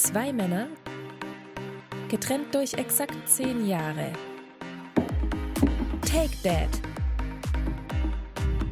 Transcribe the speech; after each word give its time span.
Zwei 0.00 0.32
Männer, 0.32 0.68
getrennt 2.08 2.54
durch 2.54 2.74
exakt 2.74 3.16
zehn 3.28 3.66
Jahre. 3.66 4.12
Take 6.08 6.30
Dad. 6.44 6.68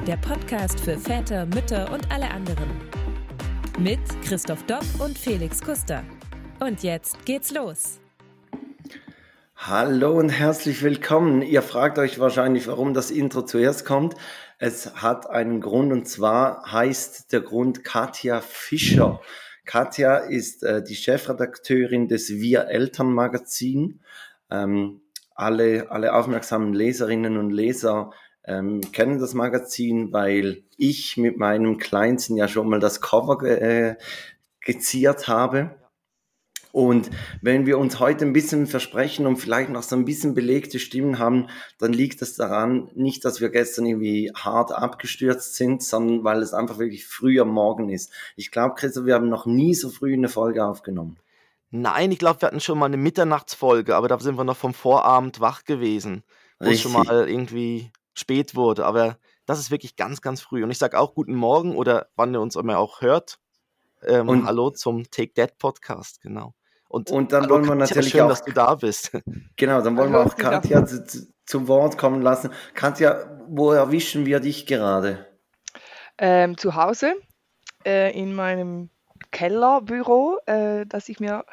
Der 0.07 0.19
Podcast 0.19 0.79
für 0.79 0.97
Väter, 0.97 1.45
Mütter 1.47 1.91
und 1.93 2.13
alle 2.13 2.31
anderen. 2.31 2.71
Mit 3.77 3.99
Christoph 4.23 4.63
Dopp 4.67 4.85
und 5.01 5.19
Felix 5.19 5.61
Kuster. 5.61 6.05
Und 6.61 6.85
jetzt 6.85 7.27
geht's 7.27 7.53
los. 7.53 7.99
Hallo 9.57 10.17
und 10.21 10.29
herzlich 10.29 10.81
willkommen. 10.85 11.43
Ihr 11.43 11.63
fragt 11.63 11.99
euch 11.99 12.21
wahrscheinlich, 12.21 12.69
warum 12.69 12.95
das 12.95 13.11
Intro 13.11 13.43
zuerst 13.43 13.85
kommt. 13.85 14.15
Es 14.59 15.03
hat 15.03 15.29
einen 15.29 15.61
Grund 15.61 15.93
und 15.93 16.07
zwar 16.07 16.71
heißt 16.71 17.33
der 17.33 17.41
Grund 17.41 17.83
Katja 17.83 18.41
Fischer. 18.41 19.21
Katja 19.67 20.17
ist 20.17 20.63
äh, 20.63 20.83
die 20.83 20.95
Chefredakteurin 20.95 22.09
des 22.09 22.31
Wir 22.31 22.69
Eltern 22.69 23.13
Magazin. 23.13 24.01
Ähm, 24.51 25.03
alle, 25.35 25.91
alle 25.91 26.15
aufmerksamen 26.15 26.73
Leserinnen 26.73 27.37
und 27.37 27.51
Leser 27.51 28.13
ähm, 28.45 28.81
kennen 28.93 29.19
das 29.19 29.35
Magazin, 29.35 30.13
weil 30.13 30.63
ich 30.79 31.17
mit 31.17 31.37
meinem 31.37 31.79
Kleinsten 31.79 32.37
ja 32.37 32.49
schon 32.49 32.69
mal 32.69 32.81
das 32.81 33.01
Cover 33.01 33.39
ge 33.39 33.59
äh, 33.59 33.97
geziert 34.61 35.29
habe. 35.29 35.75
Und 36.77 37.09
wenn 37.41 37.65
wir 37.65 37.79
uns 37.79 38.01
heute 38.01 38.27
ein 38.27 38.35
bisschen 38.35 38.67
versprechen 38.67 39.27
und 39.27 39.39
vielleicht 39.39 39.71
noch 39.71 39.83
so 39.83 39.97
ein 39.97 40.05
bisschen 40.05 40.35
belegte 40.35 40.79
Stimmen 40.79 41.19
haben, 41.19 41.47
dann 41.79 41.95
liegt 41.95 42.21
es 42.21 42.35
daran, 42.35 42.91
nicht, 42.95 43.25
dass 43.25 43.41
wir 43.41 43.49
gestern 43.49 43.87
irgendwie 43.87 44.31
hart 44.37 44.73
abgestürzt 44.73 45.55
sind, 45.55 45.83
sondern 45.83 46.23
weil 46.23 46.43
es 46.43 46.53
einfach 46.53 46.77
wirklich 46.77 47.07
früh 47.07 47.41
am 47.41 47.49
Morgen 47.49 47.89
ist. 47.89 48.13
Ich 48.37 48.51
glaube, 48.51 48.75
Christoph, 48.75 49.07
wir 49.07 49.15
haben 49.15 49.31
noch 49.31 49.47
nie 49.47 49.73
so 49.73 49.89
früh 49.89 50.13
eine 50.13 50.29
Folge 50.29 50.67
aufgenommen. 50.67 51.17
Nein, 51.71 52.13
ich 52.13 52.19
glaube, 52.19 52.43
wir 52.43 52.49
hatten 52.49 52.61
schon 52.61 52.79
mal 52.79 52.85
eine 52.85 52.99
Mitternachtsfolge, 52.99 53.97
aber 53.97 54.09
da 54.09 54.19
sind 54.19 54.37
wir 54.37 54.45
noch 54.45 54.59
vom 54.59 54.75
Vorabend 54.75 55.41
wach 55.41 55.65
gewesen, 55.65 56.25
wo 56.61 56.69
es 56.69 56.83
schon 56.83 56.93
mal 56.93 57.27
irgendwie 57.27 57.91
spät 58.13 58.55
wurde. 58.55 58.85
Aber 58.85 59.17
das 59.47 59.61
ist 59.61 59.71
wirklich 59.71 59.97
ganz, 59.97 60.21
ganz 60.21 60.43
früh. 60.43 60.63
Und 60.63 60.71
ich 60.71 60.79
sage 60.79 60.99
auch 60.99 61.15
guten 61.15 61.37
Morgen 61.37 61.75
oder 61.75 62.09
wann 62.17 62.35
ihr 62.35 62.41
uns 62.43 62.55
immer 62.55 62.77
auch 62.79 63.01
hört. 63.01 63.39
Ähm, 64.03 64.29
und 64.29 64.45
hallo 64.45 64.69
zum 64.69 65.11
Take 65.11 65.33
That 65.33 65.57
Podcast, 65.57 66.21
genau. 66.21 66.53
Und, 66.89 67.11
und 67.11 67.33
dann 67.33 67.49
wollen 67.49 67.67
wir 67.67 67.75
natürlich 67.75 68.11
schön, 68.11 68.23
auch, 68.23 68.29
dass 68.29 68.43
du 68.43 68.53
da 68.53 68.75
bist. 68.75 69.13
Genau, 69.57 69.81
dann 69.81 69.97
wollen 69.97 70.13
wir 70.13 70.21
auch 70.21 70.37
Katja 70.37 70.85
zu, 70.85 71.05
zu, 71.05 71.27
zu, 71.47 71.69
Wort 71.69 71.97
kommen 71.97 72.21
lassen. 72.21 72.51
Katja, 72.75 73.41
wo 73.49 73.73
erwischen 73.73 74.27
wir 74.27 74.41
dich 74.41 74.67
gerade? 74.67 75.27
Ähm, 76.19 76.59
zu 76.59 76.75
Hause, 76.75 77.15
äh, 77.87 78.13
in 78.19 78.35
meinem 78.35 78.91
Kellerbüro, 79.31 80.39
äh, 80.47 80.87
das 80.87 81.09
ich 81.09 81.21
mir 81.21 81.45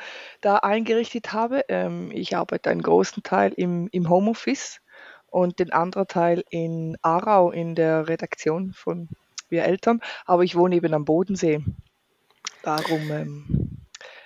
da 0.41 0.57
eingerichtet 0.57 1.33
habe. 1.33 1.65
Ähm, 1.69 2.11
ich 2.11 2.35
arbeite 2.35 2.69
einen 2.69 2.81
großen 2.81 3.23
Teil 3.23 3.53
im, 3.53 3.87
im 3.91 4.09
Homeoffice 4.09 4.79
und 5.27 5.59
den 5.59 5.73
anderen 5.73 6.07
Teil 6.07 6.43
in 6.49 6.97
Aarau 7.01 7.51
in 7.51 7.75
der 7.75 8.07
Redaktion 8.07 8.73
von 8.73 9.09
Wir 9.49 9.65
Eltern. 9.65 10.01
Aber 10.25 10.43
ich 10.43 10.55
wohne 10.55 10.75
eben 10.75 10.93
am 10.93 11.05
Bodensee. 11.05 11.63
Darum 12.63 13.11
ähm, 13.11 13.72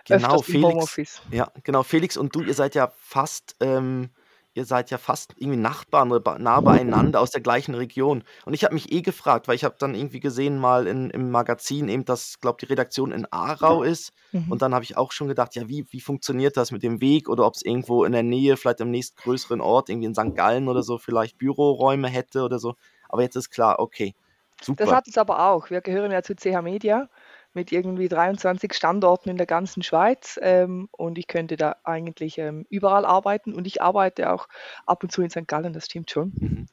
Genau, 0.07 0.41
Felix. 0.41 1.21
Ja, 1.31 1.51
genau, 1.63 1.83
Felix 1.83 2.17
und 2.17 2.35
du, 2.35 2.41
ihr 2.41 2.53
seid 2.53 2.75
ja 2.75 2.91
fast, 2.97 3.55
ähm, 3.59 4.09
ihr 4.53 4.65
seid 4.65 4.89
ja 4.89 4.97
fast 4.97 5.33
irgendwie 5.37 5.59
Nachbarn 5.59 6.11
oder 6.11 6.39
nah 6.39 6.59
beieinander 6.61 7.21
aus 7.21 7.31
der 7.31 7.41
gleichen 7.41 7.75
Region. 7.75 8.23
Und 8.45 8.53
ich 8.53 8.63
habe 8.63 8.73
mich 8.73 8.91
eh 8.91 9.01
gefragt, 9.01 9.47
weil 9.47 9.55
ich 9.55 9.63
habe 9.63 9.75
dann 9.77 9.93
irgendwie 9.93 10.19
gesehen 10.19 10.57
mal 10.57 10.87
in, 10.87 11.11
im 11.11 11.29
Magazin 11.29 11.89
eben, 11.89 12.05
dass, 12.05 12.39
glaube 12.39 12.57
die 12.59 12.65
Redaktion 12.65 13.11
in 13.11 13.31
Aarau 13.31 13.83
ist. 13.83 14.13
Mhm. 14.31 14.51
Und 14.51 14.61
dann 14.61 14.73
habe 14.73 14.83
ich 14.83 14.97
auch 14.97 15.11
schon 15.11 15.27
gedacht, 15.27 15.55
ja, 15.55 15.67
wie, 15.67 15.85
wie 15.91 16.01
funktioniert 16.01 16.57
das 16.57 16.71
mit 16.71 16.81
dem 16.81 17.01
Weg 17.01 17.29
oder 17.29 17.45
ob 17.45 17.53
es 17.53 17.61
irgendwo 17.61 18.03
in 18.03 18.13
der 18.13 18.23
Nähe, 18.23 18.57
vielleicht 18.57 18.81
im 18.81 18.89
nächstgrößeren 18.89 19.61
Ort, 19.61 19.89
irgendwie 19.89 20.07
in 20.07 20.15
St. 20.15 20.35
Gallen 20.35 20.67
oder 20.67 20.81
so, 20.81 20.97
vielleicht 20.97 21.37
Büroräume 21.37 22.07
hätte 22.07 22.43
oder 22.43 22.57
so. 22.57 22.75
Aber 23.09 23.21
jetzt 23.21 23.35
ist 23.35 23.51
klar, 23.51 23.79
okay. 23.79 24.15
Super. 24.61 24.85
Das 24.85 24.93
hat 24.93 25.07
es 25.07 25.17
aber 25.19 25.47
auch. 25.47 25.69
Wir 25.69 25.81
gehören 25.81 26.11
ja 26.11 26.23
zu 26.23 26.35
CH 26.35 26.63
Media 26.63 27.09
mit 27.57 27.71
irgendwie 27.71 28.07
23 28.07 28.71
Standorten 28.71 29.29
in 29.29 29.37
der 29.37 29.47
ganzen 29.47 29.81
Schweiz 29.81 30.39
ähm, 30.43 30.89
und 30.91 31.17
ich 31.17 31.25
könnte 31.25 31.57
da 31.57 31.75
eigentlich 31.83 32.37
ähm, 32.37 32.67
überall 32.69 33.03
arbeiten 33.03 33.55
und 33.55 33.65
ich 33.65 33.81
arbeite 33.81 34.31
auch 34.31 34.47
ab 34.85 35.01
und 35.01 35.11
zu 35.11 35.23
in 35.23 35.31
St. 35.31 35.47
Gallen, 35.47 35.73
das 35.73 35.85
stimmt 35.85 36.11
schon. 36.11 36.33
Mhm. 36.35 36.67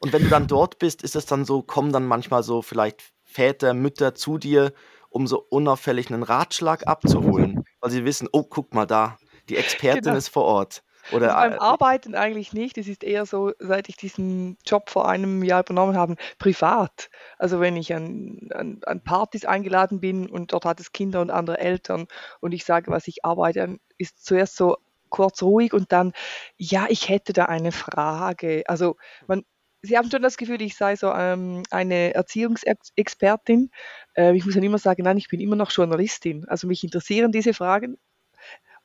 Und 0.00 0.12
wenn 0.12 0.24
du 0.24 0.28
dann 0.28 0.48
dort 0.48 0.80
bist, 0.80 1.04
ist 1.04 1.14
es 1.14 1.24
dann 1.24 1.44
so, 1.44 1.62
kommen 1.62 1.92
dann 1.92 2.04
manchmal 2.04 2.42
so 2.42 2.62
vielleicht 2.62 3.12
Väter, 3.22 3.74
Mütter 3.74 4.16
zu 4.16 4.38
dir, 4.38 4.72
um 5.08 5.28
so 5.28 5.46
unauffällig 5.48 6.10
einen 6.10 6.24
Ratschlag 6.24 6.88
abzuholen, 6.88 7.64
weil 7.80 7.92
sie 7.92 8.04
wissen, 8.04 8.28
oh, 8.32 8.42
guck 8.42 8.74
mal 8.74 8.86
da, 8.86 9.16
die 9.48 9.56
Expertin 9.56 10.02
genau. 10.02 10.16
ist 10.16 10.30
vor 10.30 10.42
Ort. 10.42 10.82
Oder, 11.12 11.36
also 11.36 11.50
beim 11.50 11.60
Arbeiten 11.60 12.14
eigentlich 12.14 12.52
nicht. 12.52 12.78
Es 12.78 12.88
ist 12.88 13.04
eher 13.04 13.26
so, 13.26 13.52
seit 13.58 13.88
ich 13.88 13.96
diesen 13.96 14.56
Job 14.66 14.90
vor 14.90 15.08
einem 15.08 15.42
Jahr 15.42 15.60
übernommen 15.60 15.96
habe, 15.96 16.16
privat. 16.38 17.10
Also 17.38 17.60
wenn 17.60 17.76
ich 17.76 17.94
an, 17.94 18.48
an, 18.52 18.80
an 18.84 19.02
Partys 19.02 19.44
eingeladen 19.44 20.00
bin 20.00 20.28
und 20.28 20.52
dort 20.52 20.64
hat 20.64 20.80
es 20.80 20.92
Kinder 20.92 21.20
und 21.20 21.30
andere 21.30 21.58
Eltern 21.58 22.06
und 22.40 22.52
ich 22.52 22.64
sage, 22.64 22.90
was 22.90 23.08
ich 23.08 23.24
arbeite, 23.24 23.60
dann 23.60 23.80
ist 23.98 24.24
zuerst 24.24 24.56
so 24.56 24.76
kurz 25.10 25.42
ruhig 25.42 25.72
und 25.72 25.92
dann, 25.92 26.12
ja, 26.56 26.86
ich 26.88 27.08
hätte 27.08 27.32
da 27.32 27.44
eine 27.44 27.72
Frage. 27.72 28.64
Also 28.66 28.96
man, 29.26 29.44
Sie 29.82 29.98
haben 29.98 30.10
schon 30.10 30.22
das 30.22 30.38
Gefühl, 30.38 30.62
ich 30.62 30.76
sei 30.76 30.96
so 30.96 31.12
ähm, 31.12 31.62
eine 31.70 32.14
Erziehungsexpertin. 32.14 33.70
Äh, 34.14 34.34
ich 34.34 34.46
muss 34.46 34.54
dann 34.54 34.62
immer 34.62 34.78
sagen, 34.78 35.02
nein, 35.02 35.18
ich 35.18 35.28
bin 35.28 35.40
immer 35.40 35.56
noch 35.56 35.70
Journalistin. 35.70 36.46
Also 36.48 36.66
mich 36.66 36.82
interessieren 36.82 37.32
diese 37.32 37.52
Fragen 37.52 37.98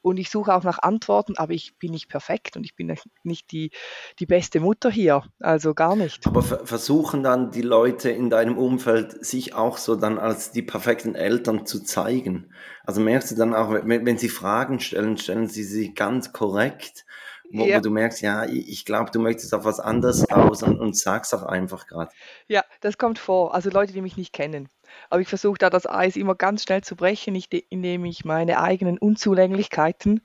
und 0.02 0.18
ich 0.18 0.30
suche 0.30 0.54
auch 0.54 0.64
nach 0.64 0.80
Antworten, 0.80 1.38
aber 1.38 1.54
ich 1.54 1.78
bin 1.78 1.92
nicht 1.92 2.10
perfekt 2.10 2.56
und 2.56 2.64
ich 2.64 2.76
bin 2.76 2.96
nicht 3.24 3.52
die, 3.52 3.72
die 4.20 4.26
beste 4.26 4.60
Mutter 4.60 4.90
hier, 4.90 5.24
also 5.40 5.74
gar 5.74 5.96
nicht. 5.96 6.26
Aber 6.26 6.42
versuchen 6.42 7.24
dann 7.24 7.52
die 7.52 7.62
Leute 7.62 8.10
in 8.10 8.30
deinem 8.30 8.58
Umfeld 8.58 9.26
sich 9.26 9.56
auch 9.56 9.78
so 9.78 9.96
dann 9.96 10.18
als 10.18 10.52
die 10.52 10.62
perfekten 10.62 11.16
Eltern 11.16 11.66
zu 11.66 11.84
zeigen? 11.84 12.54
Also 12.86 13.02
merkst 13.02 13.32
du 13.32 13.36
dann 13.36 13.54
auch, 13.54 13.72
wenn, 13.72 14.06
wenn 14.06 14.18
sie 14.18 14.30
Fragen 14.30 14.80
stellen, 14.80 15.18
stellen 15.18 15.48
sie 15.48 15.64
sie 15.64 15.94
ganz 15.94 16.32
korrekt, 16.32 17.06
wo, 17.52 17.66
ja. 17.66 17.78
wo 17.78 17.82
du 17.82 17.90
merkst, 17.90 18.22
ja, 18.22 18.46
ich, 18.46 18.86
glaube, 18.86 19.12
du 19.12 19.20
möchtest 19.20 19.54
auf 19.54 19.66
was 19.66 19.80
anderes 19.80 20.30
aus 20.30 20.64
und, 20.64 20.80
und 20.80 20.96
sag's 20.96 21.34
auch 21.34 21.44
einfach 21.44 21.88
gerade. 21.88 22.12
Ja, 22.48 22.64
das 22.82 22.98
kommt 22.98 23.20
vor. 23.20 23.54
Also 23.54 23.70
Leute, 23.70 23.94
die 23.94 24.02
mich 24.02 24.18
nicht 24.18 24.34
kennen. 24.34 24.70
Aber 25.10 25.22
ich 25.22 25.28
versuche 25.28 25.58
da 25.58 25.70
das 25.70 25.88
Eis 25.88 26.16
immer 26.16 26.36
ganz 26.36 26.64
schnell 26.64 26.82
zu 26.82 26.96
brechen, 26.96 27.42
indem 27.70 28.06
ich 28.06 28.26
meine 28.26 28.62
eigenen 28.62 28.98
Unzulänglichkeiten, 28.98 30.22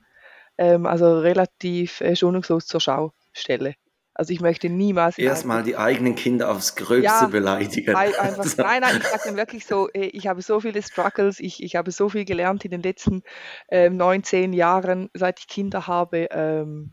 ähm, 0.57 0.85
also 0.85 1.19
relativ 1.19 2.01
äh, 2.01 2.15
schonungslos 2.15 2.65
zur 2.67 2.81
Schau 2.81 3.13
stelle. 3.33 3.75
Also 4.17 4.31
ich 4.31 4.39
möchte 4.39 4.69
niemals. 4.69 5.17
Erstmal 5.17 5.63
die 5.63 5.75
eigenen 5.75 6.15
Kinder 6.15 6.49
aufs 6.49 6.77
Gröbste 6.77 7.03
ja, 7.03 7.27
beleidigen. 7.27 7.93
Einfach, 7.93 8.45
nein, 8.57 8.81
nein, 8.81 8.97
ich 8.97 9.03
sage 9.03 9.23
dann 9.25 9.35
wirklich 9.35 9.65
so, 9.65 9.89
äh, 9.89 10.05
ich 10.05 10.27
habe 10.27 10.41
so 10.41 10.61
viele 10.61 10.81
Struggles, 10.81 11.41
ich, 11.41 11.61
ich 11.61 11.75
habe 11.75 11.91
so 11.91 12.07
viel 12.07 12.23
gelernt 12.23 12.63
in 12.63 12.71
den 12.71 12.81
letzten 12.81 13.23
ähm, 13.69 13.97
19 13.97 14.53
Jahren, 14.53 15.09
seit 15.13 15.39
ich 15.39 15.47
Kinder 15.47 15.87
habe. 15.87 16.29
Ähm, 16.31 16.91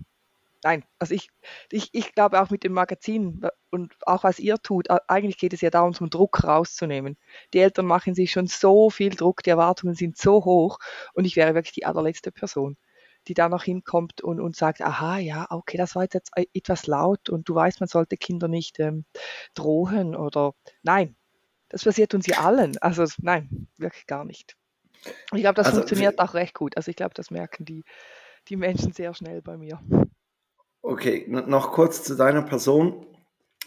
nein, 0.63 0.85
also 0.99 1.15
ich, 1.15 1.29
ich, 1.71 1.91
ich 1.93 2.15
glaube 2.15 2.41
auch 2.41 2.51
mit 2.51 2.65
dem 2.65 2.73
Magazin 2.73 3.43
und 3.71 3.95
auch 4.03 4.25
was 4.25 4.39
ihr 4.39 4.59
tut, 4.59 4.89
eigentlich 5.09 5.39
geht 5.39 5.53
es 5.53 5.61
ja 5.61 5.71
darum, 5.71 5.95
zum 5.95 6.11
Druck 6.11 6.45
rauszunehmen. 6.45 7.17
Die 7.53 7.61
Eltern 7.61 7.87
machen 7.87 8.15
sich 8.15 8.33
schon 8.33 8.47
so 8.47 8.91
viel 8.91 9.11
Druck, 9.11 9.43
die 9.43 9.51
Erwartungen 9.51 9.95
sind 9.95 10.17
so 10.17 10.45
hoch 10.45 10.79
und 11.15 11.25
ich 11.25 11.37
wäre 11.37 11.55
wirklich 11.55 11.75
die 11.75 11.87
allerletzte 11.87 12.33
Person, 12.33 12.77
die 13.29 13.35
da 13.35 13.49
noch 13.49 13.65
hinkommt 13.65 14.21
und, 14.21 14.41
und 14.41 14.57
sagt, 14.57 14.83
aha, 14.83 15.19
ja, 15.19 15.47
okay, 15.51 15.77
das 15.77 15.95
war 15.95 16.03
jetzt 16.03 16.31
etwas 16.55 16.87
laut 16.87 17.29
und 17.29 17.49
du 17.49 17.55
weißt, 17.55 17.81
man 17.81 17.89
sollte 17.89 18.17
Kinder 18.17 18.49
nicht 18.49 18.79
ähm, 18.81 19.05
drohen 19.55 20.15
oder 20.15 20.55
nein, 20.83 21.17
das 21.73 21.85
passiert 21.85 22.15
uns 22.15 22.27
ja 22.27 22.39
allen. 22.39 22.77
Also 22.79 23.05
nein, 23.19 23.69
wirklich 23.79 24.07
gar 24.07 24.25
nicht. 24.25 24.57
Ich 25.33 25.41
glaube, 25.41 25.55
das 25.55 25.67
also, 25.67 25.79
funktioniert 25.79 26.19
auch 26.21 26.35
recht 26.35 26.55
gut. 26.55 26.77
Also 26.77 26.91
ich 26.91 26.97
glaube, 26.97 27.15
das 27.15 27.31
merken 27.31 27.65
die, 27.65 27.83
die 28.49 28.57
Menschen 28.57 28.93
sehr 28.93 29.15
schnell 29.15 29.43
bei 29.43 29.57
mir. 29.57 29.81
Okay, 30.85 31.27
noch 31.29 31.71
kurz 31.71 32.03
zu 32.03 32.17
deiner 32.17 32.43
Person. 32.43 33.07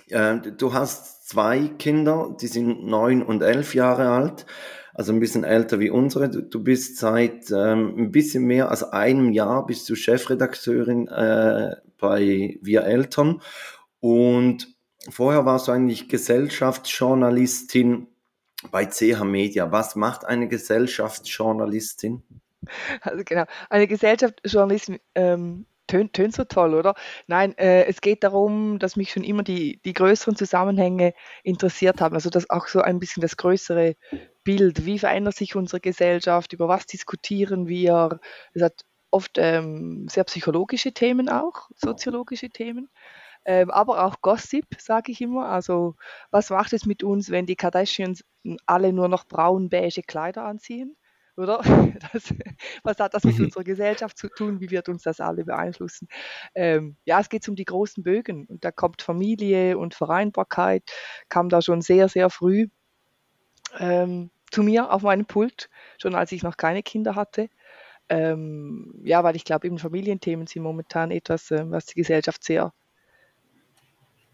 Äh, 0.09 0.39
du 0.57 0.73
hast 0.73 1.29
zwei 1.29 1.69
Kinder, 1.79 2.35
die 2.39 2.47
sind 2.47 2.85
neun 2.85 3.23
und 3.23 3.41
elf 3.41 3.73
Jahre 3.73 4.09
alt, 4.09 4.45
also 4.93 5.13
ein 5.13 5.21
bisschen 5.21 5.45
älter 5.45 5.79
wie 5.79 5.89
unsere. 5.89 6.29
Du, 6.29 6.61
bist 6.61 6.97
seit 6.97 7.49
ähm, 7.51 7.95
ein 7.97 8.11
bisschen 8.11 8.43
mehr 8.43 8.69
als 8.69 8.83
einem 8.83 9.31
Jahr 9.31 9.65
bist 9.65 9.89
du 9.89 9.95
Chefredakteurin 9.95 11.07
äh, 11.07 11.77
bei 11.97 12.59
Wir 12.61 12.83
Eltern 12.83 13.41
und 14.01 14.67
vorher 15.09 15.45
warst 15.45 15.69
du 15.69 15.71
eigentlich 15.71 16.09
Gesellschaftsjournalistin 16.09 18.07
bei 18.71 18.85
CH 18.85 19.23
Media. 19.23 19.71
Was 19.71 19.95
macht 19.95 20.25
eine 20.25 20.49
Gesellschaftsjournalistin? 20.49 22.23
Also 23.01 23.23
genau, 23.23 23.45
eine 23.69 23.87
Gesellschaftsjournalistin 23.87 24.99
ähm, 25.15 25.65
tönt, 25.87 26.13
tönt 26.13 26.35
so 26.35 26.43
toll, 26.43 26.73
oder? 26.73 26.95
Nein, 27.27 27.57
äh, 27.57 27.85
es 27.85 28.01
geht 28.01 28.23
darum, 28.23 28.79
dass 28.79 28.95
mich 28.95 29.11
schon 29.11 29.23
immer 29.23 29.43
die, 29.43 29.79
die 29.85 29.93
größeren 29.93 30.35
Zusammenhänge 30.35 31.13
interessiert 31.43 32.01
haben. 32.01 32.15
Also 32.15 32.29
dass 32.29 32.49
auch 32.49 32.67
so 32.67 32.81
ein 32.81 32.99
bisschen 32.99 33.21
das 33.21 33.37
größere 33.37 33.95
Bild, 34.43 34.85
wie 34.85 34.99
verändert 34.99 35.35
sich 35.35 35.55
unsere 35.55 35.79
Gesellschaft, 35.79 36.53
über 36.53 36.67
was 36.67 36.85
diskutieren 36.85 37.67
wir. 37.67 38.19
Es 38.53 38.61
hat 38.61 38.85
oft 39.11 39.37
ähm, 39.37 40.07
sehr 40.09 40.25
psychologische 40.25 40.91
Themen 40.93 41.29
auch, 41.29 41.69
soziologische 41.75 42.49
Themen, 42.49 42.89
ähm, 43.45 43.71
aber 43.71 44.03
auch 44.03 44.21
Gossip, 44.21 44.65
sage 44.77 45.11
ich 45.11 45.21
immer. 45.21 45.47
Also 45.47 45.95
was 46.31 46.49
macht 46.49 46.73
es 46.73 46.85
mit 46.85 47.03
uns, 47.03 47.29
wenn 47.29 47.45
die 47.45 47.55
Kardashians 47.55 48.23
alle 48.65 48.91
nur 48.91 49.07
noch 49.07 49.25
braun-beige 49.25 50.03
Kleider 50.03 50.45
anziehen? 50.45 50.97
Oder? 51.37 51.61
Das, 52.13 52.33
was 52.83 52.99
hat 52.99 53.13
das 53.13 53.23
mit 53.23 53.37
mhm. 53.37 53.45
unserer 53.45 53.63
Gesellschaft 53.63 54.17
zu 54.17 54.29
tun? 54.29 54.59
Wie 54.59 54.69
wird 54.69 54.89
uns 54.89 55.03
das 55.03 55.19
alle 55.19 55.43
beeinflussen? 55.43 56.07
Ähm, 56.53 56.97
ja, 57.05 57.19
es 57.19 57.29
geht 57.29 57.47
um 57.49 57.55
die 57.55 57.65
großen 57.65 58.03
Bögen 58.03 58.45
und 58.45 58.63
da 58.63 58.71
kommt 58.71 59.01
Familie 59.01 59.77
und 59.77 59.95
Vereinbarkeit, 59.95 60.83
kam 61.29 61.49
da 61.49 61.61
schon 61.61 61.81
sehr, 61.81 62.09
sehr 62.09 62.29
früh 62.29 62.67
ähm, 63.79 64.29
zu 64.51 64.63
mir 64.63 64.91
auf 64.91 65.01
meinem 65.01 65.25
Pult, 65.25 65.69
schon 65.97 66.15
als 66.15 66.31
ich 66.31 66.43
noch 66.43 66.57
keine 66.57 66.83
Kinder 66.83 67.15
hatte. 67.15 67.49
Ähm, 68.07 68.93
ja, 69.03 69.23
weil 69.23 69.35
ich 69.35 69.45
glaube, 69.45 69.67
eben 69.67 69.79
Familienthemen 69.79 70.47
sind 70.47 70.61
momentan 70.61 71.11
etwas, 71.11 71.49
äh, 71.51 71.69
was 71.69 71.87
die 71.87 71.95
Gesellschaft 71.95 72.43
sehr 72.43 72.71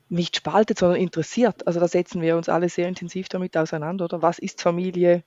nicht 0.09 0.35
spaltet, 0.35 0.77
sondern 0.77 0.99
interessiert. 0.99 1.65
Also 1.65 1.79
da 1.79 1.87
setzen 1.87 2.21
wir 2.21 2.35
uns 2.35 2.49
alle 2.49 2.67
sehr 2.67 2.89
intensiv 2.89 3.29
damit 3.29 3.55
auseinander, 3.55 4.05
oder? 4.05 4.21
Was 4.21 4.39
ist 4.39 4.61
Familie? 4.61 5.23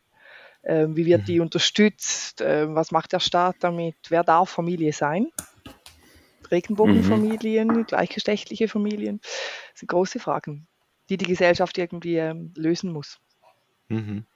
Ähm, 0.67 0.97
wie 0.97 1.07
wird 1.07 1.29
die 1.29 1.37
mhm. 1.37 1.43
unterstützt? 1.43 2.41
Ähm, 2.41 2.75
was 2.75 2.91
macht 2.91 3.13
der 3.13 3.21
Staat 3.21 3.57
damit? 3.61 3.97
Wer 4.09 4.25
darf 4.25 4.51
Familie 4.51 4.93
sein? 4.93 5.29
Regenbogenfamilien, 6.51 7.69
mhm. 7.69 7.87
gleichgeschlechtliche 7.87 8.69
Familien, 8.69 9.21
das 9.23 9.81
sind 9.81 9.89
große 9.89 10.21
Fragen, 10.21 10.67
die 11.09 11.17
die 11.17 11.25
Gesellschaft 11.25 11.77
irgendwie 11.79 12.17
ähm, 12.17 12.53
lösen 12.57 12.93
muss. 12.93 13.19
Mhm. 13.89 14.27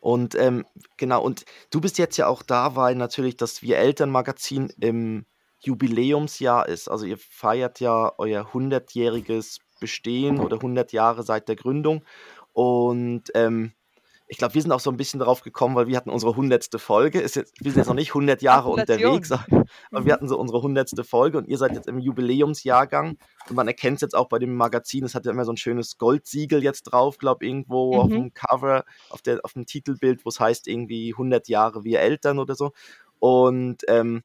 Und 0.00 0.34
ähm, 0.34 0.64
genau, 0.96 1.22
und 1.22 1.44
du 1.70 1.80
bist 1.80 1.98
jetzt 1.98 2.16
ja 2.16 2.26
auch 2.26 2.42
da, 2.42 2.74
weil 2.74 2.94
natürlich 2.94 3.36
das 3.36 3.62
Wir 3.62 3.78
Eltern-Magazin 3.78 4.72
im 4.80 5.26
Jubiläumsjahr 5.60 6.68
ist. 6.68 6.88
Also 6.88 7.04
ihr 7.04 7.18
feiert 7.18 7.80
ja 7.80 8.12
euer 8.16 8.46
100-jähriges 8.46 9.58
Bestehen 9.78 10.40
oder 10.40 10.56
100 10.56 10.92
Jahre 10.92 11.22
seit 11.22 11.48
der 11.48 11.56
Gründung. 11.56 12.02
Und 12.52 13.24
ähm, 13.34 13.72
ich 14.30 14.38
glaube, 14.38 14.54
wir 14.54 14.62
sind 14.62 14.70
auch 14.70 14.78
so 14.78 14.92
ein 14.92 14.96
bisschen 14.96 15.18
darauf 15.18 15.42
gekommen, 15.42 15.74
weil 15.74 15.88
wir 15.88 15.96
hatten 15.96 16.08
unsere 16.08 16.36
hundertste 16.36 16.78
Folge. 16.78 17.20
Ist 17.20 17.34
jetzt, 17.34 17.52
wir 17.58 17.72
sind 17.72 17.80
jetzt 17.80 17.88
noch 17.88 17.96
nicht 17.96 18.10
100 18.10 18.40
Jahre 18.42 18.68
unterwegs, 18.68 19.32
aber 19.90 20.04
wir 20.04 20.12
hatten 20.12 20.28
so 20.28 20.38
unsere 20.38 20.62
hundertste 20.62 21.02
Folge 21.02 21.36
und 21.36 21.48
ihr 21.48 21.58
seid 21.58 21.72
jetzt 21.74 21.88
im 21.88 21.98
Jubiläumsjahrgang. 21.98 23.18
Und 23.48 23.56
man 23.56 23.66
erkennt 23.66 23.96
es 23.96 24.02
jetzt 24.02 24.14
auch 24.14 24.28
bei 24.28 24.38
dem 24.38 24.54
Magazin, 24.54 25.04
es 25.04 25.16
hat 25.16 25.26
ja 25.26 25.32
immer 25.32 25.44
so 25.44 25.52
ein 25.52 25.56
schönes 25.56 25.98
Goldsiegel 25.98 26.62
jetzt 26.62 26.84
drauf, 26.84 27.18
glaube 27.18 27.44
ich, 27.44 27.50
irgendwo 27.50 27.94
mhm. 27.94 27.98
auf 27.98 28.08
dem 28.08 28.32
Cover, 28.32 28.84
auf, 29.08 29.20
der, 29.20 29.40
auf 29.42 29.54
dem 29.54 29.66
Titelbild, 29.66 30.24
wo 30.24 30.28
es 30.28 30.38
heißt 30.38 30.68
irgendwie 30.68 31.12
100 31.12 31.48
Jahre 31.48 31.82
wir 31.82 31.98
Eltern 31.98 32.38
oder 32.38 32.54
so. 32.54 32.70
Und 33.18 33.78
ähm, 33.88 34.22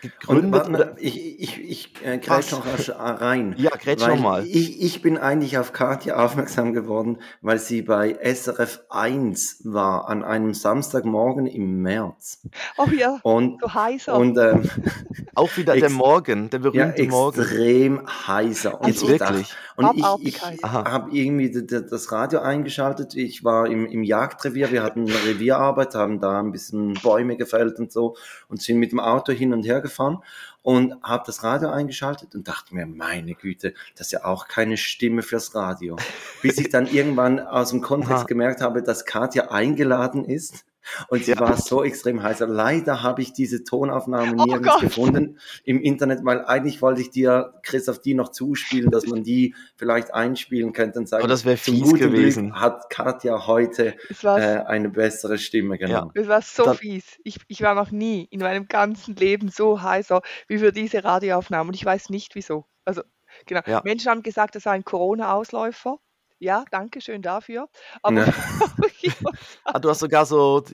gegründet. 0.00 0.66
Und, 0.66 0.78
warte, 0.78 0.96
ich 0.98 1.40
ich, 1.40 1.60
ich 1.60 1.92
äh, 2.04 2.18
grätsch 2.18 2.52
noch 2.52 2.64
rein. 2.88 3.54
Ja, 3.60 3.70
grätsch 3.70 4.06
noch 4.06 4.18
mal. 4.18 4.46
Ich, 4.46 4.80
ich 4.82 5.02
bin 5.02 5.18
eigentlich 5.18 5.58
auf 5.58 5.72
Katja 5.72 6.16
aufmerksam 6.16 6.72
geworden, 6.72 7.18
weil 7.42 7.58
sie 7.58 7.82
bei 7.82 8.16
SRF 8.22 8.80
1 8.88 9.62
war 9.64 10.08
an 10.08 10.24
einem 10.24 10.54
Samstagmorgen 10.54 11.46
im 11.46 11.82
März. 11.82 12.40
Oh 12.76 12.86
ja, 12.96 13.18
und, 13.22 13.60
so 13.60 13.74
heißer. 13.74 14.16
Und, 14.16 14.38
ähm, 14.38 14.70
Auch 15.34 15.56
wieder 15.56 15.74
der 15.74 15.90
Morgen, 15.90 16.50
der 16.50 16.58
berühmte 16.58 17.02
ja, 17.02 17.08
Morgen. 17.08 17.40
extrem 17.40 18.06
heißer. 18.06 18.80
Und 18.80 18.88
Jetzt 18.88 19.06
wirklich? 19.06 19.54
Und 19.76 19.96
ich, 19.96 20.34
ich 20.34 20.62
habe 20.62 21.10
irgendwie 21.12 21.50
das 21.66 22.12
Radio 22.12 22.40
eingeschaltet. 22.40 23.14
Ich 23.14 23.44
war 23.44 23.66
im, 23.66 23.86
im 23.86 24.02
Jagdrevier, 24.02 24.72
wir 24.72 24.82
hatten 24.82 25.02
eine 25.02 25.14
Revierarbeit, 25.14 25.94
haben 25.94 26.20
da 26.20 26.40
ein 26.40 26.52
bisschen 26.52 26.94
Bäume 27.02 27.36
gefällt 27.36 27.78
und 27.78 27.92
so 27.92 28.16
und 28.48 28.60
sind 28.60 28.78
mit 28.78 28.92
dem 28.92 29.00
Auto 29.00 29.32
hin 29.32 29.52
und 29.52 29.64
her 29.64 29.79
gefahren 29.80 30.22
und 30.62 31.02
habe 31.02 31.24
das 31.26 31.42
Radio 31.42 31.70
eingeschaltet 31.70 32.34
und 32.34 32.48
dachte 32.48 32.74
mir, 32.74 32.86
meine 32.86 33.34
Güte, 33.34 33.74
das 33.96 34.08
ist 34.08 34.12
ja 34.12 34.24
auch 34.24 34.48
keine 34.48 34.76
Stimme 34.76 35.22
fürs 35.22 35.54
Radio. 35.54 35.96
Bis 36.42 36.58
ich 36.58 36.68
dann 36.70 36.86
irgendwann 36.92 37.40
aus 37.40 37.70
dem 37.70 37.80
Kontext 37.80 38.26
gemerkt 38.26 38.60
habe, 38.60 38.82
dass 38.82 39.04
Katja 39.04 39.50
eingeladen 39.50 40.24
ist 40.24 40.64
und 41.08 41.24
sie 41.24 41.32
ja. 41.32 41.40
war 41.40 41.56
so 41.56 41.84
extrem 41.84 42.22
heiß. 42.22 42.40
Leider 42.40 43.02
habe 43.02 43.22
ich 43.22 43.32
diese 43.32 43.64
Tonaufnahme 43.64 44.34
oh 44.38 44.44
nirgends 44.44 44.68
Gott. 44.68 44.80
gefunden 44.80 45.38
im 45.64 45.80
Internet, 45.80 46.24
weil 46.24 46.44
eigentlich 46.44 46.82
wollte 46.82 47.00
ich 47.00 47.10
dir, 47.10 47.54
Christoph, 47.62 48.00
die 48.00 48.14
noch 48.14 48.30
zuspielen, 48.30 48.90
dass 48.90 49.06
man 49.06 49.22
die 49.22 49.54
vielleicht 49.76 50.14
einspielen 50.14 50.72
könnte 50.72 50.98
und 50.98 51.08
sagen, 51.08 51.24
oh, 51.24 51.28
das 51.28 51.44
wäre 51.44 51.56
fies 51.56 51.94
gewesen. 51.94 52.50
Glück 52.50 52.60
hat 52.60 52.90
Katja 52.90 53.46
heute 53.46 53.94
äh, 54.22 54.26
eine 54.26 54.88
bessere 54.88 55.38
Stimme 55.38 55.78
genommen. 55.78 56.12
Ja. 56.14 56.22
Es 56.22 56.28
war 56.28 56.42
so 56.42 56.64
Dann, 56.64 56.76
fies. 56.76 57.18
Ich, 57.24 57.38
ich 57.48 57.62
war 57.62 57.74
noch 57.74 57.90
nie 57.90 58.26
in 58.30 58.40
meinem 58.40 58.68
ganzen 58.68 59.16
Leben 59.16 59.48
so 59.48 59.82
heißer 59.82 60.22
wie 60.48 60.58
für 60.58 60.72
diese 60.72 61.04
Radioaufnahme 61.04 61.68
und 61.68 61.74
ich 61.74 61.84
weiß 61.84 62.10
nicht 62.10 62.34
wieso. 62.34 62.66
Also 62.84 63.02
genau. 63.46 63.62
Ja. 63.66 63.82
Menschen 63.84 64.10
haben 64.10 64.22
gesagt, 64.22 64.54
das 64.54 64.64
sei 64.64 64.72
ein 64.72 64.84
Corona-Ausläufer. 64.84 65.98
Ja, 66.40 66.64
danke 66.70 67.02
schön 67.02 67.20
dafür. 67.20 67.68
Aber 68.02 68.26
ja. 68.26 68.32
ah, 69.64 69.78
du 69.78 69.90
hast 69.90 69.98
sogar 69.98 70.24
so, 70.24 70.64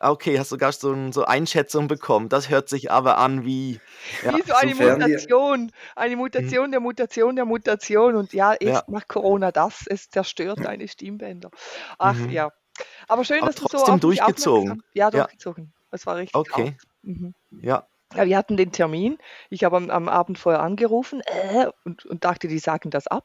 ah, 0.00 0.10
okay, 0.10 0.36
hast 0.36 0.48
sogar 0.48 0.72
so, 0.72 1.12
so 1.12 1.24
Einschätzungen 1.24 1.86
bekommen. 1.86 2.28
Das 2.28 2.50
hört 2.50 2.68
sich 2.68 2.90
aber 2.90 3.16
an 3.18 3.44
wie, 3.44 3.80
ja, 4.24 4.36
wie 4.36 4.42
so 4.42 4.54
eine 4.54 4.74
Mutation, 4.74 5.70
eine 5.94 6.16
Mutation 6.16 6.66
mhm. 6.66 6.70
der 6.72 6.80
Mutation 6.80 7.36
der 7.36 7.44
Mutation. 7.44 8.16
Und 8.16 8.32
ja, 8.32 8.52
jetzt 8.54 8.62
ja. 8.64 8.82
macht 8.88 9.06
Corona 9.06 9.52
das, 9.52 9.84
es 9.86 10.10
zerstört 10.10 10.64
deine 10.64 10.88
Stimmbänder. 10.88 11.50
Ach 11.98 12.16
mhm. 12.16 12.30
ja. 12.30 12.50
Aber 13.06 13.24
schön, 13.24 13.42
aber 13.42 13.52
dass 13.52 13.56
du 13.56 13.68
so 13.68 13.84
auf 13.84 14.00
durchgezogen. 14.00 14.82
Ja, 14.92 15.12
durchgezogen. 15.12 15.72
Das 15.92 16.04
war 16.04 16.16
richtig. 16.16 16.34
Okay. 16.34 16.76
Mhm. 17.02 17.32
Ja. 17.62 17.86
Ja, 18.14 18.26
wir 18.26 18.36
hatten 18.36 18.56
den 18.56 18.72
Termin. 18.72 19.18
Ich 19.50 19.62
habe 19.62 19.76
am, 19.76 19.90
am 19.90 20.08
Abend 20.08 20.38
vorher 20.38 20.62
angerufen 20.62 21.22
äh, 21.26 21.66
und, 21.84 22.06
und 22.06 22.24
dachte, 22.24 22.48
die 22.48 22.58
sagen 22.58 22.90
das 22.90 23.06
ab. 23.06 23.24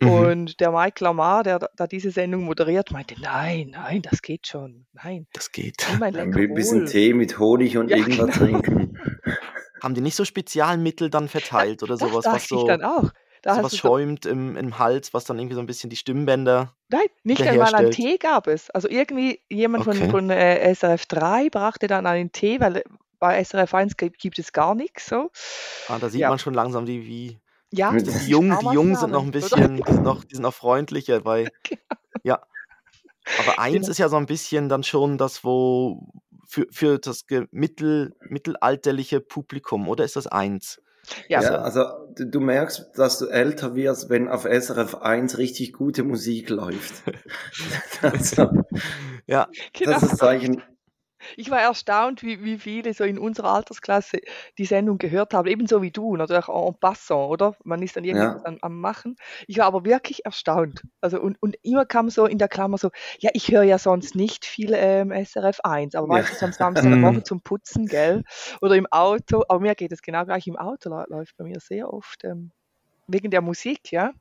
Mhm. 0.00 0.10
Und 0.10 0.60
der 0.60 0.70
Mike 0.70 1.02
Lamar, 1.02 1.42
der 1.42 1.58
da 1.58 1.86
diese 1.86 2.10
Sendung 2.10 2.44
moderiert, 2.44 2.90
meinte, 2.90 3.14
nein, 3.20 3.70
nein, 3.72 4.02
das 4.02 4.22
geht 4.22 4.46
schon. 4.46 4.86
Nein. 4.92 5.26
Das 5.32 5.52
geht. 5.52 5.86
Ein 6.00 6.54
bisschen 6.54 6.86
Tee 6.86 7.14
mit 7.14 7.38
Honig 7.38 7.76
und 7.76 7.90
ja, 7.90 7.96
Ingwer 7.96 8.26
genau. 8.26 8.36
trinken. 8.36 8.98
Haben 9.82 9.94
die 9.94 10.00
nicht 10.00 10.16
so 10.16 10.24
Spezialmittel 10.24 11.10
dann 11.10 11.28
verteilt 11.28 11.82
oder 11.82 11.96
sowas, 11.96 12.24
das 12.24 12.34
was 12.34 12.48
so, 12.48 12.60
ich 12.60 12.66
dann 12.66 12.82
auch. 12.82 13.10
Da 13.42 13.54
so 13.54 13.62
was 13.62 13.76
schäumt 13.76 14.26
im, 14.26 14.56
im 14.56 14.78
Hals, 14.78 15.14
was 15.14 15.24
dann 15.24 15.38
irgendwie 15.38 15.54
so 15.54 15.60
ein 15.60 15.66
bisschen 15.66 15.90
die 15.90 15.96
Stimmbänder. 15.96 16.74
Nein, 16.88 17.06
nicht 17.22 17.42
einmal 17.42 17.72
einen 17.74 17.92
Tee 17.92 18.18
gab 18.18 18.48
es. 18.48 18.70
Also 18.70 18.88
irgendwie 18.88 19.40
jemand 19.48 19.86
okay. 19.86 19.98
von, 19.98 20.10
von 20.10 20.30
äh, 20.30 20.74
SRF 20.74 21.06
3 21.06 21.48
brachte 21.50 21.86
dann 21.86 22.06
einen 22.06 22.32
Tee, 22.32 22.60
weil 22.60 22.82
bei 23.20 23.42
SRF 23.42 23.74
1 23.74 23.96
gibt, 23.96 24.18
gibt 24.18 24.38
es 24.38 24.52
gar 24.52 24.74
nichts 24.74 25.06
so. 25.06 25.30
Ah, 25.88 25.98
da 26.00 26.08
sieht 26.08 26.20
ja. 26.20 26.28
man 26.28 26.38
schon 26.38 26.54
langsam, 26.54 26.86
die, 26.86 27.06
wie 27.06 27.38
ja, 27.70 27.92
die 27.92 28.30
Jungen, 28.30 28.58
die 28.60 28.74
Jungen 28.74 28.96
sind 28.96 29.10
noch 29.10 29.22
ein 29.22 29.30
bisschen, 29.30 29.76
die 29.76 29.92
sind 29.92 30.02
noch, 30.02 30.24
die 30.24 30.34
sind 30.34 30.42
noch 30.42 30.54
freundlicher, 30.54 31.24
weil, 31.24 31.50
genau. 31.62 31.80
ja. 32.22 32.40
Aber 33.40 33.58
eins 33.58 33.74
genau. 33.74 33.90
ist 33.90 33.98
ja 33.98 34.08
so 34.08 34.16
ein 34.16 34.26
bisschen 34.26 34.68
dann 34.68 34.82
schon 34.82 35.18
das, 35.18 35.44
wo 35.44 36.08
für, 36.46 36.66
für 36.70 36.98
das 36.98 37.26
mittel, 37.50 38.16
mittelalterliche 38.20 39.20
Publikum, 39.20 39.88
oder 39.88 40.04
ist 40.04 40.16
das 40.16 40.26
eins? 40.26 40.80
Ja, 41.28 41.42
ja 41.42 41.50
also 41.56 41.84
du, 42.16 42.26
du, 42.26 42.40
merkst, 42.40 42.90
dass 42.96 43.18
du 43.18 43.26
älter 43.26 43.74
wirst, 43.74 44.08
wenn 44.08 44.28
auf 44.28 44.44
SRF 44.44 44.96
1 44.96 45.38
richtig 45.38 45.72
gute 45.72 46.04
Musik 46.04 46.48
läuft. 46.50 47.02
also, 48.02 48.50
ja, 49.26 49.48
genau. 49.72 49.92
das 49.92 50.02
ist 50.04 50.18
Zeichen, 50.18 50.62
ich 51.36 51.50
war 51.50 51.60
erstaunt, 51.60 52.22
wie, 52.22 52.44
wie 52.44 52.58
viele 52.58 52.94
so 52.94 53.04
in 53.04 53.18
unserer 53.18 53.52
Altersklasse 53.52 54.20
die 54.58 54.64
Sendung 54.64 54.98
gehört 54.98 55.34
haben, 55.34 55.48
ebenso 55.48 55.82
wie 55.82 55.90
du, 55.90 56.16
natürlich 56.16 56.48
en 56.48 56.74
passant, 56.78 57.30
oder? 57.30 57.56
Man 57.64 57.82
ist 57.82 57.96
dann 57.96 58.04
irgendwas 58.04 58.42
ja. 58.42 58.48
am, 58.48 58.58
am, 58.60 58.78
Machen. 58.78 59.16
Ich 59.46 59.58
war 59.58 59.66
aber 59.66 59.84
wirklich 59.84 60.24
erstaunt. 60.24 60.82
Also 61.00 61.20
und, 61.20 61.36
und 61.40 61.56
immer 61.62 61.84
kam 61.84 62.10
so 62.10 62.26
in 62.26 62.38
der 62.38 62.48
Klammer 62.48 62.78
so, 62.78 62.90
ja, 63.18 63.30
ich 63.34 63.50
höre 63.50 63.64
ja 63.64 63.78
sonst 63.78 64.14
nicht 64.14 64.44
viel 64.44 64.72
ähm, 64.74 65.12
SRF 65.12 65.60
1, 65.60 65.94
aber 65.94 66.06
meistens 66.06 66.40
ja. 66.40 66.46
am 66.46 66.52
Samstag 66.52 66.84
der 66.84 67.02
Woche 67.02 67.22
zum 67.24 67.40
Putzen, 67.40 67.86
gell? 67.86 68.22
Oder 68.60 68.76
im 68.76 68.86
Auto, 68.86 69.44
aber 69.48 69.60
mir 69.60 69.74
geht 69.74 69.92
es 69.92 70.02
genau 70.02 70.24
gleich 70.24 70.46
im 70.46 70.56
Auto, 70.56 70.90
läuft 71.08 71.36
bei 71.36 71.44
mir 71.44 71.60
sehr 71.60 71.92
oft 71.92 72.24
ähm, 72.24 72.52
wegen 73.08 73.30
der 73.30 73.40
Musik, 73.40 73.90
ja? 73.90 74.12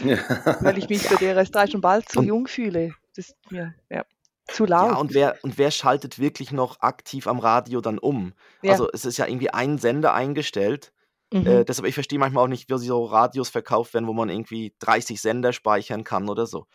ja. 0.00 0.18
Weil 0.60 0.78
ich 0.78 0.88
mich 0.88 1.02
für 1.02 1.16
die 1.18 1.26
RS3 1.26 1.70
schon 1.70 1.80
bald 1.80 2.08
zu 2.08 2.22
jung 2.22 2.46
fühle. 2.46 2.94
Das 3.14 3.34
mir, 3.50 3.74
ja. 3.90 4.04
Zu 4.48 4.64
laut. 4.64 4.92
Ja, 4.92 4.96
und 4.96 5.14
wer, 5.14 5.36
und 5.42 5.58
wer 5.58 5.70
schaltet 5.70 6.18
wirklich 6.18 6.52
noch 6.52 6.80
aktiv 6.80 7.26
am 7.26 7.38
Radio 7.38 7.80
dann 7.80 7.98
um? 7.98 8.32
Ja. 8.62 8.72
Also 8.72 8.88
es 8.92 9.04
ist 9.04 9.16
ja 9.16 9.26
irgendwie 9.26 9.50
ein 9.50 9.78
Sender 9.78 10.14
eingestellt. 10.14 10.92
Äh, 11.32 11.38
mhm. 11.38 11.46
Äh, 11.46 11.64
deshalb, 11.64 11.88
ich 11.88 11.94
verstehe 11.94 12.18
manchmal 12.18 12.44
auch 12.44 12.48
nicht, 12.48 12.70
wie 12.70 12.78
so 12.78 13.04
Radios 13.04 13.48
verkauft 13.48 13.94
werden, 13.94 14.06
wo 14.06 14.12
man 14.12 14.28
irgendwie 14.28 14.74
30 14.78 15.20
Sender 15.20 15.52
speichern 15.52 16.04
kann 16.04 16.28
oder 16.28 16.46
so. 16.46 16.66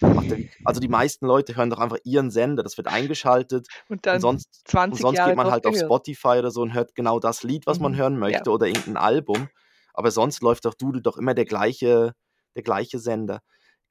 Also 0.66 0.82
die 0.82 0.90
meisten 0.90 1.26
Leute 1.26 1.56
hören 1.56 1.70
doch 1.70 1.80
einfach 1.80 1.98
ihren 2.04 2.32
Sender, 2.32 2.64
das 2.64 2.78
wird 2.78 2.88
eingeschaltet. 2.88 3.68
Und 3.88 4.06
dann 4.06 4.16
und 4.16 4.22
sonst, 4.22 4.62
20 4.66 4.92
und 4.92 5.02
sonst 5.02 5.18
Jahre 5.18 5.30
geht 5.32 5.38
man 5.38 5.50
halt 5.50 5.64
gehört. 5.64 5.82
auf 5.82 5.86
Spotify 5.86 6.40
oder 6.40 6.52
so 6.52 6.62
und 6.62 6.74
hört 6.74 6.96
genau 6.96 7.20
das 7.20 7.44
Lied, 7.44 7.66
was 7.66 7.78
mhm. 7.80 7.84
man 7.84 7.96
hören 7.96 8.20
möchte 8.20 8.50
ja. 8.50 8.54
oder 8.54 8.68
irgendein 8.68 8.98
Album. 8.98 9.48
Aber 9.94 10.12
sonst 10.12 10.42
läuft 10.42 10.66
doch 10.66 10.74
Doodle 10.74 11.02
doch 11.02 11.18
immer 11.18 11.34
der 11.34 11.46
gleiche, 11.46 12.14
der 12.56 12.64
gleiche 12.64 13.00
Sender. 13.00 13.40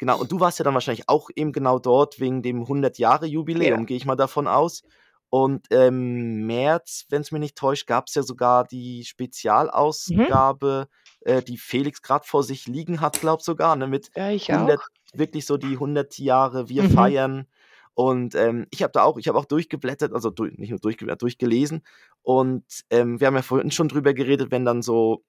Genau, 0.01 0.19
und 0.19 0.33
du 0.33 0.41
warst 0.41 0.59
ja 0.59 0.65
dann 0.65 0.75
wahrscheinlich 0.75 1.09
auch 1.09 1.29
eben 1.37 1.53
genau 1.53 1.79
dort 1.79 2.19
wegen 2.19 2.43
dem 2.43 2.65
100-Jahre-Jubiläum, 2.65 3.81
ja. 3.81 3.85
gehe 3.85 3.97
ich 3.97 4.07
mal 4.07 4.17
davon 4.17 4.49
aus. 4.49 4.83
Und 5.29 5.71
im 5.71 5.79
ähm, 5.79 6.47
März, 6.47 7.07
wenn 7.11 7.21
es 7.21 7.31
mir 7.31 7.39
nicht 7.39 7.57
täuscht, 7.57 7.87
gab 7.87 8.09
es 8.09 8.17
ja 8.17 8.25
sogar 8.25 8.65
die 8.65 9.05
Spezialausgabe, 9.05 10.89
mhm. 11.25 11.33
äh, 11.33 11.43
die 11.43 11.59
Felix 11.59 12.03
gerade 12.03 12.27
vor 12.27 12.43
sich 12.43 12.67
liegen 12.67 13.01
hat, 13.01 13.21
glaube 13.21 13.45
sogar, 13.45 13.77
ne, 13.77 13.87
mit 13.87 14.11
ja, 14.17 14.25
100, 14.25 14.81
wirklich 15.13 15.47
so 15.47 15.57
die 15.57 15.75
100 15.75 16.19
Jahre, 16.19 16.69
wir 16.69 16.83
mhm. 16.83 16.91
feiern. 16.91 17.47
Und 17.95 18.35
ähm, 18.35 18.67
ich 18.71 18.83
habe 18.83 18.93
da 18.93 19.03
auch, 19.03 19.19
ich 19.19 19.29
habe 19.29 19.39
auch 19.39 19.45
durchgeblättert, 19.45 20.15
also 20.15 20.31
durch, 20.31 20.57
nicht 20.57 20.71
nur 20.71 20.81
durchgeblättert, 20.81 21.23
durchgelesen. 21.23 21.83
Und 22.23 22.65
ähm, 22.89 23.21
wir 23.21 23.27
haben 23.27 23.37
ja 23.37 23.43
vorhin 23.43 23.71
schon 23.71 23.89
drüber 23.89 24.15
geredet, 24.15 24.51
wenn 24.51 24.65
dann 24.65 24.83
so 24.83 25.23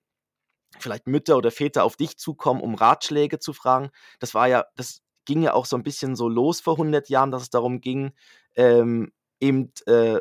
vielleicht 0.80 1.08
Mütter 1.08 1.38
oder 1.38 1.52
Väter 1.52 1.84
auf 1.84 1.96
dich 1.96 2.18
zukommen, 2.18 2.62
um 2.62 2.76
Ratschläge 2.76 3.40
zu 3.40 3.54
fragen. 3.54 3.90
Das 4.20 4.34
war 4.34 4.48
ja, 4.48 4.66
das 4.76 5.02
ging 5.26 5.44
ja 5.44 5.54
auch 5.54 5.66
so 5.66 5.76
ein 5.76 5.84
bisschen 5.84 6.16
so 6.16 6.28
los 6.30 6.62
vor 6.62 6.74
100 6.74 7.10
Jahren, 7.10 7.32
dass 7.32 7.44
es 7.44 7.50
darum 7.50 7.82
ging, 7.82 8.12
ähm, 8.56 9.12
eben, 9.40 9.72
äh, 9.86 10.20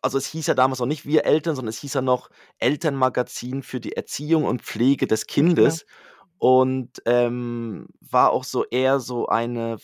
also 0.00 0.18
es 0.18 0.26
hieß 0.26 0.46
ja 0.46 0.54
damals 0.54 0.78
noch 0.78 0.86
nicht 0.86 1.06
wir 1.06 1.24
Eltern, 1.24 1.56
sondern 1.56 1.70
es 1.70 1.80
hieß 1.80 1.94
ja 1.94 2.02
noch 2.02 2.30
Elternmagazin 2.58 3.62
für 3.62 3.80
die 3.80 3.96
Erziehung 3.96 4.44
und 4.44 4.62
Pflege 4.62 5.06
des 5.06 5.26
Kindes. 5.26 5.80
Ja. 5.80 5.86
Und 6.38 7.02
ähm, 7.04 7.88
war 8.00 8.30
auch 8.30 8.44
so 8.44 8.64
eher 8.64 9.00
so 9.00 9.26
eine 9.26 9.78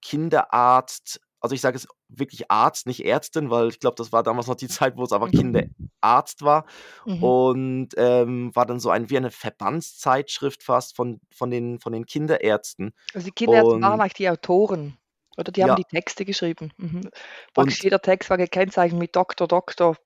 Kinderarzt, 0.00 1.20
also 1.40 1.54
ich 1.54 1.60
sage 1.60 1.76
es 1.76 1.88
wirklich 2.08 2.50
Arzt, 2.50 2.86
nicht 2.86 3.04
Ärztin, 3.04 3.50
weil 3.50 3.68
ich 3.68 3.80
glaube, 3.80 3.96
das 3.96 4.12
war 4.12 4.22
damals 4.22 4.46
noch 4.46 4.56
die 4.56 4.68
Zeit, 4.68 4.96
wo 4.96 5.04
es 5.04 5.12
aber 5.12 5.26
mhm. 5.26 5.30
Kinderarzt 5.32 6.42
war. 6.42 6.66
Mhm. 7.06 7.24
Und 7.24 7.88
ähm, 7.96 8.54
war 8.54 8.66
dann 8.66 8.80
so 8.80 8.90
ein 8.90 9.10
wie 9.10 9.16
eine 9.16 9.30
Verbandszeitschrift 9.30 10.62
fast 10.62 10.94
von, 10.96 11.20
von, 11.30 11.50
den, 11.50 11.80
von 11.80 11.92
den 11.92 12.06
Kinderärzten. 12.06 12.92
Also 13.14 13.26
die 13.26 13.32
Kinderärzte 13.32 13.74
und, 13.74 13.82
waren 13.82 14.00
eigentlich 14.00 14.14
die 14.14 14.28
Autoren. 14.28 14.96
Oder 15.36 15.52
die 15.52 15.62
haben 15.62 15.70
ja. 15.70 15.74
die 15.76 15.84
Texte 15.84 16.24
geschrieben. 16.24 16.72
Mhm. 16.76 17.08
Praktisch 17.54 17.82
jeder 17.82 18.00
Text 18.00 18.28
war 18.28 18.36
gekennzeichnet 18.36 19.00
mit 19.00 19.16
Doktor, 19.16 19.48
Doktor. 19.48 19.96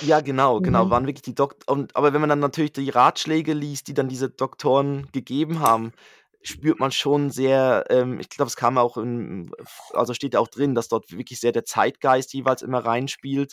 Ja, 0.00 0.20
genau, 0.20 0.60
genau, 0.60 0.86
mhm. 0.86 0.90
waren 0.90 1.06
wirklich 1.06 1.22
die 1.22 1.34
Doktor. 1.34 1.86
aber 1.92 2.12
wenn 2.14 2.20
man 2.20 2.30
dann 2.30 2.40
natürlich 2.40 2.72
die 2.72 2.88
Ratschläge 2.88 3.52
liest, 3.52 3.86
die 3.86 3.94
dann 3.94 4.08
diese 4.08 4.30
Doktoren 4.30 5.08
gegeben 5.12 5.60
haben, 5.60 5.92
spürt 6.44 6.78
man 6.78 6.92
schon 6.92 7.30
sehr, 7.30 7.86
ähm, 7.88 8.20
ich 8.20 8.28
glaube, 8.28 8.48
es 8.48 8.56
kam 8.56 8.78
auch 8.78 8.96
in, 8.96 9.50
also 9.94 10.14
steht 10.14 10.34
ja 10.34 10.40
auch 10.40 10.48
drin, 10.48 10.74
dass 10.74 10.88
dort 10.88 11.10
wirklich 11.10 11.40
sehr 11.40 11.52
der 11.52 11.64
Zeitgeist 11.64 12.32
jeweils 12.34 12.62
immer 12.62 12.84
reinspielt. 12.84 13.52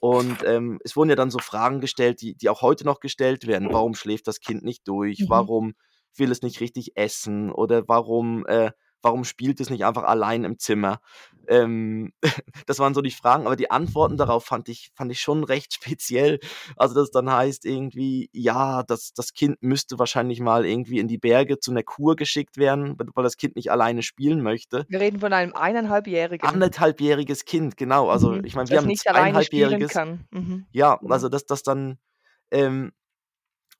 Und 0.00 0.44
ähm, 0.44 0.78
es 0.84 0.96
wurden 0.96 1.10
ja 1.10 1.16
dann 1.16 1.30
so 1.30 1.38
Fragen 1.38 1.80
gestellt, 1.80 2.20
die, 2.20 2.36
die 2.36 2.48
auch 2.48 2.62
heute 2.62 2.84
noch 2.84 3.00
gestellt 3.00 3.46
werden. 3.46 3.72
Warum 3.72 3.94
schläft 3.94 4.28
das 4.28 4.40
Kind 4.40 4.62
nicht 4.62 4.86
durch? 4.86 5.20
Mhm. 5.20 5.28
Warum 5.28 5.74
will 6.14 6.30
es 6.30 6.42
nicht 6.42 6.60
richtig 6.60 6.92
essen? 6.96 7.50
Oder 7.50 7.88
warum 7.88 8.46
äh, 8.46 8.70
warum 9.02 9.24
spielt 9.24 9.60
es 9.60 9.70
nicht 9.70 9.84
einfach 9.84 10.04
allein 10.04 10.44
im 10.44 10.58
Zimmer? 10.58 11.00
Ähm, 11.48 12.12
das 12.66 12.78
waren 12.78 12.94
so 12.94 13.00
die 13.00 13.10
Fragen, 13.10 13.46
aber 13.46 13.56
die 13.56 13.70
Antworten 13.70 14.16
darauf 14.16 14.44
fand 14.44 14.68
ich, 14.68 14.90
fand 14.94 15.10
ich 15.10 15.20
schon 15.20 15.44
recht 15.44 15.72
speziell. 15.74 16.38
Also, 16.76 16.94
das 16.94 17.10
dann 17.10 17.30
heißt 17.30 17.64
irgendwie, 17.64 18.28
ja, 18.32 18.82
das, 18.82 19.12
das 19.14 19.32
Kind 19.32 19.56
müsste 19.62 19.98
wahrscheinlich 19.98 20.40
mal 20.40 20.64
irgendwie 20.64 20.98
in 20.98 21.08
die 21.08 21.18
Berge 21.18 21.58
zu 21.58 21.70
einer 21.70 21.82
Kur 21.82 22.16
geschickt 22.16 22.56
werden, 22.56 22.96
weil 23.14 23.24
das 23.24 23.36
Kind 23.36 23.56
nicht 23.56 23.70
alleine 23.70 24.02
spielen 24.02 24.42
möchte. 24.42 24.86
Wir 24.88 25.00
reden 25.00 25.20
von 25.20 25.32
einem 25.32 25.54
eineinhalbjährigen. 25.54 26.48
Anderthalbjähriges 26.48 27.44
Kind, 27.44 27.76
genau. 27.76 28.08
Also, 28.08 28.32
mhm. 28.32 28.44
ich 28.44 28.54
meine, 28.54 28.68
wir 28.68 28.76
das 28.76 28.84
haben 28.84 28.88
nicht 28.88 29.08
eineinhalbjähriges. 29.08 29.94
Mhm. 30.30 30.66
Ja, 30.72 31.00
also, 31.08 31.28
dass 31.28 31.46
das 31.46 31.62
dann, 31.62 31.98
ähm, 32.50 32.92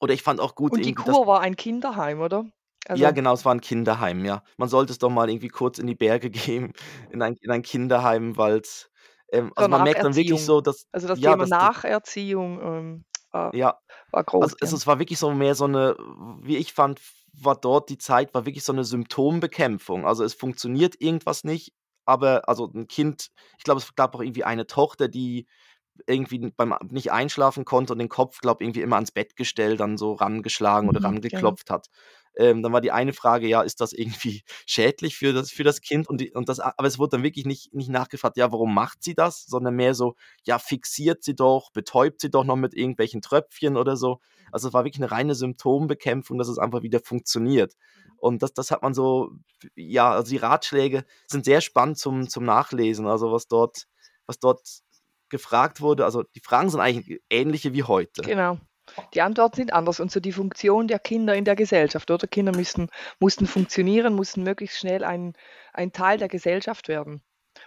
oder 0.00 0.14
ich 0.14 0.22
fand 0.22 0.40
auch 0.40 0.54
gut. 0.54 0.72
Und 0.72 0.84
die 0.84 0.94
Kur 0.94 1.26
war 1.26 1.40
ein 1.40 1.56
Kinderheim, 1.56 2.20
oder? 2.20 2.46
Also 2.86 3.04
Ja, 3.04 3.10
genau, 3.10 3.34
es 3.34 3.44
war 3.44 3.54
ein 3.54 3.60
Kinderheim, 3.60 4.24
ja. 4.24 4.42
Man 4.56 4.68
sollte 4.68 4.92
es 4.92 4.98
doch 4.98 5.10
mal 5.10 5.28
irgendwie 5.28 5.48
kurz 5.48 5.78
in 5.78 5.86
die 5.86 5.94
Berge 5.94 6.30
gehen, 6.30 6.72
in 7.10 7.22
ein 7.22 7.36
in 7.40 7.50
ein 7.50 7.62
Kinderheim, 7.62 8.36
weil's 8.36 8.90
ähm, 9.32 9.52
also 9.56 9.68
man 9.70 9.82
merkt 9.82 10.04
dann 10.04 10.14
wirklich 10.16 10.42
so, 10.44 10.60
dass 10.62 10.86
Also 10.92 11.08
das 11.08 11.20
ja, 11.20 11.36
Thema 11.36 11.46
dass 11.46 11.50
Nacherziehung, 11.50 12.60
ähm, 12.62 13.04
war 13.32 13.54
ja, 13.54 13.78
war 14.12 14.24
groß, 14.24 14.54
also 14.56 14.56
also 14.60 14.76
es 14.76 14.86
war 14.86 14.98
wirklich 14.98 15.18
so 15.18 15.32
mehr 15.34 15.54
so 15.54 15.64
eine, 15.66 15.96
wie 16.42 16.56
ich 16.58 16.72
fand, 16.72 17.00
war 17.34 17.56
dort 17.56 17.90
die 17.90 17.98
Zeit 17.98 18.34
war 18.34 18.46
wirklich 18.46 18.64
so 18.64 18.72
eine 18.72 18.84
Symptombekämpfung. 18.84 20.06
Also, 20.06 20.24
es 20.24 20.34
funktioniert 20.34 20.96
irgendwas 21.00 21.44
nicht, 21.44 21.74
aber 22.06 22.48
also 22.48 22.66
ein 22.74 22.88
Kind 22.88 23.28
ich 23.58 23.64
glaube, 23.64 23.80
es 23.80 23.94
gab 23.96 24.14
auch 24.16 24.22
irgendwie 24.22 24.44
eine 24.44 24.66
Tochter, 24.66 25.08
die 25.08 25.46
irgendwie 26.06 26.52
beim 26.56 26.74
nicht 26.90 27.12
einschlafen 27.12 27.64
konnte 27.66 27.92
und 27.94 28.00
den 28.00 28.08
Kopf, 28.10 28.40
glaube 28.40 28.64
irgendwie 28.64 28.82
immer 28.82 28.96
ans 28.96 29.12
Bett 29.12 29.36
gestellt, 29.36 29.80
dann 29.80 29.98
so 29.98 30.14
rangeschlagen 30.14 30.88
oder 30.90 31.02
Mhm, 31.02 31.20
genau. 31.28 31.54
rangeklopft 31.54 31.70
hat. 31.70 31.88
Ähm, 32.38 32.62
dann 32.62 32.72
war 32.72 32.80
die 32.80 32.92
eine 32.92 33.12
Frage, 33.12 33.48
ja, 33.48 33.62
ist 33.62 33.80
das 33.80 33.92
irgendwie 33.92 34.42
schädlich 34.66 35.16
für 35.16 35.32
das, 35.32 35.50
für 35.50 35.64
das 35.64 35.80
Kind? 35.80 36.08
Und, 36.08 36.20
die, 36.20 36.32
und 36.32 36.48
das, 36.48 36.60
aber 36.60 36.86
es 36.86 36.98
wurde 36.98 37.16
dann 37.16 37.24
wirklich 37.24 37.44
nicht, 37.44 37.74
nicht 37.74 37.90
nachgefragt, 37.90 38.36
ja, 38.36 38.52
warum 38.52 38.72
macht 38.72 39.02
sie 39.02 39.14
das? 39.14 39.44
Sondern 39.44 39.74
mehr 39.74 39.94
so, 39.94 40.14
ja, 40.44 40.58
fixiert 40.58 41.24
sie 41.24 41.34
doch, 41.34 41.70
betäubt 41.72 42.20
sie 42.20 42.30
doch 42.30 42.44
noch 42.44 42.56
mit 42.56 42.74
irgendwelchen 42.74 43.20
Tröpfchen 43.20 43.76
oder 43.76 43.96
so. 43.96 44.20
Also 44.52 44.68
es 44.68 44.74
war 44.74 44.84
wirklich 44.84 45.02
eine 45.02 45.10
reine 45.10 45.34
Symptombekämpfung, 45.34 46.38
dass 46.38 46.48
es 46.48 46.58
einfach 46.58 46.82
wieder 46.82 47.00
funktioniert. 47.00 47.74
Und 48.16 48.42
das, 48.42 48.52
das 48.54 48.70
hat 48.70 48.82
man 48.82 48.94
so, 48.94 49.32
ja, 49.74 50.12
also 50.12 50.30
die 50.30 50.38
Ratschläge 50.38 51.04
sind 51.26 51.44
sehr 51.44 51.60
spannend 51.60 51.98
zum, 51.98 52.28
zum 52.28 52.44
Nachlesen. 52.44 53.06
Also 53.06 53.32
was 53.32 53.48
dort, 53.48 53.86
was 54.26 54.38
dort 54.38 54.60
gefragt 55.28 55.80
wurde, 55.80 56.04
also 56.04 56.22
die 56.22 56.40
Fragen 56.40 56.70
sind 56.70 56.80
eigentlich 56.80 57.20
ähnliche 57.30 57.74
wie 57.74 57.82
heute. 57.82 58.22
Genau. 58.22 58.58
Die 59.14 59.22
Antworten 59.22 59.56
sind 59.56 59.72
anders 59.72 60.00
und 60.00 60.10
so 60.10 60.20
die 60.20 60.32
Funktion 60.32 60.88
der 60.88 60.98
Kinder 60.98 61.34
in 61.34 61.44
der 61.44 61.56
Gesellschaft, 61.56 62.10
oder? 62.10 62.26
Kinder 62.26 62.52
müssen, 62.54 62.88
mussten 63.20 63.46
funktionieren, 63.46 64.14
mussten 64.14 64.42
möglichst 64.42 64.78
schnell 64.78 65.04
ein, 65.04 65.34
ein 65.72 65.92
Teil 65.92 66.18
der 66.18 66.28
Gesellschaft 66.28 66.88
werden. 66.88 67.22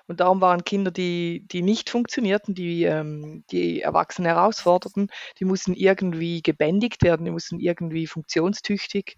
Und 0.08 0.20
darum 0.20 0.42
waren 0.42 0.64
Kinder, 0.64 0.92
die, 0.92 1.46
die 1.52 1.62
nicht 1.62 1.90
funktionierten, 1.90 2.56
die 2.56 2.84
ähm, 2.84 3.44
die 3.52 3.82
Erwachsenen 3.82 4.28
herausforderten, 4.28 5.10
die 5.40 5.46
mussten 5.46 5.74
irgendwie 5.74 6.42
gebändigt 6.42 7.04
werden, 7.04 7.26
die 7.26 7.32
mussten 7.32 7.60
irgendwie 7.60 8.08
funktionstüchtig 8.08 9.18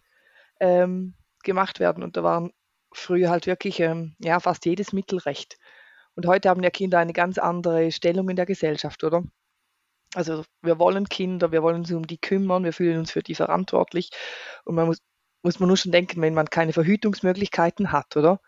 ähm, 0.59 1.15
gemacht 1.43 1.79
werden. 1.79 2.03
Und 2.03 2.17
da 2.17 2.23
waren 2.23 2.51
früher 2.93 3.29
halt 3.29 3.47
wirklich 3.47 3.79
ähm, 3.79 4.15
ja, 4.19 4.39
fast 4.39 4.65
jedes 4.65 4.93
Mittelrecht. 4.93 5.57
Und 6.15 6.27
heute 6.27 6.49
haben 6.49 6.63
ja 6.63 6.69
Kinder 6.69 6.99
eine 6.99 7.13
ganz 7.13 7.37
andere 7.37 7.91
Stellung 7.91 8.29
in 8.29 8.35
der 8.35 8.45
Gesellschaft, 8.45 9.03
oder? 9.03 9.23
Also 10.15 10.43
wir 10.61 10.79
wollen 10.79 11.09
Kinder, 11.09 11.51
wir 11.51 11.63
wollen 11.63 11.77
uns 11.77 11.91
um 11.91 12.05
die 12.05 12.19
kümmern, 12.19 12.63
wir 12.63 12.73
fühlen 12.73 12.99
uns 12.99 13.11
für 13.11 13.23
die 13.23 13.35
verantwortlich. 13.35 14.11
Und 14.65 14.75
man 14.75 14.85
muss, 14.87 14.99
muss 15.41 15.59
man 15.59 15.67
nur 15.67 15.77
schon 15.77 15.91
denken, 15.91 16.21
wenn 16.21 16.33
man 16.33 16.49
keine 16.49 16.73
Verhütungsmöglichkeiten 16.73 17.91
hat, 17.91 18.15
oder? 18.15 18.39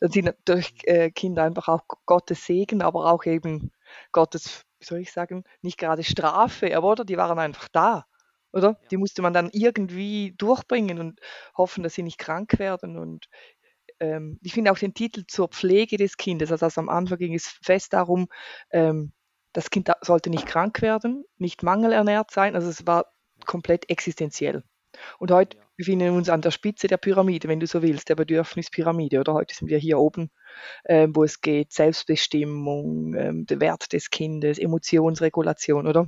Dann 0.00 0.12
sind 0.12 0.26
natürlich 0.26 0.74
äh, 0.86 1.10
Kinder 1.10 1.42
einfach 1.42 1.68
auch 1.68 1.82
Gottes 2.06 2.46
Segen, 2.46 2.82
aber 2.82 3.12
auch 3.12 3.24
eben 3.24 3.72
Gottes, 4.12 4.62
wie 4.78 4.86
soll 4.86 5.00
ich 5.00 5.12
sagen, 5.12 5.44
nicht 5.60 5.78
gerade 5.78 6.04
Strafe, 6.04 6.76
aber 6.76 6.92
oder? 6.92 7.04
Die 7.04 7.16
waren 7.16 7.38
einfach 7.38 7.68
da, 7.72 8.06
oder? 8.52 8.78
Die 8.92 8.96
musste 8.96 9.22
man 9.22 9.32
dann 9.32 9.50
irgendwie 9.52 10.34
durchbringen 10.38 11.00
und 11.00 11.20
hoffen, 11.56 11.82
dass 11.82 11.94
sie 11.94 12.04
nicht 12.04 12.18
krank 12.18 12.60
werden. 12.60 12.96
Und 12.96 13.26
ähm, 13.98 14.38
ich 14.42 14.54
finde 14.54 14.70
auch 14.70 14.78
den 14.78 14.94
Titel 14.94 15.24
zur 15.26 15.48
Pflege 15.48 15.96
des 15.96 16.16
Kindes, 16.16 16.52
also, 16.52 16.66
also 16.66 16.80
am 16.80 16.88
Anfang 16.88 17.18
ging 17.18 17.34
es 17.34 17.48
fest 17.48 17.92
darum, 17.92 18.28
ähm, 18.70 19.12
das 19.52 19.70
Kind 19.70 19.90
sollte 20.02 20.30
nicht 20.30 20.46
krank 20.46 20.82
werden, 20.82 21.24
nicht 21.36 21.62
mangelernährt 21.62 22.30
sein, 22.30 22.54
also 22.54 22.68
es 22.68 22.86
war 22.86 23.06
komplett 23.46 23.88
existenziell. 23.90 24.62
Und 25.18 25.30
heute 25.30 25.58
befinden 25.76 26.06
wir 26.06 26.12
uns 26.12 26.28
an 26.28 26.40
der 26.40 26.50
Spitze 26.50 26.88
der 26.88 26.96
Pyramide, 26.96 27.48
wenn 27.48 27.60
du 27.60 27.66
so 27.66 27.82
willst, 27.82 28.08
der 28.08 28.16
Bedürfnispyramide. 28.16 29.20
Oder 29.20 29.34
heute 29.34 29.54
sind 29.54 29.68
wir 29.68 29.78
hier 29.78 29.98
oben, 29.98 30.30
äh, 30.84 31.08
wo 31.10 31.24
es 31.24 31.40
geht, 31.40 31.72
Selbstbestimmung, 31.72 33.14
äh, 33.14 33.32
der 33.34 33.60
Wert 33.60 33.92
des 33.92 34.10
Kindes, 34.10 34.58
Emotionsregulation, 34.58 35.86
oder? 35.86 36.06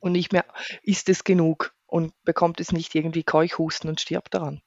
Und 0.00 0.12
nicht 0.12 0.32
mehr, 0.32 0.44
ist 0.82 1.08
es 1.08 1.24
genug 1.24 1.72
und 1.86 2.12
bekommt 2.24 2.60
es 2.60 2.72
nicht 2.72 2.94
irgendwie 2.94 3.22
Keuchhusten 3.22 3.90
und 3.90 4.00
stirbt 4.00 4.34
daran. 4.34 4.60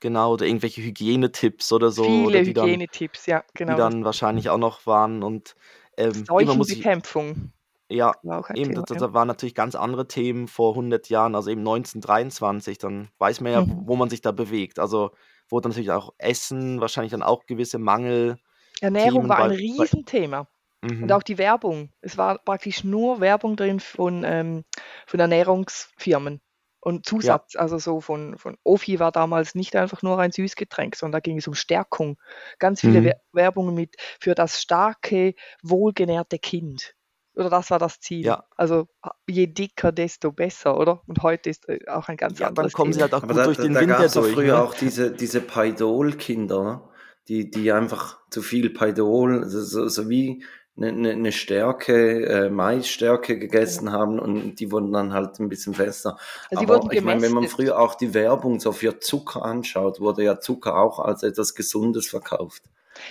Genau, 0.00 0.32
oder 0.32 0.46
irgendwelche 0.46 0.82
Hygienetipps 0.82 1.72
oder 1.72 1.92
so. 1.92 2.02
Viele 2.02 2.26
oder 2.26 2.40
Hygienetipps, 2.40 3.26
ja, 3.26 3.44
genau. 3.54 3.74
Die 3.74 3.78
dann 3.78 4.04
wahrscheinlich 4.04 4.50
auch 4.50 4.58
noch 4.58 4.84
waren 4.84 5.22
und 5.22 5.54
ähm, 5.96 6.24
Seuchenbekämpfung. 6.24 7.52
Ja, 7.88 8.14
eben, 8.54 8.70
Thema, 8.70 8.82
das, 8.82 8.98
das 8.98 9.12
waren 9.12 9.28
natürlich 9.28 9.54
ganz 9.54 9.74
andere 9.74 10.08
Themen 10.08 10.48
vor 10.48 10.70
100 10.70 11.10
Jahren, 11.10 11.34
also 11.34 11.50
eben 11.50 11.60
1923, 11.60 12.78
dann 12.78 13.08
weiß 13.18 13.42
man 13.42 13.52
ja, 13.52 13.60
mhm. 13.60 13.82
wo 13.84 13.96
man 13.96 14.08
sich 14.08 14.22
da 14.22 14.32
bewegt. 14.32 14.78
Also 14.78 15.10
wurde 15.48 15.68
natürlich 15.68 15.90
auch 15.90 16.14
Essen, 16.16 16.80
wahrscheinlich 16.80 17.12
dann 17.12 17.22
auch 17.22 17.44
gewisse 17.44 17.78
Mangel. 17.78 18.38
Ernährung 18.80 19.28
war 19.28 19.40
ein 19.40 19.50
bei, 19.50 19.56
Riesenthema. 19.56 20.48
Mhm. 20.80 21.04
Und 21.04 21.12
auch 21.12 21.22
die 21.22 21.38
Werbung. 21.38 21.90
Es 22.00 22.16
war 22.18 22.38
praktisch 22.38 22.82
nur 22.82 23.20
Werbung 23.20 23.56
drin 23.56 23.78
von, 23.78 24.24
ähm, 24.24 24.64
von 25.06 25.20
Ernährungsfirmen. 25.20 26.40
Und 26.84 27.06
Zusatz, 27.06 27.54
ja. 27.54 27.60
also 27.60 27.78
so 27.78 28.00
von, 28.00 28.36
von 28.38 28.58
Ofi 28.64 28.98
war 28.98 29.12
damals 29.12 29.54
nicht 29.54 29.76
einfach 29.76 30.02
nur 30.02 30.18
ein 30.18 30.32
Süßgetränk, 30.32 30.96
sondern 30.96 31.12
da 31.12 31.20
ging 31.20 31.38
es 31.38 31.46
um 31.46 31.54
Stärkung. 31.54 32.18
Ganz 32.58 32.80
viele 32.80 33.00
mhm. 33.00 33.12
Werbungen 33.32 33.72
mit 33.72 33.94
für 34.18 34.34
das 34.34 34.60
starke, 34.60 35.34
wohlgenährte 35.62 36.40
Kind. 36.40 36.96
Oder 37.36 37.50
das 37.50 37.70
war 37.70 37.78
das 37.78 38.00
Ziel. 38.00 38.26
Ja. 38.26 38.46
Also 38.56 38.88
je 39.28 39.46
dicker, 39.46 39.92
desto 39.92 40.32
besser, 40.32 40.76
oder? 40.76 41.02
Und 41.06 41.22
heute 41.22 41.50
ist 41.50 41.68
äh, 41.68 41.78
auch 41.86 42.08
ein 42.08 42.16
ganz 42.16 42.40
Ja, 42.40 42.46
dann 42.46 42.58
anderes 42.58 42.72
kommen 42.72 42.92
sie 42.92 42.98
Thema. 42.98 43.12
halt 43.12 43.14
auch 43.14 43.22
Aber 43.22 43.34
gut 43.34 43.40
da, 43.40 43.44
durch 43.44 43.58
den 43.58 43.74
da 43.74 43.80
Winter 43.80 44.08
durch. 44.08 44.32
früher 44.32 44.54
Ne? 44.54 44.62
auch 44.62 44.74
diese, 44.74 45.12
diese 45.12 45.40
Paidol-Kinder, 45.40 46.62
ne? 46.64 46.82
die, 47.28 47.48
die 47.48 47.70
einfach 47.70 48.18
zu 48.30 48.42
viel 48.42 48.70
Paidol, 48.70 49.48
so, 49.48 49.62
so, 49.62 49.86
so 49.86 50.08
wie 50.08 50.44
eine, 50.76 50.88
eine, 50.88 51.10
eine 51.10 51.32
Stärke, 51.32 52.26
äh, 52.26 52.50
Maisstärke 52.50 53.38
gegessen 53.38 53.92
haben 53.92 54.18
und 54.18 54.56
die 54.56 54.70
wurden 54.72 54.92
dann 54.92 55.12
halt 55.12 55.38
ein 55.38 55.48
bisschen 55.48 55.74
fester. 55.74 56.16
Also 56.50 56.62
Aber 56.62 56.92
ich 56.92 57.02
meine, 57.02 57.20
wenn 57.22 57.32
man 57.32 57.46
früher 57.48 57.78
auch 57.78 57.94
die 57.94 58.14
Werbung 58.14 58.58
so 58.58 58.72
für 58.72 58.98
Zucker 58.98 59.42
anschaut, 59.42 60.00
wurde 60.00 60.24
ja 60.24 60.40
Zucker 60.40 60.76
auch 60.76 60.98
als 60.98 61.22
etwas 61.22 61.54
Gesundes 61.54 62.08
verkauft. 62.08 62.62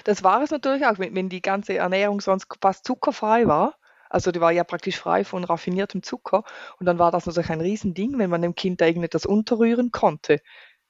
Das 0.04 0.24
war 0.24 0.42
es 0.42 0.52
natürlich 0.52 0.86
auch, 0.86 1.00
wenn, 1.00 1.16
wenn 1.16 1.30
die 1.30 1.42
ganze 1.42 1.76
Ernährung 1.76 2.22
sonst 2.22 2.48
fast 2.62 2.86
zuckerfrei 2.86 3.48
war. 3.48 3.76
Also 4.10 4.32
die 4.32 4.42
war 4.42 4.52
ja 4.52 4.64
praktisch 4.64 4.98
frei 4.98 5.24
von 5.24 5.44
raffiniertem 5.44 6.04
Zucker. 6.04 6.44
Und 6.80 6.86
dann 6.86 7.00
war 7.00 7.12
das 7.12 7.26
natürlich 7.26 7.50
ein 7.50 7.62
Riesending, 7.62 8.18
wenn 8.18 8.30
man 8.30 8.42
dem 8.42 8.56
Kind 8.56 8.82
da 8.82 8.86
irgendetwas 8.86 9.26
unterrühren 9.26 9.92
konnte. 9.92 10.40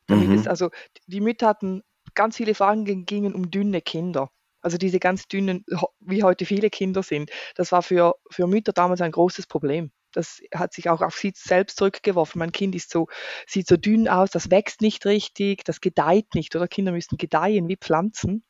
Damit 0.08 0.30
Mhm. 0.30 0.36
es, 0.36 0.48
also 0.48 0.72
die 1.08 1.22
Mütter 1.22 1.48
hatten 1.48 1.84
ganz 2.16 2.38
viele 2.38 2.56
Fragen 2.56 2.84
ging- 2.84 3.06
gingen 3.06 3.36
um 3.36 3.52
dünne 3.52 3.82
Kinder. 3.82 4.32
Also 4.62 4.78
diese 4.78 5.00
ganz 5.00 5.28
dünnen, 5.28 5.66
wie 6.00 6.24
heute 6.24 6.46
viele 6.46 6.70
Kinder 6.70 7.04
sind. 7.04 7.32
Das 7.56 7.72
war 7.72 7.82
für, 7.82 8.16
für 8.30 8.48
Mütter 8.48 8.74
damals 8.74 9.02
ein 9.02 9.12
großes 9.12 9.48
Problem. 9.48 9.92
Das 10.14 10.42
hat 10.54 10.74
sich 10.74 10.90
auch 10.90 11.02
auf 11.02 11.16
sie 11.16 11.34
selbst 11.36 11.78
zurückgeworfen. 11.78 12.40
Mein 12.40 12.52
Kind 12.52 12.76
ist 12.76 12.92
so, 12.92 13.08
sieht 13.48 13.68
so 13.68 13.78
dünn 13.78 14.08
aus, 14.08 14.30
das 14.30 14.52
wächst 14.52 14.82
nicht 14.82 15.06
richtig, 15.06 15.64
das 15.64 15.82
gedeiht 15.82 16.36
nicht, 16.36 16.56
oder? 16.56 16.68
Kinder 16.68 16.92
müssen 16.92 17.18
gedeihen 17.18 17.68
wie 17.68 17.78
Pflanzen. 17.78 18.44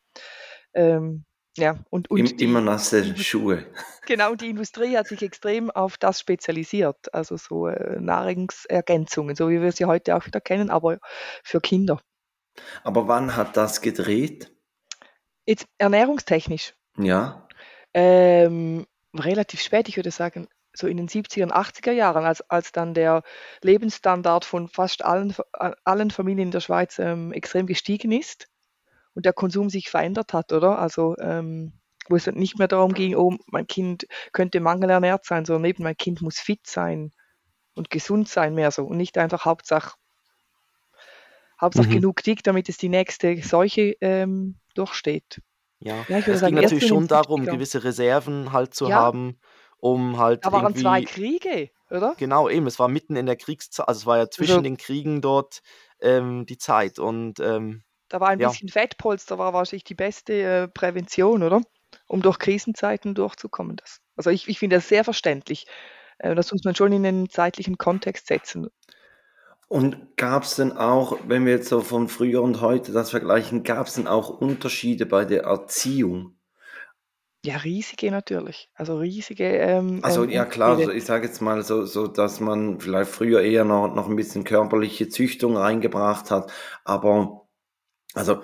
Ähm, 0.73 1.25
ja, 1.57 1.83
und, 1.89 2.09
und 2.09 2.39
die, 2.39 2.45
immer 2.45 2.61
nasse 2.61 3.15
Schuhe. 3.17 3.65
genau, 4.07 4.35
die 4.35 4.49
Industrie 4.49 4.97
hat 4.97 5.07
sich 5.07 5.21
extrem 5.21 5.69
auf 5.69 5.97
das 5.97 6.19
spezialisiert. 6.19 7.13
Also 7.13 7.35
so 7.35 7.67
äh, 7.67 7.99
Nahrungsergänzungen, 7.99 9.35
so 9.35 9.49
wie 9.49 9.61
wir 9.61 9.71
sie 9.71 9.85
heute 9.85 10.15
auch 10.15 10.25
wieder 10.25 10.39
kennen, 10.39 10.69
aber 10.69 10.99
für 11.43 11.59
Kinder. 11.59 11.99
Aber 12.83 13.07
wann 13.07 13.35
hat 13.35 13.57
das 13.57 13.81
gedreht? 13.81 14.51
Jetzt 15.45 15.67
ernährungstechnisch. 15.77 16.73
Ja. 16.97 17.47
Ähm, 17.93 18.85
relativ 19.13 19.61
spät, 19.61 19.89
ich 19.89 19.97
würde 19.97 20.11
sagen, 20.11 20.47
so 20.73 20.87
in 20.87 20.97
den 20.97 21.09
70er 21.09 21.43
und 21.43 21.53
80er 21.53 21.91
Jahren, 21.91 22.23
als, 22.23 22.41
als 22.49 22.71
dann 22.71 22.93
der 22.93 23.23
Lebensstandard 23.61 24.45
von 24.45 24.69
fast 24.69 25.03
allen, 25.03 25.35
allen 25.83 26.11
Familien 26.11 26.47
in 26.47 26.51
der 26.51 26.61
Schweiz 26.61 26.97
ähm, 26.99 27.33
extrem 27.33 27.67
gestiegen 27.67 28.11
ist 28.11 28.47
und 29.13 29.25
der 29.25 29.33
Konsum 29.33 29.69
sich 29.69 29.89
verändert 29.89 30.33
hat, 30.33 30.53
oder? 30.53 30.79
Also 30.79 31.15
ähm, 31.17 31.73
wo 32.07 32.15
es 32.15 32.27
nicht 32.27 32.57
mehr 32.57 32.67
darum 32.67 32.93
ging, 32.93 33.15
oh, 33.15 33.37
mein 33.47 33.67
Kind 33.67 34.07
könnte 34.31 34.59
mangelernährt 34.59 35.25
sein, 35.25 35.45
sondern 35.45 35.69
eben 35.69 35.83
mein 35.83 35.97
Kind 35.97 36.21
muss 36.21 36.39
fit 36.39 36.65
sein 36.65 37.11
und 37.75 37.89
gesund 37.89 38.29
sein, 38.29 38.55
mehr 38.55 38.71
so 38.71 38.85
und 38.85 38.97
nicht 38.97 39.17
einfach 39.17 39.45
Hauptsache, 39.45 39.95
Hauptsache 41.59 41.87
Mhm. 41.87 41.91
genug 41.91 42.23
dick, 42.23 42.43
damit 42.43 42.69
es 42.69 42.77
die 42.77 42.89
nächste 42.89 43.41
Seuche 43.43 43.95
ähm, 44.01 44.57
durchsteht. 44.73 45.41
Ja, 45.79 46.07
Ja, 46.07 46.17
ich 46.19 46.27
würde 46.27 46.37
es 46.37 46.41
sagen, 46.41 46.55
ging 46.55 46.55
natürlich 46.55 46.77
den 46.79 46.79
schon 46.85 47.07
darum, 47.07 47.47
70ern. 47.47 47.47
gewisse 47.47 47.83
Reserven 47.83 48.51
halt 48.51 48.73
zu 48.75 48.93
Ja. 48.93 48.93
haben, 48.93 49.39
um 49.77 50.17
halt 50.19 50.43
Da 50.43 50.51
waren 50.51 50.75
zwei 50.75 51.01
Kriege, 51.01 51.71
oder? 51.89 52.15
genau 52.17 52.49
eben, 52.49 52.67
es 52.67 52.79
war 52.79 52.87
mitten 52.87 53.15
in 53.15 53.25
der 53.25 53.35
Kriegszeit, 53.37 53.87
also 53.87 53.99
es 53.99 54.05
war 54.05 54.17
ja 54.17 54.29
zwischen 54.29 54.63
Also 54.63 54.63
den 54.63 54.77
Kriegen 54.77 55.21
dort 55.21 55.61
ähm, 56.01 56.45
die 56.45 56.57
Zeit 56.57 56.99
und 56.99 57.39
ähm, 57.39 57.83
Da 58.09 58.19
war 58.19 58.29
ein 58.29 58.39
ja, 58.39 58.41
bisschen 58.41 58.69
Fettpolster, 58.69 59.37
war 59.37 59.53
wahrscheinlich 59.53 59.83
die 59.85 59.95
beste 59.95 60.33
äh, 60.43 60.67
Prävention, 60.67 61.43
oder? 61.43 61.61
Um 62.07 62.21
durch 62.21 62.39
Krisenzeiten 62.39 63.15
durchzukommen. 63.15 63.77
Das, 63.77 63.99
also 64.15 64.29
ich, 64.29 64.47
ich 64.47 64.59
finde 64.59 64.77
das 64.77 64.87
sehr 64.89 65.03
verständlich. 65.03 65.65
Äh, 66.19 66.35
das 66.35 66.51
muss 66.51 66.63
man 66.63 66.75
schon 66.75 66.91
in 66.93 67.05
einen 67.05 67.29
zeitlichen 67.29 67.77
Kontext 67.77 68.27
setzen. 68.27 68.69
Und 69.71 70.17
gab 70.17 70.43
es 70.43 70.57
denn 70.57 70.73
auch, 70.73 71.17
wenn 71.29 71.45
wir 71.45 71.53
jetzt 71.53 71.69
so 71.69 71.79
von 71.79 72.09
früher 72.09 72.41
und 72.41 72.59
heute 72.59 72.91
das 72.91 73.09
vergleichen, 73.09 73.63
gab 73.63 73.87
es 73.87 73.93
denn 73.93 74.05
auch 74.05 74.27
Unterschiede 74.27 75.05
bei 75.05 75.23
der 75.23 75.43
Erziehung? 75.43 76.35
Ja, 77.45 77.55
riesige 77.55 78.11
natürlich. 78.11 78.69
Also 78.73 78.97
riesige 78.97 79.45
ähm, 79.45 80.01
Also 80.01 80.25
ähm, 80.25 80.29
ja 80.29 80.43
klar, 80.43 80.71
Unterschiede. 80.71 80.91
so, 80.91 80.97
ich 80.97 81.05
sage 81.05 81.25
jetzt 81.25 81.41
mal 81.41 81.63
so, 81.63 81.85
so, 81.85 82.07
dass 82.07 82.41
man 82.41 82.81
vielleicht 82.81 83.11
früher 83.11 83.43
eher 83.43 83.63
noch, 83.63 83.95
noch 83.95 84.09
ein 84.09 84.17
bisschen 84.17 84.43
körperliche 84.43 85.07
Züchtung 85.07 85.55
reingebracht 85.55 86.31
hat, 86.31 86.51
aber 86.83 87.47
also 88.13 88.41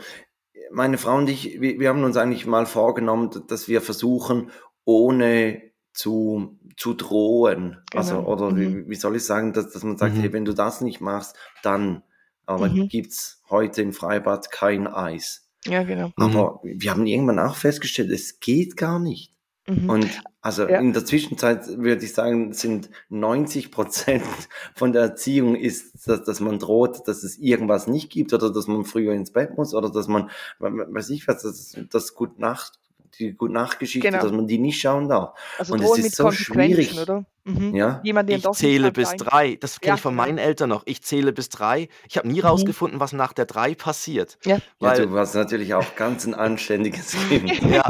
meine 0.72 0.98
Frau 0.98 1.18
und 1.18 1.30
ich, 1.30 1.60
wir, 1.60 1.78
wir 1.78 1.90
haben 1.90 2.06
uns 2.06 2.16
eigentlich 2.16 2.46
mal 2.46 2.66
vorgenommen, 2.66 3.32
dass 3.48 3.68
wir 3.68 3.82
versuchen, 3.82 4.50
ohne 4.86 5.67
zu, 5.98 6.58
zu 6.78 6.94
drohen, 6.94 7.78
also 7.94 8.18
Genau. 8.18 8.32
oder 8.32 8.52
Mhm. 8.52 8.58
wie, 8.86 8.90
wie 8.92 8.96
soll 8.96 9.16
ich 9.16 9.26
sagen, 9.26 9.54
dass, 9.54 9.72
dass 9.72 9.84
man 9.84 9.98
sagt, 9.98 10.16
mhm. 10.16 10.20
hey, 10.22 10.34
wenn 10.34 10.46
du 10.46 10.54
das 10.54 10.82
nicht 10.82 11.02
machst, 11.02 11.36
dann 11.64 12.04
aber 12.46 12.70
Mhm. 12.70 12.88
gibt's 12.88 13.42
heute 13.50 13.82
im 13.82 13.92
Freibad 13.94 14.52
kein 14.52 14.88
Eis. 14.88 15.50
Ja, 15.66 15.84
genau. 15.84 16.08
Mhm. 16.10 16.14
Aber 16.24 16.60
wir 16.64 16.92
haben 16.92 17.06
irgendwann 17.08 17.40
auch 17.40 17.56
festgestellt, 17.56 18.12
es 18.12 18.40
geht 18.40 18.78
gar 18.78 19.00
nicht. 19.00 19.34
Mhm. 19.68 19.90
Und 19.90 20.10
also 20.40 20.66
Ja. 20.70 20.80
in 20.80 20.94
der 20.94 21.04
Zwischenzeit 21.04 21.68
würde 21.78 22.06
ich 22.06 22.14
sagen, 22.14 22.54
sind 22.54 22.90
90 23.10 23.70
Prozent 23.72 24.24
von 24.76 24.94
der 24.94 25.02
Erziehung 25.02 25.56
ist, 25.56 26.08
dass, 26.08 26.24
dass 26.24 26.40
man 26.40 26.58
droht, 26.60 27.06
dass 27.08 27.24
es 27.24 27.38
irgendwas 27.38 27.88
nicht 27.88 28.10
gibt 28.10 28.32
oder 28.34 28.50
dass 28.54 28.68
man 28.68 28.86
früher 28.86 29.14
ins 29.14 29.32
Bett 29.32 29.58
muss 29.58 29.74
oder 29.74 29.90
dass 29.92 30.08
man, 30.08 30.30
weiß 30.60 31.10
ich 31.10 31.28
was, 31.28 31.42
das, 31.44 31.76
das 31.92 32.14
Gut 32.16 32.40
Nacht, 32.40 32.80
die 33.20 33.34
Gut 33.34 33.52
Nacht-Geschichte, 33.52 34.08
Genau. 34.10 34.22
dass 34.24 34.32
man 34.32 34.48
die 34.48 34.58
nicht 34.58 34.80
schauen 34.80 35.10
darf. 35.10 35.38
Also 35.58 35.74
Und 35.74 35.82
es 35.82 35.98
ist 35.98 36.04
mit 36.04 36.16
so 36.16 36.24
Konsequenzen, 36.26 36.76
schwierig. 36.84 37.00
oder? 37.00 37.26
Mhm. 37.46 37.76
Ja, 37.76 38.02
Jemand, 38.04 38.30
den 38.30 38.38
Ich 38.40 38.52
zähle 38.52 38.92
bis 38.92 39.10
sein. 39.10 39.18
drei. 39.18 39.56
Das 39.56 39.80
kenne 39.80 39.90
Ja, 39.92 39.96
ich 39.96 40.02
von 40.02 40.16
meinen 40.16 40.38
Eltern 40.38 40.70
noch. 40.70 40.84
Ich 40.86 41.02
zähle 41.02 41.32
bis 41.34 41.50
drei. 41.50 41.88
Ich 42.10 42.18
habe 42.18 42.28
nie 42.28 42.42
Mhm. 42.42 42.48
rausgefunden, 42.48 43.00
was 43.00 43.14
nach 43.14 43.32
der 43.34 43.46
drei 43.46 43.74
passiert. 43.76 44.38
Ja. 44.46 44.56
ja, 44.58 44.62
Weil, 44.80 45.06
du 45.08 45.14
warst 45.14 45.36
natürlich 45.36 45.74
auch 45.74 45.96
ganz 45.96 46.26
ein 46.26 46.34
anständiges 46.34 47.12
Kind. 47.30 47.62
ja, 47.72 47.90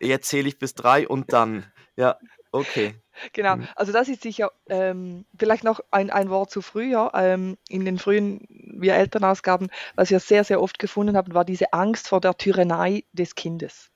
jetzt 0.00 0.28
zähle 0.28 0.48
ich 0.48 0.58
bis 0.58 0.74
drei 0.74 1.06
und 1.06 1.32
dann. 1.32 1.64
Ja, 1.96 2.16
okay. 2.52 2.94
Genau, 3.34 3.56
Mhm. 3.56 3.68
also 3.76 3.92
das 3.92 4.08
ist 4.08 4.22
sicher 4.22 4.50
ähm, 4.70 5.26
vielleicht 5.38 5.62
noch 5.62 5.80
ein, 5.90 6.08
ein 6.10 6.30
Wort 6.30 6.50
zu 6.50 6.62
früher. 6.62 7.10
Ähm, 7.14 7.58
in 7.68 7.84
den 7.84 7.98
frühen 7.98 8.46
wir 8.48 8.94
Elternausgaben, 8.94 9.68
was 9.94 10.10
wir 10.10 10.20
sehr, 10.20 10.42
sehr 10.42 10.62
oft 10.62 10.78
gefunden 10.78 11.16
haben, 11.18 11.34
war 11.34 11.44
diese 11.44 11.72
Angst 11.74 12.08
vor 12.08 12.20
der 12.22 12.36
Tyrannei 12.38 13.04
des 13.12 13.34
Kindes. 13.34 13.90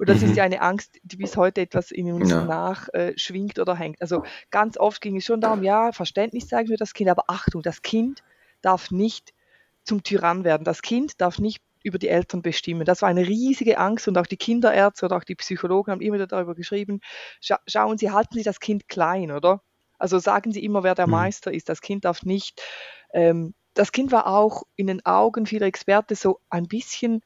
Und 0.00 0.08
das 0.08 0.22
ist 0.22 0.34
Mhm. 0.34 0.36
ja 0.36 0.44
eine 0.44 0.62
Angst, 0.62 0.98
die 1.04 1.18
bis 1.18 1.36
heute 1.36 1.62
etwas 1.62 1.92
in 1.92 2.12
uns 2.12 2.30
Ja. 2.30 2.40
nachschwingt 2.40 3.58
äh, 3.58 3.62
oder 3.62 3.76
hängt. 3.76 4.02
Also 4.02 4.22
ganz 4.50 4.78
oft 4.78 5.02
ging 5.02 5.18
es 5.18 5.26
schon 5.26 5.42
darum, 5.42 5.62
ja, 5.62 5.92
Verständnis 5.92 6.48
zeigen 6.48 6.68
für 6.68 6.78
das 6.78 6.94
Kind, 6.94 7.10
aber 7.10 7.24
Achtung, 7.28 7.62
das 7.62 7.82
Kind 7.82 8.22
darf 8.62 8.90
nicht 8.90 9.34
zum 9.84 10.02
Tyrann 10.02 10.44
werden. 10.44 10.64
Das 10.64 10.82
Kind 10.82 11.20
darf 11.20 11.38
nicht 11.38 11.62
über 11.82 11.98
die 11.98 12.08
Eltern 12.08 12.42
bestimmen. 12.42 12.86
Das 12.86 13.02
war 13.02 13.10
eine 13.10 13.26
riesige 13.26 13.78
Angst 13.78 14.08
und 14.08 14.18
auch 14.18 14.26
die 14.26 14.38
Kinderärzte 14.38 15.06
oder 15.06 15.16
auch 15.18 15.24
die 15.24 15.34
Psychologen 15.36 15.92
haben 15.92 16.00
immer 16.02 16.16
wieder 16.16 16.26
darüber 16.26 16.54
geschrieben, 16.54 17.00
scha 17.40 17.60
schauen 17.66 17.98
Sie, 17.98 18.10
halten 18.10 18.34
Sie 18.36 18.42
das 18.42 18.60
Kind 18.60 18.88
klein, 18.88 19.30
oder? 19.32 19.62
Also 19.98 20.18
sagen 20.18 20.52
Sie 20.52 20.64
immer, 20.64 20.82
wer 20.82 20.94
der 20.94 21.06
Mhm. 21.06 21.08
Meister 21.08 21.52
ist. 21.52 21.68
Das 21.68 21.82
Kind 21.82 22.04
darf 22.06 22.22
nicht. 22.24 22.62
Ähm, 23.12 23.54
das 23.74 23.92
Kind 23.92 24.12
war 24.12 24.26
auch 24.26 24.64
in 24.76 24.86
den 24.88 25.04
Augen 25.06 25.46
vieler 25.46 25.66
Experten 25.66 26.16
so 26.16 26.40
ein 26.50 26.68
bisschen, 26.68 27.22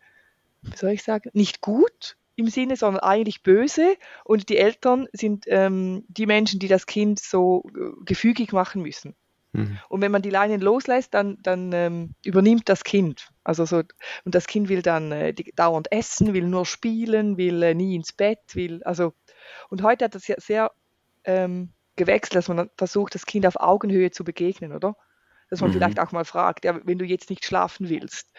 wie 0.63 0.77
soll 0.77 0.91
ich 0.93 1.03
sagen, 1.03 1.31
nicht 1.35 1.61
gut 1.61 2.17
im 2.37 2.49
Sinne, 2.49 2.77
sondern 2.77 3.03
eigentlich 3.03 3.43
böse. 3.43 3.97
Und 4.25 4.49
die 4.49 4.59
Eltern 4.59 5.09
sind 5.13 5.45
ähm, 5.49 6.05
die 6.09 6.27
Menschen, 6.27 6.61
die 6.61 6.69
das 6.69 6.87
Kind 6.87 7.21
so 7.21 7.65
äh, 7.77 8.05
gefügig 8.05 8.53
machen 8.53 8.83
müssen. 8.83 9.15
Mhm. 9.53 9.79
Und 9.89 10.01
wenn 10.01 10.13
man 10.13 10.23
die 10.23 10.31
Leinen 10.31 10.61
loslässt, 10.61 11.15
dann, 11.15 11.39
dann 11.43 11.73
ähm, 11.73 12.15
übernimmt 12.25 12.69
das 12.69 12.83
Kind. 12.85 13.31
Also 13.45 13.65
so, 13.65 13.83
und 14.25 14.35
das 14.35 14.47
Kind 14.47 14.69
will 14.69 14.83
dann 14.83 15.13
äh, 15.13 15.33
die, 15.33 15.53
dauernd 15.55 15.93
essen, 15.93 16.35
will 16.35 16.47
nur 16.49 16.67
spielen, 16.67 17.37
will 17.37 17.63
äh, 17.63 17.75
nie 17.75 17.95
ins 17.95 18.13
Bett, 18.13 18.41
will, 18.55 18.83
also, 18.85 19.15
und 19.71 19.83
heute 19.83 20.07
hat 20.07 20.15
das 20.15 20.27
ja 20.27 20.37
sehr 20.39 20.73
ähm, 21.25 21.73
gewechselt, 21.97 22.37
dass 22.37 22.49
man 22.49 22.71
versucht, 22.77 23.15
das 23.15 23.27
Kind 23.27 23.47
auf 23.47 23.57
Augenhöhe 23.61 24.11
zu 24.11 24.25
begegnen, 24.25 24.73
oder? 24.73 24.97
Dass 25.51 25.61
man 25.61 25.71
Mhm. 25.71 25.75
vielleicht 25.75 26.01
auch 26.01 26.13
mal 26.13 26.25
fragt, 26.25 26.65
ja, 26.65 26.81
wenn 26.85 26.99
du 26.99 27.05
jetzt 27.05 27.31
nicht 27.31 27.45
schlafen 27.45 27.89
willst, 27.89 28.33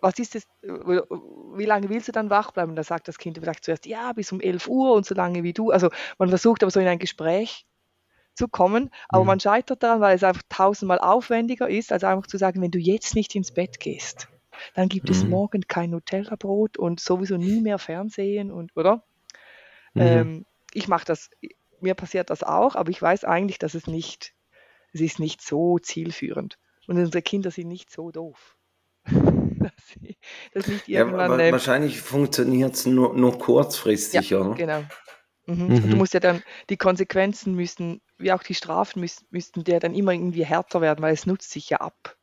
was 0.00 0.18
ist 0.18 0.34
das, 0.34 0.44
wie 0.62 1.64
lange 1.64 1.88
willst 1.88 2.08
du 2.08 2.12
dann 2.12 2.30
wach 2.30 2.52
bleiben? 2.52 2.70
Und 2.70 2.76
da 2.76 2.84
sagt 2.84 3.08
das 3.08 3.18
Kind 3.18 3.38
vielleicht 3.38 3.64
zuerst, 3.64 3.86
ja, 3.86 4.12
bis 4.12 4.32
um 4.32 4.40
11 4.40 4.68
Uhr 4.68 4.94
und 4.94 5.06
so 5.06 5.14
lange 5.14 5.42
wie 5.42 5.52
du. 5.52 5.70
Also 5.70 5.90
man 6.18 6.28
versucht 6.28 6.62
aber 6.62 6.70
so 6.70 6.80
in 6.80 6.86
ein 6.88 6.98
Gespräch 6.98 7.66
zu 8.34 8.48
kommen, 8.48 8.90
aber 9.08 9.24
Mhm. 9.24 9.26
man 9.26 9.40
scheitert 9.40 9.82
daran, 9.82 10.00
weil 10.00 10.16
es 10.16 10.24
einfach 10.24 10.42
tausendmal 10.48 10.98
aufwendiger 11.00 11.68
ist, 11.68 11.92
als 11.92 12.04
einfach 12.04 12.26
zu 12.28 12.38
sagen, 12.38 12.62
wenn 12.62 12.70
du 12.70 12.78
jetzt 12.78 13.14
nicht 13.16 13.34
ins 13.34 13.52
Bett 13.52 13.80
gehst, 13.80 14.28
dann 14.74 14.88
gibt 14.88 15.10
es 15.10 15.24
Mhm. 15.24 15.26
morgen 15.26 15.62
kein 15.68 15.90
Nutella-Brot 15.90 16.78
und 16.78 17.00
sowieso 17.00 17.36
nie 17.36 17.60
mehr 17.60 17.78
Fernsehen 17.78 18.50
und, 18.52 18.76
oder? 18.76 19.04
Mhm. 19.94 20.28
Ähm, 20.30 20.46
ich 20.72 20.88
mache 20.88 21.04
das, 21.04 21.30
mir 21.80 21.94
passiert 21.94 22.30
das 22.30 22.42
auch, 22.42 22.76
aber 22.76 22.90
ich 22.90 23.00
weiß 23.02 23.24
eigentlich, 23.24 23.58
dass 23.58 23.74
es 23.74 23.86
nicht, 23.86 24.34
es 24.92 25.00
ist 25.02 25.20
nicht 25.20 25.42
so 25.42 25.78
zielführend. 25.78 26.58
Und 26.88 26.98
unsere 26.98 27.22
Kinder 27.22 27.50
sind 27.50 27.68
nicht 27.68 27.90
so 27.90 28.10
doof. 28.12 28.56
Dass, 29.76 29.88
sie, 29.88 30.16
dass 30.54 30.66
nicht 30.66 30.88
Ja, 30.88 31.00
irgendwann. 31.00 31.30
wa- 31.30 31.38
ähm, 31.38 31.52
wahrscheinlich 31.52 32.00
funktioniert 32.00 32.74
es 32.74 32.86
nur, 32.86 33.14
nur 33.14 33.32
ja, 33.32 33.38
kurzfristig, 33.38 34.34
oder? 34.34 34.54
genau. 34.54 34.84
Mhm. 35.46 35.66
Und 35.66 35.82
du 35.84 35.88
mhm. 35.88 35.98
musst 35.98 36.14
ja 36.14 36.20
dann, 36.20 36.42
die 36.68 36.76
Konsequenzen 36.76 37.54
müssen, 37.54 38.02
wie 38.18 38.32
auch 38.32 38.42
die 38.42 38.54
Strafen 38.54 39.00
müssen, 39.00 39.26
müssten 39.30 39.64
dir 39.64 39.80
dann 39.80 39.94
immer 39.94 40.12
irgendwie 40.12 40.44
härter 40.44 40.80
werden, 40.80 41.00
weil 41.02 41.14
es 41.14 41.24
nutzt 41.26 41.50
sich 41.50 41.70
ja 41.70 41.78
ab. 41.78 42.17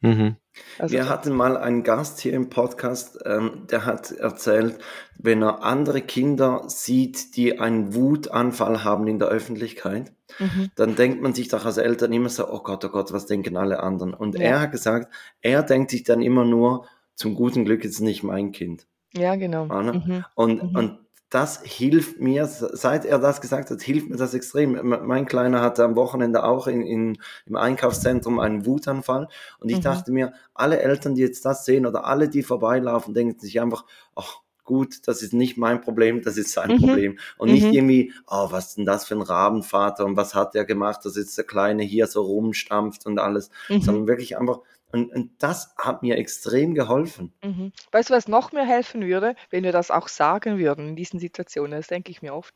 Mhm. 0.00 0.36
Also 0.78 0.94
Wir 0.94 1.08
hatten 1.08 1.34
mal 1.34 1.56
einen 1.56 1.82
Gast 1.82 2.20
hier 2.20 2.32
im 2.32 2.50
Podcast, 2.50 3.18
ähm, 3.24 3.66
der 3.70 3.84
hat 3.84 4.10
erzählt, 4.10 4.78
wenn 5.16 5.42
er 5.42 5.62
andere 5.62 6.00
Kinder 6.00 6.64
sieht, 6.66 7.36
die 7.36 7.58
einen 7.58 7.94
Wutanfall 7.94 8.84
haben 8.84 9.06
in 9.06 9.18
der 9.18 9.28
Öffentlichkeit, 9.28 10.12
mhm. 10.38 10.70
dann 10.76 10.96
denkt 10.96 11.22
man 11.22 11.34
sich 11.34 11.48
doch 11.48 11.64
als 11.64 11.78
Eltern 11.78 12.12
immer 12.12 12.28
so, 12.28 12.48
oh 12.48 12.62
Gott, 12.62 12.84
oh 12.84 12.88
Gott, 12.88 13.12
was 13.12 13.26
denken 13.26 13.56
alle 13.56 13.80
anderen? 13.80 14.14
Und 14.14 14.36
ja. 14.36 14.42
er 14.42 14.60
hat 14.60 14.72
gesagt, 14.72 15.12
er 15.40 15.62
denkt 15.62 15.90
sich 15.90 16.04
dann 16.04 16.22
immer 16.22 16.44
nur, 16.44 16.86
zum 17.14 17.34
guten 17.34 17.64
Glück 17.64 17.84
ist 17.84 18.00
nicht 18.00 18.22
mein 18.22 18.52
Kind. 18.52 18.86
Ja, 19.14 19.34
genau. 19.34 19.66
Mhm. 19.66 20.24
Und, 20.34 20.62
mhm. 20.62 20.76
und 20.76 20.98
das 21.30 21.60
hilft 21.62 22.20
mir, 22.20 22.46
seit 22.46 23.04
er 23.04 23.18
das 23.18 23.40
gesagt 23.40 23.70
hat, 23.70 23.82
hilft 23.82 24.08
mir 24.08 24.16
das 24.16 24.32
extrem. 24.32 24.78
Mein 24.82 25.26
Kleiner 25.26 25.60
hatte 25.60 25.84
am 25.84 25.94
Wochenende 25.94 26.42
auch 26.42 26.66
in, 26.66 26.82
in, 26.82 27.18
im 27.44 27.56
Einkaufszentrum 27.56 28.38
einen 28.40 28.64
Wutanfall 28.64 29.28
und 29.60 29.68
ich 29.68 29.78
mhm. 29.78 29.82
dachte 29.82 30.12
mir, 30.12 30.32
alle 30.54 30.80
Eltern, 30.80 31.14
die 31.14 31.22
jetzt 31.22 31.44
das 31.44 31.64
sehen 31.66 31.84
oder 31.84 32.06
alle, 32.06 32.28
die 32.28 32.42
vorbeilaufen, 32.42 33.12
denken 33.12 33.38
sich 33.38 33.60
einfach, 33.60 33.84
ach, 34.14 34.40
gut, 34.68 35.08
das 35.08 35.22
ist 35.22 35.32
nicht 35.32 35.56
mein 35.56 35.80
Problem, 35.80 36.22
das 36.22 36.36
ist 36.36 36.52
sein 36.52 36.72
mhm. 36.72 36.78
Problem. 36.78 37.18
Und 37.38 37.50
nicht 37.50 37.66
mhm. 37.66 37.72
irgendwie, 37.72 38.12
oh, 38.26 38.48
was 38.50 38.68
ist 38.68 38.78
denn 38.78 38.84
das 38.84 39.06
für 39.06 39.14
ein 39.14 39.22
Rabenvater 39.22 40.04
und 40.04 40.16
was 40.16 40.34
hat 40.34 40.54
der 40.54 40.66
gemacht, 40.66 41.04
dass 41.04 41.16
jetzt 41.16 41.36
der 41.36 41.46
Kleine 41.46 41.82
hier 41.82 42.06
so 42.06 42.22
rumstampft 42.22 43.06
und 43.06 43.18
alles, 43.18 43.50
mhm. 43.68 43.80
sondern 43.80 44.06
wirklich 44.06 44.38
einfach, 44.38 44.60
und, 44.92 45.12
und 45.12 45.42
das 45.42 45.74
hat 45.76 46.02
mir 46.02 46.16
extrem 46.16 46.74
geholfen. 46.74 47.32
Mhm. 47.42 47.72
Weißt 47.92 48.10
du, 48.10 48.14
was 48.14 48.28
noch 48.28 48.52
mehr 48.52 48.64
helfen 48.64 49.02
würde, 49.02 49.34
wenn 49.50 49.64
wir 49.64 49.72
das 49.72 49.90
auch 49.90 50.08
sagen 50.08 50.58
würden 50.58 50.88
in 50.88 50.96
diesen 50.96 51.20
Situationen? 51.20 51.72
Das 51.72 51.88
denke 51.88 52.10
ich 52.10 52.22
mir 52.22 52.34
oft. 52.34 52.54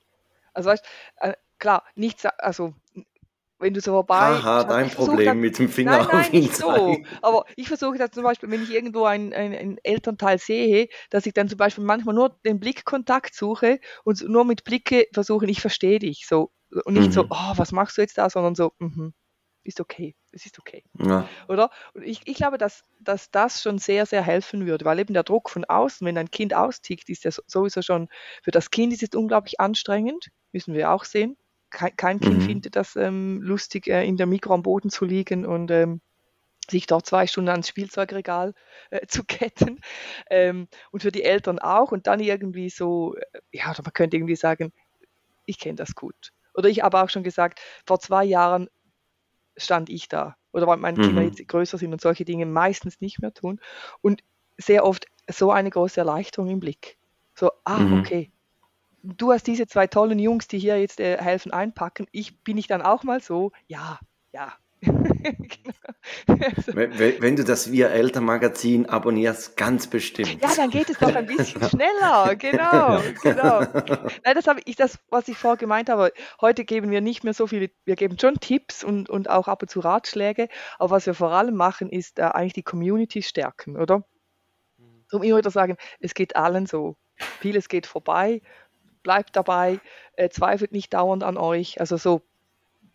Also 0.54 0.70
weißt, 0.70 0.84
äh, 1.16 1.34
klar, 1.58 1.84
nichts, 1.94 2.24
also 2.24 2.74
wenn 3.58 3.74
du 3.74 3.80
so 3.80 3.92
vorbei. 3.92 4.16
Haha, 4.16 4.64
dein 4.64 4.90
Problem 4.90 5.26
dann, 5.26 5.40
mit 5.40 5.58
dem 5.58 5.68
Finger 5.68 5.98
nein, 5.98 6.08
nein, 6.10 6.20
auf 6.20 6.32
ihn 6.32 6.40
nicht 6.40 6.56
so. 6.56 6.96
Aber 7.22 7.44
ich 7.54 7.68
versuche 7.68 7.96
das 7.96 8.10
zum 8.10 8.24
Beispiel, 8.24 8.50
wenn 8.50 8.62
ich 8.62 8.72
irgendwo 8.72 9.04
einen, 9.04 9.32
einen, 9.32 9.78
Elternteil 9.84 10.38
sehe, 10.38 10.88
dass 11.10 11.26
ich 11.26 11.32
dann 11.32 11.48
zum 11.48 11.58
Beispiel 11.58 11.84
manchmal 11.84 12.14
nur 12.14 12.40
den 12.44 12.58
Blickkontakt 12.58 13.34
suche 13.34 13.78
und 14.04 14.28
nur 14.28 14.44
mit 14.44 14.64
Blicke 14.64 15.06
versuche, 15.12 15.46
ich 15.46 15.60
verstehe 15.60 16.00
dich 16.00 16.26
so. 16.26 16.50
Und 16.84 16.94
nicht 16.94 17.08
mhm. 17.08 17.12
so, 17.12 17.26
oh, 17.30 17.52
was 17.56 17.70
machst 17.70 17.98
du 17.98 18.00
jetzt 18.00 18.18
da, 18.18 18.28
sondern 18.30 18.54
so, 18.54 18.72
mhm 18.78 19.14
ist 19.64 19.80
okay, 19.80 20.14
es 20.32 20.46
ist 20.46 20.58
okay. 20.58 20.82
Ja. 20.98 21.28
Oder? 21.48 21.70
Und 21.94 22.02
ich, 22.02 22.20
ich 22.24 22.36
glaube, 22.36 22.58
dass, 22.58 22.84
dass 23.00 23.30
das 23.30 23.62
schon 23.62 23.78
sehr, 23.78 24.06
sehr 24.06 24.22
helfen 24.22 24.66
würde, 24.66 24.84
weil 24.84 24.98
eben 24.98 25.14
der 25.14 25.22
Druck 25.22 25.50
von 25.50 25.64
außen, 25.64 26.06
wenn 26.06 26.18
ein 26.18 26.30
Kind 26.30 26.54
austickt, 26.54 27.08
ist 27.08 27.24
ja 27.24 27.30
sowieso 27.46 27.82
schon, 27.82 28.08
für 28.42 28.50
das 28.50 28.70
Kind 28.70 28.92
ist 28.92 29.02
es 29.02 29.10
unglaublich 29.14 29.60
anstrengend, 29.60 30.28
müssen 30.52 30.74
wir 30.74 30.90
auch 30.90 31.04
sehen. 31.04 31.36
Kein, 31.70 31.96
kein 31.96 32.20
Kind 32.20 32.38
mhm. 32.38 32.42
findet 32.42 32.76
das 32.76 32.96
ähm, 32.96 33.40
lustig, 33.42 33.86
äh, 33.86 34.06
in 34.06 34.16
der 34.16 34.26
Mikro 34.26 34.52
am 34.54 34.62
Boden 34.62 34.90
zu 34.90 35.04
liegen 35.04 35.46
und 35.46 35.70
ähm, 35.70 36.00
sich 36.70 36.86
dort 36.86 37.06
zwei 37.06 37.26
Stunden 37.26 37.50
ans 37.50 37.68
Spielzeugregal 37.68 38.54
äh, 38.90 39.06
zu 39.06 39.24
ketten. 39.24 39.80
Ähm, 40.30 40.68
und 40.90 41.00
für 41.00 41.12
die 41.12 41.24
Eltern 41.24 41.58
auch. 41.58 41.92
Und 41.92 42.06
dann 42.06 42.20
irgendwie 42.20 42.70
so, 42.70 43.16
äh, 43.16 43.40
ja, 43.52 43.70
oder 43.70 43.82
man 43.82 43.92
könnte 43.92 44.16
irgendwie 44.16 44.36
sagen, 44.36 44.72
ich 45.46 45.58
kenne 45.58 45.76
das 45.76 45.94
gut. 45.94 46.32
Oder 46.54 46.68
ich 46.68 46.82
habe 46.82 47.00
auch 47.00 47.08
schon 47.08 47.22
gesagt, 47.22 47.60
vor 47.86 47.98
zwei 48.00 48.24
Jahren 48.24 48.68
stand 49.56 49.90
ich 49.90 50.08
da. 50.08 50.36
Oder 50.52 50.66
weil 50.66 50.76
meine 50.76 50.98
mhm. 50.98 51.02
Kinder 51.02 51.22
jetzt 51.22 51.46
größer 51.46 51.78
sind 51.78 51.92
und 51.92 52.00
solche 52.00 52.24
Dinge 52.24 52.46
meistens 52.46 53.00
nicht 53.00 53.20
mehr 53.20 53.32
tun. 53.32 53.60
Und 54.00 54.22
sehr 54.58 54.84
oft 54.84 55.06
so 55.28 55.50
eine 55.50 55.70
große 55.70 56.00
Erleichterung 56.00 56.48
im 56.48 56.60
Blick. 56.60 56.98
So, 57.34 57.50
ah, 57.64 57.78
mhm. 57.78 58.00
okay. 58.00 58.30
Du 59.02 59.32
hast 59.32 59.46
diese 59.46 59.66
zwei 59.66 59.86
tollen 59.86 60.18
Jungs, 60.18 60.46
die 60.46 60.58
hier 60.58 60.78
jetzt 60.78 61.00
äh, 61.00 61.18
helfen 61.18 61.52
einpacken. 61.52 62.06
Ich 62.12 62.38
bin 62.42 62.56
ich 62.56 62.68
dann 62.68 62.82
auch 62.82 63.02
mal 63.02 63.20
so, 63.20 63.50
ja, 63.66 63.98
ja, 64.32 64.52
genau. 64.82 65.72
wenn, 66.66 67.22
wenn, 67.22 67.36
du 67.36 67.44
das 67.44 67.70
Wir 67.70 67.90
Elternmagazin 67.90 68.88
abonnierst, 68.88 69.56
ganz 69.56 69.86
bestimmt. 69.86 70.42
Ja, 70.42 70.52
dann 70.56 70.70
geht 70.70 70.90
es 70.90 70.98
doch 70.98 71.14
ein 71.14 71.26
bisschen 71.26 71.62
schneller. 71.68 72.34
Genau, 72.34 73.00
genau. 73.22 73.60
Nein, 74.24 74.34
das 74.34 74.48
habe 74.48 74.60
ich, 74.64 74.74
das, 74.74 74.98
was 75.08 75.28
ich 75.28 75.38
vorher 75.38 75.56
gemeint 75.56 75.88
habe. 75.88 76.12
Heute 76.40 76.64
geben 76.64 76.90
wir 76.90 77.00
nicht 77.00 77.22
mehr 77.22 77.32
so 77.32 77.46
viele, 77.46 77.70
wir 77.84 77.94
geben 77.94 78.18
schon 78.18 78.40
Tipps 78.40 78.82
und, 78.82 79.08
und 79.08 79.30
auch 79.30 79.46
ab 79.46 79.62
und 79.62 79.68
zu 79.68 79.78
Ratschläge, 79.78 80.48
aber 80.78 80.90
was 80.90 81.06
wir 81.06 81.14
vor 81.14 81.30
allem 81.30 81.54
machen, 81.54 81.88
ist 81.88 82.18
äh, 82.18 82.22
eigentlich 82.22 82.54
die 82.54 82.64
Community 82.64 83.22
stärken, 83.22 83.76
oder? 83.76 84.04
Um 85.12 85.22
immer 85.22 85.38
wieder 85.38 85.50
sagen, 85.50 85.76
es 86.00 86.14
geht 86.14 86.34
allen 86.34 86.66
so. 86.66 86.96
Vieles 87.16 87.68
geht 87.68 87.86
vorbei, 87.86 88.40
bleibt 89.04 89.36
dabei, 89.36 89.78
äh, 90.16 90.28
zweifelt 90.30 90.72
nicht 90.72 90.94
dauernd 90.94 91.22
an 91.22 91.36
euch. 91.36 91.78
Also 91.78 91.96
so 91.96 92.22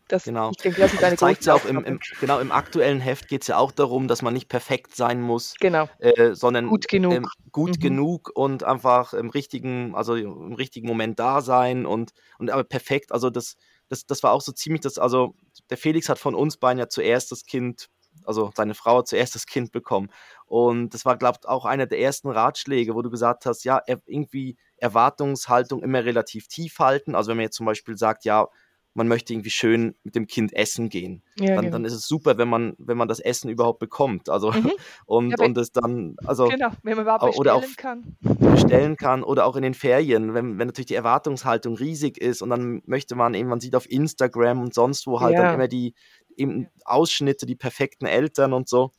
das, 0.08 0.24
genau. 0.24 0.52
Ich 0.52 0.58
denke, 0.58 0.82
das 0.82 0.93
ist 0.93 1.04
eine 1.04 1.17
zeigt 1.17 1.46
ja 1.46 1.54
auch 1.54 1.65
im, 1.65 1.84
im, 1.84 2.00
genau 2.20 2.39
im 2.39 2.52
aktuellen 2.52 3.00
Heft 3.00 3.28
geht 3.28 3.41
es 3.41 3.48
ja 3.48 3.58
auch 3.58 3.72
darum, 3.72 4.08
dass 4.08 4.22
man 4.22 4.34
nicht 4.34 4.48
perfekt 4.50 4.96
sein 4.96 5.22
muss, 5.22 5.56
genau. 5.60 5.89
äh, 6.00 6.34
sondern 6.34 6.67
gut 6.67 6.88
genug, 6.88 7.13
ähm, 7.13 7.28
gut 7.52 7.78
mhm. 7.78 7.82
genug 7.82 8.32
und 8.34 8.63
einfach 8.63 9.13
im 9.13 9.30
richtigen, 9.30 9.96
also 9.96 10.15
im 10.15 10.54
richtigen 10.54 10.88
Moment 10.88 11.20
da 11.20 11.41
sein 11.41 11.86
und, 11.86 12.12
und 12.39 12.50
aber 12.50 12.63
perfekt. 12.63 13.12
Also 13.12 13.30
das, 13.30 13.56
das, 13.89 14.06
das 14.06 14.24
war 14.24 14.32
auch 14.32 14.41
so 14.41 14.52
ziemlich 14.52 14.82
das, 14.82 14.98
also 14.98 15.36
der 15.70 15.78
Felix 15.78 16.10
hat 16.10 16.20
von 16.20 16.36
uns 16.36 16.58
beiden 16.58 16.80
ja 16.80 16.88
zuerst 16.88 17.32
das 17.32 17.46
Kind, 17.46 17.89
also 18.26 18.52
seine 18.56 18.76
Frau 18.76 19.00
hat 19.00 19.08
zuerst 19.08 19.36
das 19.36 19.46
Kind 19.46 19.72
bekommen. 19.72 20.10
Und 20.46 20.93
das 20.93 21.04
war, 21.06 21.17
glaube 21.17 21.39
ich, 21.41 21.48
auch 21.48 21.65
einer 21.65 21.86
der 21.86 22.00
ersten 22.00 22.30
Ratschläge, 22.30 22.96
wo 22.96 23.02
du 23.02 23.10
gesagt 23.10 23.46
hast, 23.46 23.63
ja, 23.65 23.82
irgendwie 24.06 24.58
Erwartungshaltung 24.78 25.84
immer 25.84 26.06
relativ 26.06 26.48
tief 26.48 26.80
halten. 26.80 27.15
Also 27.15 27.30
wenn 27.30 27.38
man 27.38 27.46
jetzt 27.46 27.58
zum 27.58 27.65
Beispiel 27.65 27.98
sagt, 27.98 28.26
ja, 28.26 28.48
man 28.97 29.07
möchte 29.07 29.31
irgendwie 29.31 29.51
schön 29.51 29.93
mit 30.03 30.15
dem 30.15 30.25
Kind 30.25 30.53
essen 30.53 30.89
gehen. 30.89 31.21
Ja, 31.39 31.53
dann, 31.55 31.65
genau. 31.65 31.71
dann, 31.73 31.86
ist 31.86 31.93
es 31.93 32.07
super, 32.07 32.39
wenn 32.39 32.49
man, 32.49 32.73
wenn 32.79 32.97
man 32.97 33.07
das 33.07 33.19
Essen 33.19 33.47
überhaupt 33.47 33.77
bekommt. 33.77 34.27
Also 34.27 34.51
mhm. 34.51 34.71
und, 35.05 35.29
ja, 35.39 35.45
und 35.45 35.55
es 35.57 35.71
dann, 35.71 36.15
also 36.25 36.47
genau, 36.47 36.71
wenn 36.81 36.95
man 36.95 37.05
überhaupt 37.05 37.23
bestellen 37.23 37.39
oder 37.39 37.55
auch 37.55 37.63
kann. 37.77 38.17
bestellen 38.21 38.97
kann 38.97 39.23
oder 39.23 39.45
auch 39.45 39.55
in 39.55 39.62
den 39.62 39.75
Ferien, 39.75 40.33
wenn, 40.33 40.57
wenn 40.57 40.67
natürlich 40.67 40.88
die 40.88 40.95
Erwartungshaltung 40.95 41.75
riesig 41.75 42.17
ist 42.17 42.41
und 42.41 42.49
dann 42.49 42.81
möchte 42.88 43.15
man 43.15 43.36
eben, 43.36 43.49
man 43.49 43.60
sieht 43.60 43.75
auf 43.75 43.89
Instagram 43.89 44.62
und 44.62 44.73
sonst 44.73 45.05
wo 45.05 45.21
halt 45.21 45.36
ja. 45.36 45.43
dann 45.43 45.55
immer 45.55 45.67
die 45.67 45.93
eben 46.36 46.67
Ausschnitte, 46.83 47.45
die 47.45 47.55
perfekten 47.55 48.07
Eltern 48.07 48.51
und 48.51 48.67
so. 48.67 48.91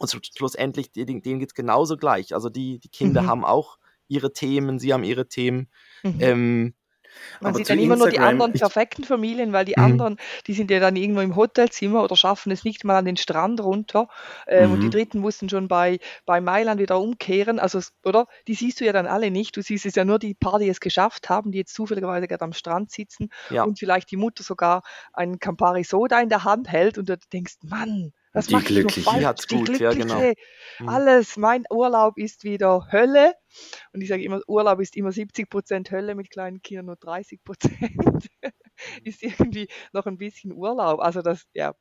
Und 0.00 0.10
schlussendlich, 0.36 0.90
denen, 0.90 1.22
denen 1.22 1.38
geht 1.38 1.50
es 1.50 1.54
genauso 1.54 1.96
gleich. 1.96 2.34
Also 2.34 2.48
die, 2.48 2.80
die 2.80 2.88
Kinder 2.88 3.22
mhm. 3.22 3.26
haben 3.28 3.44
auch 3.44 3.78
ihre 4.08 4.32
Themen, 4.32 4.80
sie 4.80 4.92
haben 4.92 5.04
ihre 5.04 5.28
Themen. 5.28 5.68
Mhm. 6.02 6.16
Ähm, 6.18 6.74
man 7.40 7.50
Aber 7.50 7.58
sieht 7.58 7.70
dann 7.70 7.78
immer 7.78 7.96
nur 7.96 8.10
die 8.10 8.18
anderen 8.18 8.52
perfekten 8.52 9.04
Familien, 9.04 9.52
weil 9.52 9.64
die 9.64 9.74
mhm. 9.76 9.84
anderen, 9.84 10.16
die 10.46 10.54
sind 10.54 10.70
ja 10.70 10.80
dann 10.80 10.96
irgendwo 10.96 11.20
im 11.20 11.36
Hotelzimmer 11.36 12.02
oder 12.02 12.16
schaffen 12.16 12.52
es 12.52 12.64
nicht 12.64 12.84
mal 12.84 12.96
an 12.96 13.04
den 13.04 13.16
Strand 13.16 13.62
runter. 13.62 14.08
Äh, 14.46 14.66
mhm. 14.66 14.72
Und 14.72 14.80
die 14.80 14.90
Dritten 14.90 15.18
mussten 15.18 15.48
schon 15.48 15.68
bei, 15.68 15.98
bei 16.26 16.40
Mailand 16.40 16.80
wieder 16.80 16.98
umkehren. 16.98 17.58
Also, 17.58 17.80
oder? 18.04 18.26
Die 18.48 18.54
siehst 18.54 18.80
du 18.80 18.84
ja 18.84 18.92
dann 18.92 19.06
alle 19.06 19.30
nicht. 19.30 19.56
Du 19.56 19.62
siehst 19.62 19.86
es 19.86 19.94
ja 19.94 20.04
nur 20.04 20.18
die 20.18 20.34
paar, 20.34 20.58
die 20.58 20.68
es 20.68 20.80
geschafft 20.80 21.28
haben, 21.28 21.52
die 21.52 21.58
jetzt 21.58 21.74
zufälligerweise 21.74 22.28
gerade 22.28 22.44
am 22.44 22.52
Strand 22.52 22.90
sitzen 22.90 23.30
ja. 23.50 23.64
und 23.64 23.78
vielleicht 23.78 24.10
die 24.10 24.16
Mutter 24.16 24.42
sogar 24.42 24.82
einen 25.12 25.38
Campari 25.38 25.84
Soda 25.84 26.20
in 26.20 26.28
der 26.28 26.44
Hand 26.44 26.68
hält 26.68 26.98
und 26.98 27.08
du 27.08 27.16
denkst, 27.32 27.56
Mann, 27.62 28.12
was 28.32 28.46
die 28.46 28.56
glückliche, 28.56 29.10
die 29.18 29.26
hat's 29.26 29.46
die 29.46 29.56
gut, 29.56 29.78
ja 29.78 29.92
genau. 29.92 30.20
Mhm. 30.78 30.88
Alles, 30.88 31.36
mein 31.36 31.64
Urlaub 31.70 32.16
ist 32.16 32.44
wieder 32.44 32.88
Hölle. 32.90 33.34
Und 33.92 34.00
ich 34.00 34.08
sage 34.08 34.22
immer, 34.22 34.40
Urlaub 34.46 34.80
ist 34.80 34.96
immer 34.96 35.12
70 35.12 35.50
Prozent 35.50 35.90
Hölle 35.90 36.14
mit 36.14 36.30
kleinen 36.30 36.62
Kindern, 36.62 36.86
nur 36.86 36.96
30 36.96 37.44
Prozent 37.44 37.72
ist 39.04 39.22
irgendwie 39.22 39.68
noch 39.92 40.06
ein 40.06 40.16
bisschen 40.16 40.52
Urlaub. 40.52 41.00
Also 41.00 41.20
das, 41.20 41.44
ja. 41.52 41.74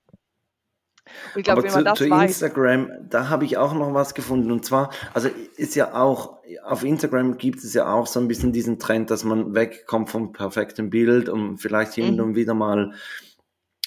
Und 1.34 1.40
ich 1.40 1.44
glaube, 1.44 1.64
wenn 1.64 1.72
man 1.72 1.80
zu, 1.80 1.84
das 1.84 1.98
zu 1.98 2.10
weiß, 2.10 2.30
Instagram, 2.30 2.92
da 3.10 3.30
habe 3.30 3.46
ich 3.46 3.58
auch 3.58 3.74
noch 3.74 3.94
was 3.94 4.14
gefunden. 4.14 4.52
Und 4.52 4.66
zwar, 4.66 4.92
also 5.14 5.30
ist 5.56 5.76
ja 5.76 5.96
auch, 5.96 6.40
auf 6.64 6.84
Instagram 6.84 7.38
gibt 7.38 7.64
es 7.64 7.74
ja 7.74 7.92
auch 7.92 8.06
so 8.06 8.20
ein 8.20 8.28
bisschen 8.28 8.52
diesen 8.52 8.78
Trend, 8.78 9.10
dass 9.10 9.24
man 9.24 9.56
wegkommt 9.56 10.10
vom 10.10 10.32
perfekten 10.32 10.90
Bild 10.90 11.30
und 11.30 11.58
vielleicht 11.58 11.94
hin 11.94 12.16
mhm. 12.16 12.22
und 12.22 12.36
wieder 12.36 12.54
mal 12.54 12.94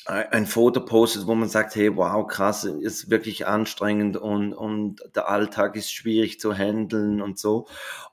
ein 0.07 0.47
Foto 0.47 0.85
postet, 0.85 1.27
wo 1.27 1.35
man 1.35 1.49
sagt, 1.49 1.75
hey, 1.77 1.97
wow, 1.97 2.27
krass, 2.27 2.65
ist 2.65 3.09
wirklich 3.09 3.47
anstrengend 3.47 4.17
und, 4.17 4.53
und 4.53 5.01
der 5.15 5.29
Alltag 5.29 5.77
ist 5.77 5.93
schwierig 5.93 6.39
zu 6.39 6.53
handeln 6.53 7.23
und 7.23 7.39
so. 7.39 7.67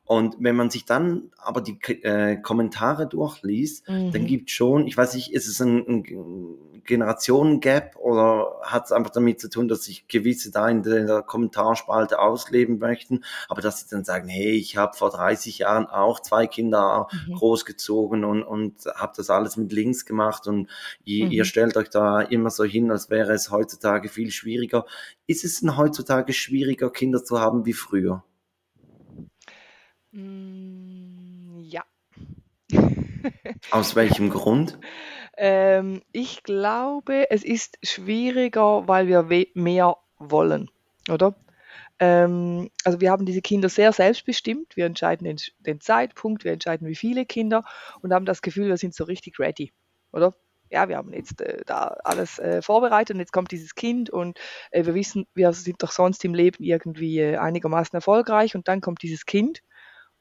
Und 0.06 0.38
wenn 0.40 0.56
man 0.56 0.70
sich 0.70 0.86
dann 0.86 1.32
aber 1.38 1.62
die 1.62 1.80
äh, 2.04 2.38
Kommentare 2.38 3.08
durchliest, 3.08 3.90
mhm. 3.90 4.12
dann 4.12 4.26
gibt 4.26 4.52
schon, 4.52 4.88
ich 4.88 4.96
weiß 4.96 5.16
nicht, 5.16 5.34
ist 5.34 5.48
es 5.48 5.62
ein, 5.62 5.86
ein 5.88 6.71
Generationen-Gap 6.86 7.96
oder 7.96 8.60
hat 8.64 8.86
es 8.86 8.92
einfach 8.92 9.12
damit 9.12 9.40
zu 9.40 9.50
tun, 9.50 9.68
dass 9.68 9.84
sich 9.84 10.08
gewisse 10.08 10.52
da 10.52 10.68
in 10.70 10.84
der 10.84 11.22
Kommentarspalte 11.22 12.20
ausleben 12.20 12.80
möchten, 12.80 13.24
aber 13.50 13.62
dass 13.62 13.80
sie 13.80 13.88
dann 13.90 14.04
sagen, 14.04 14.28
hey, 14.28 14.52
ich 14.52 14.78
habe 14.78 14.98
vor 14.98 15.12
30 15.12 15.60
Jahren 15.60 15.86
auch 15.86 16.20
zwei 16.20 16.48
Kinder 16.48 17.08
mhm. 17.28 17.36
großgezogen 17.36 18.24
und, 18.24 18.44
und 18.44 18.86
habe 18.96 19.14
das 19.16 19.30
alles 19.30 19.58
mit 19.58 19.72
links 19.72 20.06
gemacht 20.06 20.48
und 20.48 20.70
ihr, 21.04 21.26
mhm. 21.26 21.32
ihr 21.32 21.46
stellt 21.46 21.78
euch 21.78 21.90
da 21.90 22.22
immer 22.22 22.50
so 22.50 22.64
hin, 22.64 22.92
als 22.92 23.10
wäre 23.10 23.34
es 23.34 23.52
heutzutage 23.52 24.10
viel 24.10 24.32
schwieriger. 24.32 24.86
Ist 25.28 25.44
es 25.44 25.60
denn 25.62 25.78
heutzutage 25.78 26.34
schwieriger, 26.34 26.90
Kinder 26.92 27.24
zu 27.24 27.40
haben 27.40 27.66
wie 27.66 27.74
früher? 27.74 28.24
Mm, 30.12 31.62
ja. 31.62 31.84
Aus 33.72 33.96
welchem 33.96 34.30
Grund? 34.30 34.80
Ähm, 35.38 36.02
ich 36.12 36.44
glaube, 36.44 37.30
es 37.32 37.44
ist 37.44 37.78
schwieriger, 37.84 38.88
weil 38.88 39.08
wir 39.08 39.24
mehr 39.54 39.98
wollen, 40.18 40.70
oder? 41.10 41.36
Ähm, 42.00 42.70
also 42.84 43.00
wir 43.02 43.12
haben 43.12 43.26
diese 43.26 43.42
Kinder 43.42 43.70
sehr 43.70 43.94
selbstbestimmt. 43.94 44.76
Wir 44.76 44.86
entscheiden 44.86 45.26
den, 45.26 45.38
den 45.60 45.80
Zeitpunkt, 45.80 46.44
wir 46.44 46.52
entscheiden 46.52 46.88
wie 46.88 46.96
viele 46.96 47.26
Kinder 47.26 47.64
und 48.02 48.14
haben 48.14 48.26
das 48.26 48.42
Gefühl, 48.42 48.68
wir 48.68 48.78
sind 48.78 48.94
so 48.94 49.04
richtig 49.06 49.40
ready, 49.40 49.72
oder? 50.12 50.36
ja, 50.72 50.88
wir 50.90 50.98
haben 50.98 51.14
jetzt 51.14 51.42
äh, 51.42 51.62
da 51.66 51.88
alles 52.04 52.40
äh, 52.40 52.62
vorbereitet 52.62 53.16
und 53.16 53.20
jetzt 53.20 53.34
kommt 53.34 53.52
dieses 53.52 53.76
Kind 53.76 54.10
und 54.10 54.40
äh, 54.72 54.86
wir 54.86 54.96
wissen, 54.96 55.28
wir 55.36 55.52
sind 55.54 55.84
doch 55.84 55.92
sonst 55.92 56.24
im 56.26 56.34
Leben 56.34 56.64
irgendwie 56.64 57.20
äh, 57.20 57.38
einigermaßen 57.38 57.96
erfolgreich 57.96 58.56
und 58.56 58.68
dann 58.68 58.82
kommt 58.82 59.04
dieses 59.04 59.26
Kind 59.26 59.62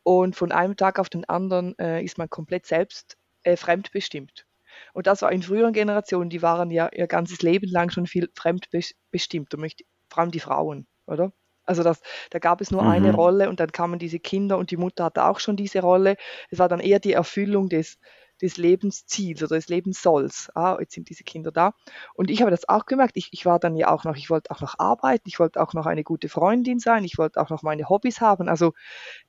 und 0.02 0.36
von 0.36 0.52
einem 0.52 0.76
Tag 0.76 0.98
auf 0.98 1.08
den 1.08 1.24
anderen 1.28 1.78
äh, 1.78 2.02
ist 2.02 2.18
man 2.18 2.28
komplett 2.28 2.66
selbst 2.66 3.16
äh, 3.44 3.56
fremdbestimmt. 3.56 4.44
Und 4.92 5.06
das 5.06 5.22
war 5.22 5.32
in 5.32 5.42
früheren 5.42 5.72
Generationen, 5.72 6.30
die 6.30 6.42
waren 6.42 6.70
ja 6.70 6.88
ihr 6.92 7.06
ganzes 7.06 7.42
Leben 7.42 7.70
lang 7.70 7.90
schon 7.90 8.06
viel 8.06 8.28
fremdbestimmt, 8.34 9.54
und 9.54 9.60
möchte, 9.60 9.84
vor 10.08 10.22
allem 10.22 10.30
die 10.30 10.40
Frauen, 10.40 10.86
oder? 11.06 11.32
Also 11.64 11.82
das, 11.84 12.00
da 12.30 12.40
gab 12.40 12.60
es 12.60 12.70
nur 12.70 12.82
mhm. 12.82 12.88
eine 12.88 13.14
Rolle 13.14 13.48
und 13.48 13.60
dann 13.60 13.70
kamen 13.70 13.98
diese 13.98 14.18
Kinder 14.18 14.58
und 14.58 14.70
die 14.72 14.76
Mutter 14.76 15.04
hatte 15.04 15.24
auch 15.24 15.38
schon 15.38 15.56
diese 15.56 15.80
Rolle. 15.80 16.16
Es 16.50 16.58
war 16.58 16.68
dann 16.68 16.80
eher 16.80 16.98
die 16.98 17.12
Erfüllung 17.12 17.68
des, 17.68 17.98
des 18.40 18.56
Lebensziels 18.56 19.42
oder 19.42 19.56
des 19.56 19.68
Lebenssolls. 19.68 20.50
Ah, 20.54 20.78
jetzt 20.80 20.94
sind 20.94 21.10
diese 21.10 21.22
Kinder 21.22 21.52
da. 21.52 21.72
Und 22.14 22.30
ich 22.30 22.40
habe 22.40 22.50
das 22.50 22.68
auch 22.68 22.86
gemerkt. 22.86 23.16
Ich, 23.16 23.28
ich 23.32 23.46
war 23.46 23.60
dann 23.60 23.76
ja 23.76 23.92
auch 23.92 24.04
noch, 24.04 24.16
ich 24.16 24.30
wollte 24.30 24.50
auch 24.50 24.60
noch 24.60 24.78
arbeiten, 24.78 25.28
ich 25.28 25.38
wollte 25.38 25.60
auch 25.60 25.74
noch 25.74 25.86
eine 25.86 26.02
gute 26.02 26.28
Freundin 26.28 26.80
sein, 26.80 27.04
ich 27.04 27.18
wollte 27.18 27.40
auch 27.40 27.50
noch 27.50 27.62
meine 27.62 27.88
Hobbys 27.88 28.20
haben. 28.20 28.48
Also 28.48 28.72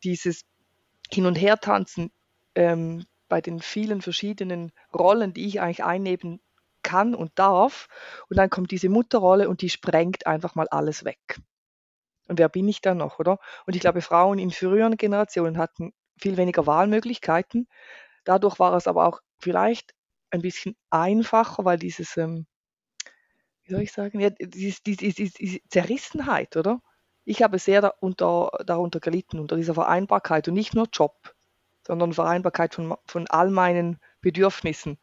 dieses 0.03 0.43
Hin- 1.11 1.25
und 1.25 1.35
Hertanzen 1.35 2.11
ähm, 2.55 3.05
bei 3.31 3.39
den 3.39 3.61
vielen 3.61 4.01
verschiedenen 4.01 4.73
Rollen, 4.93 5.33
die 5.33 5.47
ich 5.47 5.61
eigentlich 5.61 5.85
einnehmen 5.85 6.41
kann 6.83 7.15
und 7.15 7.31
darf. 7.39 7.87
Und 8.29 8.35
dann 8.35 8.49
kommt 8.49 8.71
diese 8.71 8.89
Mutterrolle 8.89 9.47
und 9.47 9.61
die 9.61 9.69
sprengt 9.69 10.27
einfach 10.27 10.53
mal 10.55 10.67
alles 10.67 11.05
weg. 11.05 11.39
Und 12.27 12.39
wer 12.39 12.49
bin 12.49 12.67
ich 12.67 12.81
dann 12.81 12.97
noch, 12.97 13.19
oder? 13.19 13.39
Und 13.65 13.77
ich 13.77 13.79
glaube, 13.79 14.01
Frauen 14.01 14.37
in 14.37 14.51
früheren 14.51 14.97
Generationen 14.97 15.57
hatten 15.57 15.93
viel 16.19 16.35
weniger 16.35 16.67
Wahlmöglichkeiten. 16.67 17.69
Dadurch 18.25 18.59
war 18.59 18.73
es 18.73 18.85
aber 18.85 19.07
auch 19.07 19.21
vielleicht 19.39 19.93
ein 20.29 20.41
bisschen 20.41 20.75
einfacher, 20.89 21.63
weil 21.63 21.79
dieses, 21.79 22.17
ähm, 22.17 22.47
wie 23.63 23.71
soll 23.71 23.81
ich 23.81 23.93
sagen, 23.93 24.19
ja, 24.19 24.29
diese, 24.29 24.81
diese, 24.85 25.13
diese 25.31 25.59
Zerrissenheit, 25.69 26.57
oder? 26.57 26.81
Ich 27.23 27.41
habe 27.43 27.59
sehr 27.59 27.79
darunter, 27.79 28.51
darunter 28.65 28.99
gelitten, 28.99 29.39
unter 29.39 29.55
dieser 29.55 29.73
Vereinbarkeit 29.73 30.49
und 30.49 30.55
nicht 30.55 30.75
nur 30.75 30.89
Job, 30.91 31.33
sondern 31.85 32.13
Vereinbarkeit 32.13 32.75
von, 32.75 32.95
von 33.05 33.27
all 33.27 33.49
meinen 33.49 33.99
Bedürfnissen, 34.21 34.97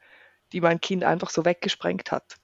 die 0.53 0.61
mein 0.61 0.81
Kind 0.81 1.05
einfach 1.05 1.31
so 1.31 1.45
weggesprengt 1.45 2.13
hat 2.13 2.37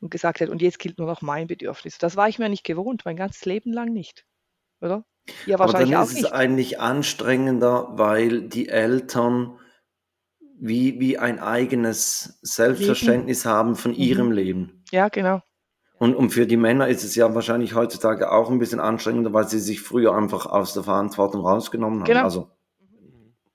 und 0.00 0.10
gesagt 0.10 0.40
hat, 0.40 0.48
und 0.48 0.62
jetzt 0.62 0.78
gilt 0.78 0.98
nur 0.98 1.06
noch 1.06 1.22
mein 1.22 1.46
Bedürfnis. 1.46 1.98
Das 1.98 2.16
war 2.16 2.28
ich 2.28 2.38
mir 2.38 2.48
nicht 2.48 2.64
gewohnt, 2.64 3.02
mein 3.04 3.16
ganzes 3.16 3.44
Leben 3.44 3.72
lang 3.72 3.92
nicht, 3.92 4.26
oder? 4.80 5.04
Ja, 5.46 5.58
wahrscheinlich 5.58 5.96
Aber 5.96 6.06
dann 6.06 6.16
ist 6.16 6.24
es 6.24 6.32
eigentlich 6.32 6.80
anstrengender, 6.80 7.88
weil 7.92 8.42
die 8.42 8.68
Eltern 8.68 9.58
wie, 10.58 11.00
wie 11.00 11.18
ein 11.18 11.38
eigenes 11.38 12.38
Selbstverständnis 12.42 13.44
Leben. 13.44 13.54
haben 13.54 13.76
von 13.76 13.92
mhm. 13.92 13.98
ihrem 13.98 14.32
Leben. 14.32 14.84
Ja, 14.90 15.08
genau. 15.08 15.42
Und, 15.98 16.16
und 16.16 16.30
für 16.30 16.46
die 16.46 16.56
Männer 16.56 16.88
ist 16.88 17.04
es 17.04 17.14
ja 17.14 17.32
wahrscheinlich 17.32 17.74
heutzutage 17.74 18.32
auch 18.32 18.50
ein 18.50 18.58
bisschen 18.58 18.80
anstrengender, 18.80 19.32
weil 19.32 19.46
sie 19.46 19.60
sich 19.60 19.80
früher 19.80 20.14
einfach 20.16 20.46
aus 20.46 20.74
der 20.74 20.82
Verantwortung 20.82 21.42
rausgenommen 21.42 22.00
haben. 22.00 22.06
Genau. 22.06 22.24
Also 22.24 22.50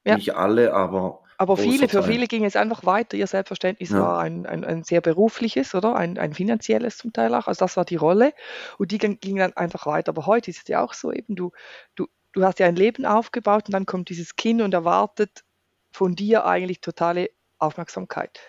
ja. 0.08 0.16
nicht 0.16 0.36
alle, 0.36 0.74
aber. 0.74 1.24
Aber 1.40 1.56
viele, 1.56 1.88
für 1.88 2.02
viele 2.02 2.26
ging 2.26 2.46
es 2.46 2.56
einfach 2.56 2.84
weiter. 2.84 3.16
Ihr 3.16 3.28
Selbstverständnis 3.28 3.92
ja. 3.92 4.02
war 4.02 4.20
ein, 4.20 4.48
ein, 4.48 4.66
ein, 4.66 4.84
sehr 4.84 5.02
berufliches, 5.02 5.76
oder? 5.76 5.96
Ein, 5.96 6.18
ein 6.18 6.34
finanzielles 6.34 6.98
zum 6.98 7.14
Teil 7.14 7.36
auch. 7.36 7.48
Also 7.48 7.60
das 7.60 7.78
war 7.78 7.86
die 7.86 7.96
Rolle. 7.96 8.34
Und 8.80 8.92
die 8.92 8.98
ging, 8.98 9.20
ging 9.20 9.36
dann 9.36 9.54
einfach 9.54 9.86
weiter. 9.86 10.10
Aber 10.10 10.26
heute 10.26 10.50
ist 10.50 10.64
es 10.64 10.68
ja 10.68 10.84
auch 10.84 10.94
so 10.96 11.12
eben, 11.12 11.36
du, 11.36 11.52
du, 11.94 12.08
du 12.32 12.44
hast 12.44 12.58
ja 12.58 12.66
ein 12.66 12.76
Leben 12.76 13.06
aufgebaut 13.06 13.68
und 13.68 13.74
dann 13.74 13.86
kommt 13.86 14.10
dieses 14.10 14.36
Kind 14.36 14.64
und 14.64 14.74
erwartet 14.74 15.44
von 15.92 16.16
dir 16.16 16.46
eigentlich 16.46 16.82
totale 16.82 17.30
Aufmerksamkeit. 17.60 18.40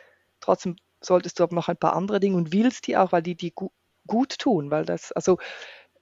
Trotzdem 0.41 0.77
solltest 1.01 1.39
du 1.39 1.43
aber 1.45 1.55
noch 1.55 1.69
ein 1.69 1.77
paar 1.77 1.95
andere 1.95 2.21
Dinge 2.21 2.37
und 2.37 2.53
willst 2.53 2.87
die 2.87 2.97
auch, 2.97 3.13
weil 3.13 3.23
die 3.23 3.35
die 3.35 3.55
gu 3.55 3.71
gut 4.07 4.39
tun, 4.39 4.71
weil 4.71 4.87
das, 4.87 5.13
also 5.13 5.39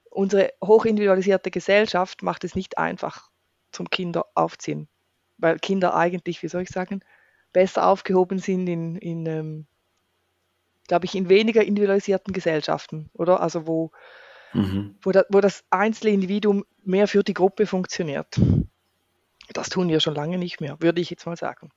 unsere 0.09 0.53
hochindividualisierte 0.63 1.51
Gesellschaft 1.51 2.23
macht 2.23 2.43
es 2.45 2.55
nicht 2.55 2.77
einfach 2.77 3.29
zum 3.71 3.89
Kinder 3.89 4.25
aufziehen, 4.33 4.87
weil 5.37 5.59
Kinder 5.59 5.95
eigentlich, 5.95 6.43
wie 6.43 6.47
soll 6.47 6.63
ich 6.63 6.69
sagen, 6.69 7.01
besser 7.53 7.87
aufgehoben 7.87 8.39
sind 8.39 8.67
in, 8.67 8.95
in 8.97 9.25
ähm, 9.25 9.67
glaube 10.87 11.05
ich, 11.05 11.15
in 11.15 11.29
weniger 11.29 11.63
individualisierten 11.63 12.33
Gesellschaften, 12.33 13.09
oder? 13.13 13.41
Also 13.41 13.67
wo, 13.67 13.91
mhm. 14.53 14.95
wo, 15.01 15.11
da, 15.11 15.23
wo 15.29 15.41
das 15.41 15.63
einzelne 15.69 16.13
Individuum 16.13 16.65
mehr 16.83 17.07
für 17.07 17.23
die 17.23 17.33
Gruppe 17.33 17.65
funktioniert. 17.65 18.39
Das 19.53 19.69
tun 19.69 19.89
wir 19.89 19.99
schon 19.99 20.15
lange 20.15 20.37
nicht 20.37 20.59
mehr, 20.59 20.77
würde 20.79 21.01
ich 21.01 21.09
jetzt 21.09 21.25
mal 21.25 21.37
sagen. 21.37 21.71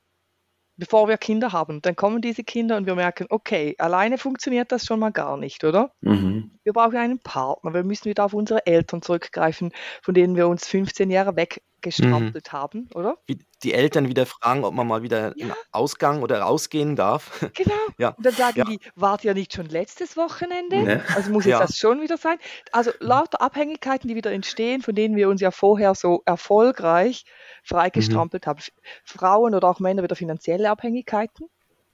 Bevor 0.76 1.08
wir 1.08 1.18
Kinder 1.18 1.52
haben, 1.52 1.82
dann 1.82 1.94
kommen 1.94 2.22
diese 2.22 2.42
Kinder 2.42 2.76
und 2.78 2.86
wir 2.86 2.94
merken, 2.94 3.26
okay, 3.28 3.74
alleine 3.78 4.16
funktioniert 4.16 4.72
das 4.72 4.86
schon 4.86 4.98
mal 4.98 5.12
gar 5.12 5.36
nicht, 5.36 5.62
oder? 5.62 5.92
Mhm. 6.00 6.52
Wir 6.64 6.72
brauchen 6.72 6.96
einen 6.96 7.18
Partner, 7.18 7.74
wir 7.74 7.84
müssen 7.84 8.06
wieder 8.06 8.24
auf 8.24 8.32
unsere 8.32 8.66
Eltern 8.66 9.02
zurückgreifen, 9.02 9.72
von 10.02 10.14
denen 10.14 10.36
wir 10.36 10.48
uns 10.48 10.66
15 10.66 11.10
Jahre 11.10 11.36
weg 11.36 11.62
gestrampelt 11.80 12.52
mhm. 12.52 12.56
haben, 12.56 12.88
oder? 12.94 13.16
Wie 13.26 13.38
die 13.62 13.74
Eltern 13.74 14.08
wieder 14.08 14.26
fragen, 14.26 14.64
ob 14.64 14.74
man 14.74 14.86
mal 14.86 15.02
wieder 15.02 15.36
ja. 15.36 15.46
einen 15.46 15.54
Ausgang 15.72 16.22
oder 16.22 16.40
rausgehen 16.40 16.96
darf. 16.96 17.44
Genau. 17.54 17.74
ja. 17.98 18.10
Und 18.10 18.24
dann 18.24 18.32
sagen 18.32 18.58
ja. 18.58 18.64
die, 18.64 18.80
wart 18.94 19.22
ja 19.22 19.34
nicht 19.34 19.52
schon 19.52 19.66
letztes 19.66 20.16
Wochenende? 20.16 20.82
Ne? 20.82 21.04
Also 21.14 21.30
muss 21.30 21.44
jetzt 21.44 21.60
das 21.60 21.76
schon 21.76 22.00
wieder 22.00 22.16
sein. 22.16 22.38
Also 22.72 22.90
lauter 23.00 23.42
Abhängigkeiten, 23.42 24.08
die 24.08 24.14
wieder 24.14 24.32
entstehen, 24.32 24.80
von 24.80 24.94
denen 24.94 25.14
wir 25.16 25.28
uns 25.28 25.40
ja 25.40 25.50
vorher 25.50 25.94
so 25.94 26.22
erfolgreich 26.24 27.24
freigestrampelt 27.64 28.46
mhm. 28.46 28.50
haben. 28.50 28.60
Frauen 29.04 29.54
oder 29.54 29.68
auch 29.68 29.80
Männer 29.80 30.02
wieder 30.02 30.16
finanzielle 30.16 30.70
Abhängigkeiten. 30.70 31.48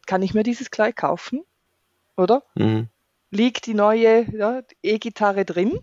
Kann 0.07 0.23
ich 0.23 0.35
mir 0.35 0.45
dieses 0.45 0.71
Kleid 0.71 0.95
kaufen? 0.95 1.43
Oder? 2.17 2.45
Mhm. 2.55 2.89
Liegt 3.31 3.67
die 3.67 3.75
neue 3.75 4.27
E-Gitarre 4.83 5.45
drin? 5.45 5.81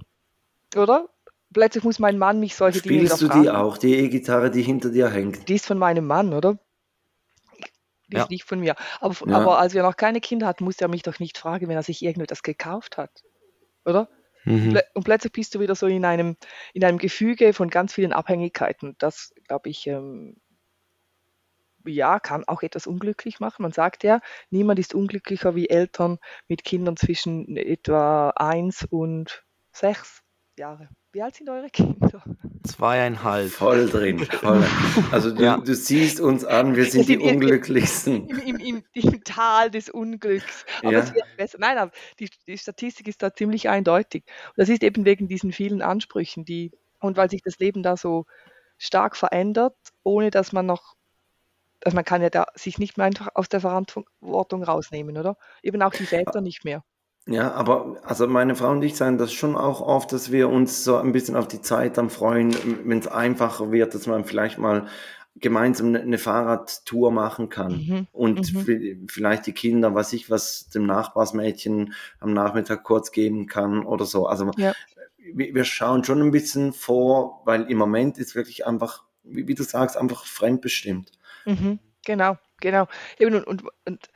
Oder? 0.75 1.09
Plötzlich 1.53 1.83
muss 1.83 1.99
mein 1.99 2.17
Mann 2.17 2.39
mich 2.39 2.55
solche 2.55 2.81
Dinge 2.81 3.07
Spielst 3.07 3.21
du 3.21 3.27
die 3.27 3.49
auch, 3.49 3.77
die 3.77 3.95
E-Gitarre, 3.95 4.51
die 4.51 4.61
hinter 4.61 4.89
dir 4.89 5.09
hängt? 5.09 5.47
Die 5.47 5.55
ist 5.55 5.65
von 5.65 5.77
meinem 5.77 6.05
Mann, 6.05 6.33
oder? 6.33 6.59
Die 8.07 8.17
ja. 8.17 8.23
ist 8.23 8.29
nicht 8.29 8.43
von 8.43 8.59
mir. 8.59 8.75
Aber, 8.99 9.15
ja. 9.27 9.37
aber 9.37 9.59
als 9.59 9.73
wir 9.73 9.83
noch 9.83 9.95
keine 9.95 10.21
Kinder 10.21 10.47
hatten, 10.47 10.63
musste 10.63 10.85
er 10.85 10.89
mich 10.89 11.03
doch 11.03 11.19
nicht 11.19 11.37
fragen, 11.37 11.67
wenn 11.67 11.75
er 11.75 11.83
sich 11.83 12.03
irgendetwas 12.03 12.43
gekauft 12.43 12.97
hat. 12.97 13.23
Oder? 13.85 14.09
Mhm. 14.45 14.79
Und 14.93 15.03
plötzlich 15.03 15.31
bist 15.31 15.55
du 15.55 15.59
wieder 15.59 15.75
so 15.75 15.87
in 15.87 16.05
einem, 16.05 16.35
in 16.73 16.83
einem 16.83 16.97
Gefüge 16.97 17.53
von 17.53 17.69
ganz 17.69 17.93
vielen 17.93 18.13
Abhängigkeiten. 18.13 18.95
Das, 18.99 19.33
glaube 19.47 19.69
ich, 19.69 19.87
ähm, 19.87 20.35
ja, 21.85 22.19
kann 22.19 22.43
auch 22.47 22.61
etwas 22.61 22.87
unglücklich 22.87 23.39
machen. 23.39 23.63
Man 23.63 23.71
sagt 23.71 24.03
ja, 24.03 24.21
niemand 24.49 24.79
ist 24.79 24.93
unglücklicher 24.93 25.55
wie 25.55 25.69
Eltern 25.69 26.19
mit 26.47 26.63
Kindern 26.63 26.97
zwischen 26.97 27.57
etwa 27.57 28.29
1 28.31 28.87
und 28.89 29.43
6 29.71 30.21
Jahre. 30.57 30.89
Wie 31.13 31.21
alt 31.21 31.35
sind 31.35 31.47
eure 31.47 31.69
Kinder? 31.69 32.23
Zweieinhalb. 32.65 33.51
Voll 33.51 33.87
drin. 33.87 34.25
Voll. 34.25 34.65
Also 35.11 35.29
du, 35.29 35.43
ja. 35.43 35.57
du, 35.57 35.75
siehst 35.75 36.19
uns 36.19 36.43
an, 36.43 36.75
wir 36.75 36.85
sind, 36.85 37.07
die 37.07 37.19
unglücklichsten. 37.19 38.27
Im, 38.27 38.39
im, 38.39 38.57
im, 38.57 38.83
Im, 38.93 39.23
Tal 39.23 39.69
des 39.69 39.89
Unglücks. 39.89 40.65
Aber 40.81 40.93
ja. 40.93 40.99
es 41.01 41.13
wird 41.13 41.25
besser. 41.37 41.59
Nein, 41.59 41.77
aber 41.77 41.91
die, 42.19 42.31
die, 42.47 42.57
Statistik 42.57 43.07
ist 43.07 43.21
da 43.21 43.31
ziemlich 43.31 43.69
eindeutig. 43.69 44.23
Und 44.47 44.53
das 44.57 44.69
ist 44.69 44.81
eben 44.81 45.05
wegen 45.05 45.27
diesen 45.27 45.51
vielen 45.51 45.83
Ansprüchen, 45.83 46.45
die, 46.45 46.71
und 46.99 47.15
weil 47.15 47.29
sich 47.29 47.43
das 47.43 47.59
Leben 47.59 47.83
da 47.83 47.95
so 47.95 48.25
stark 48.79 49.15
verändert, 49.15 49.75
ohne 50.01 50.31
dass 50.31 50.51
man 50.51 50.65
noch 50.65 50.95
also 51.85 51.95
man 51.95 52.05
kann 52.05 52.21
ja 52.21 52.29
da 52.29 52.45
sich 52.55 52.79
nicht 52.79 52.97
mehr 52.97 53.05
einfach 53.05 53.27
aus 53.35 53.49
der 53.49 53.59
Verantwortung 53.59 54.63
rausnehmen, 54.63 55.17
oder? 55.17 55.35
Eben 55.61 55.81
auch 55.81 55.91
die 55.91 56.05
Väter 56.05 56.39
nicht 56.41 56.63
mehr. 56.63 56.83
Ja, 57.25 57.53
aber 57.53 57.97
also 58.03 58.27
meine 58.27 58.55
Frau 58.55 58.71
und 58.71 58.81
ich 58.81 58.97
sagen 58.97 59.17
das 59.17 59.31
schon 59.31 59.55
auch 59.55 59.79
oft, 59.79 60.11
dass 60.11 60.31
wir 60.31 60.49
uns 60.49 60.83
so 60.83 60.97
ein 60.97 61.13
bisschen 61.13 61.37
auf 61.37 61.47
die 61.47 61.61
Zeit 61.61 61.97
dann 61.97 62.09
freuen, 62.09 62.53
wenn 62.85 62.99
es 62.99 63.07
einfacher 63.07 63.71
wird, 63.71 63.95
dass 63.95 64.07
man 64.07 64.25
vielleicht 64.25 64.57
mal 64.57 64.87
gemeinsam 65.35 65.87
eine 65.87 66.05
ne 66.05 66.17
Fahrradtour 66.17 67.11
machen 67.11 67.49
kann 67.49 67.71
mhm. 67.71 68.07
und 68.11 68.53
mhm. 68.53 69.07
vielleicht 69.09 69.47
die 69.47 69.53
Kinder, 69.53 69.95
was 69.95 70.13
ich 70.13 70.29
was 70.29 70.69
dem 70.69 70.85
Nachbarsmädchen 70.85 71.93
am 72.19 72.33
Nachmittag 72.33 72.83
kurz 72.83 73.11
geben 73.11 73.47
kann 73.47 73.85
oder 73.85 74.05
so. 74.05 74.27
Also 74.27 74.51
ja. 74.57 74.73
wir, 75.33 75.63
schauen 75.63 76.03
schon 76.03 76.21
ein 76.21 76.31
bisschen 76.31 76.73
vor, 76.73 77.41
weil 77.45 77.63
im 77.63 77.77
Moment 77.77 78.17
ist 78.19 78.35
wirklich 78.35 78.67
einfach, 78.67 79.03
wie, 79.23 79.47
wie 79.47 79.55
du 79.55 79.63
sagst, 79.63 79.97
einfach 79.97 80.25
fremdbestimmt. 80.25 81.11
Mhm. 81.45 81.79
Genau, 82.05 82.37
genau. 82.59 82.87
Eben 83.17 83.35
und, 83.35 83.47
und, 83.47 83.63
und 83.85 84.09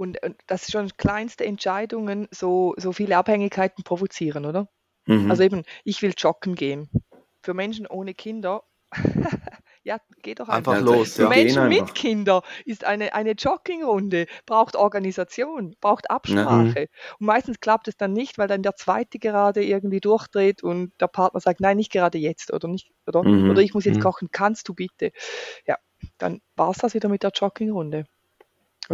und, 0.00 0.22
und 0.22 0.36
dass 0.46 0.70
schon 0.70 0.90
kleinste 0.96 1.44
Entscheidungen 1.44 2.26
so, 2.30 2.74
so 2.78 2.92
viele 2.92 3.18
Abhängigkeiten 3.18 3.84
provozieren, 3.84 4.46
oder? 4.46 4.68
Mhm. 5.06 5.30
Also 5.30 5.42
eben, 5.42 5.64
ich 5.84 6.00
will 6.00 6.14
joggen 6.16 6.54
gehen. 6.54 6.88
Für 7.42 7.52
Menschen 7.52 7.86
ohne 7.86 8.14
Kinder 8.14 8.64
Ja, 9.82 9.98
geh 10.20 10.34
doch 10.34 10.50
einfach, 10.50 10.74
einfach 10.74 10.84
los. 10.84 11.16
Ja. 11.16 11.30
Menschen 11.30 11.68
mit 11.68 11.94
Kindern 11.94 12.42
ist 12.66 12.84
eine, 12.84 13.14
eine 13.14 13.30
Joggingrunde, 13.32 14.26
braucht 14.44 14.76
Organisation, 14.76 15.74
braucht 15.80 16.10
Absprache. 16.10 16.80
Ja. 16.80 16.86
Und 17.18 17.26
meistens 17.26 17.60
klappt 17.60 17.88
es 17.88 17.96
dann 17.96 18.12
nicht, 18.12 18.36
weil 18.36 18.46
dann 18.46 18.62
der 18.62 18.76
Zweite 18.76 19.18
gerade 19.18 19.64
irgendwie 19.64 20.00
durchdreht 20.00 20.62
und 20.62 20.92
der 21.00 21.06
Partner 21.06 21.40
sagt, 21.40 21.60
nein, 21.60 21.78
nicht 21.78 21.90
gerade 21.90 22.18
jetzt 22.18 22.52
oder 22.52 22.68
nicht, 22.68 22.90
oder, 23.06 23.22
mhm. 23.22 23.48
oder 23.50 23.62
ich 23.62 23.72
muss 23.72 23.86
jetzt 23.86 23.96
mhm. 23.96 24.02
kochen, 24.02 24.28
kannst 24.30 24.68
du 24.68 24.74
bitte? 24.74 25.12
Ja, 25.66 25.78
dann 26.18 26.42
war 26.56 26.70
es 26.70 26.76
das 26.76 26.92
wieder 26.92 27.08
mit 27.08 27.22
der 27.22 27.30
Joggingrunde. 27.34 28.04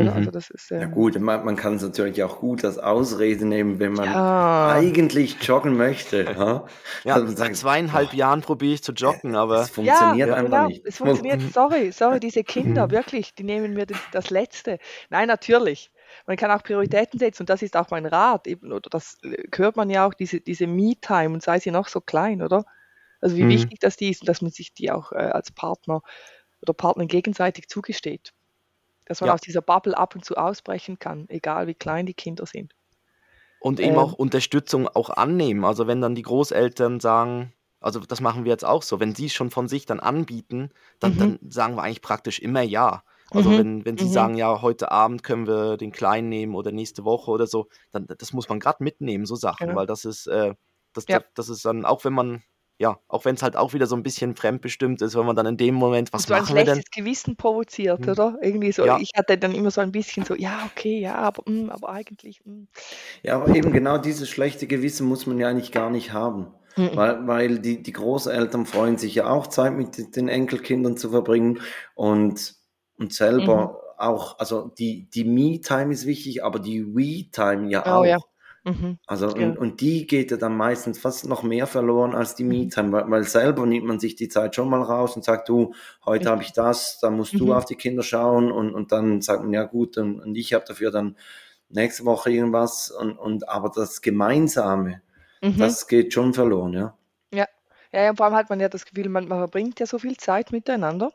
Mhm. 0.05 0.09
Also 0.11 0.31
das 0.31 0.51
ist, 0.51 0.71
ähm, 0.71 0.81
ja 0.81 0.87
gut, 0.87 1.19
man, 1.19 1.45
man 1.45 1.57
kann 1.57 1.77
es 1.77 1.83
natürlich 1.83 2.23
auch 2.23 2.39
gut 2.41 2.65
als 2.65 2.79
Ausrede 2.79 3.47
nehmen, 3.47 3.79
wenn 3.79 3.95
man 3.95 4.05
ja. 4.05 4.73
eigentlich 4.73 5.43
joggen 5.43 5.77
möchte. 5.77 6.27
Ja, 6.37 6.67
ja 7.05 7.15
also 7.15 7.35
seit 7.35 7.57
zweieinhalb 7.57 8.11
boah, 8.11 8.17
Jahren 8.17 8.43
probiere 8.43 8.75
ich 8.75 8.83
zu 8.83 8.93
joggen, 8.93 9.37
aber 9.37 9.63
es 9.63 9.71
funktioniert 9.71 10.29
ja, 10.29 10.35
einfach 10.35 10.51
genau, 10.51 10.69
nicht. 10.69 10.85
Es 10.85 10.99
funktioniert, 10.99 11.41
sorry, 11.53 11.93
sorry, 11.93 12.21
diese 12.21 12.45
Kinder, 12.45 12.87
mhm. 12.87 12.91
wirklich, 12.91 13.35
die 13.35 13.45
nehmen 13.45 13.73
mir 13.73 13.87
das, 13.87 13.99
das 14.13 14.31
Letzte. 14.31 14.79
Nein, 15.09 15.29
natürlich. 15.29 15.91
Man 16.27 16.37
kann 16.37 16.51
auch 16.51 16.63
Prioritäten 16.63 17.19
setzen 17.19 17.43
und 17.43 17.51
das 17.51 17.63
ist 17.63 17.77
auch 17.77 17.91
mein 17.91 18.05
Rat. 18.05 18.47
Eben, 18.47 18.73
oder 18.73 18.91
das 18.91 19.19
hört 19.55 19.77
man 19.77 19.89
ja 19.89 20.07
auch, 20.07 20.15
diese, 20.15 20.41
diese 20.41 20.67
Me-Time 20.67 21.31
und 21.31 21.43
sei 21.43 21.59
sie 21.59 21.71
noch 21.71 21.89
so 21.89 22.01
klein, 22.01 22.43
oder? 22.43 22.65
Also 23.21 23.37
wie 23.37 23.45
mhm. 23.45 23.51
wichtig 23.51 23.81
das 23.81 23.97
die 23.97 24.11
ist 24.11 24.23
und 24.23 24.29
dass 24.29 24.43
man 24.43 24.51
sich 24.51 24.75
die 24.75 24.91
auch 24.91 25.13
äh, 25.13 25.17
als 25.17 25.51
Partner 25.53 26.03
oder 26.61 26.75
Partner 26.75 27.07
gegenseitig 27.07 27.69
zugesteht. 27.69 28.33
Dass 29.07 29.21
man 29.21 29.29
ja. 29.29 29.35
aus 29.35 29.41
dieser 29.41 29.63
Bubble 29.63 29.97
ab 29.97 30.15
und 30.15 30.25
zu 30.25 30.37
ausbrechen 30.37 30.99
kann, 30.99 31.27
egal 31.29 31.67
wie 31.67 31.75
klein 31.75 32.07
die 32.07 32.15
Kinder 32.15 32.45
sind. 32.47 32.75
Und 33.61 33.81
eben 33.81 33.95
ähm, 33.95 33.99
auch 33.99 34.13
Unterstützung 34.13 34.87
auch 34.89 35.11
annehmen. 35.11 35.65
Also 35.65 35.87
wenn 35.87 36.01
dann 36.01 36.15
die 36.15 36.23
Großeltern 36.23 37.01
sagen, 37.01 37.53
also 37.81 38.01
das 38.01 38.21
machen 38.21 38.45
wir 38.45 38.51
jetzt 38.51 38.65
auch 38.65 38.83
so, 38.83 39.01
wenn 39.01 39.15
sie 39.15 39.27
es 39.27 39.35
schon 39.35 39.51
von 39.51 39.69
sich 39.69 39.87
dann 39.87 40.01
anbieten, 40.01 40.71
dann, 40.99 41.15
mhm. 41.15 41.19
dann 41.19 41.39
sagen 41.49 41.77
wir 41.77 41.83
eigentlich 41.83 42.03
praktisch 42.03 42.39
immer 42.39 42.63
ja. 42.63 43.03
Also 43.31 43.51
mhm. 43.51 43.59
wenn, 43.59 43.85
wenn 43.85 43.99
sie 43.99 44.07
mhm. 44.07 44.13
sagen, 44.13 44.35
ja, 44.37 44.63
heute 44.63 44.93
Abend 44.93 45.23
können 45.23 45.47
wir 45.47 45.77
den 45.77 45.93
Kleinen 45.93 46.29
nehmen 46.29 46.55
oder 46.55 46.71
nächste 46.71 47.05
Woche 47.05 47.31
oder 47.31 47.47
so, 47.47 47.69
dann 47.93 48.07
das 48.07 48.33
muss 48.33 48.49
man 48.49 48.61
gerade 48.61 48.85
mitnehmen, 48.85 49.27
so 49.27 49.35
Sachen, 49.35 49.69
genau. 49.69 49.81
weil 49.81 49.87
das 49.87 50.05
ist, 50.05 50.27
äh, 50.27 50.55
das, 50.93 51.07
ja. 51.09 51.21
das, 51.21 51.29
das 51.35 51.49
ist 51.49 51.65
dann, 51.65 51.85
auch 51.85 52.05
wenn 52.05 52.13
man 52.13 52.43
ja, 52.79 52.99
auch 53.09 53.25
wenn 53.25 53.37
es 53.37 53.43
halt 53.43 53.57
auch 53.57 53.73
wieder 53.73 53.87
so 53.87 53.97
ein 53.97 54.03
bisschen 54.03 54.37
fremdbestimmt 54.37 55.01
ist, 55.01 55.17
wenn 55.17 55.25
man 55.25 55.35
dann 55.35 55.47
in 55.47 55.57
dem 55.57 55.75
Moment, 55.75 56.13
was 56.13 56.25
so 56.25 56.35
machen 56.35 56.55
wir 56.55 56.65
denn? 56.65 56.83
Gewissen 56.95 57.37
provoziert, 57.37 58.05
hm. 58.05 58.13
oder? 58.13 58.39
Irgendwie 58.43 58.73
so, 58.73 58.85
ja. 58.85 58.99
ich 59.01 59.13
hatte 59.17 59.39
dann 59.39 59.55
immer 59.55 59.71
so 59.71 59.81
ein 59.81 59.93
bisschen 59.93 60.25
so, 60.25 60.35
ja, 60.35 60.69
okay, 60.71 61.01
ja, 61.01 61.15
aber, 61.15 61.43
mh, 61.47 61.61
hm, 61.61 61.71
aber 61.71 61.89
eigentlich. 61.89 62.45
Mh. 62.45 62.53
Hm. 62.53 62.69
Ja, 63.23 63.37
aber 63.37 63.55
eben 63.55 63.73
genau 63.73 63.97
dieses 63.99 64.29
schlechte 64.29 64.67
Gewissen 64.67 65.07
muss 65.07 65.27
man 65.27 65.39
ja 65.39 65.49
eigentlich 65.49 65.73
gar 65.73 65.91
nicht 65.91 66.13
haben. 66.13 66.49
Mhm. 66.77 66.91
Weil, 66.95 67.27
weil 67.27 67.59
die, 67.59 67.83
die 67.83 67.93
Großeltern 67.93 68.67
freuen 68.67 68.99
sich 68.99 69.15
ja 69.15 69.31
auch 69.31 69.47
Zeit 69.47 69.73
mit 69.73 70.15
den 70.15 70.29
Enkelkindern 70.29 70.99
zu 70.99 71.11
verbringen 71.11 71.61
und, 71.95 72.55
und 72.99 73.15
selber 73.15 73.69
mhm. 73.69 73.77
auch, 73.97 74.39
also 74.39 74.71
die, 74.79 75.09
die 75.09 75.25
Me-Time 75.25 75.93
ist 75.93 76.05
wichtig, 76.05 76.45
aber 76.45 76.59
die 76.59 76.85
We-Time 76.95 77.71
ja 77.71 77.83
oh, 77.87 78.01
auch. 78.01 78.05
Ja. 78.05 78.19
Mhm. 78.67 78.99
Also 79.07 79.29
ja. 79.29 79.47
und, 79.47 79.59
und 79.59 79.81
die 79.81 80.09
geht 80.09 80.33
ja 80.33 80.37
dann 80.37 80.57
meistens 80.57 80.99
fast 80.99 81.29
noch 81.29 81.45
mehr 81.45 81.69
verloren 81.69 82.17
als 82.17 82.35
die 82.35 82.43
mhm. 82.43 82.51
Me-Time, 82.51 82.91
weil, 82.91 83.09
weil 83.09 83.25
selber 83.25 83.65
nimmt 83.65 83.87
man 83.87 84.01
sich 84.01 84.17
die 84.17 84.29
Zeit 84.29 84.57
schon 84.57 84.69
mal 84.69 84.83
raus 84.83 85.15
und 85.15 85.25
sagt, 85.25 85.49
du, 85.49 85.73
heute 86.05 86.25
ja. 86.25 86.31
habe 86.33 86.43
ich 86.43 86.53
das, 86.53 86.99
dann 86.99 87.15
musst 87.15 87.35
mhm. 87.35 87.39
du 87.39 87.55
auf 87.55 87.65
die 87.65 87.77
Kinder 87.77 88.03
schauen 88.03 88.51
und, 88.51 88.75
und 88.75 88.91
dann 88.91 89.23
sagt 89.23 89.45
man, 89.45 89.53
ja 89.53 89.63
gut, 89.63 89.97
und, 89.99 90.21
und 90.21 90.35
ich 90.35 90.53
habe 90.53 90.65
dafür 90.67 90.91
dann 90.91 91.17
nächste 91.69 92.05
Woche 92.05 92.31
irgendwas 92.31 92.91
und, 92.91 93.17
und 93.17 93.49
aber 93.49 93.71
das 93.73 94.03
Gemeinsame, 94.03 95.01
mhm. 95.43 95.59
das 95.59 95.87
geht 95.87 96.13
schon 96.13 96.35
verloren, 96.35 96.73
ja. 96.73 96.97
Ja. 97.33 97.47
Ja, 97.93 98.03
ja, 98.03 98.15
vor 98.17 98.27
allem 98.27 98.35
hat 98.35 98.51
man 98.51 98.59
ja 98.59 98.69
das 98.69 98.85
Gefühl, 98.85 99.09
man, 99.09 99.29
man 99.29 99.39
verbringt 99.39 99.79
ja 99.79 99.87
so 99.87 100.01
viel 100.01 100.17
Zeit 100.17 100.51
miteinander 100.51 101.13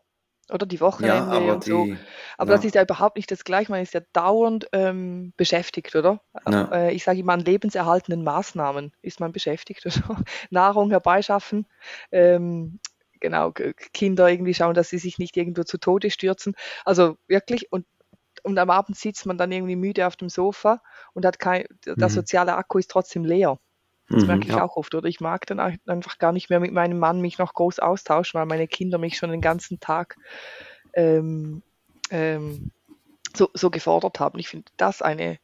oder 0.52 0.66
die 0.66 0.82
Wochenende 0.82 1.46
ja, 1.46 1.54
und 1.54 1.64
so. 1.64 1.86
Die, 1.86 1.98
aber 2.38 2.52
ja. 2.52 2.58
das 2.58 2.66
ist 2.66 2.76
ja 2.76 2.84
überhaupt 2.84 3.18
nicht 3.18 3.32
das 3.32 3.44
Gleiche. 3.44 3.72
Man 3.72 3.82
ist 3.82 3.94
ja 3.94 4.02
dauernd 4.14 4.68
ähm, 4.74 5.34
beschäftigt, 5.38 5.96
oder? 5.96 6.22
Ja. 6.50 6.72
Äh, 6.72 6.94
ich 6.94 7.04
sage 7.04 7.20
immer, 7.20 7.34
an 7.34 7.40
lebenserhaltenden 7.40 8.24
Maßnahmen 8.24 8.94
ist 9.02 9.20
man 9.20 9.32
beschäftigt. 9.32 9.86
Oder? 9.86 10.24
Nahrung 10.50 10.90
herbeischaffen, 10.90 11.68
ähm, 12.12 12.80
genau, 13.20 13.52
Kinder 13.94 14.30
irgendwie 14.30 14.54
schauen, 14.54 14.74
dass 14.74 14.90
sie 14.90 14.98
sich 14.98 15.18
nicht 15.20 15.38
irgendwo 15.38 15.64
zu 15.64 15.78
Tode 15.78 16.12
stürzen. 16.12 16.56
Also 16.84 17.18
wirklich, 17.28 17.72
und, 17.72 17.86
und 18.44 18.58
am 18.58 18.70
Abend 18.70 18.98
sitzt 18.98 19.26
man 19.26 19.38
dann 19.38 19.52
irgendwie 19.52 19.76
müde 19.76 20.08
auf 20.08 20.16
dem 20.16 20.30
Sofa 20.30 20.82
und 21.14 21.26
hat 21.26 21.40
kein, 21.40 21.66
der 21.86 21.96
mhm. 21.96 22.14
soziale 22.14 22.56
Akku 22.56 22.78
ist 22.80 22.92
trotzdem 22.92 23.24
leer. 23.24 23.60
Das 24.12 24.26
merke 24.26 24.46
mhm, 24.46 24.52
ich 24.52 24.58
ja. 24.58 24.64
auch 24.64 24.78
oft. 24.78 24.94
Oder 24.96 25.08
ich 25.08 25.20
mag 25.20 25.46
dann 25.48 25.60
einfach 25.60 26.18
gar 26.18 26.32
nicht 26.32 26.50
mehr 26.50 26.60
mit 26.60 26.72
meinem 26.72 27.00
Mann 27.00 27.22
mich 27.22 27.38
noch 27.38 27.54
groß 27.54 27.80
austauschen, 27.80 28.40
weil 28.40 28.46
meine 28.46 28.68
Kinder 28.68 28.98
mich 28.98 29.18
schon 29.18 29.32
den 29.32 29.42
ganzen 29.42 29.80
Tag 29.80 30.18
ähm, 30.94 31.64
ähm, 32.10 32.72
so, 33.36 33.50
so 33.54 33.70
gefordert 33.70 34.20
haben. 34.20 34.40
Ich 34.40 34.50
finde 34.50 34.72
das 34.78 35.02
eine 35.02 35.40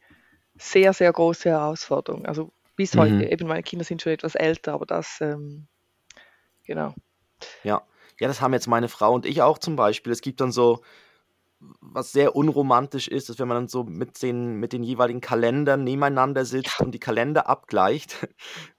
sehr, 0.58 0.94
sehr 0.94 1.12
große 1.12 1.50
Herausforderung. 1.50 2.26
Also 2.26 2.52
bis 2.76 2.94
mhm. 2.94 3.00
heute, 3.00 3.32
eben 3.32 3.48
meine 3.48 3.64
Kinder 3.64 3.86
sind 3.86 4.02
schon 4.02 4.14
etwas 4.14 4.36
älter, 4.36 4.74
aber 4.74 4.86
das, 4.86 5.20
ähm, 5.22 5.68
genau. 6.66 6.94
Ja. 7.64 7.84
ja, 8.20 8.28
das 8.28 8.42
haben 8.42 8.54
jetzt 8.54 8.68
meine 8.68 8.90
Frau 8.90 9.14
und 9.14 9.26
ich 9.26 9.42
auch 9.42 9.58
zum 9.58 9.76
Beispiel. 9.76 10.12
Es 10.12 10.22
gibt 10.22 10.42
dann 10.42 10.52
so, 10.52 10.82
was 11.60 12.12
sehr 12.12 12.36
unromantisch 12.36 13.08
ist, 13.08 13.30
ist, 13.30 13.40
wenn 13.40 13.48
man 13.48 13.58
dann 13.58 13.68
so 13.68 13.84
mit 13.84 14.22
den, 14.22 14.56
mit 14.56 14.74
den 14.74 14.84
jeweiligen 14.84 15.22
Kalendern 15.22 15.84
nebeneinander 15.84 16.46
sitzt 16.46 16.80
und 16.82 16.92
die 16.92 17.00
Kalender 17.00 17.50
abgleicht. 17.50 18.28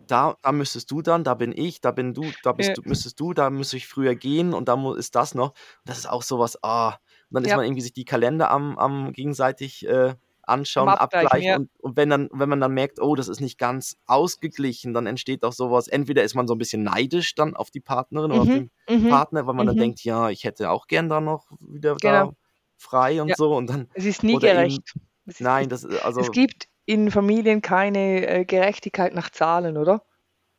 Da, 0.09 0.38
da 0.41 0.53
müsstest 0.53 0.91
du 0.91 1.03
dann, 1.03 1.23
da 1.23 1.35
bin 1.35 1.53
ich, 1.55 1.83
da 1.83 1.91
bin 1.91 2.14
du, 2.14 2.25
da 2.43 2.53
bist 2.53 2.71
ja. 2.71 2.75
du, 2.77 2.83
müsstest 2.87 3.21
du, 3.21 3.35
da 3.35 3.51
müsste 3.51 3.77
ich 3.77 3.87
früher 3.87 4.14
gehen 4.14 4.55
und 4.55 4.67
da 4.67 4.95
ist 4.95 5.14
das 5.14 5.35
noch. 5.35 5.53
das 5.85 5.99
ist 5.99 6.09
auch 6.09 6.23
sowas, 6.23 6.57
ah, 6.62 6.97
und 7.29 7.35
dann 7.35 7.45
ja. 7.45 7.51
ist 7.51 7.57
man 7.57 7.67
irgendwie 7.67 7.83
sich 7.83 7.93
die 7.93 8.07
Kalender 8.07 8.51
am, 8.51 8.79
am 8.79 9.12
gegenseitig 9.12 9.87
äh, 9.87 10.14
anschauen, 10.49 10.88
abgleichen. 10.88 11.43
Ja. 11.43 11.57
Und, 11.57 11.71
und, 11.81 11.97
wenn 11.97 12.09
dann, 12.09 12.29
wenn 12.33 12.49
man 12.49 12.61
dann 12.61 12.73
merkt, 12.73 13.01
oh, 13.01 13.14
das 13.14 13.29
ist 13.29 13.41
nicht 13.41 13.59
ganz 13.59 13.97
ausgeglichen, 14.07 14.95
dann 14.95 15.07
entsteht 15.07 15.45
auch 15.45 15.53
sowas. 15.53 15.88
Entweder 15.88 16.23
ist 16.23 16.35
man 16.35 16.49
so 16.49 16.55
ein 16.55 16.59
bisschen 16.59 16.83
neidisch 16.83 17.35
dann 17.35 17.55
auf 17.55 17.71
die 17.71 17.81
Partnerin 17.81 18.31
mhm. 18.31 18.37
oder 18.37 18.43
auf 18.43 18.49
mhm. 18.49 18.71
den 18.88 19.05
mhm. 19.05 19.09
Partner, 19.11 19.47
weil 19.47 19.55
man 19.55 19.67
mhm. 19.67 19.71
dann 19.71 19.77
denkt, 19.77 20.05
ja, 20.05 20.31
ich 20.31 20.45
hätte 20.45 20.71
auch 20.71 20.87
gern 20.87 21.09
da 21.09 21.21
noch 21.21 21.51
wieder 21.61 21.97
genau. 21.97 22.31
da 22.31 22.33
frei 22.79 23.21
und 23.21 23.29
ja. 23.29 23.35
so. 23.37 23.55
Und 23.55 23.69
dann, 23.69 23.88
es 23.95 24.07
ist 24.07 24.23
nie 24.23 24.38
gerecht. 24.38 24.95
Eben, 24.95 25.07
es 25.27 25.41
nein, 25.41 25.69
das 25.69 25.85
also. 25.85 26.21
Es 26.21 26.31
gibt 26.31 26.69
in 26.87 27.11
Familien 27.11 27.61
keine 27.61 28.27
äh, 28.27 28.45
Gerechtigkeit 28.45 29.14
nach 29.14 29.29
Zahlen, 29.31 29.77
oder? 29.77 30.03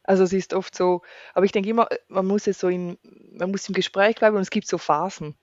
Also 0.04 0.24
es 0.24 0.34
ist 0.34 0.54
oft 0.54 0.76
so, 0.76 1.02
aber 1.34 1.46
ich 1.46 1.52
denke 1.52 1.70
immer, 1.70 1.88
man 2.08 2.26
muss 2.26 2.48
es 2.48 2.60
so 2.60 2.68
in, 2.68 2.98
man 3.32 3.52
muss 3.52 3.68
im 3.68 3.76
Gespräch 3.76 4.16
bleiben 4.16 4.36
und 4.36 4.42
es 4.42 4.50
gibt 4.50 4.68
so 4.68 4.78
Phasen, 4.78 5.36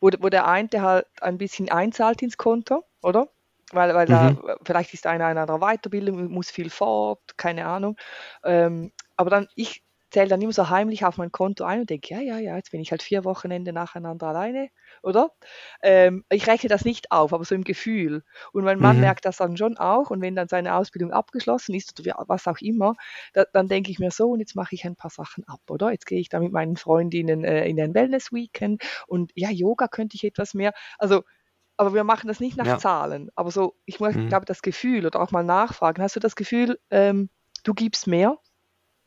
wo, 0.00 0.10
wo 0.20 0.28
der 0.28 0.46
eine 0.46 0.68
halt 0.80 1.06
ein 1.20 1.38
bisschen 1.38 1.70
einzahlt 1.70 2.22
ins 2.22 2.36
Konto, 2.36 2.84
oder? 3.02 3.28
Weil, 3.72 3.94
weil 3.94 4.06
mhm. 4.06 4.10
da, 4.10 4.56
vielleicht 4.64 4.92
ist 4.94 5.06
einer 5.06 5.30
in 5.30 5.38
einer 5.38 5.58
Weiterbildung, 5.60 6.30
muss 6.30 6.50
viel 6.50 6.70
fort, 6.70 7.20
keine 7.36 7.66
Ahnung. 7.66 7.96
Ähm, 8.44 8.92
aber 9.16 9.30
dann, 9.30 9.48
ich 9.54 9.82
zähle 10.10 10.28
dann 10.28 10.40
immer 10.42 10.52
so 10.52 10.68
heimlich 10.68 11.04
auf 11.04 11.16
mein 11.16 11.32
Konto 11.32 11.64
ein 11.64 11.80
und 11.80 11.90
denke, 11.90 12.14
ja, 12.14 12.20
ja, 12.20 12.38
ja, 12.38 12.56
jetzt 12.56 12.72
bin 12.72 12.80
ich 12.80 12.90
halt 12.90 13.02
vier 13.02 13.24
Wochenende 13.24 13.72
nacheinander 13.72 14.28
alleine, 14.28 14.68
oder? 15.02 15.30
Ähm, 15.82 16.24
ich 16.30 16.46
rechne 16.46 16.68
das 16.68 16.84
nicht 16.84 17.12
auf, 17.12 17.32
aber 17.32 17.44
so 17.44 17.54
im 17.54 17.64
Gefühl. 17.64 18.22
Und 18.52 18.64
mein 18.64 18.78
Mann 18.78 18.96
mhm. 18.96 19.02
merkt 19.02 19.24
das 19.24 19.36
dann 19.36 19.56
schon 19.56 19.76
auch 19.78 20.10
und 20.10 20.20
wenn 20.20 20.34
dann 20.34 20.48
seine 20.48 20.74
Ausbildung 20.74 21.12
abgeschlossen 21.12 21.74
ist 21.74 21.98
oder 22.00 22.24
was 22.28 22.46
auch 22.46 22.58
immer, 22.58 22.94
da, 23.32 23.44
dann 23.52 23.68
denke 23.68 23.90
ich 23.90 23.98
mir 23.98 24.10
so, 24.10 24.30
und 24.30 24.40
jetzt 24.40 24.56
mache 24.56 24.74
ich 24.74 24.84
ein 24.84 24.96
paar 24.96 25.10
Sachen 25.10 25.44
ab, 25.46 25.60
oder? 25.68 25.92
Jetzt 25.92 26.06
gehe 26.06 26.20
ich 26.20 26.28
da 26.28 26.40
mit 26.40 26.52
meinen 26.52 26.76
Freundinnen 26.76 27.44
äh, 27.44 27.66
in 27.66 27.80
ein 27.80 27.94
Wellness-Weekend 27.94 28.82
und 29.06 29.32
ja, 29.34 29.50
Yoga 29.50 29.88
könnte 29.88 30.16
ich 30.16 30.24
etwas 30.24 30.54
mehr. 30.54 30.72
Also 30.98 31.22
aber 31.76 31.94
wir 31.94 32.04
machen 32.04 32.28
das 32.28 32.40
nicht 32.40 32.58
nach 32.58 32.66
ja. 32.66 32.78
Zahlen. 32.78 33.30
Aber 33.34 33.50
so, 33.50 33.74
ich 33.86 34.00
mhm. 34.00 34.28
glaube, 34.28 34.44
das 34.44 34.60
Gefühl 34.60 35.06
oder 35.06 35.18
auch 35.18 35.30
mal 35.30 35.42
nachfragen. 35.42 36.02
Hast 36.02 36.14
du 36.14 36.20
das 36.20 36.36
Gefühl, 36.36 36.78
ähm, 36.90 37.30
du 37.64 37.72
gibst 37.72 38.06
mehr 38.06 38.36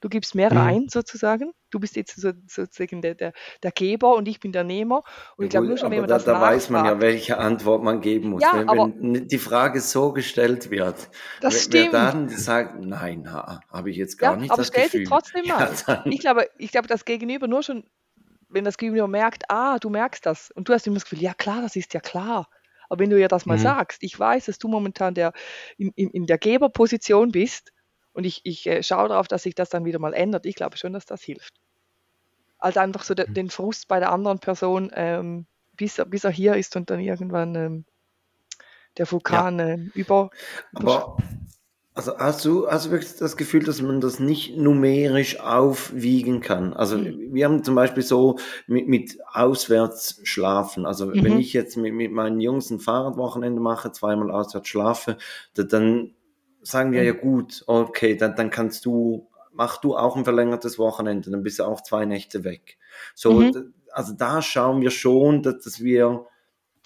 Du 0.04 0.10
gibst 0.10 0.36
mehr 0.36 0.52
mhm. 0.52 0.58
rein 0.58 0.88
sozusagen. 0.89 1.54
Du 1.70 1.80
bist 1.80 1.96
jetzt 1.96 2.20
so, 2.20 2.34
sozusagen 2.46 3.02
der, 3.02 3.16
der, 3.16 3.32
der, 3.63 3.72
Geber 3.72 4.16
und 4.16 4.28
ich 4.28 4.42
bin 4.42 4.52
der 4.52 4.66
Nehmer. 4.66 5.04
Und 5.38 5.46
ich 5.46 5.50
glaube 5.50 5.68
nur 5.68 5.78
schon, 5.78 5.92
wenn 5.92 6.02
man 6.02 6.10
da, 6.10 6.16
das 6.16 6.26
Da 6.26 6.42
weiß 6.42 6.70
man 6.72 6.84
ja, 6.84 7.00
welche 7.00 7.38
Antwort 7.38 7.84
man 7.84 8.02
geben 8.02 8.32
muss. 8.32 8.44
Ja, 8.44 8.52
wenn, 8.54 8.68
aber, 8.68 8.92
wenn 8.94 9.30
die 9.30 9.38
Frage 9.38 9.80
so 9.80 10.12
gestellt 10.12 10.70
wird, 10.72 11.10
das 11.39 11.72
wer, 11.72 11.84
wer 11.84 11.92
dann 11.92 12.28
sagt, 12.28 12.84
nein, 12.84 13.32
habe 13.32 13.89
ich 13.89 13.96
jetzt 13.96 14.18
gar 14.18 14.34
ja, 14.34 14.42
nicht 14.42 14.52
aber 14.52 14.58
das 14.58 14.68
stell 14.68 14.84
Gefühl. 14.84 15.00
Sie 15.00 15.06
trotzdem 15.06 15.46
mal. 15.48 15.72
Ja, 15.88 16.04
ich 16.04 16.20
glaube, 16.20 16.50
ich 16.58 16.72
glaube, 16.72 16.89
das 16.89 17.06
Gegenüber 17.06 17.48
nur 17.48 17.63
schon, 17.63 17.86
wenn 18.50 18.65
das 18.65 18.77
Gegenüber 18.77 19.08
merkt, 19.08 19.44
ah, 19.48 19.80
du 19.80 19.90
merkst 19.90 20.25
das 20.25 20.52
und 20.52 20.67
du 20.67 20.73
hast 20.73 20.86
immer 20.86 20.96
das 20.96 21.06
Gefühl, 21.06 21.21
ja 21.21 21.34
klar, 21.34 21.62
das 21.62 21.77
ist 21.77 21.94
ja 21.94 22.02
klar. 22.02 22.50
Aber 22.90 23.00
wenn 23.00 23.10
du 23.10 23.17
ja 23.17 23.30
das 23.30 23.46
mal 23.46 23.58
mhm. 23.58 23.62
sagst, 23.62 24.04
ich 24.04 24.19
weiß, 24.19 24.48
dass 24.48 24.60
du 24.60 24.67
momentan 24.67 25.13
der, 25.13 25.32
in, 25.77 25.94
in, 25.96 26.10
in 26.10 26.25
der 26.25 26.38
Geberposition 26.38 27.32
bist, 27.32 27.71
und 28.14 28.26
ich, 28.26 28.42
ich 28.44 28.68
äh, 28.68 28.84
schaue 28.84 29.10
darauf, 29.10 29.28
dass 29.28 29.44
sich 29.44 29.56
das 29.56 29.70
dann 29.70 29.86
wieder 29.86 30.00
mal 30.00 30.14
ändert. 30.14 30.46
Ich 30.46 30.56
glaube 30.56 30.78
schon, 30.78 30.94
dass 30.94 31.06
das 31.06 31.22
hilft. 31.22 31.56
Also 32.60 32.80
einfach 32.80 33.04
so 33.04 33.14
de, 33.14 33.28
mhm. 33.28 33.34
den 33.34 33.50
Frust 33.50 33.88
bei 33.88 34.00
der 34.00 34.12
anderen 34.12 34.40
Person, 34.40 34.92
ähm, 34.94 35.46
bis, 35.76 36.00
er, 36.00 36.06
bis 36.06 36.24
er 36.24 36.32
hier 36.32 36.56
ist 36.56 36.76
und 36.76 36.90
dann 36.90 37.00
irgendwann 37.00 37.56
ähm, 37.56 37.86
der 38.98 39.12
Vulkan 39.12 39.60
ja. 39.60 39.68
äh, 39.70 39.78
über. 39.96 40.30
Aber 40.74 41.18
Also 41.96 42.18
hast 42.18 42.44
du, 42.44 42.68
hast 42.68 42.88
du 42.88 42.92
wirklich 42.92 43.18
das 43.18 43.38
Gefühl, 43.38 43.64
dass 43.64 43.80
man 43.82 44.02
das 44.02 44.20
nicht 44.20 44.58
numerisch 44.58 45.40
aufwiegen 45.40 46.42
kann? 46.42 46.74
Also 46.74 46.98
mhm. 46.98 47.34
wir 47.34 47.46
haben 47.46 47.64
zum 47.64 47.76
Beispiel 47.76 48.02
so 48.02 48.40
mit, 48.66 48.88
mit 48.88 49.20
auswärts 49.32 50.20
schlafen. 50.24 50.88
Also 50.88 51.08
mhm. 51.08 51.24
wenn 51.24 51.40
ich 51.40 51.54
jetzt 51.54 51.78
mit, 51.78 51.94
mit 51.94 52.12
meinen 52.12 52.40
Jungs 52.40 52.72
ein 52.72 52.80
Fahrradwochenende 52.80 53.62
mache, 53.62 53.92
zweimal 53.92 54.32
auswärts 54.32 54.70
schlafe, 54.70 55.18
dann 55.54 56.16
sagen 56.64 56.92
wir 56.92 57.02
mhm. 57.02 57.08
ja 57.08 57.14
gut, 57.14 57.64
okay, 57.68 58.16
dann, 58.16 58.36
dann 58.36 58.50
kannst 58.50 58.86
du, 58.86 59.30
mach 59.52 59.78
du 59.78 59.96
auch 59.96 60.16
ein 60.16 60.24
verlängertes 60.24 60.80
Wochenende, 60.80 61.32
dann 61.32 61.44
bist 61.44 61.60
du 61.60 61.64
auch 61.64 61.82
zwei 61.82 62.06
Nächte 62.06 62.44
weg. 62.44 62.78
So, 63.16 63.34
mhm. 63.34 63.74
also 63.92 64.14
da 64.14 64.42
schauen 64.42 64.82
wir 64.82 64.92
schon, 64.92 65.44
dass, 65.44 65.64
dass 65.64 65.84
wir 65.84 66.26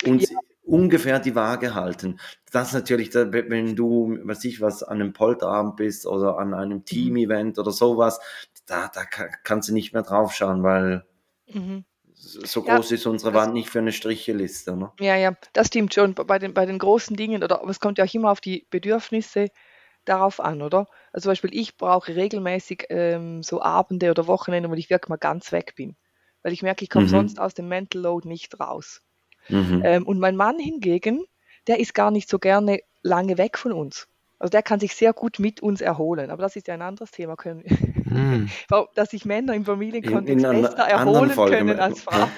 uns 0.06 0.30
ja 0.30 0.38
ungefähr 0.68 1.20
die 1.20 1.36
Waage 1.36 1.74
halten. 1.74 2.20
Das 2.52 2.70
ist 2.70 2.74
natürlich, 2.74 3.14
wenn 3.14 3.76
du, 3.76 4.20
was 4.24 4.44
ich 4.44 4.62
was, 4.62 4.84
an 4.84 5.02
einem 5.02 5.14
Polterabend 5.14 5.78
bist 5.78 6.06
oder 6.06 6.38
an 6.38 6.54
einem 6.54 6.80
mhm. 6.80 6.86
Team-Event 6.86 7.58
oder 7.58 7.72
sowas, 7.72 8.20
da, 8.66 8.92
da 8.94 9.06
kannst 9.06 9.70
du 9.70 9.74
nicht 9.74 9.94
mehr 9.94 10.04
draufschauen, 10.04 10.62
weil 10.64 11.06
mhm. 11.52 11.86
so 12.14 12.62
groß 12.62 12.90
ja, 12.90 12.96
ist 12.96 13.08
unsere 13.08 13.34
Wand 13.34 13.54
nicht 13.54 13.70
für 13.70 13.80
eine 13.80 13.94
Stricheliste. 13.94 14.76
Ne? 14.76 14.92
Ja, 15.00 15.16
ja, 15.16 15.34
das 15.54 15.68
stimmt 15.68 15.94
schon. 15.94 16.14
Bei 16.14 16.38
den, 16.38 16.54
bei 16.54 16.66
den 16.66 16.80
großen 16.80 17.16
Dingen, 17.16 17.44
oder 17.44 17.62
aber 17.62 17.72
es 17.72 17.80
kommt 17.80 17.98
ja 17.98 18.04
auch 18.04 18.14
immer 18.14 18.32
auf 18.32 18.42
die 18.42 18.68
Bedürfnisse 18.70 19.48
darauf 20.08 20.40
an, 20.40 20.62
oder? 20.62 20.88
Also 21.12 21.26
zum 21.26 21.32
Beispiel, 21.32 21.54
ich 21.54 21.78
brauche 21.78 22.16
regelmäßig 22.16 22.86
ähm, 22.90 23.44
so 23.44 23.62
Abende 23.62 24.12
oder 24.12 24.28
Wochenende, 24.28 24.70
wo 24.70 24.74
ich 24.74 24.90
wirklich 24.90 25.10
mal 25.10 25.18
ganz 25.18 25.52
weg 25.52 25.74
bin. 25.76 25.96
Weil 26.44 26.54
ich 26.54 26.64
merke, 26.64 26.84
ich 26.84 26.90
komme 26.90 27.06
mhm. 27.06 27.10
sonst 27.10 27.40
aus 27.40 27.54
dem 27.54 27.68
Mental 27.68 28.02
Load 28.02 28.28
nicht 28.28 28.60
raus. 28.60 29.02
Mhm. 29.50 29.82
Ähm, 29.84 30.08
und 30.08 30.20
mein 30.20 30.36
Mann 30.36 30.60
hingegen, 30.60 31.26
der 31.68 31.80
ist 31.80 31.94
gar 31.94 32.12
nicht 32.12 32.30
so 32.30 32.40
gerne 32.40 32.80
lange 33.02 33.38
weg 33.38 33.58
von 33.58 33.72
uns. 33.72 34.08
Also 34.40 34.52
der 34.52 34.62
kann 34.62 34.80
sich 34.80 34.96
sehr 34.96 35.14
gut 35.14 35.40
mit 35.40 35.62
uns 35.62 35.82
erholen. 35.82 36.30
Aber 36.30 36.44
das 36.44 36.56
ist 36.56 36.68
ja 36.68 36.76
ein 36.76 36.82
anderes 36.82 37.12
Thema, 37.12 37.36
können, 37.36 37.64
mm. 38.70 38.86
dass 38.94 39.10
sich 39.10 39.26
Männer 39.26 39.54
im 39.56 39.66
Familienkontext 39.66 40.46
in, 40.46 40.52
in 40.52 40.62
besser 40.62 40.88
erholen 40.88 41.32
können 41.32 41.80
als 41.80 42.02
Frauen. 42.02 42.30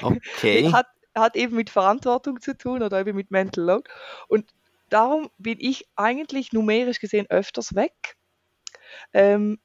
Okay. 0.00 0.70
hat, 0.72 0.86
hat 1.14 1.36
eben 1.36 1.56
mit 1.56 1.70
Verantwortung 1.70 2.40
zu 2.40 2.56
tun 2.56 2.82
oder 2.82 3.00
eben 3.00 3.16
mit 3.16 3.32
Mental 3.32 3.64
Load. 3.64 3.90
Und 4.28 4.46
darum 4.92 5.30
bin 5.38 5.58
ich 5.60 5.88
eigentlich 5.96 6.52
numerisch 6.52 7.00
gesehen 7.00 7.26
öfters 7.30 7.74
weg 7.74 8.16
ähm, 9.12 9.58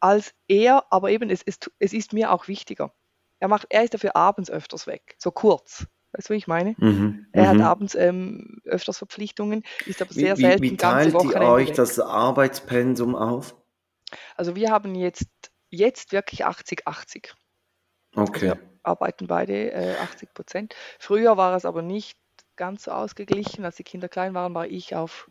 als 0.00 0.34
er, 0.48 0.84
aber 0.90 1.10
eben 1.10 1.30
es, 1.30 1.42
es, 1.44 1.58
es 1.78 1.92
ist 1.92 2.12
mir 2.12 2.32
auch 2.32 2.48
wichtiger. 2.48 2.92
Er, 3.38 3.48
macht, 3.48 3.66
er 3.70 3.84
ist 3.84 3.94
dafür 3.94 4.16
abends 4.16 4.50
öfters 4.50 4.86
weg, 4.86 5.14
so 5.18 5.30
kurz. 5.30 5.86
Weißt 6.12 6.28
du, 6.28 6.32
wie 6.32 6.38
ich 6.38 6.48
meine? 6.48 6.74
Mhm, 6.78 7.26
er 7.32 7.48
hat 7.48 7.56
mhm. 7.56 7.62
abends 7.62 7.94
ähm, 7.94 8.60
öfters 8.64 8.98
Verpflichtungen, 8.98 9.62
ist 9.86 10.02
aber 10.02 10.12
sehr 10.12 10.36
wie, 10.38 10.42
selten 10.42 10.62
wie, 10.62 10.70
wie 10.72 10.76
teilt 10.76 11.14
ihr 11.14 11.40
euch 11.42 11.68
weg. 11.68 11.76
das 11.76 12.00
Arbeitspensum 12.00 13.14
auf? 13.14 13.54
Also 14.36 14.56
wir 14.56 14.70
haben 14.70 14.94
jetzt, 14.94 15.28
jetzt 15.68 16.12
wirklich 16.12 16.44
80-80. 16.44 17.28
Okay. 18.16 18.22
Also 18.22 18.42
wir 18.42 18.58
arbeiten 18.82 19.26
beide 19.28 19.72
äh, 19.72 19.96
80 19.98 20.34
Prozent. 20.34 20.74
Früher 20.98 21.36
war 21.36 21.54
es 21.54 21.64
aber 21.64 21.82
nicht 21.82 22.18
ganz 22.60 22.84
so 22.84 22.90
ausgeglichen. 22.90 23.64
Als 23.64 23.76
die 23.76 23.84
Kinder 23.84 24.08
klein 24.08 24.34
waren, 24.34 24.54
war 24.54 24.66
ich 24.66 24.94
auf 24.94 25.30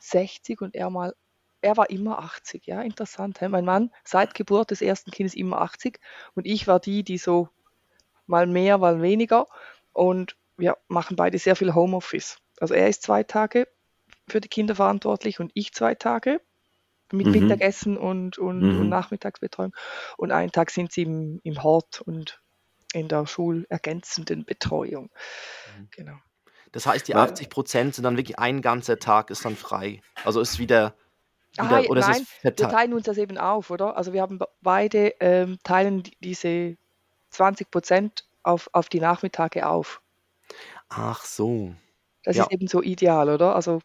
60 0.00 0.60
und 0.60 0.74
er 0.74 0.90
mal 0.90 1.14
er 1.60 1.76
war 1.76 1.90
immer 1.90 2.18
80, 2.20 2.66
ja, 2.66 2.82
interessant. 2.82 3.40
He? 3.40 3.48
Mein 3.48 3.64
Mann 3.64 3.90
seit 4.04 4.34
Geburt 4.34 4.70
des 4.70 4.80
ersten 4.80 5.10
Kindes 5.10 5.34
immer 5.34 5.60
80 5.60 5.98
und 6.34 6.46
ich 6.46 6.68
war 6.68 6.78
die, 6.78 7.02
die 7.02 7.18
so 7.18 7.48
mal 8.26 8.46
mehr, 8.46 8.78
mal 8.78 9.02
weniger 9.02 9.46
und 9.92 10.36
wir 10.56 10.76
machen 10.88 11.16
beide 11.16 11.38
sehr 11.38 11.56
viel 11.56 11.74
Homeoffice. 11.74 12.38
Also 12.60 12.74
er 12.74 12.88
ist 12.88 13.02
zwei 13.02 13.22
Tage 13.24 13.66
für 14.28 14.40
die 14.40 14.48
Kinder 14.48 14.76
verantwortlich 14.76 15.40
und 15.40 15.50
ich 15.54 15.72
zwei 15.72 15.94
Tage 15.94 16.40
mit 17.10 17.26
mhm. 17.26 17.32
Mittagessen 17.32 17.96
und, 17.96 18.38
und, 18.38 18.60
mhm. 18.60 18.80
und, 18.80 18.88
Nachmittagsbetreuung 18.88 19.74
und 20.16 20.30
einen 20.30 20.52
Tag 20.52 20.70
sind 20.70 20.92
sie 20.92 21.02
im, 21.02 21.40
im 21.42 21.62
Hort 21.62 22.02
und 22.02 22.40
in 22.92 23.08
der 23.08 23.26
schulergänzenden 23.26 24.44
Betreuung. 24.44 25.10
Mhm. 25.76 25.88
Genau. 25.90 26.18
Das 26.72 26.86
heißt, 26.86 27.08
die 27.08 27.14
80 27.14 27.50
Prozent 27.50 27.94
sind 27.94 28.04
dann 28.04 28.16
wirklich 28.16 28.38
ein 28.38 28.62
ganzer 28.62 28.98
Tag 28.98 29.30
ist 29.30 29.44
dann 29.44 29.56
frei. 29.56 30.00
Also 30.24 30.40
ist 30.40 30.58
wieder 30.58 30.94
Aha, 31.56 31.80
oder 31.88 32.02
nein, 32.02 32.26
wir 32.42 32.54
teilen 32.54 32.92
uns 32.92 33.04
das 33.04 33.18
eben 33.18 33.38
auf, 33.38 33.70
oder? 33.70 33.96
Also 33.96 34.12
wir 34.12 34.22
haben 34.22 34.38
beide 34.60 35.14
ähm, 35.20 35.58
teilen 35.64 36.04
diese 36.20 36.76
20 37.30 37.70
Prozent 37.70 38.24
auf, 38.42 38.68
auf 38.72 38.88
die 38.88 39.00
Nachmittage 39.00 39.66
auf. 39.66 40.00
Ach 40.88 41.24
so. 41.24 41.74
Das 42.24 42.36
ja. 42.36 42.44
ist 42.44 42.52
eben 42.52 42.68
so 42.68 42.82
ideal, 42.82 43.28
oder? 43.28 43.54
Also 43.54 43.80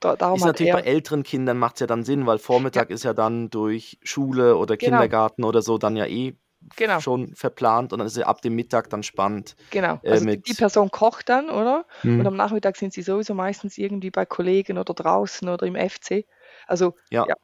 da, 0.00 0.16
darum 0.16 0.38
ist 0.38 0.44
natürlich 0.44 0.72
bei 0.72 0.80
älteren 0.80 1.22
Kindern 1.22 1.58
macht 1.58 1.76
es 1.76 1.80
ja 1.80 1.86
dann 1.86 2.04
Sinn, 2.04 2.26
weil 2.26 2.38
Vormittag 2.38 2.90
ja. 2.90 2.94
ist 2.94 3.04
ja 3.04 3.14
dann 3.14 3.50
durch 3.50 3.98
Schule 4.02 4.56
oder 4.56 4.76
genau. 4.76 4.92
Kindergarten 4.92 5.44
oder 5.44 5.62
so 5.62 5.78
dann 5.78 5.96
ja 5.96 6.06
eh 6.06 6.36
genau. 6.74 7.00
schon 7.00 7.34
verplant 7.34 7.92
und 7.92 7.98
dann 8.00 8.06
ist 8.06 8.16
es 8.16 8.22
ab 8.22 8.42
dem 8.42 8.54
Mittag 8.54 8.90
dann 8.90 9.02
spannend. 9.02 9.56
Genau. 9.70 10.00
Äh, 10.02 10.10
also 10.10 10.26
die 10.26 10.54
Person 10.54 10.90
kocht 10.90 11.28
dann, 11.28 11.50
oder? 11.50 11.86
Hm. 12.00 12.20
Und 12.20 12.26
am 12.26 12.36
Nachmittag 12.36 12.76
sind 12.76 12.92
sie 12.92 13.02
sowieso 13.02 13.34
meistens 13.34 13.78
irgendwie 13.78 14.10
bei 14.10 14.26
Kollegen 14.26 14.78
oder 14.78 14.94
draußen 14.94 15.48
oder 15.48 15.66
im 15.66 15.76
FC. 15.76 16.24
Also, 16.66 16.94
ja. 17.10 17.26
ja. 17.28 17.34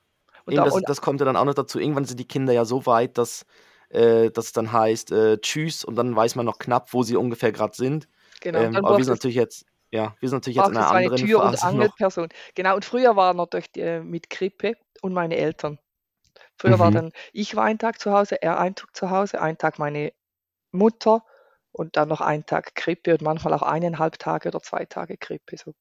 Und 0.44 0.54
Eben, 0.54 0.64
da, 0.64 0.70
das, 0.70 0.82
das, 0.86 1.00
kommt 1.00 1.20
ja 1.20 1.26
dann 1.26 1.36
auch 1.36 1.44
noch 1.44 1.54
dazu. 1.54 1.78
Irgendwann 1.78 2.04
sind 2.04 2.18
die 2.18 2.26
Kinder 2.26 2.52
ja 2.52 2.64
so 2.64 2.84
weit, 2.86 3.16
dass, 3.16 3.46
äh, 3.90 4.30
dass 4.30 4.46
es 4.46 4.52
dann 4.52 4.72
heißt, 4.72 5.12
äh, 5.12 5.38
tschüss, 5.38 5.84
und 5.84 5.94
dann 5.96 6.16
weiß 6.16 6.34
man 6.34 6.46
noch 6.46 6.58
knapp, 6.58 6.92
wo 6.92 7.02
sie 7.02 7.16
ungefähr 7.16 7.52
gerade 7.52 7.76
sind. 7.76 8.08
Genau. 8.40 8.58
Ähm, 8.58 8.76
aber 8.76 8.98
wir 8.98 9.04
sind 9.04 9.14
natürlich 9.14 9.36
jetzt, 9.36 9.66
ja, 9.90 10.16
wir 10.18 10.28
sind 10.28 10.38
natürlich 10.38 10.56
jetzt 10.56 10.70
in 10.70 10.76
einer 10.76 10.90
anderen 10.90 11.16
Tür- 11.16 11.40
Phase 11.40 11.66
und 11.66 11.72
Angelperson. 11.74 12.28
Genau, 12.54 12.74
und 12.74 12.84
früher 12.84 13.14
war 13.14 13.34
natürlich 13.34 13.68
äh, 13.76 14.00
mit 14.00 14.30
Krippe 14.30 14.74
und 15.00 15.12
meine 15.12 15.36
Eltern. 15.36 15.78
Früher 16.62 16.76
mhm. 16.76 16.80
war 16.80 16.90
dann, 16.92 17.12
ich 17.32 17.56
war 17.56 17.64
einen 17.64 17.80
Tag 17.80 17.98
zu 17.98 18.12
Hause, 18.12 18.40
er 18.40 18.60
einen 18.60 18.76
Tag 18.76 18.94
zu 18.94 19.10
Hause, 19.10 19.42
einen 19.42 19.58
Tag 19.58 19.80
meine 19.80 20.12
Mutter 20.70 21.24
und 21.72 21.96
dann 21.96 22.08
noch 22.08 22.20
einen 22.20 22.46
Tag 22.46 22.76
Krippe 22.76 23.14
und 23.14 23.22
manchmal 23.22 23.52
auch 23.54 23.62
eineinhalb 23.62 24.20
Tage 24.20 24.48
oder 24.48 24.60
zwei 24.60 24.84
Tage 24.84 25.16
Krippe. 25.16 25.56
So. 25.56 25.74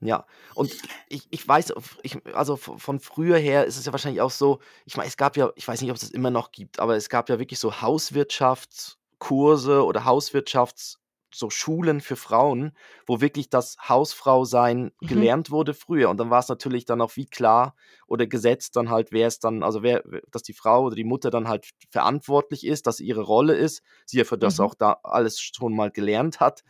Ja, 0.00 0.26
und 0.56 0.72
ich, 1.08 1.28
ich 1.30 1.46
weiß, 1.46 1.72
ich, 2.02 2.18
also 2.34 2.56
von 2.56 2.98
früher 2.98 3.38
her 3.38 3.64
ist 3.64 3.76
es 3.76 3.86
ja 3.86 3.92
wahrscheinlich 3.92 4.22
auch 4.22 4.32
so, 4.32 4.58
ich 4.86 4.96
meine, 4.96 5.06
es 5.06 5.16
gab 5.16 5.36
ja, 5.36 5.52
ich 5.54 5.68
weiß 5.68 5.80
nicht, 5.80 5.90
ob 5.90 5.96
es 5.96 6.02
das 6.02 6.10
immer 6.10 6.32
noch 6.32 6.50
gibt, 6.50 6.80
aber 6.80 6.96
es 6.96 7.08
gab 7.08 7.28
ja 7.28 7.38
wirklich 7.38 7.60
so 7.60 7.80
Hauswirtschaftskurse 7.80 9.84
oder 9.84 10.04
Hauswirtschafts, 10.04 10.98
so 11.38 11.50
Schulen 11.50 12.00
für 12.00 12.16
Frauen, 12.16 12.72
wo 13.06 13.20
wirklich 13.20 13.50
das 13.50 13.76
Hausfrau-Sein 13.88 14.92
Mhm. 15.00 15.06
gelernt 15.06 15.50
wurde 15.50 15.74
früher. 15.74 16.10
Und 16.10 16.18
dann 16.18 16.30
war 16.30 16.40
es 16.40 16.48
natürlich 16.48 16.84
dann 16.84 17.00
auch 17.00 17.16
wie 17.16 17.26
klar 17.26 17.74
oder 18.06 18.26
gesetzt 18.26 18.76
dann 18.76 18.90
halt, 18.90 19.12
wer 19.12 19.26
es 19.26 19.38
dann, 19.38 19.62
also 19.62 19.82
wer, 19.82 20.02
dass 20.30 20.42
die 20.42 20.52
Frau 20.54 20.84
oder 20.84 20.96
die 20.96 21.04
Mutter 21.04 21.30
dann 21.30 21.48
halt 21.48 21.70
verantwortlich 21.90 22.66
ist, 22.66 22.86
dass 22.86 23.00
ihre 23.00 23.22
Rolle 23.22 23.54
ist, 23.54 23.82
sie 24.04 24.18
ja 24.18 24.24
für 24.24 24.38
das 24.38 24.58
Mhm. 24.58 24.60
auch 24.60 24.74
da 24.74 24.98
alles 25.02 25.40
schon 25.40 25.74
mal 25.74 25.90
gelernt 25.90 26.40
hat. 26.40 26.62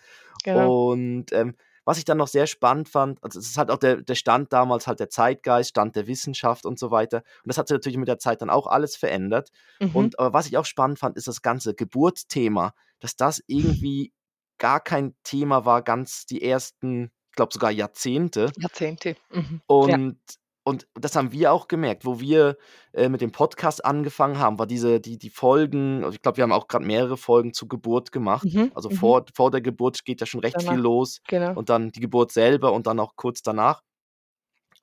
Genau. 0.45 0.73
Und 0.73 1.33
ähm, 1.33 1.57
was 1.85 1.99
ich 1.99 2.05
dann 2.05 2.19
noch 2.19 2.29
sehr 2.29 2.47
spannend 2.47 2.89
fand, 2.89 3.23
also 3.23 3.39
es 3.39 3.47
ist 3.49 3.59
halt 3.59 3.71
auch 3.71 3.79
der, 3.79 4.03
der 4.03 4.15
Stand 4.17 4.53
damals, 4.53 4.87
halt 4.87 4.99
der 5.01 5.09
Zeitgeist, 5.09 5.71
Stand 5.71 5.95
der 5.95 6.07
Wissenschaft 6.09 6.67
und 6.67 6.79
so 6.79 6.91
weiter. 6.91 7.19
Und 7.19 7.49
das 7.49 7.59
hat 7.59 7.69
sich 7.69 7.75
natürlich 7.77 7.99
mit 7.99 8.09
der 8.09 8.19
Zeit 8.19 8.43
dann 8.43 8.51
auch 8.51 8.67
alles 8.67 8.97
verändert. 8.97 9.51
Mhm. 9.81 9.93
Und 9.93 10.19
aber 10.19 10.33
was 10.33 10.47
ich 10.47 10.57
auch 10.59 10.65
spannend 10.65 10.99
fand, 10.99 11.17
ist 11.17 11.29
das 11.29 11.43
ganze 11.43 11.75
Geburtsthema, 11.75 12.73
dass 12.99 13.17
das 13.17 13.43
irgendwie 13.47 14.13
gar 14.59 14.81
kein 14.81 15.15
Thema 15.23 15.65
war, 15.65 15.83
ganz 15.83 16.27
die 16.27 16.43
ersten, 16.43 17.11
ich 17.31 17.37
glaube 17.37 17.53
sogar 17.53 17.71
Jahrzehnte. 17.71 18.53
Jahrzehnte. 18.59 19.17
Mhm. 19.31 19.61
Und 19.67 19.89
ja 19.91 20.37
und 20.67 20.89
das 20.95 21.15
haben 21.15 21.31
wir 21.31 21.53
auch 21.53 21.69
gemerkt, 21.69 22.05
wo 22.05 22.19
wir 22.19 22.57
äh, 22.93 23.09
mit 23.09 23.21
dem 23.21 23.31
Podcast 23.31 23.85
angefangen 23.85 24.41
haben, 24.41 24.59
war 24.59 24.67
diese, 24.67 24.99
die, 25.01 25.17
die 25.17 25.31
Folgen, 25.31 26.03
also 26.03 26.17
ich 26.17 26.23
glaube, 26.23 26.39
wir 26.39 26.43
haben 26.43 26.51
auch 26.51 26.67
gerade 26.67 26.85
mehrere 26.85 27.17
Folgen 27.17 27.55
zur 27.55 27.69
Geburt 27.69 28.11
gemacht. 28.11 28.45
Mhm, 28.45 28.73
also 28.75 28.91
mhm. 28.91 28.95
vor, 28.97 29.25
vor 29.33 29.53
der 29.53 29.61
Geburt 29.61 30.05
geht 30.05 30.21
ja 30.21 30.27
schon 30.27 30.41
recht 30.41 30.57
danach. 30.57 30.73
viel 30.73 30.81
los. 30.81 31.21
Genau. 31.29 31.55
Und 31.55 31.69
dann 31.69 31.93
die 31.93 32.01
Geburt 32.01 32.33
selber 32.33 32.73
und 32.73 32.89
dann 32.89 32.99
auch 32.99 33.15
kurz 33.15 33.43
danach. 33.43 33.83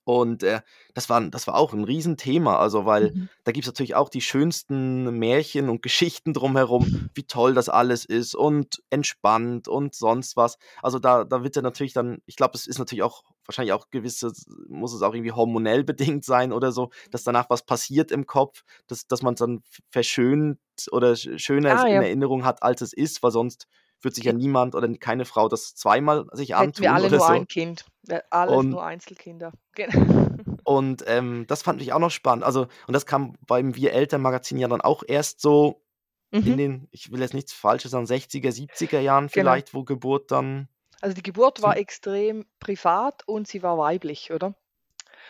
Und 0.06 0.44
äh, 0.44 0.62
das, 0.94 1.10
war, 1.10 1.22
das 1.22 1.48
war 1.48 1.56
auch 1.56 1.74
ein 1.74 1.86
Riesenthema, 1.86 2.58
also 2.58 2.86
weil 2.86 3.12
mhm. 3.12 3.30
da 3.46 3.52
gibt 3.54 3.66
es 3.66 3.72
natürlich 3.72 3.96
auch 3.96 4.10
die 4.10 4.22
schönsten 4.22 5.18
Märchen 5.18 5.70
und 5.70 5.82
Geschichten 5.82 6.34
drumherum, 6.34 7.10
wie 7.14 7.24
toll 7.24 7.54
das 7.54 7.70
alles 7.70 8.04
ist 8.04 8.36
und 8.36 8.82
entspannt 8.90 9.68
und 9.68 9.96
sonst 9.96 10.36
was. 10.36 10.58
Also 10.82 11.00
da, 11.00 11.24
da 11.24 11.44
wird 11.44 11.56
ja 11.56 11.62
natürlich 11.62 11.94
dann, 11.94 12.20
ich 12.26 12.36
glaube, 12.36 12.56
es 12.56 12.68
ist 12.68 12.80
natürlich 12.80 13.04
auch 13.04 13.24
wahrscheinlich 13.46 13.74
auch 13.74 13.90
gewisse, 13.92 14.32
muss 14.68 14.94
es 14.94 15.02
auch 15.02 15.14
irgendwie 15.14 15.32
hormonell 15.32 15.84
bedingt 15.86 16.26
sein 16.26 16.52
oder 16.52 16.72
so, 16.72 16.90
dass 17.12 17.24
danach 17.24 17.50
was 17.50 17.66
passiert 17.66 18.12
im 18.12 18.26
Kopf, 18.26 18.64
dass, 18.88 19.08
dass 19.08 19.22
man 19.22 19.36
es 19.36 19.40
dann 19.40 19.64
verschönt 19.90 20.60
oder 20.92 21.16
schöner 21.16 21.80
ah, 21.80 21.88
ja. 21.88 21.98
in 21.98 22.04
Erinnerung 22.04 22.44
hat, 22.46 22.62
als 22.64 22.82
es 22.82 22.94
ist, 22.94 23.24
weil 23.24 23.32
sonst 23.32 23.68
wird 24.04 24.16
sich 24.16 24.26
ja 24.26 24.34
niemand 24.34 24.76
oder 24.76 24.92
keine 24.98 25.26
Frau 25.26 25.48
das 25.48 25.76
zweimal 25.76 26.26
sich 26.34 26.56
antun. 26.56 26.68
Hätten 26.68 26.82
wir 26.84 26.94
alle 26.94 27.10
nur 27.10 27.20
so. 27.20 27.26
ein 27.26 27.48
Kind. 27.48 27.86
Alles 28.30 28.56
und, 28.56 28.70
nur 28.70 28.84
Einzelkinder. 28.84 29.52
Und 30.66 31.04
ähm, 31.08 31.46
das 31.48 31.62
fand 31.62 31.82
ich 31.82 31.92
auch 31.92 32.00
noch 32.00 32.12
spannend. 32.12 32.46
Also, 32.46 32.68
und 32.88 32.94
das 32.94 33.06
kam 33.06 33.36
beim 33.46 33.76
Wir 33.76 33.92
Eltern-Magazin 33.94 34.58
ja 34.58 34.70
dann 34.70 34.80
auch 34.80 35.04
erst 35.06 35.42
so 35.42 35.84
mhm. 36.32 36.48
in 36.48 36.58
den, 36.58 36.88
ich 36.92 37.12
will 37.12 37.20
jetzt 37.20 37.34
nichts 37.34 37.54
Falsches 37.54 37.92
sagen, 37.92 38.06
60er, 38.06 38.50
70er 38.50 39.00
Jahren 39.00 39.28
genau. 39.28 39.34
vielleicht, 39.34 39.72
genau. 39.72 39.82
wo 39.82 39.84
Geburt 39.84 40.32
dann. 40.32 40.70
Also 41.02 41.16
die 41.16 41.24
Geburt 41.24 41.62
war 41.62 41.76
extrem 41.76 42.46
privat 42.60 43.28
und 43.28 43.48
sie 43.48 43.62
war 43.62 43.78
weiblich, 43.78 44.32
oder? 44.32 44.56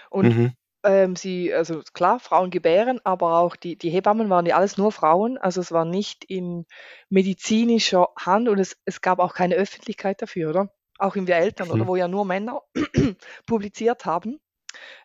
Und 0.09 0.37
mhm. 0.37 0.53
Ähm, 0.83 1.15
sie, 1.15 1.53
also 1.53 1.81
klar, 1.93 2.19
Frauen 2.19 2.49
gebären, 2.49 2.99
aber 3.03 3.39
auch 3.39 3.55
die, 3.55 3.77
die 3.77 3.89
Hebammen 3.89 4.29
waren 4.29 4.45
ja 4.45 4.57
alles 4.57 4.77
nur 4.77 4.91
Frauen. 4.91 5.37
Also 5.37 5.61
es 5.61 5.71
war 5.71 5.85
nicht 5.85 6.25
in 6.25 6.65
medizinischer 7.09 8.09
Hand 8.17 8.49
und 8.49 8.59
es, 8.59 8.77
es 8.85 9.01
gab 9.01 9.19
auch 9.19 9.33
keine 9.33 9.55
Öffentlichkeit 9.55 10.21
dafür, 10.21 10.49
oder? 10.49 10.69
Auch 10.99 11.15
in 11.15 11.27
Wir 11.27 11.37
Eltern, 11.37 11.67
mhm. 11.67 11.73
oder 11.73 11.87
wo 11.87 11.95
ja 11.95 12.07
nur 12.07 12.25
Männer 12.25 12.61
publiziert 13.45 14.05
haben. 14.05 14.39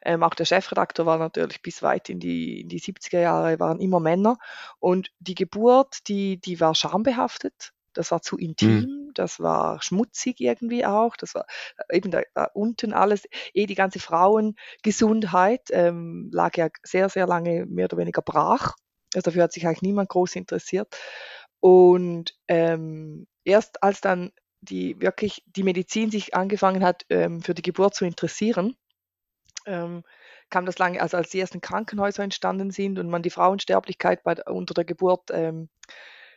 Ähm, 0.02 0.22
auch 0.22 0.34
der 0.34 0.44
Chefredakteur 0.44 1.06
war 1.06 1.18
natürlich 1.18 1.62
bis 1.62 1.82
weit 1.82 2.08
in 2.08 2.20
die, 2.20 2.60
in 2.62 2.68
die 2.68 2.80
70er 2.80 3.20
Jahre, 3.20 3.60
waren 3.60 3.80
immer 3.80 4.00
Männer. 4.00 4.38
Und 4.78 5.10
die 5.18 5.34
Geburt, 5.34 6.08
die, 6.08 6.40
die 6.40 6.60
war 6.60 6.74
schambehaftet. 6.74 7.72
Das 7.98 8.12
war 8.12 8.22
zu 8.22 8.38
intim, 8.38 8.80
mhm. 8.80 9.10
das 9.14 9.40
war 9.40 9.82
schmutzig 9.82 10.40
irgendwie 10.40 10.86
auch, 10.86 11.16
das 11.16 11.34
war 11.34 11.46
äh, 11.88 11.96
eben 11.96 12.12
da, 12.12 12.22
da 12.32 12.44
unten 12.54 12.92
alles, 12.92 13.24
eh 13.54 13.66
die 13.66 13.74
ganze 13.74 13.98
Frauengesundheit 13.98 15.62
ähm, 15.72 16.30
lag 16.32 16.56
ja 16.56 16.68
sehr, 16.84 17.08
sehr 17.08 17.26
lange 17.26 17.66
mehr 17.66 17.86
oder 17.86 17.96
weniger 17.96 18.22
brach. 18.22 18.76
Also 19.14 19.30
dafür 19.30 19.42
hat 19.42 19.52
sich 19.52 19.66
eigentlich 19.66 19.82
niemand 19.82 20.10
groß 20.10 20.36
interessiert. 20.36 20.96
Und 21.58 22.38
ähm, 22.46 23.26
erst 23.44 23.82
als 23.82 24.00
dann 24.00 24.30
die 24.60 25.00
wirklich 25.00 25.42
die 25.46 25.64
Medizin 25.64 26.12
sich 26.12 26.36
angefangen 26.36 26.84
hat, 26.84 27.04
ähm, 27.10 27.42
für 27.42 27.54
die 27.54 27.62
Geburt 27.62 27.96
zu 27.96 28.04
interessieren, 28.04 28.76
ähm, 29.66 30.04
kam 30.50 30.66
das 30.66 30.78
lange, 30.78 31.00
also 31.00 31.16
als 31.16 31.30
die 31.30 31.40
ersten 31.40 31.60
Krankenhäuser 31.60 32.22
entstanden 32.22 32.70
sind 32.70 32.98
und 33.00 33.08
man 33.08 33.22
die 33.22 33.30
Frauensterblichkeit 33.30 34.22
bei, 34.22 34.36
unter 34.44 34.74
der 34.74 34.84
Geburt 34.84 35.30
ähm, 35.32 35.68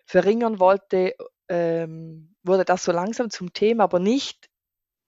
verringern 0.06 0.60
wollte, 0.60 1.16
ähm, 1.52 2.34
wurde 2.44 2.64
das 2.64 2.84
so 2.86 2.94
langsam 2.94 3.30
zum 3.30 3.52
Thema, 3.52 3.84
aber 3.84 4.00
nicht 4.00 4.50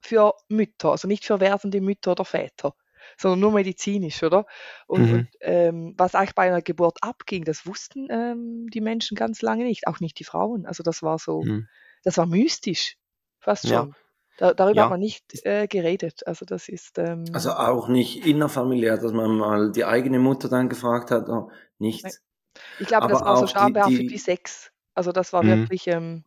für 0.02 0.34
Mütter, 0.50 0.92
also 0.92 1.08
nicht 1.08 1.24
für 1.24 1.40
werdende 1.40 1.80
Mütter 1.80 2.12
oder 2.12 2.26
Väter, 2.26 2.76
sondern 3.18 3.40
nur 3.40 3.52
medizinisch, 3.54 4.22
oder? 4.22 4.46
Und, 4.86 5.08
mhm. 5.08 5.14
und 5.14 5.28
ähm, 5.40 5.94
was 5.98 6.16
eigentlich 6.16 6.36
bei 6.36 6.48
einer 6.48 6.62
Geburt 6.62 6.98
abging, 7.02 7.46
das 7.46 7.66
wussten 7.66 8.08
ähm, 8.12 8.68
die 8.74 8.82
Menschen 8.82 9.16
ganz 9.16 9.42
lange 9.42 9.64
nicht, 9.64 9.88
auch 9.88 10.02
nicht 10.02 10.20
die 10.20 10.26
Frauen. 10.26 10.66
Also 10.66 10.84
das 10.84 11.02
war 11.02 11.18
so, 11.18 11.44
mhm. 11.44 11.68
das 12.04 12.18
war 12.18 12.26
mystisch, 12.26 12.98
fast 13.40 13.68
schon. 13.68 13.72
Ja. 13.72 13.96
Da, 14.38 14.54
darüber 14.54 14.78
ja. 14.78 14.84
hat 14.84 14.90
man 14.90 15.00
nicht 15.00 15.46
äh, 15.46 15.68
geredet. 15.68 16.28
Also 16.28 16.44
das 16.44 16.68
ist. 16.68 16.98
Ähm, 16.98 17.24
also 17.32 17.52
auch 17.52 17.88
nicht 17.88 18.26
innerfamiliär, 18.26 18.98
dass 18.98 19.14
man 19.14 19.38
mal 19.38 19.72
die 19.72 19.86
eigene 19.86 20.20
Mutter 20.20 20.50
dann 20.50 20.68
gefragt 20.68 21.12
hat, 21.12 21.30
oh, 21.30 21.52
nichts. 21.78 22.22
Ich 22.80 22.88
glaube, 22.88 23.08
das 23.08 23.22
war 23.22 23.38
so 23.38 23.48
schambehaftet 23.48 24.10
wie 24.10 24.18
Sex. 24.18 24.72
Also 24.94 25.12
das 25.12 25.32
war 25.32 25.44
mhm. 25.44 25.62
wirklich. 25.62 25.88
Ähm, 25.88 26.26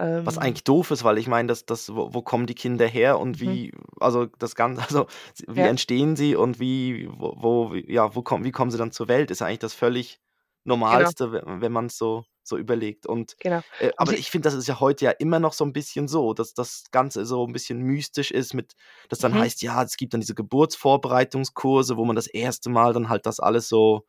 was 0.00 0.36
ähm 0.36 0.42
eigentlich 0.42 0.64
doof 0.64 0.90
ist, 0.90 1.04
weil 1.04 1.18
ich 1.18 1.28
meine, 1.28 1.48
das, 1.48 1.66
das, 1.66 1.94
wo, 1.94 2.12
wo, 2.14 2.22
kommen 2.22 2.46
die 2.46 2.54
Kinder 2.54 2.86
her 2.86 3.18
und 3.18 3.40
mhm. 3.40 3.40
wie, 3.40 3.72
mhm. 3.72 3.80
also 4.00 4.26
das 4.26 4.54
Ganze, 4.54 4.82
also 4.88 5.06
wie 5.46 5.60
ja. 5.60 5.66
entstehen 5.66 6.16
sie 6.16 6.36
und 6.36 6.60
wie, 6.60 7.08
wo, 7.12 7.34
wo, 7.36 7.74
ja, 7.74 8.14
wo 8.14 8.22
kommen, 8.22 8.44
wie 8.44 8.52
kommen 8.52 8.70
sie 8.70 8.78
dann 8.78 8.92
zur 8.92 9.08
Welt, 9.08 9.30
ist 9.30 9.42
eigentlich 9.42 9.58
das 9.60 9.74
völlig 9.74 10.20
genau. 10.64 10.76
Normalste, 10.76 11.30
genau. 11.30 11.60
wenn 11.60 11.72
man 11.72 11.86
es 11.86 11.96
so 11.96 12.24
so 12.42 12.58
überlegt. 12.58 13.06
Und 13.06 13.36
genau. 13.38 13.62
äh, 13.78 13.92
aber 13.96 14.12
ich 14.12 14.30
finde, 14.30 14.48
das 14.48 14.54
ist 14.54 14.66
ja 14.66 14.80
heute 14.80 15.06
ja 15.06 15.10
immer 15.12 15.38
noch 15.38 15.54
so 15.54 15.64
ein 15.64 15.72
bisschen 15.72 16.08
so, 16.08 16.34
dass 16.34 16.52
das 16.52 16.84
Ganze 16.90 17.24
so 17.24 17.46
ein 17.46 17.52
bisschen 17.52 17.80
mystisch 17.80 18.30
ist, 18.30 18.52
mit, 18.52 18.74
dass 19.08 19.20
dann 19.20 19.32
mhm. 19.32 19.38
heißt, 19.38 19.62
ja, 19.62 19.82
es 19.82 19.96
gibt 19.96 20.12
dann 20.12 20.20
diese 20.20 20.34
Geburtsvorbereitungskurse, 20.34 21.96
wo 21.96 22.04
man 22.04 22.16
das 22.16 22.26
erste 22.26 22.68
Mal 22.68 22.92
dann 22.92 23.08
halt 23.08 23.24
das 23.24 23.40
alles 23.40 23.68
so 23.68 24.04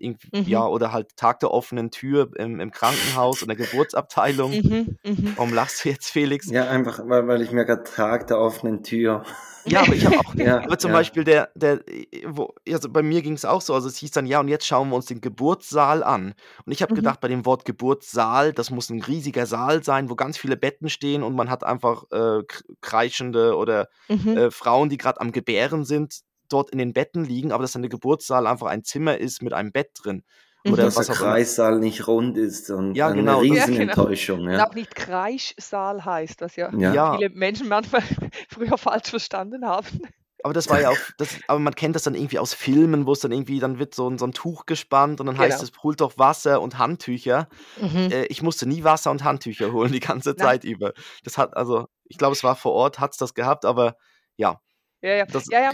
Mhm. 0.00 0.16
ja, 0.46 0.66
oder 0.66 0.92
halt 0.92 1.16
Tag 1.16 1.40
der 1.40 1.50
offenen 1.50 1.90
Tür 1.90 2.30
im, 2.36 2.60
im 2.60 2.70
Krankenhaus 2.70 3.42
in 3.42 3.48
der 3.48 3.56
Geburtsabteilung. 3.56 4.52
Mhm, 4.52 4.96
mh. 5.04 5.32
Warum 5.36 5.52
lachst 5.52 5.84
du 5.84 5.90
jetzt, 5.90 6.10
Felix? 6.10 6.50
Ja, 6.50 6.68
einfach, 6.68 7.00
weil, 7.06 7.26
weil 7.28 7.42
ich 7.42 7.52
mir 7.52 7.64
gerade 7.64 7.84
Tag 7.84 8.26
der 8.28 8.38
offenen 8.38 8.82
Tür 8.82 9.24
ja, 9.64 9.82
aber 9.82 9.94
ich 9.94 10.04
habe 10.06 10.18
auch, 10.18 10.34
ja, 10.36 10.62
aber 10.62 10.78
zum 10.78 10.90
ja. 10.90 10.96
Beispiel 10.98 11.24
der, 11.24 11.50
der, 11.54 11.80
wo, 12.26 12.54
also 12.68 12.88
bei 12.88 13.02
mir 13.02 13.22
ging 13.22 13.34
es 13.34 13.44
auch 13.44 13.60
so, 13.60 13.74
also 13.74 13.88
es 13.88 13.96
hieß 13.96 14.10
dann, 14.12 14.26
ja, 14.26 14.40
und 14.40 14.48
jetzt 14.48 14.66
schauen 14.66 14.88
wir 14.88 14.96
uns 14.96 15.06
den 15.06 15.20
Geburtssaal 15.20 16.02
an. 16.02 16.34
Und 16.64 16.72
ich 16.72 16.82
habe 16.82 16.92
mhm. 16.92 16.96
gedacht, 16.96 17.20
bei 17.20 17.28
dem 17.28 17.44
Wort 17.46 17.64
Geburtssaal, 17.64 18.52
das 18.52 18.70
muss 18.70 18.90
ein 18.90 19.02
riesiger 19.02 19.46
Saal 19.46 19.82
sein, 19.84 20.10
wo 20.10 20.14
ganz 20.14 20.38
viele 20.38 20.56
Betten 20.56 20.88
stehen 20.88 21.22
und 21.22 21.34
man 21.34 21.50
hat 21.50 21.64
einfach 21.64 22.04
äh, 22.10 22.42
kreischende 22.80 23.56
oder 23.56 23.88
mhm. 24.08 24.36
äh, 24.36 24.50
Frauen, 24.50 24.88
die 24.88 24.98
gerade 24.98 25.20
am 25.20 25.32
Gebären 25.32 25.84
sind, 25.84 26.20
dort 26.52 26.70
in 26.70 26.78
den 26.78 26.92
Betten 26.92 27.24
liegen, 27.24 27.52
aber 27.52 27.62
dass 27.62 27.72
dann 27.72 27.82
der 27.82 27.90
Geburtssaal 27.90 28.46
einfach 28.46 28.66
ein 28.66 28.84
Zimmer 28.84 29.18
ist 29.18 29.42
mit 29.42 29.52
einem 29.52 29.72
Bett 29.72 29.90
drin. 29.94 30.22
Mhm. 30.64 30.72
Oder 30.72 30.84
dass 30.84 30.96
was 30.96 31.06
der 31.06 31.16
Kreissaal 31.16 31.72
immer. 31.72 31.80
nicht 31.80 32.06
rund 32.06 32.36
ist 32.36 32.70
und 32.70 32.94
ja, 32.94 33.10
genau. 33.10 33.40
eine 33.40 33.42
Riesenenttäuschung. 33.42 34.40
Ja, 34.40 34.44
genau. 34.44 34.58
ja. 34.58 34.64
Und 34.64 34.70
auch 34.70 34.74
nicht 34.74 34.94
Kreischsaal 34.94 36.04
heißt, 36.04 36.40
was 36.40 36.56
ja, 36.56 36.72
ja, 36.74 37.16
viele 37.16 37.30
Menschen 37.30 37.68
manchmal 37.68 38.02
früher 38.48 38.76
falsch 38.76 39.10
verstanden 39.10 39.64
haben. 39.64 40.00
Aber 40.42 40.54
das 40.54 40.68
war 40.68 40.80
ja 40.80 40.90
auch, 40.90 40.98
das, 41.18 41.36
aber 41.48 41.58
man 41.58 41.74
kennt 41.74 41.96
das 41.96 42.04
dann 42.04 42.14
irgendwie 42.14 42.38
aus 42.38 42.54
Filmen, 42.54 43.06
wo 43.06 43.12
es 43.12 43.20
dann 43.20 43.32
irgendwie, 43.32 43.60
dann 43.60 43.78
wird 43.78 43.94
so 43.94 44.08
ein, 44.08 44.18
so 44.18 44.26
ein 44.26 44.32
Tuch 44.32 44.66
gespannt 44.66 45.20
und 45.20 45.26
dann 45.26 45.36
genau. 45.36 45.46
heißt 45.46 45.62
es, 45.62 45.70
holt 45.82 46.00
doch 46.00 46.18
Wasser 46.18 46.60
und 46.60 46.78
Handtücher. 46.78 47.48
Mhm. 47.80 48.10
Äh, 48.10 48.24
ich 48.26 48.42
musste 48.42 48.66
nie 48.66 48.84
Wasser 48.84 49.10
und 49.10 49.24
Handtücher 49.24 49.72
holen, 49.72 49.92
die 49.92 50.00
ganze 50.00 50.36
Zeit 50.36 50.64
Nein. 50.64 50.72
über. 50.72 50.92
Das 51.24 51.36
hat, 51.36 51.56
also, 51.56 51.88
ich 52.04 52.16
glaube, 52.16 52.32
es 52.32 52.42
war 52.42 52.56
vor 52.56 52.72
Ort, 52.72 52.98
hat 52.98 53.12
es 53.12 53.18
das 53.18 53.34
gehabt, 53.34 53.64
aber 53.64 53.96
ja. 54.36 54.60
Ja, 55.02 55.14
ja. 55.14 55.26
Das, 55.26 55.46
ja, 55.50 55.60
ja. 55.60 55.70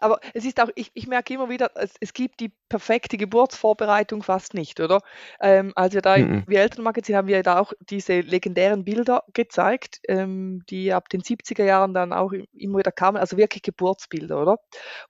Aber 0.00 0.20
es 0.34 0.44
ist 0.44 0.60
auch, 0.60 0.68
ich, 0.74 0.90
ich 0.94 1.06
merke 1.06 1.34
immer 1.34 1.48
wieder, 1.48 1.70
es, 1.74 1.94
es 2.00 2.12
gibt 2.12 2.40
die 2.40 2.52
perfekte 2.68 3.16
Geburtsvorbereitung 3.16 4.22
fast 4.22 4.54
nicht, 4.54 4.80
oder? 4.80 5.00
Ähm, 5.40 5.72
als 5.74 5.94
wir 5.94 6.02
da 6.02 6.16
mhm. 6.16 6.44
Elternmagazin 6.48 7.16
haben 7.16 7.28
wir 7.28 7.42
da 7.42 7.58
auch 7.58 7.72
diese 7.80 8.20
legendären 8.20 8.84
Bilder 8.84 9.24
gezeigt, 9.32 10.00
ähm, 10.08 10.62
die 10.70 10.92
ab 10.92 11.08
den 11.08 11.22
70er 11.22 11.64
Jahren 11.64 11.94
dann 11.94 12.12
auch 12.12 12.32
immer 12.32 12.78
wieder 12.78 12.92
kamen, 12.92 13.18
also 13.18 13.36
wirklich 13.36 13.62
Geburtsbilder, 13.62 14.40
oder? 14.40 14.58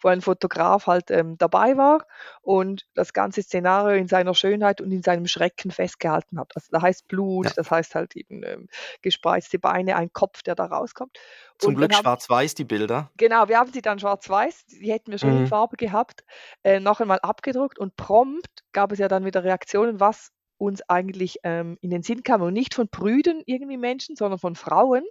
Wo 0.00 0.08
ein 0.08 0.20
Fotograf 0.20 0.86
halt 0.86 1.10
ähm, 1.10 1.36
dabei 1.38 1.76
war 1.76 2.06
und 2.42 2.86
das 2.94 3.12
ganze 3.12 3.42
Szenario 3.42 3.96
in 3.96 4.08
seiner 4.08 4.34
Schönheit 4.34 4.80
und 4.80 4.90
in 4.90 5.02
seinem 5.02 5.26
Schrecken 5.26 5.70
festgehalten 5.70 6.38
hat. 6.38 6.52
Also 6.54 6.68
da 6.70 6.82
heißt 6.82 7.08
Blut, 7.08 7.46
ja. 7.46 7.52
das 7.56 7.70
heißt 7.70 7.94
halt 7.94 8.16
eben 8.16 8.42
ähm, 8.44 8.68
gespreizte 9.02 9.58
Beine, 9.58 9.96
ein 9.96 10.12
Kopf, 10.12 10.42
der 10.42 10.54
da 10.54 10.64
rauskommt. 10.64 11.18
Zum 11.60 11.74
Glück 11.74 11.94
schwarz-weiß 11.94 12.54
die 12.54 12.64
Bilder. 12.64 13.10
Genau, 13.16 13.48
wir 13.48 13.58
haben 13.58 13.72
sie 13.72 13.82
dann 13.82 13.98
schwarz-weiß, 13.98 14.66
die 14.66 14.90
hätten 14.90 15.10
wir 15.10 15.18
schon 15.18 15.34
mhm. 15.34 15.40
in 15.42 15.46
Farbe 15.46 15.76
gehabt, 15.76 16.24
äh, 16.62 16.80
noch 16.80 17.00
einmal 17.00 17.18
abgedruckt 17.20 17.78
und 17.78 17.96
prompt 17.96 18.64
gab 18.72 18.92
es 18.92 18.98
ja 18.98 19.08
dann 19.08 19.24
wieder 19.24 19.44
Reaktionen, 19.44 20.00
was 20.00 20.30
uns 20.58 20.82
eigentlich 20.88 21.38
ähm, 21.42 21.78
in 21.80 21.90
den 21.90 22.02
Sinn 22.02 22.22
kam 22.22 22.42
und 22.42 22.52
nicht 22.52 22.74
von 22.74 22.88
Brüden 22.88 23.42
irgendwie 23.46 23.78
Menschen, 23.78 24.16
sondern 24.16 24.38
von 24.38 24.54
Frauen, 24.54 25.04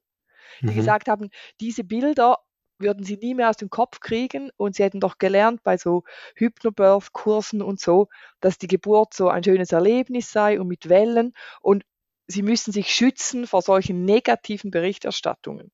die 0.61 0.67
mhm. 0.67 0.75
gesagt 0.75 1.07
haben, 1.07 1.29
diese 1.59 1.83
Bilder 1.83 2.37
würden 2.77 3.03
sie 3.03 3.17
nie 3.17 3.35
mehr 3.35 3.49
aus 3.49 3.57
dem 3.57 3.69
Kopf 3.69 3.99
kriegen 3.99 4.51
und 4.57 4.75
sie 4.75 4.83
hätten 4.83 4.99
doch 4.99 5.17
gelernt 5.17 5.63
bei 5.63 5.77
so 5.77 6.03
Hypnobirth-Kursen 6.35 7.61
und 7.61 7.79
so, 7.79 8.07
dass 8.39 8.57
die 8.57 8.67
Geburt 8.67 9.13
so 9.13 9.27
ein 9.27 9.43
schönes 9.43 9.71
Erlebnis 9.71 10.31
sei 10.31 10.59
und 10.59 10.67
mit 10.67 10.87
Wellen 10.87 11.33
und 11.61 11.83
sie 12.27 12.41
müssen 12.41 12.71
sich 12.71 12.93
schützen 12.93 13.47
vor 13.47 13.61
solchen 13.61 14.05
negativen 14.05 14.71
Berichterstattungen. 14.71 15.71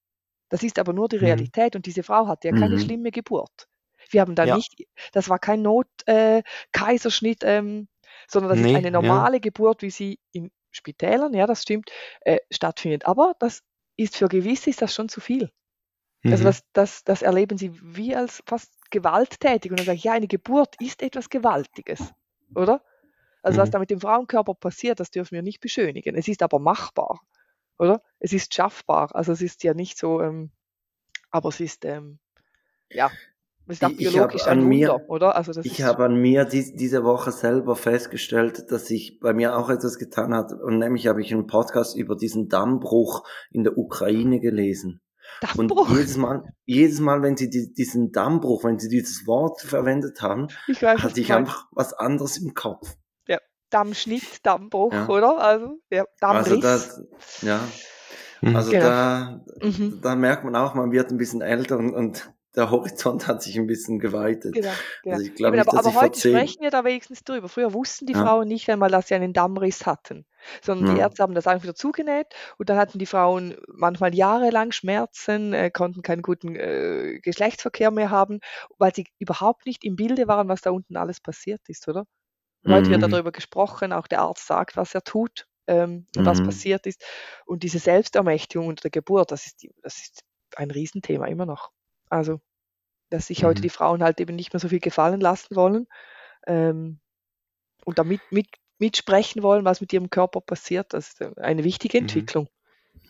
Das 0.49 0.63
ist 0.63 0.79
aber 0.79 0.93
nur 0.93 1.07
die 1.07 1.17
mhm. 1.17 1.25
Realität 1.25 1.73
mhm. 1.73 1.79
und 1.79 1.85
diese 1.85 2.03
Frau 2.03 2.27
hatte 2.27 2.49
ja 2.49 2.53
keine 2.53 2.75
mhm. 2.75 2.79
schlimme 2.79 3.11
Geburt. 3.11 3.67
Wir 4.09 4.21
haben 4.21 4.35
da 4.35 4.45
ja. 4.45 4.55
nicht, 4.55 4.75
das 5.13 5.29
war 5.29 5.39
kein 5.39 5.61
Not-Kaiserschnitt, 5.63 7.43
äh, 7.43 7.57
ähm, 7.57 7.87
sondern 8.27 8.51
das 8.51 8.59
nee, 8.59 8.71
ist 8.71 8.77
eine 8.77 8.91
normale 8.91 9.37
ja. 9.37 9.39
Geburt, 9.39 9.81
wie 9.81 9.89
sie 9.89 10.19
in 10.31 10.51
Spitälern, 10.71 11.33
ja, 11.33 11.47
das 11.47 11.63
stimmt, 11.63 11.89
äh, 12.21 12.37
stattfindet. 12.51 13.05
Aber 13.05 13.35
das 13.39 13.63
ist 13.97 14.17
für 14.17 14.27
gewisse 14.27 14.69
ist 14.69 14.81
das 14.81 14.93
schon 14.93 15.09
zu 15.09 15.21
viel. 15.21 15.43
Also 15.43 15.51
mhm. 16.23 16.31
Also 16.31 16.43
das, 16.43 16.63
das, 16.73 17.03
das 17.03 17.21
erleben 17.21 17.57
sie 17.57 17.71
wie 17.81 18.15
als 18.15 18.43
fast 18.45 18.71
gewalttätig. 18.91 19.71
Und 19.71 19.79
dann 19.79 19.85
sage 19.85 19.97
ich, 19.97 20.03
ja, 20.03 20.13
eine 20.13 20.27
Geburt 20.27 20.75
ist 20.81 21.01
etwas 21.01 21.29
Gewaltiges, 21.29 22.13
oder? 22.53 22.83
Also 23.41 23.57
mhm. 23.57 23.61
was 23.61 23.71
da 23.71 23.79
mit 23.79 23.89
dem 23.89 24.01
Frauenkörper 24.01 24.53
passiert, 24.55 24.99
das 24.99 25.11
dürfen 25.11 25.35
wir 25.35 25.41
nicht 25.41 25.59
beschönigen. 25.59 26.15
Es 26.15 26.27
ist 26.27 26.41
aber 26.43 26.59
machbar 26.59 27.19
oder? 27.77 28.01
Es 28.19 28.33
ist 28.33 28.53
schaffbar. 28.53 29.15
Also 29.15 29.31
es 29.31 29.41
ist 29.41 29.63
ja 29.63 29.73
nicht 29.73 29.97
so, 29.97 30.21
ähm, 30.21 30.51
aber 31.31 31.49
es 31.49 31.59
ist, 31.59 31.85
ähm, 31.85 32.19
ja, 32.89 33.11
es 33.67 33.77
ist 33.77 33.83
auch 33.83 33.91
biologisch 33.91 34.45
ein 34.45 34.59
Wunder, 34.59 34.99
mir, 34.99 35.09
oder? 35.09 35.35
Also 35.35 35.51
das 35.51 35.65
ich 35.65 35.81
habe 35.81 36.05
an 36.05 36.15
mir 36.15 36.45
die, 36.45 36.75
diese 36.75 37.03
Woche 37.03 37.31
selber 37.31 37.75
festgestellt, 37.75 38.71
dass 38.71 38.85
sich 38.85 39.19
bei 39.19 39.33
mir 39.33 39.57
auch 39.57 39.69
etwas 39.69 39.97
getan 39.97 40.35
hat. 40.35 40.53
Und 40.53 40.77
nämlich 40.77 41.07
habe 41.07 41.21
ich 41.21 41.33
einen 41.33 41.47
Podcast 41.47 41.97
über 41.97 42.15
diesen 42.15 42.47
Dammbruch 42.47 43.23
in 43.51 43.63
der 43.63 43.77
Ukraine 43.77 44.39
gelesen. 44.39 45.01
Dammbruch? 45.41 45.89
Und 45.89 45.97
jedes 45.97 46.17
Mal, 46.17 46.43
jedes 46.65 46.99
Mal, 46.99 47.23
wenn 47.23 47.37
sie 47.37 47.49
die, 47.49 47.73
diesen 47.73 48.11
Dammbruch, 48.11 48.63
wenn 48.63 48.77
sie 48.77 48.89
dieses 48.89 49.25
Wort 49.25 49.61
verwendet 49.61 50.21
haben, 50.21 50.47
ich 50.67 50.81
weiß, 50.83 51.01
hatte 51.01 51.19
ich 51.19 51.33
einfach 51.33 51.65
was 51.71 51.93
anderes 51.93 52.37
im 52.37 52.53
Kopf. 52.53 52.95
Dammschnitt, 53.69 54.45
Dammbruch, 54.45 54.93
ja. 54.93 55.07
oder? 55.07 55.37
Also, 55.39 55.79
ja, 55.89 56.05
Dammriss. 56.19 56.51
Also 56.51 56.61
das, 56.61 57.01
ja. 57.41 57.59
Mhm. 58.41 58.55
Also 58.55 58.71
genau. 58.71 58.85
da, 58.85 59.41
mhm. 59.61 59.99
da 60.01 60.15
merkt 60.15 60.43
man 60.43 60.55
auch, 60.55 60.75
man 60.75 60.91
wird 60.91 61.11
ein 61.11 61.17
bisschen 61.17 61.41
älter 61.41 61.77
und, 61.77 61.93
und 61.93 62.31
der 62.55 62.71
Horizont 62.71 63.27
hat 63.27 63.41
sich 63.41 63.57
ein 63.57 63.67
bisschen 63.67 63.99
geweitet. 63.99 64.53
Genau, 64.53 64.71
genau. 65.03 65.15
Also 65.15 65.27
ich 65.27 65.35
glaube 65.35 65.57
nicht, 65.57 65.67
aber, 65.67 65.79
aber 65.79 66.01
heute 66.01 66.19
sprechen 66.19 66.61
wir 66.61 66.71
da 66.71 66.85
wenigstens 66.85 67.23
drüber. 67.23 67.49
Früher 67.49 67.73
wussten 67.73 68.05
die 68.05 68.13
ja. 68.13 68.23
Frauen 68.23 68.47
nicht 68.47 68.69
einmal, 68.69 68.89
dass 68.89 69.09
sie 69.09 69.15
einen 69.15 69.33
Dammriss 69.33 69.85
hatten. 69.85 70.25
sondern 70.61 70.95
die 70.95 71.01
Ärzte 71.01 71.23
haben 71.23 71.33
das 71.33 71.47
einfach 71.47 71.63
wieder 71.63 71.75
zugenäht 71.75 72.27
und 72.57 72.69
dann 72.69 72.77
hatten 72.77 72.99
die 72.99 73.05
Frauen 73.05 73.55
manchmal 73.67 74.15
jahrelang 74.15 74.71
Schmerzen, 74.71 75.53
äh, 75.53 75.69
konnten 75.71 76.01
keinen 76.01 76.21
guten 76.21 76.55
äh, 76.55 77.19
Geschlechtsverkehr 77.21 77.91
mehr 77.91 78.09
haben, 78.09 78.39
weil 78.77 78.93
sie 78.93 79.05
überhaupt 79.19 79.65
nicht 79.65 79.83
im 79.83 79.95
Bilde 79.95 80.27
waren, 80.27 80.47
was 80.47 80.61
da 80.61 80.71
unten 80.71 80.97
alles 80.97 81.19
passiert 81.19 81.61
ist, 81.67 81.87
oder? 81.87 82.05
Heute 82.69 82.89
wird 82.91 83.03
Mhm. 83.03 83.13
darüber 83.13 83.31
gesprochen, 83.31 83.93
auch 83.93 84.07
der 84.07 84.21
Arzt 84.21 84.47
sagt, 84.47 84.77
was 84.77 84.95
er 84.95 85.03
tut 85.03 85.47
ähm, 85.67 86.07
und 86.15 86.25
was 86.25 86.41
Mhm. 86.41 86.41
passiert 86.41 86.85
ist. 86.87 87.03
Und 87.45 87.63
diese 87.63 87.79
Selbstermächtigung 87.79 88.67
unter 88.67 88.83
der 88.83 88.91
Geburt, 88.91 89.31
das 89.31 89.45
ist, 89.47 89.65
das 89.83 89.97
ist 89.97 90.21
ein 90.55 90.71
Riesenthema 90.71 91.27
immer 91.27 91.45
noch. 91.45 91.71
Also, 92.09 92.39
dass 93.11 93.27
sich 93.27 93.43
heute 93.45 93.61
Mhm. 93.61 93.63
die 93.63 93.69
Frauen 93.69 94.03
halt 94.03 94.19
eben 94.21 94.35
nicht 94.35 94.53
mehr 94.53 94.59
so 94.59 94.69
viel 94.69 94.79
gefallen 94.81 95.21
lassen 95.21 95.55
wollen 95.55 95.87
ähm, 96.47 97.01
und 97.85 97.99
damit 97.99 98.23
mit, 98.31 98.47
mitsprechen 98.79 99.43
wollen, 99.43 99.65
was 99.65 99.81
mit 99.81 99.93
ihrem 99.93 100.09
Körper 100.09 100.41
passiert. 100.41 100.93
Das 100.93 101.09
ist 101.09 101.37
eine 101.39 101.63
wichtige 101.63 101.97
Mhm. 101.99 102.29
Entwicklung. 102.29 102.49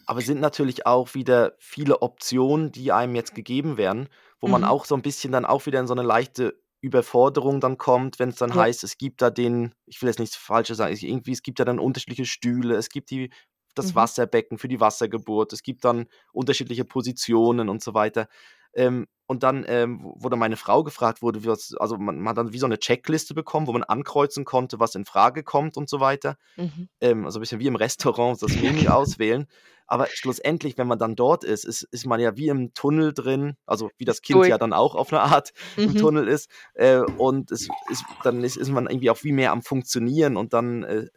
Aber 0.05 0.21
sind 0.21 0.41
natürlich 0.41 0.85
auch 0.87 1.15
wieder 1.15 1.55
viele 1.59 2.01
Optionen, 2.03 2.71
die 2.71 2.91
einem 2.93 3.15
jetzt 3.15 3.35
gegeben 3.35 3.77
werden, 3.77 4.09
wo 4.39 4.47
man 4.49 4.63
Mhm. 4.63 4.65
auch 4.65 4.85
so 4.85 4.95
ein 4.95 5.03
bisschen 5.03 5.31
dann 5.33 5.45
auch 5.45 5.65
wieder 5.67 5.79
in 5.81 5.87
so 5.87 5.93
eine 5.95 6.03
leichte 6.03 6.61
Überforderung 6.85 7.59
dann 7.61 7.77
kommt, 7.77 8.19
wenn 8.19 8.29
es 8.29 8.37
dann 8.37 8.55
Ja. 8.55 8.55
heißt, 8.55 8.83
es 8.83 8.97
gibt 8.97 9.21
da 9.21 9.29
den 9.31 9.73
ich 9.87 10.01
will 10.01 10.09
jetzt 10.09 10.19
nichts 10.19 10.35
Falsches 10.37 10.77
sagen, 10.77 10.93
es 10.93 11.03
irgendwie 11.03 11.31
es 11.33 11.43
gibt 11.43 11.59
ja 11.59 11.65
dann 11.65 11.79
unterschiedliche 11.79 12.25
Stühle, 12.25 12.75
es 12.75 12.89
gibt 12.89 13.11
die 13.11 13.31
das 13.75 13.93
Mhm. 13.93 13.95
Wasserbecken 13.95 14.57
für 14.57 14.69
die 14.69 14.79
Wassergeburt, 14.79 15.51
es 15.53 15.63
gibt 15.63 15.83
dann 15.85 16.07
unterschiedliche 16.33 16.85
Positionen 16.85 17.69
und 17.69 17.83
so 17.83 17.93
weiter. 17.93 18.27
Ähm, 18.75 19.07
und 19.27 19.41
dann, 19.41 19.65
ähm, 19.67 20.01
wurde 20.17 20.35
meine 20.35 20.55
Frau 20.57 20.83
gefragt 20.83 21.23
wurde, 21.23 21.43
was 21.45 21.73
also 21.79 21.97
man 21.97 22.17
man 22.19 22.29
hat 22.31 22.37
dann 22.37 22.53
wie 22.53 22.59
so 22.59 22.67
eine 22.67 22.77
Checkliste 22.77 23.33
bekommen, 23.33 23.65
wo 23.67 23.73
man 23.73 23.83
ankreuzen 23.83 24.45
konnte, 24.45 24.79
was 24.79 24.93
in 24.95 25.05
Frage 25.05 25.43
kommt 25.43 25.77
und 25.77 25.89
so 25.89 25.99
weiter. 25.99 26.37
Mhm. 26.57 26.89
Ähm, 27.01 27.25
also 27.25 27.39
ein 27.39 27.41
bisschen 27.41 27.59
wie 27.59 27.67
im 27.67 27.75
Restaurant 27.75 28.41
das 28.41 28.55
Menü 28.57 28.87
auswählen. 28.87 29.47
Aber 29.87 30.07
schlussendlich, 30.11 30.77
wenn 30.77 30.87
man 30.87 30.99
dann 30.99 31.15
dort 31.15 31.43
ist, 31.43 31.63
ist 31.65 31.83
ist 31.91 32.05
man 32.05 32.19
ja 32.19 32.35
wie 32.37 32.47
im 32.49 32.73
Tunnel 32.73 33.13
drin, 33.13 33.55
also 33.65 33.89
wie 33.97 34.05
das 34.05 34.21
Kind 34.21 34.37
durch. 34.39 34.49
ja 34.49 34.57
dann 34.57 34.73
auch 34.73 34.95
auf 34.95 35.11
eine 35.13 35.21
Art 35.23 35.53
im 35.83 35.93
Mhm. 35.93 35.95
Tunnel 35.95 36.27
ist. 36.27 36.49
Äh, 36.73 37.01
und 37.15 37.51
es 37.51 37.71
ist 37.87 38.05
dann 38.21 38.43
ist 38.43 38.57
ist 38.57 38.69
man 38.69 38.87
irgendwie 38.87 39.09
auch 39.09 39.23
wie 39.23 39.31
mehr 39.31 39.51
am 39.51 39.61
Funktionieren 39.63 40.37
und 40.37 40.53
dann, 40.53 40.83
äh, 40.83 41.07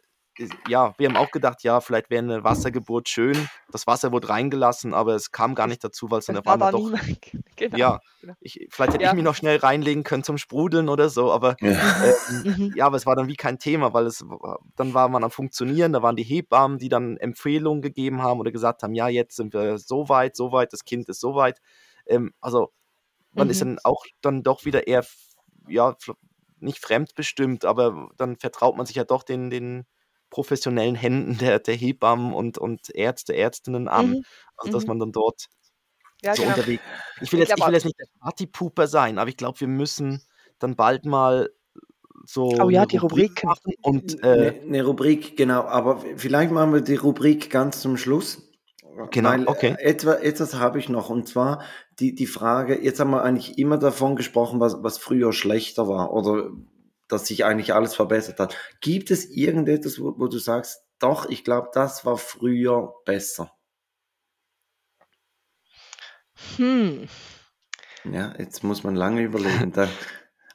ja, 0.63 0.93
wir 0.97 1.07
haben 1.07 1.17
auch 1.17 1.31
gedacht, 1.31 1.63
ja, 1.63 1.81
vielleicht 1.81 2.09
wäre 2.09 2.23
eine 2.23 2.43
Wassergeburt 2.43 3.09
schön. 3.09 3.49
Das 3.71 3.87
Wasser 3.87 4.11
wurde 4.11 4.29
reingelassen, 4.29 4.93
aber 4.93 5.15
es 5.15 5.31
kam 5.31 5.55
gar 5.55 5.67
nicht 5.67 5.83
dazu, 5.83 6.07
dann 6.07 6.19
es 6.19 6.29
auf 6.37 6.47
war 6.47 6.57
einmal 6.57 6.67
da 6.69 6.69
doch. 6.69 6.91
Genau, 7.55 7.77
ja, 7.77 7.99
genau. 8.21 8.35
ich 8.41 8.67
vielleicht 8.71 8.93
hätte 8.93 9.05
ich 9.05 9.11
Ja. 9.11 9.13
mich 9.13 9.23
noch 9.23 9.35
schnell 9.35 9.57
reinlegen 9.57 10.03
können 10.03 10.23
zum 10.23 10.37
Sprudeln 10.37 10.89
oder 10.89 11.09
so, 11.09 11.31
aber, 11.31 11.57
Ja. 11.61 11.71
Mhm. 12.43 12.73
ja, 12.73 12.85
aber 12.85 12.97
es 12.97 13.05
war 13.05 13.15
dann 13.15 13.27
wie 13.27 13.35
kein 13.35 13.59
Thema, 13.59 13.93
weil 13.93 14.05
es 14.05 14.23
dann 14.75 14.93
war 14.93 15.09
man 15.09 15.23
am 15.23 15.31
Funktionieren, 15.31 15.93
da 15.93 16.01
waren 16.03 16.15
die 16.15 16.23
Hebammen, 16.23 16.77
die 16.79 16.89
dann 16.89 17.17
Empfehlungen 17.17 17.81
gegeben 17.81 18.21
haben 18.23 18.39
oder 18.39 18.51
gesagt 18.51 18.83
haben: 18.83 18.93
„Ja, 18.95 19.07
jetzt 19.09 19.35
sind 19.35 19.53
wir 19.53 19.77
so 19.79 20.09
weit, 20.09 20.35
so 20.35 20.51
weit, 20.51 20.73
das 20.73 20.85
Kind 20.85 21.09
ist 21.09 21.19
so 21.21 21.35
weit.“ 21.35 21.59
Ähm, 22.05 22.33
also, 22.41 22.71
man 23.33 23.49
ist 23.49 23.61
Mhm. 23.61 23.63
dann 23.63 23.79
auch 23.83 24.05
dann 24.21 24.43
doch 24.43 24.65
wieder 24.65 24.87
eher 24.87 25.05
ja, 25.67 25.95
nicht 26.59 26.79
fremdbestimmt, 26.79 27.65
aber 27.65 28.09
dann 28.17 28.37
vertraut 28.37 28.77
man 28.77 28.85
sich 28.85 28.95
ja 28.97 29.03
doch 29.05 29.23
den 29.23 29.49
den 29.49 29.85
professionellen 30.29 30.95
Händen 30.95 31.37
der 31.39 31.59
der 31.59 31.75
Hebammen 31.75 32.33
und 32.33 32.57
und 32.57 32.89
Ärzte, 32.95 33.35
Ärztinnen 33.35 33.87
an. 33.87 34.17
Mhm. 34.17 34.23
Also, 34.57 34.69
dass 34.71 34.83
Mhm. 34.83 34.87
man 34.87 34.99
dann 34.99 35.11
dort 35.11 35.47
Ja, 36.21 36.35
so 36.35 36.43
genau. 36.43 36.49
unterwegs 36.49 36.83
ich 37.21 37.31
will 37.31 37.39
Ich 37.41 37.47
jetzt 37.47 37.53
ich 37.57 37.65
will 37.67 37.73
jetzt 37.73 37.85
nicht 37.85 37.99
der 37.99 38.07
Partypooper 38.21 38.87
sein, 38.87 39.17
aber 39.19 39.29
ich 39.29 39.37
glaube, 39.37 39.59
wir 39.61 39.67
müssen 39.67 40.21
dann 40.59 40.75
bald 40.75 41.05
mal 41.05 41.49
so 42.25 42.49
Oh 42.61 42.69
ja, 42.69 42.85
die 42.85 42.97
Rubrik 42.97 43.43
machen 43.43 43.73
und, 43.81 44.23
äh 44.23 44.53
Eine 44.59 44.65
ne 44.65 44.83
Rubrik, 44.83 45.37
genau. 45.37 45.63
Aber 45.63 46.03
vielleicht 46.17 46.51
machen 46.51 46.73
wir 46.73 46.81
die 46.81 46.95
Rubrik 46.95 47.49
ganz 47.49 47.81
zum 47.81 47.97
Schluss. 47.97 48.43
Genau, 49.11 49.29
Weil, 49.29 49.47
okay. 49.47 49.75
äh, 49.77 49.83
etwa 49.83 50.13
etwas 50.15 50.55
habe 50.55 50.79
ich 50.79 50.89
noch, 50.89 51.09
und 51.09 51.27
zwar 51.27 51.63
die 51.99 52.15
die 52.15 52.27
Frage 52.27 52.79
jetzt 52.83 52.99
haben 52.99 53.11
wir 53.11 53.23
eigentlich 53.23 53.57
immer 53.57 53.77
davon 53.77 54.15
gesprochen, 54.15 54.59
was 54.59 54.83
was 54.83 54.97
früher 54.97 55.31
schlechter 55.33 55.87
war 55.87 56.13
oder 56.13 56.49
dass 57.09 57.27
sich 57.27 57.45
eigentlich 57.45 57.73
alles 57.73 57.95
verbessert 57.95 58.39
hat. 58.39 58.55
Gibt 58.81 59.11
es 59.11 59.25
irgendetwas, 59.29 59.99
wo 59.99 60.15
wo 60.19 60.27
du 60.27 60.39
sagst: 60.39 60.83
„Doch, 60.99 61.29
ich 61.29 61.43
glaube, 61.43 61.69
das 61.73 62.05
war 62.05 62.17
früher 62.17 62.93
besser?“ 63.05 63.51
Hm. 66.57 67.07
Ja, 68.05 68.33
jetzt 68.37 68.63
muss 68.63 68.83
man 68.83 68.95
lange 68.95 69.21
überlegen. 69.23 69.71
Da 69.73 69.97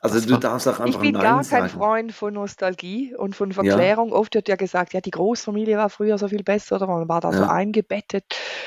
also, 0.00 0.20
Das 0.20 0.26
du 0.26 0.36
darfst 0.36 0.68
auch 0.68 0.80
Ich 0.86 0.98
einfach 0.98 1.00
bin 1.00 1.18
„Nein“ 1.18 1.18
gar 1.18 1.44
kein 1.46 1.66
sagen. 1.66 1.70
Freund 1.70 2.12
von 2.12 2.34
Nostalgie 2.34 3.14
und 3.16 3.34
von 3.34 3.52
Ja. 3.60 3.94
Verklärung. 3.94 4.12
Oft 4.12 4.34
wird 4.34 4.48
ja 4.48 4.56
gesagt: 4.56 4.92
„Ja, 4.92 5.00
die 5.00 5.10
Großfamilie 5.10 5.78
war 5.78 5.88
früher 5.88 6.18
so 6.18 6.28
viel 6.28 6.42
besser“, 6.44 6.76
oder 6.76 6.86
man 6.86 7.08
war 7.08 7.22
da 7.22 7.32
so 7.32 7.44
Ja. 7.44 7.46
eingebettet. 7.46 8.24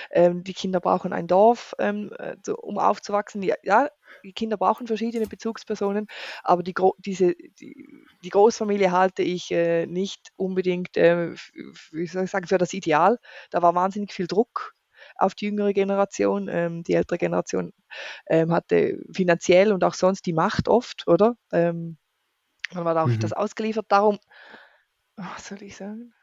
Ähm, 0.09 0.43
die 0.43 0.53
Kinder 0.55 0.79
brauchen 0.79 1.13
ein 1.13 1.27
Dorf, 1.27 1.75
ähm, 1.77 2.11
äh, 2.17 2.35
so 2.43 2.55
um 2.57 2.79
aufzuwachsen. 2.79 3.43
Ja, 3.43 3.55
ja, 3.63 3.89
die 4.24 4.34
Kinder 4.34 4.58
brauchen 4.58 4.88
verschiedene 4.88 5.28
Bezugspersonen, 5.28 6.08
aber 6.43 6.64
die 6.64 6.74
diese 6.99 7.34
die 7.36 7.88
die 8.24 8.30
Großfamilie 8.30 8.91
halte 8.91 9.24
ich, 9.24 9.51
äh, 9.51 9.86
nicht 9.88 10.32
unbedingt, 10.38 10.97
äh, 10.97 11.34
wie 11.91 12.08
soll 12.08 12.26
ich 12.26 12.32
sagen, 12.32 12.47
für 12.47 12.58
das 12.60 12.74
Ideal. 12.74 13.20
Da 13.51 13.62
war 13.62 13.76
wahnsinnig 13.76 14.14
viel 14.14 14.28
Druck 14.28 14.74
auf 15.18 15.36
die 15.36 15.45
jüngere 15.47 15.74
Generation. 15.74 16.49
Ähm, 16.49 16.84
die 16.84 16.93
ältere 16.95 17.18
Generation, 17.20 17.74
ähm, 18.28 18.53
hatte 18.53 18.99
finanziell 19.14 19.74
und 19.74 19.84
auch 19.86 19.93
sonst 19.95 20.26
die 20.28 20.34
Macht 20.34 20.68
oft, 20.70 21.08
oder? 21.08 21.36
Ähm, 21.53 21.97
man 22.74 22.86
war 22.86 22.95
da 22.95 23.10
das 23.20 23.34
Mhm. 23.34 23.34
ausgeliefert. 23.34 23.88
Darum 23.89 24.20
was 25.18 25.47
soll 25.49 25.64
ich 25.64 25.76
sagen? 25.78 26.14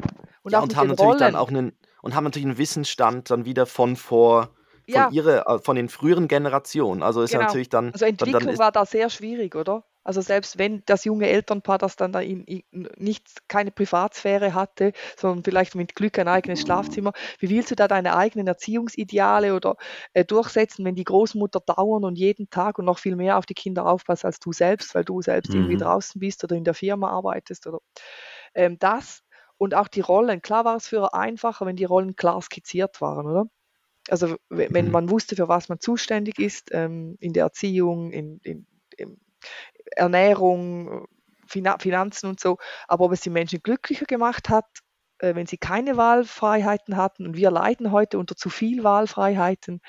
Und 0.44 0.54
Ja, 0.54 0.60
auch 0.60 0.62
und 0.62 0.74
haben 0.76 0.88
natürlich 0.88 1.16
dann 1.16 1.34
Rollen. 1.34 1.36
auch 1.36 1.50
'nen 1.50 1.72
und 2.02 2.14
haben 2.14 2.24
natürlich 2.24 2.46
'n 2.46 2.58
Wissensstand 2.58 3.30
dann 3.30 3.44
wieder 3.44 3.66
von 3.66 3.96
vor 3.96 4.54
Ja. 4.88 5.10
ihrer 5.10 5.46
äh, 5.48 5.58
von 5.60 5.76
den 5.76 5.88
früheren 5.88 6.28
Generationen. 6.28 7.02
Also, 7.02 7.22
ist 7.22 7.32
ja 7.32 7.38
Genau. 7.38 7.40
natürlich 7.40 7.68
dann 7.70 7.92
Also, 7.92 8.04
dann 8.18 8.30
dann 8.30 8.46
Entwicklung 8.46 8.48
ist 8.48 8.58
war 8.58 8.72
da 8.72 8.84
sehr 8.86 9.08
schwierig, 9.08 9.54
oder? 9.54 9.84
Also, 10.06 10.20
selbst 10.20 10.58
wenn 10.58 10.82
das 10.84 11.04
junge 11.04 11.28
Elternpaar, 11.28 11.78
das 11.78 11.96
dann 11.96 12.12
da 12.12 12.20
in 12.20 12.44
in 12.44 12.88
nicht 12.98 13.48
keine 13.48 13.70
Privatsphäre 13.70 14.52
hatte, 14.52 14.92
sondern 15.16 15.42
vielleicht 15.44 15.74
mit 15.74 15.94
Glück 15.94 16.18
ein 16.18 16.28
eigenes 16.28 16.60
Schlafzimmer, 16.60 17.12
wie 17.38 17.48
willst 17.48 17.70
du 17.70 17.74
da 17.76 17.88
deine 17.88 18.14
eigenen 18.16 18.46
Erziehungsideale 18.48 19.54
oder, 19.54 19.76
äh, 20.12 20.24
durchsetzen, 20.26 20.84
wenn 20.84 20.96
die 20.96 21.04
Großmutter 21.04 21.60
dauernd 21.60 22.04
und 22.04 22.16
jeden 22.18 22.50
Tag 22.50 22.78
und 22.78 22.84
noch 22.84 22.98
viel 22.98 23.16
mehr 23.16 23.38
auf 23.38 23.46
die 23.46 23.54
Kinder 23.54 23.86
aufpasst 23.86 24.24
als 24.26 24.38
du 24.40 24.52
selbst, 24.52 24.94
weil 24.94 25.04
du 25.04 25.22
selbst 25.22 25.54
irgendwie 25.54 25.76
Mhm. 25.76 25.78
draußen 25.78 26.18
bist 26.20 26.44
oder 26.44 26.56
in 26.56 26.64
der 26.64 26.74
Firma 26.74 27.08
arbeitest 27.10 27.66
oder 27.66 27.78
ähm, 28.54 28.78
das 28.80 29.22
und 29.58 29.74
auch 29.74 29.88
die 29.88 30.00
Rollen. 30.02 30.42
Klar 30.42 30.64
war 30.66 30.76
es 30.76 30.88
früher 30.88 31.14
einfacher, 31.14 31.66
wenn 31.66 31.76
die 31.76 31.84
Rollen 31.84 32.16
klar 32.16 32.42
skizziert 32.42 33.00
waren, 33.00 33.26
oder? 33.26 33.46
Also, 34.10 34.36
we 34.50 34.68
wenn 34.72 34.90
Mhm. 34.90 34.90
man 34.90 35.10
wusste, 35.10 35.36
für 35.36 35.48
was 35.48 35.68
man 35.68 35.80
zuständig 35.80 36.38
ist, 36.38 36.70
ähm, 36.72 37.16
in 37.20 37.32
der 37.32 37.44
Erziehung, 37.44 38.12
in 38.12 38.40
in 38.44 38.66
in 38.96 39.18
Ernährung, 39.96 41.06
Fina 41.46 41.78
Finanzen 41.78 42.28
und 42.28 42.40
so. 42.40 42.58
Aber 42.88 43.06
ob 43.06 43.12
es 43.12 43.20
die 43.22 43.30
Menschen 43.30 43.60
glücklicher 43.62 44.06
gemacht 44.06 44.48
hat, 44.48 44.66
äh, 45.18 45.34
wenn 45.34 45.46
sie 45.46 45.58
keine 45.58 45.96
Wahlfreiheiten 45.96 46.96
hatten 46.96 47.26
und 47.26 47.36
wir 47.36 47.50
leiden 47.50 47.92
heute 47.92 48.18
unter 48.18 48.36
zu 48.36 48.50
viel 48.50 48.84
Wahlfreiheiten, 48.84 49.80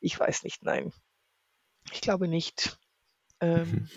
ich 0.00 0.18
weiß 0.18 0.44
nicht, 0.44 0.62
nein. 0.64 0.92
Ich 1.92 2.00
glaube 2.00 2.26
nicht. 2.28 2.78
Mhm. 3.52 3.90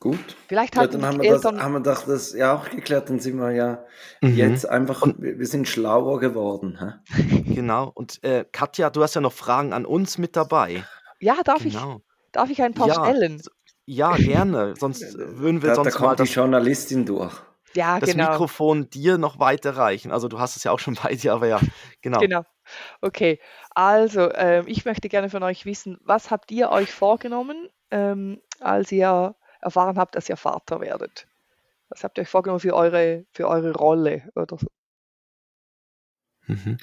Gut. 0.00 0.34
vielleicht 0.48 0.76
Ja, 0.76 0.86
dann 0.86 1.00
die 1.02 1.06
haben 1.06 1.20
wir 1.22 1.30
das 1.30 1.44
haben 1.44 1.72
wir 1.74 1.80
doch 1.80 2.06
das 2.06 2.32
ja 2.32 2.54
auch 2.54 2.70
geklärt. 2.70 3.10
Dann 3.10 3.20
sind 3.20 3.36
wir 3.36 3.50
ja 3.52 3.84
Mhm. 4.22 4.34
jetzt 4.34 4.66
einfach 4.68 5.02
Und 5.02 5.20
wir 5.20 5.46
sind 5.46 5.68
schlauer 5.68 6.18
geworden, 6.20 6.78
hä? 6.80 7.44
Genau. 7.54 7.92
Und, 7.94 8.24
äh, 8.24 8.46
Katja, 8.50 8.88
du 8.88 9.02
hast 9.02 9.14
ja 9.14 9.20
noch 9.20 9.32
Fragen 9.34 9.74
an 9.74 9.84
uns 9.84 10.16
mit 10.16 10.36
dabei. 10.36 10.84
Ja, 11.20 11.36
darf 11.44 11.64
ich 11.66 11.74
Genau. 11.74 12.00
darf 12.32 12.48
ich 12.48 12.62
ein 12.62 12.72
paar 12.72 12.88
Ja, 12.88 13.04
stellen? 13.04 13.42
ja, 13.84 14.16
gerne, 14.16 14.74
sonst 14.78 15.02
würden 15.18 15.60
wir 15.60 15.68
Da 15.68 15.76
da 15.76 15.84
sonst 15.84 16.00
mal 16.00 16.06
kommt 16.08 16.18
die 16.20 16.22
das 16.24 16.34
Journalistin 16.34 17.04
durch. 17.04 17.34
Ja, 17.74 18.00
das 18.00 18.10
genau. 18.10 18.30
Mikrofon 18.30 18.88
dir 18.88 19.18
noch 19.18 19.38
weiterreichen. 19.38 20.10
Also, 20.12 20.28
du 20.28 20.38
hast 20.40 20.56
es 20.56 20.64
ja 20.64 20.72
auch 20.72 20.78
schon 20.80 20.96
bei 21.02 21.14
dir, 21.14 21.34
aber 21.34 21.46
ja, 21.46 21.60
genau. 22.00 22.20
Genau. 22.20 22.42
Okay. 23.02 23.38
Also, 23.74 24.32
ähm, 24.32 24.64
ich 24.66 24.84
möchte 24.86 25.08
gerne 25.10 25.28
von 25.28 25.42
euch 25.42 25.66
wissen, 25.66 25.98
was 26.02 26.30
habt 26.30 26.50
ihr 26.50 26.70
euch 26.70 26.90
vorgenommen, 26.90 27.68
ähm, 27.90 28.40
als 28.60 28.90
ihr 28.92 29.36
erfahren 29.62 29.98
habt, 29.98 30.14
dass 30.16 30.28
ihr 30.28 30.36
Vater 30.36 30.80
werdet? 30.80 31.26
Was 31.90 32.04
habt 32.04 32.18
ihr 32.18 32.22
euch 32.22 32.28
vorgenommen 32.28 32.60
für 32.60 32.74
eure 32.74 33.24
für 33.32 33.48
eure 33.48 33.72
Rolle 33.74 34.30
oder 34.36 34.58
so? 34.58 34.66
Mhm. 36.48 36.76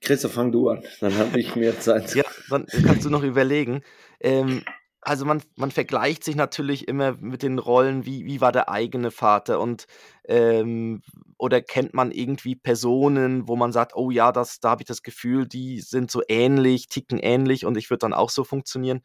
Christoph, 0.00 0.32
fang 0.32 0.50
du 0.50 0.70
an, 0.70 0.82
dann 1.00 1.14
habe 1.18 1.38
ich 1.38 1.54
mehr 1.56 1.78
Zeit. 1.78 2.14
Ja, 2.14 2.24
dann 2.48 2.66
kannst 2.66 3.04
du 3.04 3.10
noch 3.10 3.22
überlegen. 3.22 3.82
Ähm, 4.20 4.62
also, 5.02 5.24
man 5.24 5.42
man 5.56 5.70
vergleicht 5.70 6.24
sich 6.24 6.36
natürlich 6.36 6.88
immer 6.88 7.12
mit 7.20 7.42
den 7.42 7.58
Rollen, 7.58 8.06
wie 8.06 8.24
wie 8.24 8.40
war 8.40 8.52
der 8.52 8.68
eigene 8.70 9.10
Vater 9.10 9.60
und, 9.60 9.86
ähm 10.26 11.02
oder 11.38 11.62
kennt 11.62 11.94
man 11.94 12.12
irgendwie 12.12 12.54
Personen, 12.56 13.48
wo 13.48 13.56
man 13.56 13.72
sagt: 13.72 13.94
„Oh 13.94 14.10
ja, 14.10 14.32
das 14.32 14.60
da 14.60 14.70
habe 14.70 14.82
ich 14.82 14.88
das 14.88 15.02
Gefühl, 15.02 15.46
die 15.46 15.80
sind 15.80 16.10
so 16.10 16.22
ähnlich, 16.28 16.88
ticken 16.88 17.18
ähnlich 17.18 17.64
und 17.66 17.76
ich 17.76 17.90
würde 17.90 18.00
dann 18.00 18.12
auch 18.14 18.30
so 18.30 18.44
funktionieren.“ 18.44 19.02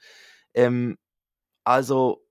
Ähm, 0.53 0.97
also, 1.65 2.24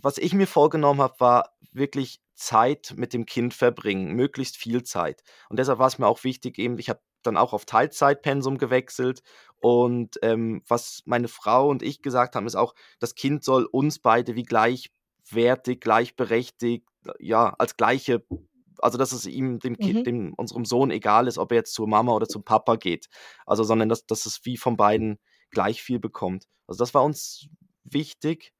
was 0.00 0.18
ich 0.18 0.34
mir 0.34 0.46
vorgenommen 0.46 1.00
habe, 1.00 1.18
war 1.18 1.56
wirklich 1.72 2.20
Zeit 2.34 2.94
mit 2.96 3.12
dem 3.12 3.26
Kind 3.26 3.52
verbringen, 3.52 4.14
möglichst 4.14 4.56
viel 4.56 4.84
Zeit. 4.84 5.22
Und 5.48 5.58
deshalb 5.58 5.78
war 5.78 5.88
es 5.88 5.98
mir 5.98 6.06
auch 6.06 6.22
wichtig, 6.24 6.58
eben, 6.58 6.78
ich 6.78 6.88
habe 6.88 7.00
dann 7.22 7.36
auch 7.36 7.52
auf 7.52 7.64
Teilzeitpensum 7.64 8.58
gewechselt. 8.58 9.22
Und 9.56 10.18
ähm, 10.22 10.62
was 10.68 11.02
meine 11.04 11.28
Frau 11.28 11.68
und 11.68 11.82
ich 11.82 12.00
gesagt 12.00 12.36
haben, 12.36 12.46
ist 12.46 12.54
auch, 12.54 12.74
das 13.00 13.16
Kind 13.16 13.42
soll 13.42 13.64
uns 13.64 13.98
beide 13.98 14.36
wie 14.36 14.44
gleichwertig, 14.44 15.80
gleichberechtigt, 15.80 16.86
ja, 17.18 17.54
als 17.58 17.76
gleiche, 17.76 18.24
also 18.78 18.98
dass 18.98 19.10
es 19.10 19.26
ihm, 19.26 19.58
dem 19.58 19.76
Kind, 19.76 20.00
mhm. 20.00 20.04
dem, 20.04 20.34
unserem 20.34 20.64
Sohn 20.64 20.92
egal 20.92 21.26
ist, 21.26 21.38
ob 21.38 21.50
er 21.50 21.58
jetzt 21.58 21.74
zur 21.74 21.88
Mama 21.88 22.12
oder 22.12 22.28
zum 22.28 22.44
Papa 22.44 22.76
geht. 22.76 23.08
Also, 23.46 23.64
sondern 23.64 23.88
dass, 23.88 24.06
dass 24.06 24.26
es 24.26 24.40
wie 24.44 24.56
von 24.56 24.76
beiden 24.76 25.18
gleich 25.50 25.82
viel 25.82 25.98
bekommt. 25.98 26.44
Also 26.68 26.78
das 26.78 26.94
war 26.94 27.02
uns 27.02 27.48
wichtig. 27.82 28.52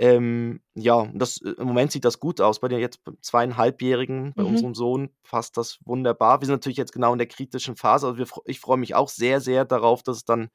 Ähm, 0.00 0.60
ja, 0.74 1.10
das, 1.12 1.42
äh, 1.42 1.50
im 1.58 1.66
Moment 1.66 1.90
sieht 1.90 2.04
das 2.04 2.20
gut 2.20 2.40
aus. 2.40 2.60
Bei 2.60 2.68
der 2.68 2.78
jetzt 2.78 3.00
zweieinhalbjährigen, 3.20 4.32
bei 4.34 4.44
mhm. 4.44 4.48
unserem 4.48 4.74
Sohn 4.74 5.10
passt 5.24 5.56
das 5.56 5.80
wunderbar. 5.84 6.40
Wir 6.40 6.46
sind 6.46 6.54
natürlich 6.54 6.78
jetzt 6.78 6.92
genau 6.92 7.12
in 7.12 7.18
der 7.18 7.26
kritischen 7.26 7.74
Phase. 7.74 8.06
Also 8.06 8.18
wir, 8.18 8.26
ich 8.44 8.60
freue 8.60 8.78
mich 8.78 8.94
auch 8.94 9.08
sehr, 9.08 9.40
sehr 9.40 9.64
darauf, 9.64 10.04
dass 10.04 10.18
es 10.18 10.24
dann, 10.24 10.50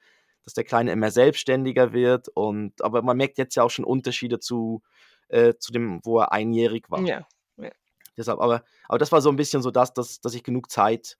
dass 0.45 0.53
der 0.53 0.63
Kleine 0.63 0.93
immer 0.93 1.11
selbstständiger 1.11 1.91
wird. 1.91 2.29
Und 2.29 2.81
aber 2.81 3.01
man 3.01 3.17
merkt 3.17 3.37
jetzt 3.37 3.55
ja 3.55 3.63
auch 3.63 3.69
schon 3.69 3.83
Unterschiede 3.83 4.39
zu, 4.39 4.81
äh, 5.27 5.55
zu 5.59 5.73
dem, 5.73 5.99
wo 6.03 6.19
er 6.19 6.31
einjährig 6.31 6.89
war. 6.89 7.01
Ja. 7.01 7.27
ja. 7.57 7.71
Deshalb, 8.15 8.39
aber, 8.39 8.63
aber 8.87 8.97
das 8.97 9.11
war 9.11 9.21
so 9.21 9.29
ein 9.29 9.35
bisschen 9.35 9.61
so 9.61 9.71
das, 9.71 9.93
dass, 9.93 10.21
dass 10.21 10.35
ich 10.35 10.43
genug 10.43 10.71
Zeit 10.71 11.17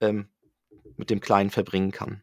ähm, 0.00 0.28
mit 0.96 1.10
dem 1.10 1.18
Kleinen 1.18 1.50
verbringen 1.50 1.90
kann. 1.90 2.22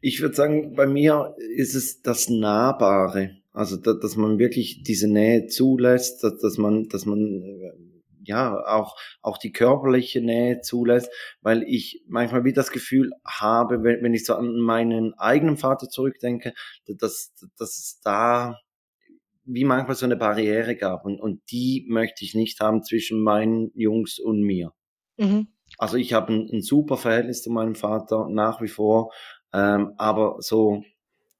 Ich 0.00 0.20
würde 0.20 0.34
sagen, 0.34 0.74
bei 0.74 0.86
mir 0.86 1.34
ist 1.56 1.74
es 1.74 2.02
das 2.02 2.28
Nahbare. 2.28 3.38
Also, 3.52 3.76
da, 3.76 3.94
dass 3.94 4.16
man 4.16 4.38
wirklich 4.38 4.82
diese 4.82 5.08
Nähe 5.08 5.46
zulässt, 5.46 6.22
dass, 6.22 6.38
dass 6.38 6.58
man, 6.58 6.88
dass 6.88 7.06
man 7.06 7.42
äh, 7.42 7.72
ja 8.24 8.54
auch 8.66 8.96
auch 9.22 9.38
die 9.38 9.52
körperliche 9.52 10.20
Nähe 10.20 10.60
zulässt, 10.60 11.08
weil 11.40 11.62
ich 11.62 12.04
manchmal 12.06 12.44
wie 12.44 12.52
das 12.52 12.70
Gefühl 12.70 13.12
habe, 13.24 13.82
wenn, 13.82 14.02
wenn 14.02 14.14
ich 14.14 14.26
so 14.26 14.34
an 14.34 14.58
meinen 14.58 15.14
eigenen 15.14 15.56
Vater 15.56 15.88
zurückdenke, 15.88 16.52
dass, 16.86 17.32
dass 17.56 17.78
es 17.78 18.00
da 18.02 18.58
wie 19.44 19.64
manchmal 19.64 19.96
so 19.96 20.04
eine 20.04 20.16
Barriere 20.16 20.76
gab 20.76 21.04
und, 21.04 21.20
und 21.20 21.40
die 21.50 21.86
möchte 21.88 22.24
ich 22.24 22.34
nicht 22.34 22.60
haben 22.60 22.82
zwischen 22.82 23.22
meinen 23.22 23.70
Jungs 23.74 24.18
und 24.18 24.42
mir. 24.42 24.72
Mhm. 25.16 25.48
Also 25.78 25.96
ich 25.96 26.12
habe 26.12 26.32
ein, 26.32 26.48
ein 26.52 26.62
super 26.62 26.96
Verhältnis 26.96 27.42
zu 27.42 27.50
meinem 27.50 27.74
Vater 27.74 28.28
nach 28.28 28.60
wie 28.60 28.68
vor, 28.68 29.12
ähm, 29.52 29.94
aber 29.96 30.36
so 30.40 30.82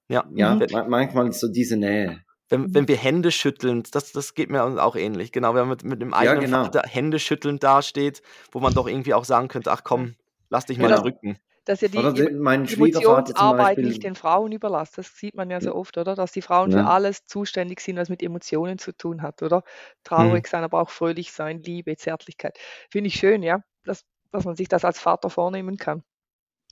ja, 0.08 0.24
ja 0.34 0.54
mhm. 0.54 0.88
manchmal 0.88 1.32
so 1.32 1.48
diese 1.48 1.76
Nähe. 1.76 2.22
Wenn, 2.48 2.72
wenn 2.74 2.86
wir 2.86 2.96
Hände 2.96 3.32
schütteln, 3.32 3.82
das, 3.90 4.12
das 4.12 4.34
geht 4.34 4.50
mir 4.50 4.62
auch 4.62 4.94
ähnlich. 4.94 5.32
Genau, 5.32 5.54
wenn 5.54 5.62
man 5.62 5.70
mit, 5.70 5.84
mit 5.84 6.00
dem 6.00 6.14
eigenen 6.14 6.42
ja, 6.42 6.46
genau. 6.46 6.64
Vater 6.64 6.82
Hände 6.88 7.18
schütteln 7.18 7.58
dasteht, 7.58 8.22
wo 8.52 8.60
man 8.60 8.72
doch 8.72 8.86
irgendwie 8.86 9.14
auch 9.14 9.24
sagen 9.24 9.48
könnte, 9.48 9.72
ach 9.72 9.82
komm, 9.82 10.14
lass 10.48 10.66
dich 10.66 10.78
mal 10.78 10.88
genau. 10.88 11.02
drücken. 11.02 11.38
Dass 11.64 11.80
ja 11.80 11.88
die, 11.88 11.98
oder 11.98 12.12
die 12.12 12.30
mein 12.30 12.68
Emotionsarbeit 12.68 13.78
nicht 13.78 14.04
den 14.04 14.14
Frauen 14.14 14.52
überlasst. 14.52 14.96
Das 14.96 15.16
sieht 15.16 15.34
man 15.34 15.50
ja 15.50 15.60
so 15.60 15.74
oft, 15.74 15.98
oder? 15.98 16.14
Dass 16.14 16.30
die 16.30 16.42
Frauen 16.42 16.70
ja. 16.70 16.84
für 16.84 16.88
alles 16.88 17.26
zuständig 17.26 17.80
sind, 17.80 17.96
was 17.96 18.08
mit 18.08 18.22
Emotionen 18.22 18.78
zu 18.78 18.92
tun 18.92 19.22
hat, 19.22 19.42
oder? 19.42 19.64
Traurig 20.04 20.44
mhm. 20.44 20.48
sein, 20.48 20.62
aber 20.62 20.80
auch 20.80 20.90
fröhlich 20.90 21.32
sein, 21.32 21.60
Liebe, 21.64 21.96
Zärtlichkeit. 21.96 22.56
Finde 22.88 23.08
ich 23.08 23.16
schön, 23.16 23.42
ja, 23.42 23.64
dass, 23.84 24.04
dass 24.30 24.44
man 24.44 24.54
sich 24.54 24.68
das 24.68 24.84
als 24.84 25.00
Vater 25.00 25.28
vornehmen 25.28 25.76
kann. 25.76 26.04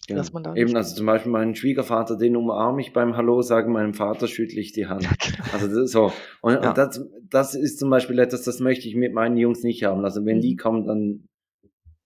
Ja. 0.08 0.16
Dass 0.16 0.32
man 0.32 0.42
da 0.42 0.54
Eben, 0.54 0.76
also 0.76 0.94
zum 0.94 1.06
Beispiel 1.06 1.32
meinen 1.32 1.54
Schwiegervater, 1.54 2.16
den 2.16 2.36
umarme 2.36 2.82
ich 2.82 2.92
beim 2.92 3.16
Hallo 3.16 3.40
sagen, 3.40 3.72
meinem 3.72 3.94
Vater 3.94 4.28
schüttle 4.28 4.60
ich 4.60 4.72
die 4.72 4.86
Hand. 4.86 5.08
Genau. 5.18 5.44
Also 5.52 5.86
so. 5.86 6.12
Und, 6.42 6.62
ja. 6.62 6.68
und 6.68 6.78
das, 6.78 7.02
das 7.30 7.54
ist 7.54 7.78
zum 7.78 7.88
Beispiel 7.88 8.18
etwas, 8.18 8.42
das 8.42 8.60
möchte 8.60 8.86
ich 8.86 8.96
mit 8.96 9.14
meinen 9.14 9.36
Jungs 9.38 9.62
nicht 9.62 9.82
haben. 9.84 10.04
Also 10.04 10.26
wenn 10.26 10.40
die 10.40 10.54
mhm. 10.54 10.58
kommen, 10.58 10.86
dann 10.86 11.28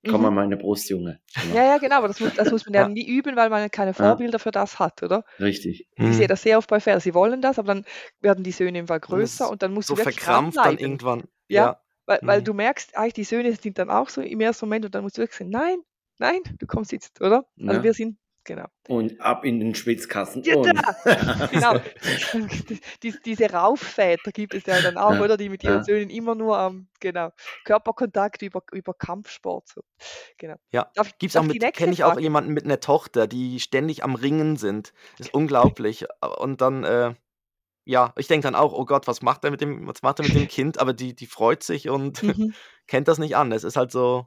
komm 0.09 0.21
mhm. 0.21 0.27
an 0.29 0.35
meine 0.35 0.57
Brust, 0.57 0.89
Junge. 0.91 1.21
Genau. 1.35 1.57
Ja, 1.57 1.65
ja, 1.65 1.79
genau, 1.79 1.97
aber 1.97 2.09
das 2.09 2.21
muss, 2.21 2.35
das 2.35 2.51
muss 2.53 2.67
man 2.67 2.75
ja, 2.75 2.83
ja 2.83 2.89
nie 2.89 3.07
üben, 3.07 3.35
weil 3.35 3.51
man 3.51 3.69
keine 3.71 3.95
Vorbilder 3.95 4.35
ja. 4.35 4.39
für 4.39 4.53
das 4.53 4.79
hat, 4.79 5.03
oder? 5.03 5.25
Richtig. 5.41 5.89
Ich 5.97 6.05
mhm. 6.05 6.13
sehe 6.13 6.29
das 6.29 6.43
sehr 6.43 6.59
oft 6.59 6.71
bei 6.71 6.81
Pferden. 6.81 7.01
Sie 7.01 7.15
wollen 7.15 7.41
das, 7.41 7.59
aber 7.59 7.75
dann 7.75 7.85
werden 8.21 8.45
die 8.45 8.53
Söhne 8.53 8.79
immer 8.79 9.01
größer 9.01 9.47
und, 9.47 9.53
und 9.53 9.63
dann 9.63 9.73
musst 9.73 9.89
so 9.89 9.95
du 9.95 10.01
wirklich 10.01 10.21
verkrampft 10.21 10.59
dann 10.59 10.79
irgendwann. 10.79 11.25
Ja, 11.49 11.65
ja. 11.65 11.81
Weil, 12.07 12.21
weil 12.23 12.41
mhm. 12.41 12.45
du 12.45 12.55
merkst, 12.55 12.97
eigentlich 12.97 13.15
die 13.15 13.25
Söhne 13.25 13.53
sind 13.53 13.79
dann 13.79 13.91
auch 13.91 14.09
so 14.09 14.21
im 14.23 14.41
ersten 14.41 14.67
Moment 14.67 14.85
und 14.85 14.95
dann 14.95 15.03
musst 15.03 15.19
du 15.19 15.23
wirklich 15.23 15.39
sagen, 15.39 15.51
nein, 15.51 15.79
nein, 16.19 16.41
du 16.59 16.67
kommst 16.67 16.93
jetzt, 16.93 17.21
oder? 17.21 17.47
Also 17.61 17.83
wir 17.83 17.95
sind 17.95 18.19
genau. 18.49 18.67
Und 18.89 19.21
ab 19.21 19.45
in 19.45 19.61
den 19.61 19.75
Schwitzkasten. 19.75 20.43
Ja, 20.43 20.57
genau. 20.57 21.79
Die, 23.03 23.15
diese 23.25 23.51
Raufväter 23.51 24.33
gibt 24.33 24.55
es 24.55 24.65
ja 24.67 24.81
dann 24.81 24.97
auch, 24.97 25.13
ja. 25.13 25.21
oder? 25.21 25.37
Die 25.37 25.49
mit 25.49 25.63
ihren 25.63 25.77
ja. 25.77 25.85
Söhnen 25.85 26.11
immer 26.11 26.35
nur 26.35 26.59
am, 26.59 26.89
genau, 26.99 27.31
Körperkontakt 27.65 28.43
über, 28.43 28.63
über 28.73 28.95
Kampfsport. 28.95 29.69
So. 29.69 29.83
Genau. 30.39 30.57
Ja, 30.73 30.91
gibt 31.19 31.31
es 31.31 31.37
auch 31.37 31.45
mit, 31.45 31.61
kenne 31.75 31.93
ich 31.93 32.03
auch 32.03 32.19
jemanden 32.19 32.53
mit 32.53 32.65
einer 32.65 32.81
Tochter, 32.81 33.27
die 33.29 33.61
ständig 33.61 34.03
am 34.03 34.15
Ringen 34.15 34.57
sind. 34.57 34.93
Das 35.19 35.29
ist 35.29 35.35
unglaublich. 35.35 36.07
Und 36.39 36.61
dann, 36.61 36.85
äh, 36.85 37.15
ja, 37.85 38.13
ich 38.17 38.27
denke 38.27 38.45
dann 38.45 38.55
auch, 38.55 38.73
oh 38.73 38.87
Gott, 38.87 39.07
was 39.07 39.23
macht 39.23 39.45
er 39.45 39.51
mit 39.51 39.61
dem, 39.61 39.87
was 39.87 40.03
macht 40.03 40.21
er 40.21 40.25
mit 40.25 40.35
dem 40.35 40.49
Kind? 40.49 40.81
Aber 40.81 40.95
die, 40.95 41.15
die 41.15 41.27
freut 41.27 41.63
sich 41.63 41.89
und 41.89 42.23
mhm. 42.23 42.55
kennt 42.87 43.09
das 43.09 43.19
nicht 43.19 43.37
an. 43.37 43.53
Es 43.53 43.65
ist 43.65 43.77
halt 43.77 43.93
so, 43.93 44.27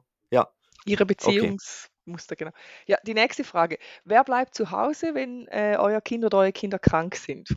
Ihre 0.84 1.06
Beziehungs. 1.06 1.88
Okay. 2.08 2.34
Genau. 2.36 2.50
Ja, 2.86 2.98
die 3.06 3.14
nächste 3.14 3.44
Frage. 3.44 3.78
Wer 4.04 4.24
bleibt 4.24 4.54
zu 4.54 4.72
Hause, 4.72 5.14
wenn 5.14 5.46
äh, 5.48 5.76
euer 5.78 6.00
Kind 6.00 6.24
oder 6.24 6.38
eure 6.38 6.52
Kinder 6.52 6.78
krank 6.80 7.14
sind? 7.14 7.48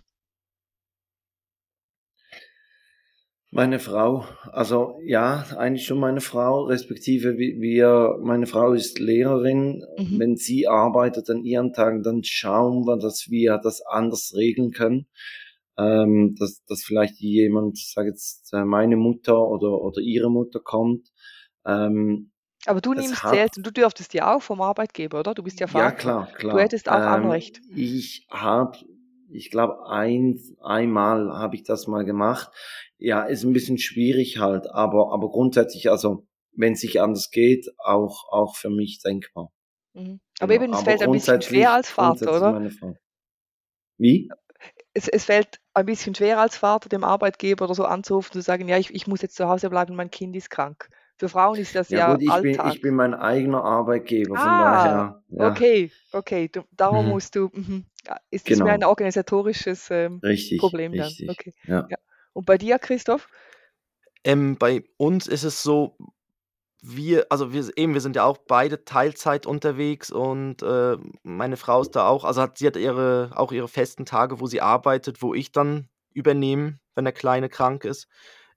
Meine 3.52 3.80
Frau, 3.80 4.26
also 4.52 5.00
ja, 5.06 5.46
eigentlich 5.56 5.86
schon 5.86 6.00
meine 6.00 6.20
Frau, 6.20 6.64
respektive 6.66 7.38
wir, 7.38 8.18
meine 8.22 8.48
Frau 8.48 8.74
ist 8.74 9.00
Lehrerin. 9.00 9.82
Mhm. 9.98 10.20
Wenn 10.20 10.36
sie 10.36 10.68
arbeitet 10.68 11.30
an 11.30 11.44
ihren 11.46 11.72
Tagen, 11.72 12.04
dann 12.04 12.24
schauen 12.26 12.86
wir, 12.86 12.98
dass 12.98 13.30
wir 13.30 13.58
das 13.58 13.82
anders 13.82 14.34
regeln 14.36 14.72
können. 14.72 15.08
Ähm, 15.78 16.36
dass, 16.38 16.66
dass 16.66 16.84
vielleicht 16.84 17.16
jemand, 17.20 17.78
sag 17.78 18.08
jetzt, 18.08 18.54
äh, 18.54 18.66
meine 18.66 18.98
Mutter 18.98 19.48
oder, 19.48 19.82
oder 19.82 20.02
ihre 20.02 20.30
Mutter 20.30 20.60
kommt. 20.60 21.08
Ähm, 21.66 22.32
aber 22.68 22.82
du 22.82 22.94
nimmst 22.94 23.22
selbst 23.22 23.58
und 23.58 23.66
du 23.66 23.72
dürftest 23.72 24.14
ja 24.14 24.36
auch 24.36 24.42
vom 24.42 24.62
Arbeitgeber, 24.62 25.20
oder? 25.20 25.34
Du 25.34 25.44
bist 25.44 25.60
ja 25.60 25.68
Vater. 25.68 25.86
Ja, 25.86 25.92
klar, 25.92 26.28
klar. 26.34 26.56
Du 26.56 26.62
hättest 26.62 26.90
auch 26.90 26.96
ähm, 26.96 27.02
Anrecht. 27.02 27.62
Ich 27.76 28.28
habe, 28.30 28.78
ich 29.30 29.50
glaube, 29.52 29.88
ein, 29.88 30.40
einmal 30.62 31.32
habe 31.38 31.56
ich 31.56 31.64
das 31.64 31.88
mal 31.88 32.06
gemacht. 32.06 32.50
Ja, 32.98 33.24
ist 33.24 33.44
ein 33.44 33.54
bisschen 33.54 33.78
schwierig 33.78 34.40
halt, 34.40 34.70
aber, 34.70 35.14
aber 35.14 35.30
grundsätzlich, 35.30 35.90
also 35.90 36.28
wenn 36.54 36.74
es 36.74 36.80
sich 36.80 37.02
anders 37.02 37.32
geht, 37.32 37.68
auch, 37.78 38.30
auch 38.30 38.56
für 38.56 38.70
mich 38.70 39.02
denkbar. 39.04 39.52
Mhm. 39.94 40.20
Aber 40.40 40.54
genau. 40.54 40.64
eben, 40.64 40.74
es 40.74 40.80
aber 40.80 40.86
fällt 40.86 41.04
ein 41.04 41.12
bisschen 41.12 41.42
schwer 41.42 41.74
als 41.74 41.90
Vater, 41.90 42.36
oder? 42.36 42.96
Wie? 43.98 44.30
Es, 44.94 45.08
es 45.08 45.26
fällt 45.26 45.60
ein 45.74 45.86
bisschen 45.86 46.16
schwer 46.16 46.40
als 46.40 46.58
Vater, 46.58 46.90
dem 46.90 47.04
Arbeitgeber 47.04 47.66
oder 47.66 47.76
so 47.76 47.86
anzurufen, 47.86 48.34
zu 48.34 48.42
sagen, 48.42 48.68
ja, 48.68 48.78
ich, 48.78 48.94
ich 48.94 49.08
muss 49.08 49.22
jetzt 49.22 49.36
zu 49.36 49.48
Hause 49.48 49.70
bleiben, 49.70 49.96
mein 49.96 50.12
Kind 50.12 50.36
ist 50.36 50.50
krank. 50.50 50.90
Für 51.18 51.30
Frauen 51.30 51.58
ist 51.58 51.74
das 51.76 51.90
ja, 51.90 52.00
ja 52.00 52.14
gut, 52.14 52.24
ich 52.24 52.32
Alltag. 52.32 52.64
Bin, 52.64 52.74
ich 52.74 52.82
bin 52.82 52.96
mein 52.96 53.14
eigener 53.14 53.64
Arbeitgeber, 53.64 54.36
von 54.36 54.48
ah, 54.48 54.64
daher. 54.64 55.24
Ja. 55.30 55.52
Okay, 55.52 55.92
okay. 56.12 56.50
Du, 56.50 56.64
darum 56.72 57.06
mhm. 57.06 57.12
musst 57.12 57.36
du. 57.36 57.50
Mhm. 57.54 57.86
Ist 58.30 58.50
das 58.50 58.54
genau. 58.54 58.66
mehr 58.66 58.74
ein 58.74 58.84
organisatorisches 58.84 59.90
ähm, 59.92 60.20
richtig, 60.22 60.60
Problem 60.60 60.92
dann? 60.94 61.08
Richtig, 61.08 61.30
okay. 61.30 61.54
Ja. 61.64 61.88
ja. 61.90 61.98
Und 62.34 62.46
bei 62.46 62.58
dir, 62.58 62.80
Christoph? 62.80 63.30
Ähm, 64.26 64.58
bei 64.58 64.84
uns 64.98 65.28
ist 65.28 65.44
es 65.44 65.64
so, 65.64 65.98
wir, 66.82 67.28
also 67.30 67.54
wir 67.54 67.66
eben, 67.78 67.94
wir 67.94 68.02
sind 68.02 68.16
ja 68.16 68.26
auch 68.26 68.38
beide 68.38 68.84
Teilzeit 68.84 69.46
unterwegs 69.46 70.12
und 70.12 70.62
äh, 70.62 70.98
meine 71.24 71.58
Frau 71.58 71.82
ist 71.82 71.92
da 71.92 72.08
auch, 72.08 72.24
also 72.26 72.42
hat, 72.42 72.58
sie 72.58 72.68
hat 72.68 72.76
ihre, 72.76 73.32
auch 73.36 73.52
ihre 73.52 73.68
festen 73.68 74.06
Tage, 74.06 74.40
wo 74.40 74.48
sie 74.48 74.62
arbeitet, 74.62 75.22
wo 75.22 75.34
ich 75.34 75.52
dann 75.52 75.88
übernehme, 76.14 76.80
wenn 76.94 77.06
der 77.06 77.14
Kleine 77.14 77.50
krank 77.50 77.86
ist. 77.86 78.08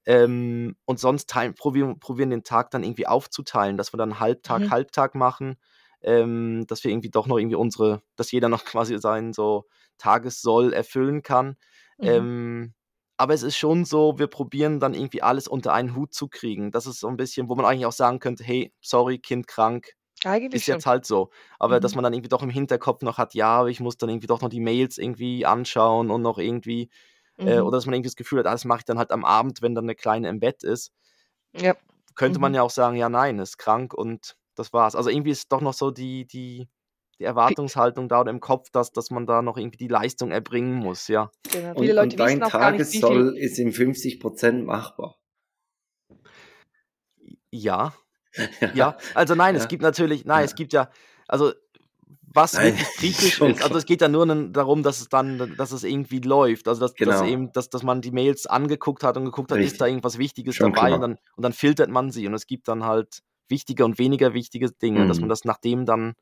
Ähm, 0.06 0.76
und 0.84 0.98
sonst 0.98 1.28
teilen, 1.28 1.54
probieren, 1.54 1.98
probieren 2.00 2.30
den 2.30 2.44
Tag 2.44 2.70
dann 2.70 2.82
irgendwie 2.82 3.06
aufzuteilen, 3.06 3.76
dass 3.76 3.92
wir 3.92 3.98
dann 3.98 4.20
Halbtag, 4.20 4.62
mhm. 4.62 4.70
Halbtag 4.70 5.14
machen, 5.14 5.56
ähm, 6.02 6.64
dass 6.66 6.82
wir 6.84 6.90
irgendwie 6.90 7.10
doch 7.10 7.26
noch 7.26 7.38
irgendwie 7.38 7.56
unsere, 7.56 8.02
dass 8.16 8.32
jeder 8.32 8.48
noch 8.48 8.64
quasi 8.64 8.98
seinen 8.98 9.32
so 9.32 9.66
Tagessoll 9.98 10.72
erfüllen 10.72 11.22
kann. 11.22 11.56
Mhm. 11.98 12.06
Ähm, 12.06 12.74
aber 13.18 13.34
es 13.34 13.42
ist 13.42 13.56
schon 13.56 13.84
so, 13.84 14.18
wir 14.18 14.28
probieren 14.28 14.78
dann 14.78 14.94
irgendwie 14.94 15.22
alles 15.22 15.48
unter 15.48 15.72
einen 15.74 15.96
Hut 15.96 16.14
zu 16.14 16.28
kriegen. 16.28 16.70
Das 16.70 16.86
ist 16.86 17.00
so 17.00 17.08
ein 17.08 17.16
bisschen, 17.16 17.48
wo 17.48 17.56
man 17.56 17.66
eigentlich 17.66 17.86
auch 17.86 17.92
sagen 17.92 18.20
könnte, 18.20 18.44
hey, 18.44 18.72
sorry, 18.80 19.18
Kind 19.18 19.48
krank, 19.48 19.94
eigentlich 20.24 20.60
ist 20.60 20.66
schon. 20.66 20.74
jetzt 20.74 20.86
halt 20.86 21.04
so. 21.04 21.30
Aber 21.58 21.76
mhm. 21.76 21.80
dass 21.80 21.94
man 21.94 22.04
dann 22.04 22.12
irgendwie 22.12 22.28
doch 22.28 22.42
im 22.42 22.50
Hinterkopf 22.50 23.02
noch 23.02 23.18
hat, 23.18 23.34
ja, 23.34 23.66
ich 23.66 23.80
muss 23.80 23.96
dann 23.96 24.08
irgendwie 24.08 24.26
doch 24.26 24.40
noch 24.40 24.48
die 24.48 24.60
Mails 24.60 24.98
irgendwie 24.98 25.46
anschauen 25.46 26.10
und 26.10 26.22
noch 26.22 26.38
irgendwie 26.38 26.90
mhm. 27.38 27.48
Äh, 27.48 27.60
oder 27.60 27.76
dass 27.76 27.86
man 27.86 27.94
irgendwie 27.94 28.08
das 28.08 28.16
Gefühl 28.16 28.40
hat, 28.40 28.46
ah, 28.46 28.52
das 28.52 28.64
mache 28.64 28.80
ich 28.80 28.84
dann 28.84 28.98
halt 28.98 29.10
am 29.10 29.24
Abend, 29.24 29.62
wenn 29.62 29.74
dann 29.74 29.84
eine 29.84 29.94
Kleine 29.94 30.28
im 30.28 30.40
Bett 30.40 30.62
ist. 30.62 30.92
Ja. 31.52 31.76
Könnte 32.14 32.38
mhm. 32.38 32.42
man 32.42 32.54
ja 32.54 32.62
auch 32.62 32.70
sagen, 32.70 32.96
ja, 32.96 33.08
nein, 33.08 33.38
ist 33.38 33.58
krank 33.58 33.94
und 33.94 34.36
das 34.54 34.72
war's. 34.72 34.96
Also 34.96 35.10
irgendwie 35.10 35.30
ist 35.30 35.52
doch 35.52 35.60
noch 35.60 35.74
so 35.74 35.90
die, 35.90 36.26
die, 36.26 36.68
die 37.18 37.24
Erwartungshaltung 37.24 38.08
da 38.08 38.20
oder 38.20 38.30
im 38.30 38.40
Kopf, 38.40 38.70
dass, 38.70 38.92
dass 38.92 39.10
man 39.10 39.26
da 39.26 39.42
noch 39.42 39.56
irgendwie 39.56 39.78
die 39.78 39.88
Leistung 39.88 40.30
erbringen 40.30 40.74
muss, 40.74 41.08
ja. 41.08 41.30
Genau. 41.50 41.74
Viele 41.78 41.92
und, 41.92 41.96
Leute 41.96 42.02
und 42.02 42.18
dein 42.18 42.40
Tagessoll 42.40 43.36
ist 43.36 43.58
in 43.58 43.72
50 43.72 44.20
Prozent 44.20 44.66
machbar. 44.66 45.16
Ja. 47.50 47.94
Ja, 48.74 48.96
also 49.14 49.34
nein, 49.34 49.56
ja. 49.56 49.62
es 49.62 49.68
gibt 49.68 49.82
natürlich, 49.82 50.24
nein, 50.24 50.40
ja. 50.40 50.44
es 50.44 50.54
gibt 50.54 50.72
ja, 50.72 50.90
also 51.26 51.52
was 52.34 52.54
Nein, 52.54 52.78
wirklich 52.78 53.16
kritisch 53.16 53.40
ist. 53.40 53.62
Also 53.62 53.76
es 53.76 53.86
geht 53.86 54.00
ja 54.00 54.08
nur 54.08 54.26
darum, 54.50 54.82
dass 54.82 55.00
es 55.00 55.08
dann, 55.08 55.54
dass 55.56 55.72
es 55.72 55.84
irgendwie 55.84 56.20
läuft. 56.20 56.68
Also 56.68 56.80
dass, 56.80 56.94
genau. 56.94 57.12
dass 57.12 57.22
eben, 57.22 57.52
dass, 57.52 57.70
dass 57.70 57.82
man 57.82 58.00
die 58.00 58.10
Mails 58.10 58.46
angeguckt 58.46 59.02
hat 59.02 59.16
und 59.16 59.24
geguckt 59.24 59.50
hat, 59.50 59.58
Richtig. 59.58 59.72
ist 59.72 59.80
da 59.80 59.86
irgendwas 59.86 60.18
Wichtiges 60.18 60.56
schon 60.56 60.72
dabei 60.72 60.94
und 60.94 61.00
dann, 61.00 61.18
und 61.36 61.42
dann 61.42 61.52
filtert 61.52 61.90
man 61.90 62.10
sie 62.10 62.26
und 62.26 62.34
es 62.34 62.46
gibt 62.46 62.68
dann 62.68 62.84
halt 62.84 63.22
wichtige 63.48 63.84
und 63.84 63.98
weniger 63.98 64.34
wichtige 64.34 64.70
Dinge, 64.70 65.00
mhm. 65.00 65.08
dass 65.08 65.20
man 65.20 65.28
das 65.28 65.44
nach 65.44 65.58
dem 65.58 65.86
dann 65.86 66.14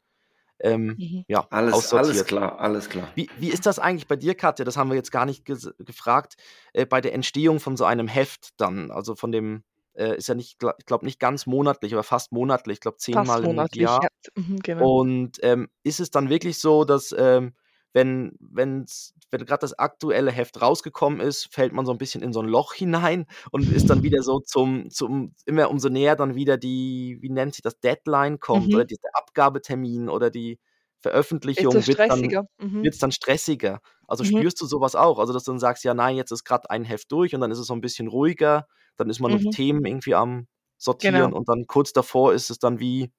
ähm, 0.61 0.97
mhm. 0.99 1.25
ja, 1.29 1.47
alles, 1.51 1.75
aussortiert. 1.75 2.11
alles 2.11 2.25
klar, 2.25 2.59
alles 2.59 2.89
klar. 2.89 3.09
Wie, 3.15 3.29
wie 3.39 3.49
ist 3.49 3.67
das 3.67 3.79
eigentlich 3.79 4.07
bei 4.07 4.17
dir, 4.17 4.35
Katja? 4.35 4.65
Das 4.65 4.77
haben 4.77 4.89
wir 4.89 4.97
jetzt 4.97 5.13
gar 5.13 5.27
nicht 5.27 5.45
gefragt. 5.45 6.37
Äh, 6.73 6.87
bei 6.87 7.01
der 7.01 7.13
Entstehung 7.13 7.61
von 7.61 7.77
so 7.77 7.85
einem 7.85 8.09
Heft 8.09 8.51
dann, 8.57 8.91
also 8.91 9.15
von 9.15 9.33
dem, 9.33 9.65
äh, 9.97 10.17
ist 10.17 10.29
ja 10.29 10.35
nicht, 10.35 10.59
ich 10.79 10.87
glaube 10.87 11.05
nicht 11.05 11.21
ganz 11.21 11.47
monatlich, 11.47 11.93
aber 11.93 12.03
fast 12.03 12.33
monatlich, 12.33 12.77
ich 12.77 12.81
glaube 12.81 12.99
zehnmal 12.99 13.45
im 13.45 13.57
Jahr. 13.75 14.03
Ja. 14.03 14.09
Mhm, 14.35 14.59
genau. 14.61 15.01
Und 15.01 15.39
ähm, 15.43 15.69
ist 15.83 16.01
es 16.01 16.11
dann 16.11 16.29
wirklich 16.29 16.59
so, 16.59 16.85
dass 16.85 17.15
ähm, 17.17 17.55
wenn, 17.97 18.37
wenn's, 18.41 19.15
wenn 19.31 19.47
gerade 19.47 19.61
das 19.61 19.79
aktuelle 19.79 20.31
Heft 20.31 20.61
rausgekommen 20.61 21.21
ist, 21.21 21.49
fällt 21.51 21.73
man 21.73 21.87
so 21.87 21.93
ein 21.93 21.99
bisschen 21.99 22.23
in 22.23 22.35
so 22.35 22.41
ein 22.41 22.47
Loch 22.47 22.75
hinein 22.75 23.25
und 23.53 23.73
ist 23.73 23.89
dann 23.89 24.03
wieder 24.03 24.23
so 24.23 24.41
zum, 24.41 24.91
zum 24.91 25.35
immer 25.47 25.71
umso 25.71 25.89
näher 25.89 26.15
dann 26.15 26.35
wieder 26.35 26.59
die, 26.59 27.17
wie 27.23 27.31
nennt 27.31 27.55
sich 27.55 27.63
das, 27.63 27.81
Deadline 27.81 28.39
kommt 28.39 28.69
mhm. 28.69 28.75
oder 28.75 28.85
dieser 28.85 29.09
Abgabetermin 29.15 30.11
oder 30.11 30.29
die 30.29 30.59
Veröffentlichung 31.07 31.75
wird 31.75 31.99
dann, 31.99 32.47
mhm. 32.59 32.91
dann 32.99 33.13
stressiger. 33.13 33.81
Also 34.09 34.25
mhm. 34.25 34.29
spürst 34.29 34.61
du 34.61 34.67
sowas 34.67 34.95
auch? 34.95 35.19
Also, 35.19 35.33
dass 35.33 35.45
du 35.45 35.53
dann 35.53 35.59
sagst, 35.59 35.85
ja, 35.85 35.95
nein, 35.95 36.17
jetzt 36.17 36.33
ist 36.33 36.45
gerade 36.45 36.69
ein 36.71 36.85
Heft 36.85 37.13
durch 37.13 37.35
und 37.35 37.41
dann 37.41 37.51
ist 37.51 37.59
es 37.59 37.67
so 37.67 37.75
ein 37.75 37.81
bisschen 37.81 38.09
ruhiger, 38.09 38.67
dann 38.97 39.09
ist 39.11 39.21
man 39.21 39.33
mhm. 39.33 39.43
noch 39.45 39.51
Themen 39.53 39.85
irgendwie 39.85 40.15
am 40.15 40.47
Sortieren 40.79 41.15
genau. 41.15 41.37
und 41.37 41.49
dann 41.49 41.67
kurz 41.67 41.93
davor 41.93 42.35
ist 42.35 42.51
es 42.51 42.59
dann 42.59 42.81
wie, 42.81 43.11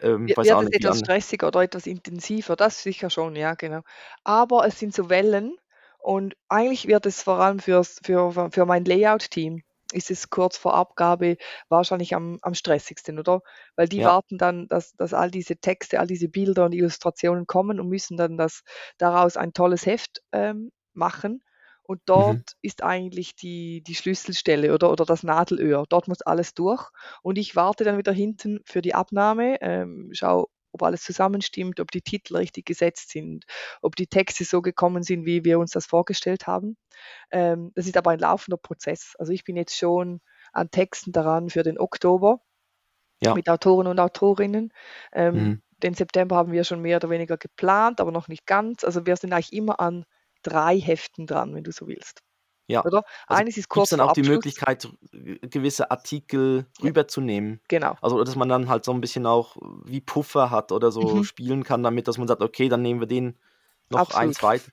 ähm, 0.00 0.26
wird 0.26 0.38
es 0.38 0.48
etwas 0.48 0.98
stressiger 0.98 1.48
oder 1.48 1.62
etwas 1.62 1.86
intensiver, 1.86 2.56
das 2.56 2.82
sicher 2.82 3.10
schon, 3.10 3.36
ja, 3.36 3.54
genau. 3.54 3.82
Aber 4.24 4.66
es 4.66 4.78
sind 4.78 4.94
so 4.94 5.08
Wellen 5.08 5.56
und 5.98 6.34
eigentlich 6.48 6.86
wird 6.88 7.06
es 7.06 7.22
vor 7.22 7.40
allem 7.40 7.58
für's, 7.58 8.00
für, 8.04 8.50
für 8.50 8.66
mein 8.66 8.84
Layout-Team 8.84 9.62
ist 9.92 10.10
es 10.10 10.30
kurz 10.30 10.56
vor 10.56 10.74
Abgabe 10.74 11.36
wahrscheinlich 11.68 12.14
am, 12.14 12.38
am 12.42 12.54
stressigsten, 12.54 13.18
oder? 13.18 13.40
Weil 13.76 13.88
die 13.88 13.98
ja. 13.98 14.08
warten 14.08 14.38
dann, 14.38 14.66
dass, 14.68 14.92
dass 14.92 15.14
all 15.14 15.30
diese 15.30 15.56
Texte, 15.56 16.00
all 16.00 16.06
diese 16.06 16.28
Bilder 16.28 16.64
und 16.64 16.72
Illustrationen 16.72 17.46
kommen 17.46 17.78
und 17.80 17.88
müssen 17.88 18.16
dann 18.16 18.36
das, 18.36 18.62
daraus 18.98 19.36
ein 19.36 19.52
tolles 19.52 19.86
Heft 19.86 20.22
ähm, 20.32 20.72
machen. 20.92 21.42
Und 21.82 22.00
dort 22.06 22.36
mhm. 22.38 22.58
ist 22.62 22.82
eigentlich 22.82 23.36
die, 23.36 23.80
die 23.82 23.94
Schlüsselstelle 23.94 24.74
oder, 24.74 24.90
oder 24.90 25.04
das 25.04 25.22
Nadelöhr. 25.22 25.84
Dort 25.88 26.08
muss 26.08 26.20
alles 26.20 26.52
durch. 26.52 26.90
Und 27.22 27.38
ich 27.38 27.54
warte 27.54 27.84
dann 27.84 27.96
wieder 27.96 28.12
hinten 28.12 28.60
für 28.64 28.82
die 28.82 28.94
Abnahme, 28.94 29.58
ähm, 29.60 30.10
schau, 30.12 30.48
ob 30.76 30.82
alles 30.82 31.02
zusammenstimmt, 31.02 31.80
ob 31.80 31.90
die 31.90 32.02
Titel 32.02 32.36
richtig 32.36 32.66
gesetzt 32.66 33.10
sind, 33.10 33.46
ob 33.80 33.96
die 33.96 34.06
Texte 34.06 34.44
so 34.44 34.60
gekommen 34.60 35.02
sind, 35.02 35.24
wie 35.24 35.44
wir 35.44 35.58
uns 35.58 35.70
das 35.70 35.86
vorgestellt 35.86 36.46
haben. 36.46 36.76
Ähm, 37.30 37.72
das 37.74 37.86
ist 37.86 37.96
aber 37.96 38.10
ein 38.10 38.18
laufender 38.18 38.58
Prozess. 38.58 39.14
Also 39.18 39.32
ich 39.32 39.44
bin 39.44 39.56
jetzt 39.56 39.76
schon 39.76 40.20
an 40.52 40.70
Texten 40.70 41.12
daran 41.12 41.48
für 41.48 41.62
den 41.62 41.78
Oktober 41.78 42.40
ja. 43.22 43.34
mit 43.34 43.48
Autoren 43.48 43.86
und 43.86 43.98
Autorinnen. 43.98 44.72
Ähm, 45.12 45.34
mhm. 45.34 45.62
Den 45.82 45.94
September 45.94 46.36
haben 46.36 46.52
wir 46.52 46.64
schon 46.64 46.80
mehr 46.80 46.96
oder 46.96 47.10
weniger 47.10 47.36
geplant, 47.36 48.00
aber 48.00 48.12
noch 48.12 48.28
nicht 48.28 48.46
ganz. 48.46 48.84
Also 48.84 49.06
wir 49.06 49.16
sind 49.16 49.32
eigentlich 49.32 49.52
immer 49.52 49.80
an 49.80 50.04
drei 50.42 50.78
Heften 50.78 51.26
dran, 51.26 51.54
wenn 51.54 51.64
du 51.64 51.72
so 51.72 51.86
willst. 51.86 52.22
Ja. 52.68 52.84
Oder? 52.84 53.04
Also 53.26 53.40
Eines 53.40 53.56
ist 53.56 53.68
kurz 53.68 53.90
dann 53.90 54.00
auch 54.00 54.08
Abschluss. 54.08 54.26
die 54.26 54.32
Möglichkeit, 54.32 54.88
gewisse 55.12 55.90
Artikel 55.90 56.66
ja. 56.78 56.84
rüberzunehmen. 56.84 57.60
Genau. 57.68 57.96
Also, 58.00 58.22
dass 58.22 58.36
man 58.36 58.48
dann 58.48 58.68
halt 58.68 58.84
so 58.84 58.92
ein 58.92 59.00
bisschen 59.00 59.26
auch 59.26 59.56
wie 59.84 60.00
Puffer 60.00 60.50
hat 60.50 60.72
oder 60.72 60.90
so 60.90 61.02
mhm. 61.02 61.24
spielen 61.24 61.64
kann, 61.64 61.82
damit, 61.82 62.08
dass 62.08 62.18
man 62.18 62.28
sagt, 62.28 62.42
okay, 62.42 62.68
dann 62.68 62.82
nehmen 62.82 63.00
wir 63.00 63.06
den 63.06 63.38
noch 63.90 64.00
Absolut. 64.00 64.22
eins 64.22 64.42
weiter. 64.42 64.70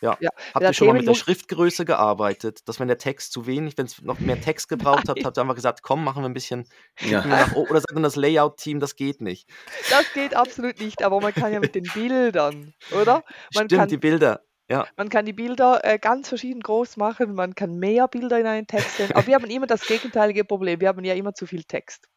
Ja. 0.00 0.16
ja. 0.20 0.30
Habt 0.54 0.64
ihr 0.64 0.72
schon 0.72 0.88
mal 0.88 0.92
mit 0.94 1.06
der 1.06 1.14
Schriftgröße 1.14 1.84
gearbeitet, 1.84 2.68
dass 2.68 2.80
wenn 2.80 2.88
der 2.88 2.98
Text 2.98 3.32
zu 3.32 3.46
wenig, 3.46 3.78
wenn 3.78 3.86
es 3.86 4.02
noch 4.02 4.18
mehr 4.18 4.40
Text 4.40 4.68
gebraucht 4.68 5.08
hat, 5.08 5.24
habt 5.24 5.38
ihr 5.38 5.40
einfach 5.40 5.54
gesagt, 5.54 5.82
komm, 5.82 6.04
machen 6.04 6.22
wir 6.22 6.28
ein 6.28 6.34
bisschen 6.34 6.68
ja. 7.00 7.24
nach, 7.24 7.54
oder 7.54 7.80
sagt 7.80 7.94
dann 7.94 8.02
das 8.02 8.16
Layout-Team, 8.16 8.80
das 8.80 8.96
geht 8.96 9.20
nicht. 9.20 9.48
Das 9.90 10.12
geht 10.12 10.34
absolut 10.34 10.80
nicht, 10.80 11.02
aber 11.02 11.20
man 11.20 11.32
kann 11.32 11.52
ja 11.52 11.60
mit 11.60 11.74
den 11.74 11.84
Bildern, 11.94 12.74
oder? 12.92 13.24
Man 13.54 13.66
Stimmt, 13.66 13.72
kann, 13.72 13.88
die 13.88 13.96
Bilder. 13.96 14.42
Ja. 14.68 14.86
Man 14.96 15.08
kann 15.08 15.24
die 15.24 15.32
Bilder 15.32 15.80
äh, 15.84 15.98
ganz 15.98 16.28
verschieden 16.28 16.60
groß 16.60 16.96
machen, 16.96 17.34
man 17.34 17.54
kann 17.54 17.78
mehr 17.78 18.08
Bilder 18.08 18.38
in 18.40 18.46
einen 18.46 18.66
Text 18.66 18.96
sehen, 18.96 19.12
aber 19.12 19.26
wir 19.26 19.36
haben 19.36 19.48
immer 19.48 19.66
das 19.66 19.86
gegenteilige 19.86 20.44
Problem, 20.44 20.80
wir 20.80 20.88
haben 20.88 21.04
ja 21.04 21.14
immer 21.14 21.34
zu 21.34 21.46
viel 21.46 21.64
Text. 21.64 22.08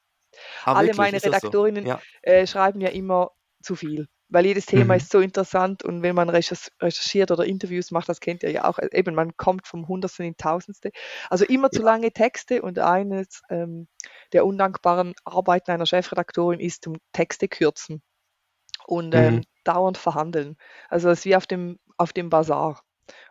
Ah, 0.63 0.73
Alle 0.73 0.87
wirklich? 0.87 0.97
meine 0.97 1.23
Redaktorinnen 1.23 1.83
so? 1.83 1.89
ja. 1.89 2.01
äh, 2.23 2.47
schreiben 2.47 2.81
ja 2.81 2.89
immer 2.89 3.31
zu 3.61 3.75
viel, 3.75 4.07
weil 4.29 4.45
jedes 4.47 4.65
Thema 4.65 4.93
mhm. 4.95 4.99
ist 4.99 5.11
so 5.11 5.19
interessant 5.19 5.83
und 5.83 6.01
wenn 6.01 6.15
man 6.15 6.29
recherchiert 6.29 7.29
oder 7.29 7.45
Interviews 7.45 7.91
macht, 7.91 8.09
das 8.09 8.19
kennt 8.19 8.41
ihr 8.41 8.51
ja 8.51 8.65
auch, 8.65 8.79
äh, 8.79 8.89
eben 8.93 9.13
man 9.13 9.37
kommt 9.37 9.67
vom 9.67 9.87
Hundertsten 9.87 10.25
in 10.25 10.37
Tausendste. 10.37 10.91
Also 11.29 11.45
immer 11.45 11.69
zu 11.69 11.83
lange 11.83 12.11
Texte 12.11 12.63
und 12.63 12.79
eines 12.79 13.43
ähm, 13.49 13.87
der 14.33 14.45
undankbaren 14.45 15.13
Arbeiten 15.23 15.71
einer 15.71 15.85
Chefredaktorin 15.85 16.59
ist 16.59 16.87
um 16.87 16.97
Texte 17.11 17.47
kürzen 17.47 18.01
und 18.87 19.13
ähm, 19.13 19.35
mhm. 19.35 19.41
dauernd 19.63 19.97
verhandeln. 19.97 20.57
Also 20.89 21.09
es 21.09 21.19
ist 21.19 21.25
wie 21.25 21.35
auf 21.35 21.45
dem 21.45 21.77
auf 21.99 22.13
dem 22.13 22.29
Bazar. 22.29 22.81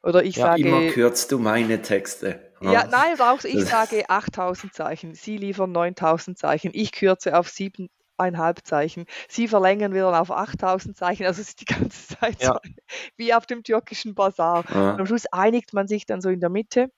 Oder 0.03 0.23
ich 0.23 0.37
ja, 0.37 0.47
sage. 0.47 0.63
Immer 0.63 0.91
kürzt 0.93 1.33
du 1.33 1.39
meine 1.39 1.83
Texte. 1.83 2.41
Ja, 2.61 2.87
nein, 2.87 3.21
auch 3.21 3.45
ich 3.45 3.65
sage 3.65 4.11
8000 4.11 4.75
Zeichen. 4.75 5.15
Sie 5.15 5.37
liefern 5.37 5.71
9000 5.73 6.37
Zeichen. 6.37 6.73
Ich 6.75 6.91
kürze 6.91 7.39
auf 7.39 7.49
7,5 7.49 8.65
Zeichen. 8.65 9.07
Sie 9.29 9.47
verlängern 9.47 9.95
wieder 9.95 10.21
auf 10.21 10.31
8000 10.31 10.97
Zeichen. 10.97 11.25
Also 11.25 11.41
es 11.41 11.51
ist 11.51 11.61
die 11.61 11.67
ganze 11.67 12.17
Zeit 12.19 12.43
ja. 12.43 12.55
so, 12.55 12.71
wie 13.17 13.33
auf 13.33 13.47
dem 13.47 13.63
türkischen 13.63 14.15
Bazar. 14.15 14.65
Ja. 14.69 14.93
Und 14.93 15.01
am 15.01 15.07
Schluss 15.07 15.27
einigt 15.27 15.73
man 15.73 15.87
sich 15.87 16.05
dann 16.05 16.21
so 16.21 16.31
in 16.31 16.41
der 16.41 16.51
Mitte. 16.51 16.91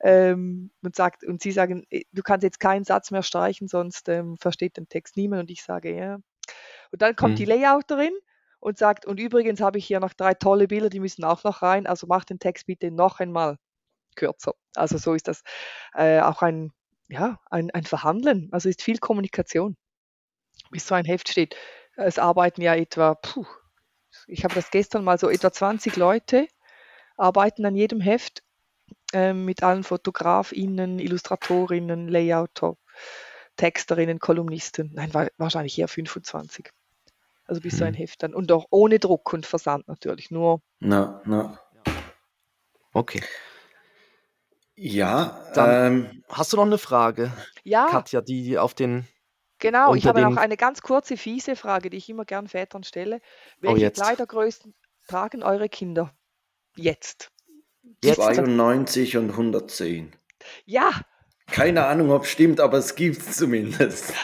Ähm, 0.00 0.70
und 0.82 0.94
sagt, 0.94 1.24
und 1.24 1.42
sie 1.42 1.50
sagen, 1.50 1.84
äh, 1.90 2.04
du 2.12 2.22
kannst 2.22 2.44
jetzt 2.44 2.60
keinen 2.60 2.84
Satz 2.84 3.10
mehr 3.10 3.24
streichen, 3.24 3.66
sonst 3.66 4.08
ähm, 4.08 4.36
versteht 4.38 4.76
den 4.76 4.88
Text 4.88 5.16
niemand. 5.16 5.42
Und 5.42 5.50
ich 5.50 5.64
sage, 5.64 5.94
ja. 5.96 6.18
Und 6.92 7.02
dann 7.02 7.16
kommt 7.16 7.32
hm. 7.32 7.36
die 7.36 7.44
Layouterin 7.44 8.12
und 8.60 8.78
sagt, 8.78 9.06
und 9.06 9.20
übrigens 9.20 9.60
habe 9.60 9.78
ich 9.78 9.86
hier 9.86 10.00
noch 10.00 10.14
drei 10.14 10.34
tolle 10.34 10.68
Bilder, 10.68 10.90
die 10.90 11.00
müssen 11.00 11.24
auch 11.24 11.44
noch 11.44 11.62
rein, 11.62 11.86
also 11.86 12.06
mach 12.06 12.24
den 12.24 12.38
Text 12.38 12.66
bitte 12.66 12.90
noch 12.90 13.20
einmal 13.20 13.56
kürzer. 14.16 14.54
Also 14.74 14.98
so 14.98 15.14
ist 15.14 15.28
das 15.28 15.42
äh, 15.94 16.20
auch 16.20 16.42
ein, 16.42 16.72
ja, 17.08 17.38
ein, 17.50 17.70
ein 17.70 17.84
Verhandeln, 17.84 18.48
also 18.52 18.68
ist 18.68 18.82
viel 18.82 18.98
Kommunikation, 18.98 19.76
bis 20.70 20.86
so 20.86 20.94
ein 20.94 21.04
Heft 21.04 21.28
steht. 21.28 21.56
Es 21.96 22.18
arbeiten 22.18 22.62
ja 22.62 22.74
etwa, 22.74 23.14
puh, 23.14 23.46
ich 24.26 24.44
habe 24.44 24.54
das 24.54 24.70
gestern 24.70 25.04
mal 25.04 25.18
so 25.18 25.28
etwa 25.30 25.52
20 25.52 25.96
Leute 25.96 26.48
arbeiten 27.16 27.66
an 27.66 27.74
jedem 27.74 28.00
Heft 28.00 28.42
äh, 29.12 29.32
mit 29.32 29.62
allen 29.62 29.84
Fotografinnen, 29.84 30.98
Illustratorinnen, 30.98 32.08
Layouter, 32.08 32.76
Texterinnen, 33.56 34.18
Kolumnisten. 34.20 34.92
Nein, 34.94 35.12
wahrscheinlich 35.36 35.78
eher 35.78 35.88
25. 35.88 36.70
Also 37.48 37.62
bis 37.62 37.78
so 37.78 37.84
ein 37.84 37.94
mhm. 37.94 37.96
Heft 37.96 38.22
dann. 38.22 38.34
Und 38.34 38.52
auch 38.52 38.66
ohne 38.70 38.98
Druck 38.98 39.32
und 39.32 39.46
Versand 39.46 39.88
natürlich. 39.88 40.30
Nur. 40.30 40.60
Na, 40.80 41.22
na. 41.24 41.58
Okay. 42.92 43.22
Ja. 44.76 45.44
Dann 45.54 45.92
ähm, 45.92 46.24
hast 46.28 46.52
du 46.52 46.58
noch 46.58 46.66
eine 46.66 46.78
Frage? 46.78 47.32
Ja. 47.64 47.86
Katja, 47.86 48.20
die 48.20 48.58
auf 48.58 48.74
den. 48.74 49.08
Genau, 49.58 49.94
ich 49.96 50.06
habe 50.06 50.20
noch 50.20 50.36
eine 50.36 50.56
ganz 50.56 50.82
kurze, 50.82 51.16
fiese 51.16 51.56
Frage, 51.56 51.90
die 51.90 51.96
ich 51.96 52.08
immer 52.08 52.24
gern 52.24 52.46
Vätern 52.46 52.84
stelle. 52.84 53.20
Oh, 53.56 53.72
Welche 53.72 53.88
oh, 53.88 53.90
Kleidergrößen 53.90 54.72
tragen 55.08 55.42
eure 55.42 55.68
Kinder 55.68 56.14
jetzt? 56.76 57.32
jetzt? 58.04 58.18
92 58.18 59.16
und 59.16 59.30
110. 59.30 60.14
Ja, 60.64 60.92
keine 61.50 61.86
Ahnung, 61.86 62.10
ob 62.10 62.24
es 62.24 62.30
stimmt, 62.30 62.60
aber 62.60 62.78
es 62.78 62.94
gibt 62.94 63.18
es 63.18 63.36
zumindest. 63.36 64.12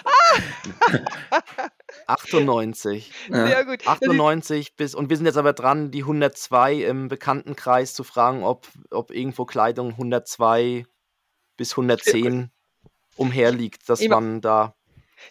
98. 2.06 3.12
Sehr 3.30 3.64
gut. 3.64 3.86
98 3.86 4.76
bis, 4.76 4.94
und 4.94 5.10
wir 5.10 5.16
sind 5.16 5.26
jetzt 5.26 5.36
aber 5.36 5.52
dran, 5.52 5.90
die 5.90 6.02
102 6.02 6.74
im 6.74 7.08
Bekanntenkreis 7.08 7.94
zu 7.94 8.04
fragen, 8.04 8.44
ob, 8.44 8.68
ob 8.90 9.10
irgendwo 9.10 9.44
Kleidung 9.44 9.90
102 9.90 10.86
bis 11.56 11.72
110 11.72 12.50
umherliegt, 13.16 13.88
dass 13.88 14.00
Immer. 14.00 14.20
man 14.20 14.40
da. 14.40 14.74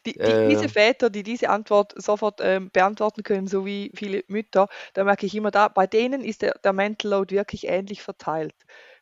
Die, 0.06 0.14
die, 0.14 0.20
äh, 0.20 0.50
diese 0.50 0.70
Väter, 0.70 1.10
die 1.10 1.24
diese 1.24 1.50
Antwort 1.50 1.94
sofort 2.02 2.40
ähm, 2.42 2.72
beantworten 2.72 3.22
können, 3.24 3.48
so 3.48 3.66
wie 3.66 3.92
viele 3.94 4.24
Mütter, 4.28 4.68
da 4.94 5.04
merke 5.04 5.26
ich 5.26 5.36
immer 5.36 5.52
da, 5.52 5.68
bei 5.68 5.86
denen 5.86 6.24
ist 6.24 6.42
der, 6.42 6.58
der 6.64 6.74
Mental 6.74 7.12
Load 7.12 7.36
wirklich 7.36 7.68
ähnlich 7.68 8.02
verteilt. 8.02 8.56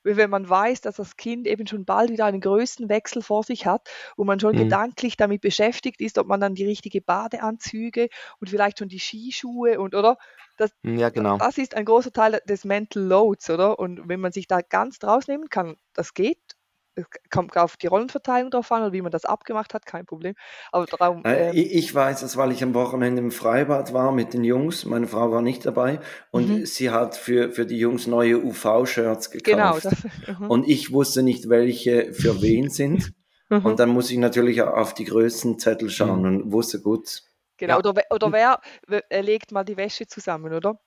Wenn 0.04 0.30
man 0.30 0.50
weiß, 0.50 0.82
dass 0.82 0.96
das 0.96 1.18
Kind 1.18 1.48
eben 1.48 1.68
schon 1.68 1.86
bald 1.86 2.10
wieder 2.10 2.26
einen 2.26 2.42
größten 2.42 2.90
Wechsel 2.90 3.22
vor 3.22 3.44
sich 3.44 3.66
hat 3.66 3.90
und 4.16 4.28
man 4.28 4.40
schon 4.40 4.56
mhm. 4.56 4.60
gedanklich 4.60 5.18
damit 5.18 5.42
beschäftigt 5.42 6.02
ist, 6.02 6.18
ob 6.18 6.28
man 6.28 6.40
dann 6.40 6.56
die 6.56 6.66
richtige 6.66 7.02
Badeanzüge 7.02 8.10
und 8.40 8.50
vielleicht 8.50 8.80
schon 8.80 8.90
die 8.90 9.00
Skischuhe 9.00 9.80
und 9.80 9.96
oder 9.96 10.18
das, 10.58 10.72
ja, 10.84 11.10
genau. 11.10 11.38
das 11.38 11.58
ist 11.58 11.76
ein 11.76 11.86
großer 11.86 12.12
Teil 12.12 12.40
des 12.48 12.66
Mental 12.66 13.02
Loads, 13.02 13.50
oder? 13.50 13.80
Und 13.80 14.08
wenn 14.08 14.20
man 14.20 14.32
sich 14.32 14.48
da 14.48 14.62
ganz 14.62 15.00
draus 15.00 15.28
nehmen 15.28 15.50
kann, 15.50 15.76
das 15.94 16.14
geht 16.14 16.51
es 16.96 17.06
kommt 17.30 17.56
auf 17.58 17.78
die 17.78 17.88
Rollenverteilung 17.88 18.52
drauf 18.52 18.72
an 18.72 18.84
oder 18.84 18.94
wie 18.94 19.02
man 19.02 19.12
das 19.12 19.26
abgemacht 19.26 19.74
hat, 19.74 19.86
kein 19.86 20.06
Problem. 20.06 20.36
Aber 20.72 20.86
darum, 20.86 21.24
äh, 21.26 21.52
ich, 21.52 21.74
ich 21.74 21.96
weiß 21.96 22.22
es, 22.24 22.38
weil 22.38 22.52
ich 22.52 22.64
am 22.64 22.74
Wochenende 22.74 23.22
im 23.22 23.32
Freibad 23.32 23.94
war 23.94 24.12
mit 24.12 24.34
den 24.34 24.44
Jungs. 24.44 24.86
Meine 24.86 25.08
Frau 25.08 25.32
war 25.32 25.42
nicht 25.42 25.66
dabei 25.66 26.00
und 26.32 26.50
mhm. 26.50 26.66
sie 26.66 26.90
hat 26.90 27.16
für, 27.16 27.52
für 27.52 27.66
die 27.66 27.78
Jungs 27.78 28.08
neue 28.08 28.38
UV-Shirts 28.44 29.32
genau, 29.32 29.74
gekauft. 29.74 29.84
Genau. 29.84 30.14
Das, 30.28 30.40
uh 30.40 30.46
Und 30.48 30.68
ich 30.68 30.92
wusste 30.92 31.24
nicht, 31.24 31.50
welche 31.50 32.14
für 32.14 32.42
wen 32.42 32.70
sind. 32.70 33.14
Mhm. 33.50 33.66
Und 33.66 33.80
dann 33.80 33.90
muss 33.90 34.12
ich 34.12 34.18
natürlich 34.18 34.62
auf 34.62 34.94
die 34.94 35.06
Größenzettel 35.06 35.90
schauen 35.90 36.20
mhm. 36.20 36.26
und 36.26 36.52
wusste 36.52 36.82
gut. 36.82 37.24
Genau, 37.58 37.74
ja. 37.74 37.80
oder, 37.80 38.04
oder 38.10 38.32
wer 38.32 39.22
legt 39.22 39.52
mal 39.52 39.64
die 39.64 39.78
Wäsche 39.78 40.08
zusammen, 40.08 40.54
oder? 40.54 40.80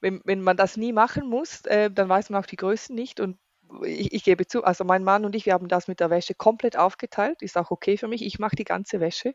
Wenn, 0.00 0.20
wenn 0.24 0.42
man 0.42 0.56
das 0.56 0.76
nie 0.76 0.92
machen 0.92 1.28
muss, 1.28 1.62
äh, 1.64 1.90
dann 1.90 2.08
weiß 2.08 2.30
man 2.30 2.42
auch 2.42 2.46
die 2.46 2.56
Größen 2.56 2.94
nicht 2.94 3.18
und 3.18 3.36
ich, 3.84 4.12
ich, 4.12 4.24
gebe 4.24 4.46
zu, 4.46 4.64
also 4.64 4.84
mein 4.84 5.04
Mann 5.04 5.24
und 5.24 5.34
ich, 5.34 5.46
wir 5.46 5.52
haben 5.52 5.68
das 5.68 5.88
mit 5.88 6.00
der 6.00 6.10
Wäsche 6.10 6.34
komplett 6.34 6.76
aufgeteilt, 6.76 7.42
ist 7.42 7.56
auch 7.56 7.70
okay 7.70 7.96
für 7.96 8.08
mich. 8.08 8.24
Ich 8.24 8.38
mache 8.38 8.56
die 8.56 8.64
ganze 8.64 9.00
Wäsche. 9.00 9.34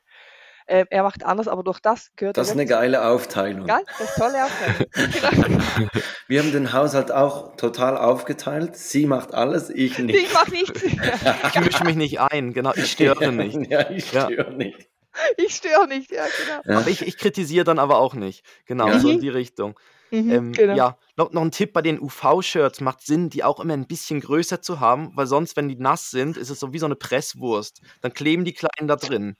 Ähm, 0.67 0.87
er 0.89 1.03
macht 1.03 1.25
anders, 1.25 1.47
aber 1.47 1.63
durch 1.63 1.79
das 1.79 2.11
gehört. 2.15 2.37
Das 2.37 2.47
ist 2.47 2.53
eine 2.53 2.65
geile 2.65 3.05
Aufteilung. 3.05 3.67
Geil, 3.67 3.83
das 3.97 4.09
ist 4.09 4.17
tolle 4.17 4.45
Aufteilung. 4.45 5.61
Wir 6.27 6.39
haben 6.41 6.51
den 6.53 6.71
Haushalt 6.71 7.11
auch 7.11 7.57
total 7.57 7.97
aufgeteilt. 7.97 8.77
Sie 8.77 9.05
macht 9.05 9.33
alles, 9.33 9.69
ich 9.69 9.99
nicht. 9.99 10.15
Ich 10.15 10.33
mache 10.33 10.51
nichts. 10.51 10.83
ich 10.83 11.59
mische 11.59 11.83
mich 11.83 11.95
nicht 11.95 12.21
ein, 12.21 12.53
genau. 12.53 12.71
Ich 12.75 12.91
störe 12.91 13.31
nicht. 13.31 13.69
Ja, 13.69 13.89
ich 13.89 14.07
störe 14.07 14.31
ja. 14.31 14.49
nicht. 14.51 14.89
Ich 15.37 15.55
störe 15.55 15.87
nicht, 15.87 16.11
ja, 16.11 16.25
genau. 16.63 16.79
Aber 16.79 16.89
ich, 16.89 17.01
ich 17.01 17.17
kritisiere 17.17 17.63
dann 17.63 17.79
aber 17.79 17.97
auch 17.97 18.13
nicht. 18.13 18.43
Genau, 18.65 18.87
ja. 18.87 18.99
so 18.99 19.09
in 19.09 19.19
die 19.19 19.29
Richtung. 19.29 19.79
Mhm, 20.11 20.31
ähm, 20.31 20.51
genau. 20.51 20.75
Ja, 20.75 20.97
noch, 21.17 21.31
noch 21.31 21.41
ein 21.41 21.51
Tipp 21.51 21.73
bei 21.73 21.81
den 21.81 21.99
UV-Shirts 21.99 22.81
macht 22.81 23.01
Sinn, 23.01 23.29
die 23.29 23.43
auch 23.43 23.59
immer 23.59 23.73
ein 23.73 23.87
bisschen 23.87 24.19
größer 24.19 24.61
zu 24.61 24.79
haben, 24.79 25.11
weil 25.15 25.25
sonst, 25.25 25.57
wenn 25.57 25.67
die 25.67 25.75
nass 25.75 26.11
sind, 26.11 26.37
ist 26.37 26.51
es 26.51 26.59
so 26.59 26.71
wie 26.71 26.79
so 26.79 26.85
eine 26.85 26.95
Presswurst. 26.95 27.81
Dann 28.01 28.13
kleben 28.13 28.45
die 28.45 28.53
Kleinen 28.53 28.87
da 28.87 28.95
drin. 28.95 29.37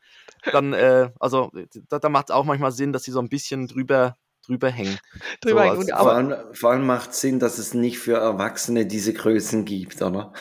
Dann, 0.51 0.73
äh, 0.73 1.11
also, 1.19 1.51
da, 1.89 1.99
da 1.99 2.09
macht 2.09 2.29
es 2.29 2.35
auch 2.35 2.43
manchmal 2.43 2.71
Sinn, 2.71 2.91
dass 2.91 3.03
sie 3.03 3.11
so 3.11 3.19
ein 3.19 3.29
bisschen 3.29 3.67
drüber 3.67 4.15
drüber 4.45 4.69
hängen. 4.69 4.97
drüber 5.41 5.63
so, 5.75 5.81
hängen. 5.81 5.95
vor, 5.95 6.11
allem, 6.11 6.35
vor 6.53 6.71
allem 6.71 6.85
macht 6.85 7.13
Sinn, 7.13 7.39
dass 7.39 7.59
es 7.59 7.73
nicht 7.73 7.99
für 7.99 8.17
Erwachsene 8.17 8.85
diese 8.85 9.13
Größen 9.13 9.63
gibt, 9.63 10.01
oder? 10.01 10.33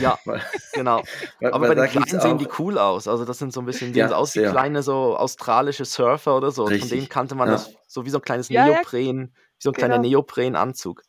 Ja, 0.00 0.18
genau. 0.72 1.02
Aber 1.52 1.68
bei 1.68 1.74
den 1.74 1.86
Kleinen 1.86 2.20
sehen 2.20 2.38
die 2.38 2.48
cool 2.58 2.78
aus. 2.78 3.08
Also 3.08 3.24
das 3.24 3.38
sind 3.38 3.52
so 3.52 3.60
ein 3.60 3.66
bisschen, 3.66 3.92
die 3.92 3.98
ja, 3.98 4.10
aus 4.10 4.34
wie 4.34 4.44
kleine 4.44 4.82
so 4.82 5.16
australische 5.16 5.84
Surfer 5.84 6.36
oder 6.36 6.50
so. 6.50 6.64
Richtig. 6.64 6.88
Von 6.88 6.98
denen 6.98 7.08
kannte 7.08 7.34
man 7.34 7.48
ja. 7.48 7.54
das 7.54 7.74
so 7.86 8.04
wie 8.04 8.10
so 8.10 8.18
ein 8.18 8.22
kleines 8.22 8.48
ja, 8.48 8.66
Neopren, 8.66 9.28
wie 9.28 9.32
so 9.58 9.70
ein 9.70 9.72
genau. 9.72 9.86
kleiner 9.86 9.98
Neoprenanzug. 9.98 11.02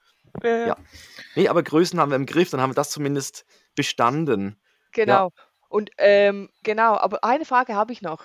Ja, 0.44 0.68
ja. 0.68 0.78
Nee, 1.36 1.48
aber 1.48 1.64
Größen 1.64 2.00
haben 2.00 2.12
wir 2.12 2.16
im 2.16 2.26
Griff, 2.26 2.50
dann 2.50 2.62
haben 2.62 2.72
wir 2.72 2.76
das 2.76 2.90
zumindest 2.90 3.46
bestanden. 3.76 4.60
Genau. 4.92 5.32
Und 5.70 5.92
ähm, 5.98 6.50
genau, 6.64 6.96
aber 6.98 7.24
eine 7.24 7.46
Frage 7.46 7.76
habe 7.76 7.92
ich 7.92 8.02
noch. 8.02 8.24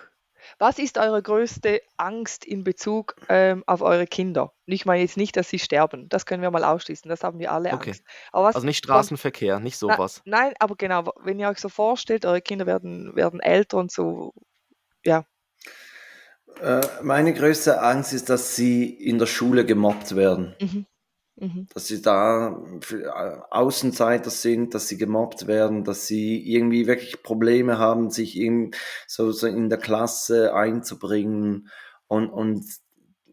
Was 0.58 0.78
ist 0.78 0.98
eure 0.98 1.22
größte 1.22 1.82
Angst 1.96 2.44
in 2.44 2.64
Bezug 2.64 3.16
ähm, 3.28 3.64
auf 3.66 3.82
eure 3.82 4.06
Kinder? 4.06 4.52
ich 4.66 4.86
meine 4.86 5.02
jetzt 5.02 5.16
nicht, 5.16 5.36
dass 5.36 5.48
sie 5.48 5.58
sterben. 5.58 6.08
Das 6.08 6.26
können 6.26 6.42
wir 6.42 6.50
mal 6.50 6.64
ausschließen. 6.64 7.08
Das 7.08 7.22
haben 7.22 7.38
wir 7.38 7.52
alle 7.52 7.72
okay. 7.72 7.90
Angst. 7.90 8.04
also 8.32 8.64
nicht 8.64 8.78
Straßenverkehr, 8.78 9.60
nicht 9.60 9.76
sowas. 9.76 10.22
Na, 10.24 10.38
nein, 10.38 10.54
aber 10.58 10.76
genau, 10.76 11.12
wenn 11.22 11.38
ihr 11.38 11.48
euch 11.48 11.58
so 11.58 11.68
vorstellt, 11.68 12.24
eure 12.24 12.40
Kinder 12.40 12.66
werden, 12.66 13.14
werden 13.14 13.40
älter 13.40 13.78
und 13.78 13.92
so, 13.92 14.32
ja. 15.04 15.24
Äh, 16.60 16.80
meine 17.02 17.32
größte 17.32 17.80
Angst 17.80 18.12
ist, 18.12 18.28
dass 18.28 18.56
sie 18.56 18.84
in 18.84 19.18
der 19.18 19.26
Schule 19.26 19.64
gemobbt 19.64 20.16
werden. 20.16 20.54
Mhm. 20.60 20.86
Mhm. 21.42 21.66
Dass 21.74 21.88
sie 21.88 22.00
da 22.00 22.56
äh, 22.92 23.36
Außenseiter 23.50 24.30
sind, 24.30 24.74
dass 24.74 24.86
sie 24.86 24.96
gemobbt 24.96 25.48
werden, 25.48 25.82
dass 25.82 26.06
sie 26.06 26.40
irgendwie 26.40 26.86
wirklich 26.86 27.24
Probleme 27.24 27.78
haben, 27.78 28.10
sich 28.10 28.38
in, 28.38 28.70
so, 29.08 29.32
so 29.32 29.48
in 29.48 29.68
der 29.68 29.78
Klasse 29.78 30.54
einzubringen. 30.54 31.68
Und, 32.06 32.30
und 32.30 32.64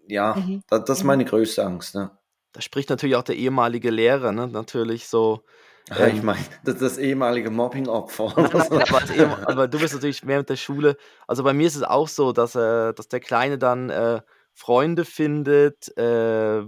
ja, 0.07 0.34
mhm. 0.34 0.64
das, 0.70 0.86
das, 0.86 0.97
ist 0.97 1.03
mhm. 1.03 1.07
meine 1.07 1.26
größte 1.26 1.64
Angst. 1.64 1.93
Ne? 1.93 2.10
Da 2.51 2.62
spricht 2.62 2.89
natürlich 2.89 3.16
auch 3.16 3.24
der 3.24 3.36
ehemalige 3.36 3.91
Lehrer, 3.91 4.32
ne? 4.32 4.47
natürlich 4.47 5.07
so. 5.07 5.43
Ja, 5.89 6.07
ich 6.07 6.16
ähm, 6.16 6.26
meine, 6.26 6.43
das, 6.66 6.80
das 6.80 6.97
ehemalige 6.97 7.51
Mobbing-Opfer. 7.51 8.36
aber, 8.38 9.47
aber, 9.47 9.68
du 9.68 9.78
bist 9.78 9.93
natürlich 9.93 10.26
während 10.26 10.49
der 10.49 10.55
Schule. 10.55 10.97
Also 11.28 11.43
bei 11.43 11.53
mir 11.53 11.68
ist 11.68 11.76
es 11.76 11.84
auch 11.84 12.07
so, 12.07 12.32
dass, 12.32 12.55
äh, 12.55 12.91
dass 12.91 13.07
der 13.07 13.20
Kleine 13.20 13.60
dann 13.60 13.91
äh, 13.91 14.22
Freunde 14.51 15.05
findet, 15.05 15.95
äh, 15.95 16.64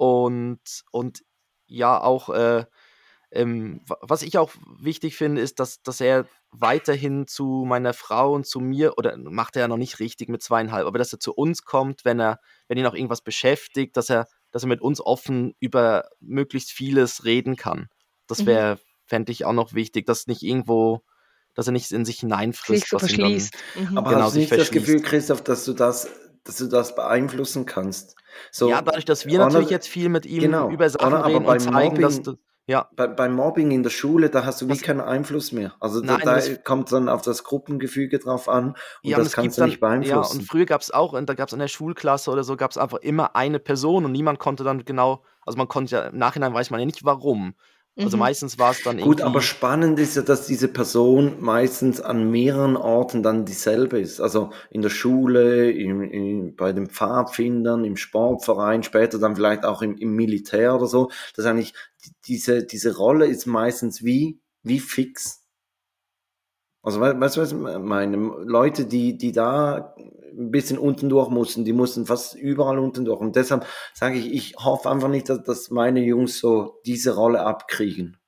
und, 0.00 0.60
und 0.92 1.20
ja, 1.66 2.00
auch, 2.00 2.30
äh, 2.30 2.64
ähm, 3.32 3.82
was 3.86 4.22
ich 4.22 4.38
auch 4.38 4.50
wichtig 4.80 5.14
finde, 5.14 5.42
ist, 5.42 5.60
dass, 5.60 5.82
dass 5.82 6.00
er 6.00 6.26
weiterhin 6.50 7.26
zu 7.26 7.66
meiner 7.68 7.92
Frau 7.92 8.32
und 8.32 8.46
zu 8.46 8.60
mir, 8.60 8.96
oder 8.96 9.18
macht 9.18 9.56
er 9.56 9.60
ja 9.60 9.68
noch 9.68 9.76
nicht 9.76 10.00
richtig 10.00 10.30
mit 10.30 10.42
zweieinhalb, 10.42 10.86
aber 10.86 10.98
dass 10.98 11.12
er 11.12 11.20
zu 11.20 11.34
uns 11.34 11.64
kommt, 11.64 12.06
wenn 12.06 12.18
er, 12.18 12.40
wenn 12.66 12.78
ihn 12.78 12.86
auch 12.86 12.94
irgendwas 12.94 13.20
beschäftigt, 13.20 13.94
dass 13.98 14.08
er, 14.08 14.26
dass 14.52 14.62
er 14.62 14.68
mit 14.68 14.80
uns 14.80 15.02
offen 15.02 15.54
über 15.60 16.08
möglichst 16.18 16.72
vieles 16.72 17.26
reden 17.26 17.56
kann. 17.56 17.90
Das 18.26 18.46
wäre, 18.46 18.76
mhm. 18.76 18.80
fände 19.04 19.32
ich 19.32 19.44
auch 19.44 19.52
noch 19.52 19.74
wichtig, 19.74 20.06
dass 20.06 20.28
nicht 20.28 20.42
irgendwo, 20.42 21.02
dass 21.52 21.66
er 21.66 21.72
nicht 21.72 21.92
in 21.92 22.06
sich 22.06 22.20
hineinfrisst. 22.20 22.84
Sich 22.84 22.88
so 22.88 22.98
verschließt. 22.98 23.54
Dann, 23.74 23.90
mhm. 23.90 23.98
Aber 23.98 24.10
genau, 24.12 24.22
hast 24.22 24.34
du 24.34 24.38
nicht 24.38 24.50
das 24.50 24.70
Gefühl, 24.70 25.02
Christoph, 25.02 25.44
dass 25.44 25.66
du 25.66 25.74
das 25.74 26.08
dass 26.44 26.56
du 26.56 26.66
das 26.66 26.94
beeinflussen 26.94 27.66
kannst. 27.66 28.16
So, 28.50 28.70
ja, 28.70 28.82
dadurch, 28.82 29.04
dass 29.04 29.26
wir 29.26 29.38
natürlich 29.38 29.70
jetzt 29.70 29.88
viel 29.88 30.08
mit 30.08 30.26
ihm 30.26 30.40
genau, 30.40 30.70
über 30.70 30.88
Sachen 30.88 31.14
Anna, 31.14 31.26
reden 31.26 31.44
und 31.44 31.60
zeigen, 31.60 31.74
Mobbing, 31.74 32.00
dass 32.00 32.22
du, 32.22 32.36
ja. 32.66 32.88
Bei, 32.94 33.08
beim 33.08 33.34
Mobbing 33.34 33.72
in 33.72 33.82
der 33.82 33.90
Schule, 33.90 34.30
da 34.30 34.44
hast 34.44 34.60
du 34.62 34.66
wie 34.66 34.74
das, 34.74 34.82
keinen 34.82 35.00
Einfluss 35.00 35.50
mehr. 35.50 35.74
Also 35.80 36.00
nein, 36.00 36.20
da, 36.22 36.38
da 36.38 36.54
kommt 36.56 36.92
dann 36.92 37.08
auf 37.08 37.22
das 37.22 37.42
Gruppengefüge 37.42 38.20
drauf 38.20 38.48
an 38.48 38.68
und 38.68 38.76
ja, 39.02 39.16
das 39.16 39.28
und 39.28 39.34
kannst 39.34 39.58
du 39.58 39.62
dann, 39.62 39.70
nicht 39.70 39.80
beeinflussen. 39.80 40.34
Ja, 40.36 40.40
und 40.40 40.46
früher 40.46 40.66
gab 40.66 40.80
es 40.80 40.92
auch, 40.92 41.20
da 41.20 41.34
gab 41.34 41.48
es 41.48 41.52
in 41.52 41.58
der 41.58 41.68
Schulklasse 41.68 42.30
oder 42.30 42.44
so, 42.44 42.56
gab 42.56 42.70
es 42.70 42.78
einfach 42.78 42.98
immer 42.98 43.34
eine 43.34 43.58
Person 43.58 44.04
und 44.04 44.12
niemand 44.12 44.38
konnte 44.38 44.62
dann 44.62 44.84
genau, 44.84 45.24
also 45.44 45.58
man 45.58 45.66
konnte 45.66 45.96
ja, 45.96 46.02
im 46.06 46.18
Nachhinein 46.18 46.54
weiß 46.54 46.70
man 46.70 46.78
ja 46.78 46.86
nicht 46.86 47.04
warum. 47.04 47.54
Also 48.04 48.16
mhm. 48.16 48.20
meistens 48.20 48.58
war 48.58 48.70
es 48.70 48.82
dann 48.82 48.98
irgendwie. 48.98 49.16
Gut, 49.16 49.20
aber 49.20 49.40
spannend 49.40 49.98
ist 49.98 50.16
ja, 50.16 50.22
dass 50.22 50.46
diese 50.46 50.68
Person 50.68 51.36
meistens 51.40 52.00
an 52.00 52.30
mehreren 52.30 52.76
Orten 52.76 53.22
dann 53.22 53.44
dieselbe 53.44 54.00
ist. 54.00 54.20
Also 54.20 54.50
in 54.70 54.82
der 54.82 54.88
Schule, 54.88 55.70
im, 55.70 56.02
im, 56.02 56.56
bei 56.56 56.72
den 56.72 56.88
Pfadfindern, 56.88 57.84
im 57.84 57.96
Sportverein, 57.96 58.82
später 58.82 59.18
dann 59.18 59.36
vielleicht 59.36 59.64
auch 59.64 59.82
im, 59.82 59.96
im 59.96 60.14
Militär 60.14 60.74
oder 60.74 60.86
so. 60.86 61.10
Das 61.36 61.44
ist 61.44 61.46
eigentlich, 61.46 61.74
diese, 62.26 62.64
diese 62.64 62.96
Rolle 62.96 63.26
ist 63.26 63.46
meistens 63.46 64.02
wie, 64.02 64.40
wie 64.62 64.80
fix. 64.80 65.39
Also 66.82 67.00
weißt 67.00 67.36
du, 67.36 67.40
was 67.42 67.52
ich 67.52 67.58
meine? 67.58 68.16
Leute, 68.16 68.86
die, 68.86 69.18
die 69.18 69.32
da 69.32 69.94
ein 70.32 70.50
bisschen 70.50 70.78
unten 70.78 71.08
durch 71.08 71.28
mussten, 71.28 71.64
die 71.64 71.74
mussten 71.74 72.06
fast 72.06 72.34
überall 72.34 72.78
unten 72.78 73.04
durch. 73.04 73.20
Und 73.20 73.36
deshalb 73.36 73.66
sage 73.92 74.16
ich, 74.18 74.32
ich 74.32 74.56
hoffe 74.56 74.88
einfach 74.88 75.08
nicht, 75.08 75.28
dass, 75.28 75.42
dass 75.42 75.70
meine 75.70 76.00
Jungs 76.00 76.38
so 76.38 76.80
diese 76.86 77.14
Rolle 77.14 77.40
abkriegen. 77.40 78.18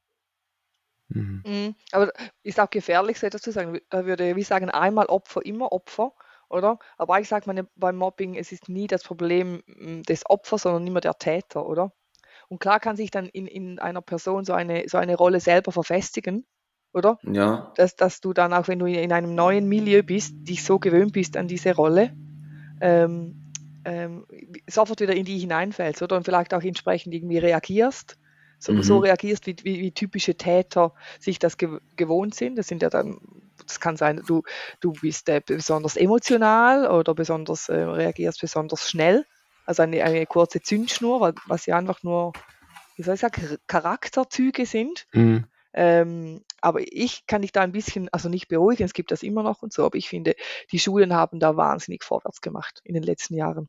Mhm. 1.08 1.42
Mhm. 1.46 1.74
Aber 1.92 2.12
ist 2.42 2.60
auch 2.60 2.70
gefährlich, 2.70 3.18
so 3.18 3.26
etwas 3.26 3.42
zu 3.42 3.52
sagen. 3.52 3.80
Da 3.88 4.04
würde 4.04 4.36
wie 4.36 4.42
sagen, 4.42 4.68
einmal 4.68 5.06
Opfer, 5.06 5.44
immer 5.46 5.72
Opfer, 5.72 6.12
oder? 6.50 6.78
Aber 6.98 7.20
ich 7.20 7.28
sage 7.28 7.44
meine, 7.46 7.66
beim 7.76 7.96
Mobbing, 7.96 8.34
es 8.34 8.52
ist 8.52 8.68
nie 8.68 8.86
das 8.86 9.02
Problem 9.02 9.62
mm, 9.66 10.02
des 10.02 10.28
Opfers, 10.28 10.62
sondern 10.62 10.86
immer 10.86 11.00
der 11.00 11.14
Täter, 11.14 11.66
oder? 11.66 11.92
Und 12.48 12.60
klar 12.60 12.80
kann 12.80 12.96
sich 12.96 13.10
dann 13.10 13.26
in, 13.26 13.46
in 13.46 13.78
einer 13.78 14.02
Person 14.02 14.44
so 14.44 14.52
eine, 14.52 14.88
so 14.88 14.98
eine 14.98 15.16
Rolle 15.16 15.40
selber 15.40 15.72
verfestigen 15.72 16.46
oder? 16.92 17.18
Ja. 17.22 17.72
Dass, 17.76 17.96
dass 17.96 18.20
du 18.20 18.32
dann 18.32 18.52
auch, 18.52 18.68
wenn 18.68 18.78
du 18.78 18.86
in 18.86 19.12
einem 19.12 19.34
neuen 19.34 19.68
Milieu 19.68 20.02
bist, 20.02 20.34
dich 20.40 20.64
so 20.64 20.78
gewöhnt 20.78 21.12
bist 21.12 21.36
an 21.36 21.48
diese 21.48 21.74
Rolle, 21.74 22.14
ähm, 22.80 23.42
ähm, 23.84 24.26
sofort 24.68 25.00
wieder 25.00 25.14
in 25.14 25.24
die 25.24 25.38
hineinfällst, 25.38 26.02
oder? 26.02 26.16
Und 26.16 26.24
vielleicht 26.24 26.54
auch 26.54 26.62
entsprechend 26.62 27.14
irgendwie 27.14 27.38
reagierst. 27.38 28.18
So, 28.58 28.72
mhm. 28.72 28.82
so 28.84 28.98
reagierst, 28.98 29.46
wie, 29.46 29.56
wie, 29.64 29.80
wie, 29.80 29.90
typische 29.90 30.36
Täter 30.36 30.94
sich 31.18 31.40
das 31.40 31.56
ge 31.56 31.80
gewohnt 31.96 32.36
sind. 32.36 32.56
Das 32.56 32.68
sind 32.68 32.80
ja 32.80 32.90
dann, 32.90 33.18
das 33.66 33.80
kann 33.80 33.96
sein, 33.96 34.22
du, 34.24 34.42
du 34.80 34.92
bist 34.92 35.28
äh, 35.28 35.40
besonders 35.44 35.96
emotional 35.96 36.88
oder 36.88 37.12
besonders 37.12 37.68
äh, 37.68 37.74
reagierst 37.74 38.40
besonders 38.40 38.88
schnell. 38.88 39.26
Also 39.66 39.82
eine, 39.82 40.04
eine 40.04 40.26
kurze 40.26 40.60
Zündschnur, 40.60 41.34
was 41.46 41.66
ja 41.66 41.76
einfach 41.76 42.04
nur, 42.04 42.32
wie 42.96 43.02
soll 43.02 43.14
ich 43.14 43.20
sagen, 43.20 43.58
Charakterzüge 43.66 44.64
sind. 44.64 45.06
Mhm. 45.12 45.46
Ähm, 45.74 46.44
aber 46.60 46.80
ich 46.82 47.26
kann 47.26 47.42
dich 47.42 47.52
da 47.52 47.62
ein 47.62 47.72
bisschen, 47.72 48.08
also 48.10 48.28
nicht 48.28 48.48
beruhigen, 48.48 48.84
es 48.84 48.92
gibt 48.92 49.10
das 49.10 49.22
immer 49.22 49.42
noch 49.42 49.62
und 49.62 49.72
so, 49.72 49.84
aber 49.84 49.96
ich 49.96 50.08
finde, 50.08 50.34
die 50.70 50.78
Schulen 50.78 51.14
haben 51.14 51.40
da 51.40 51.56
wahnsinnig 51.56 52.04
vorwärts 52.04 52.40
gemacht 52.40 52.80
in 52.84 52.94
den 52.94 53.02
letzten 53.02 53.34
Jahren. 53.34 53.68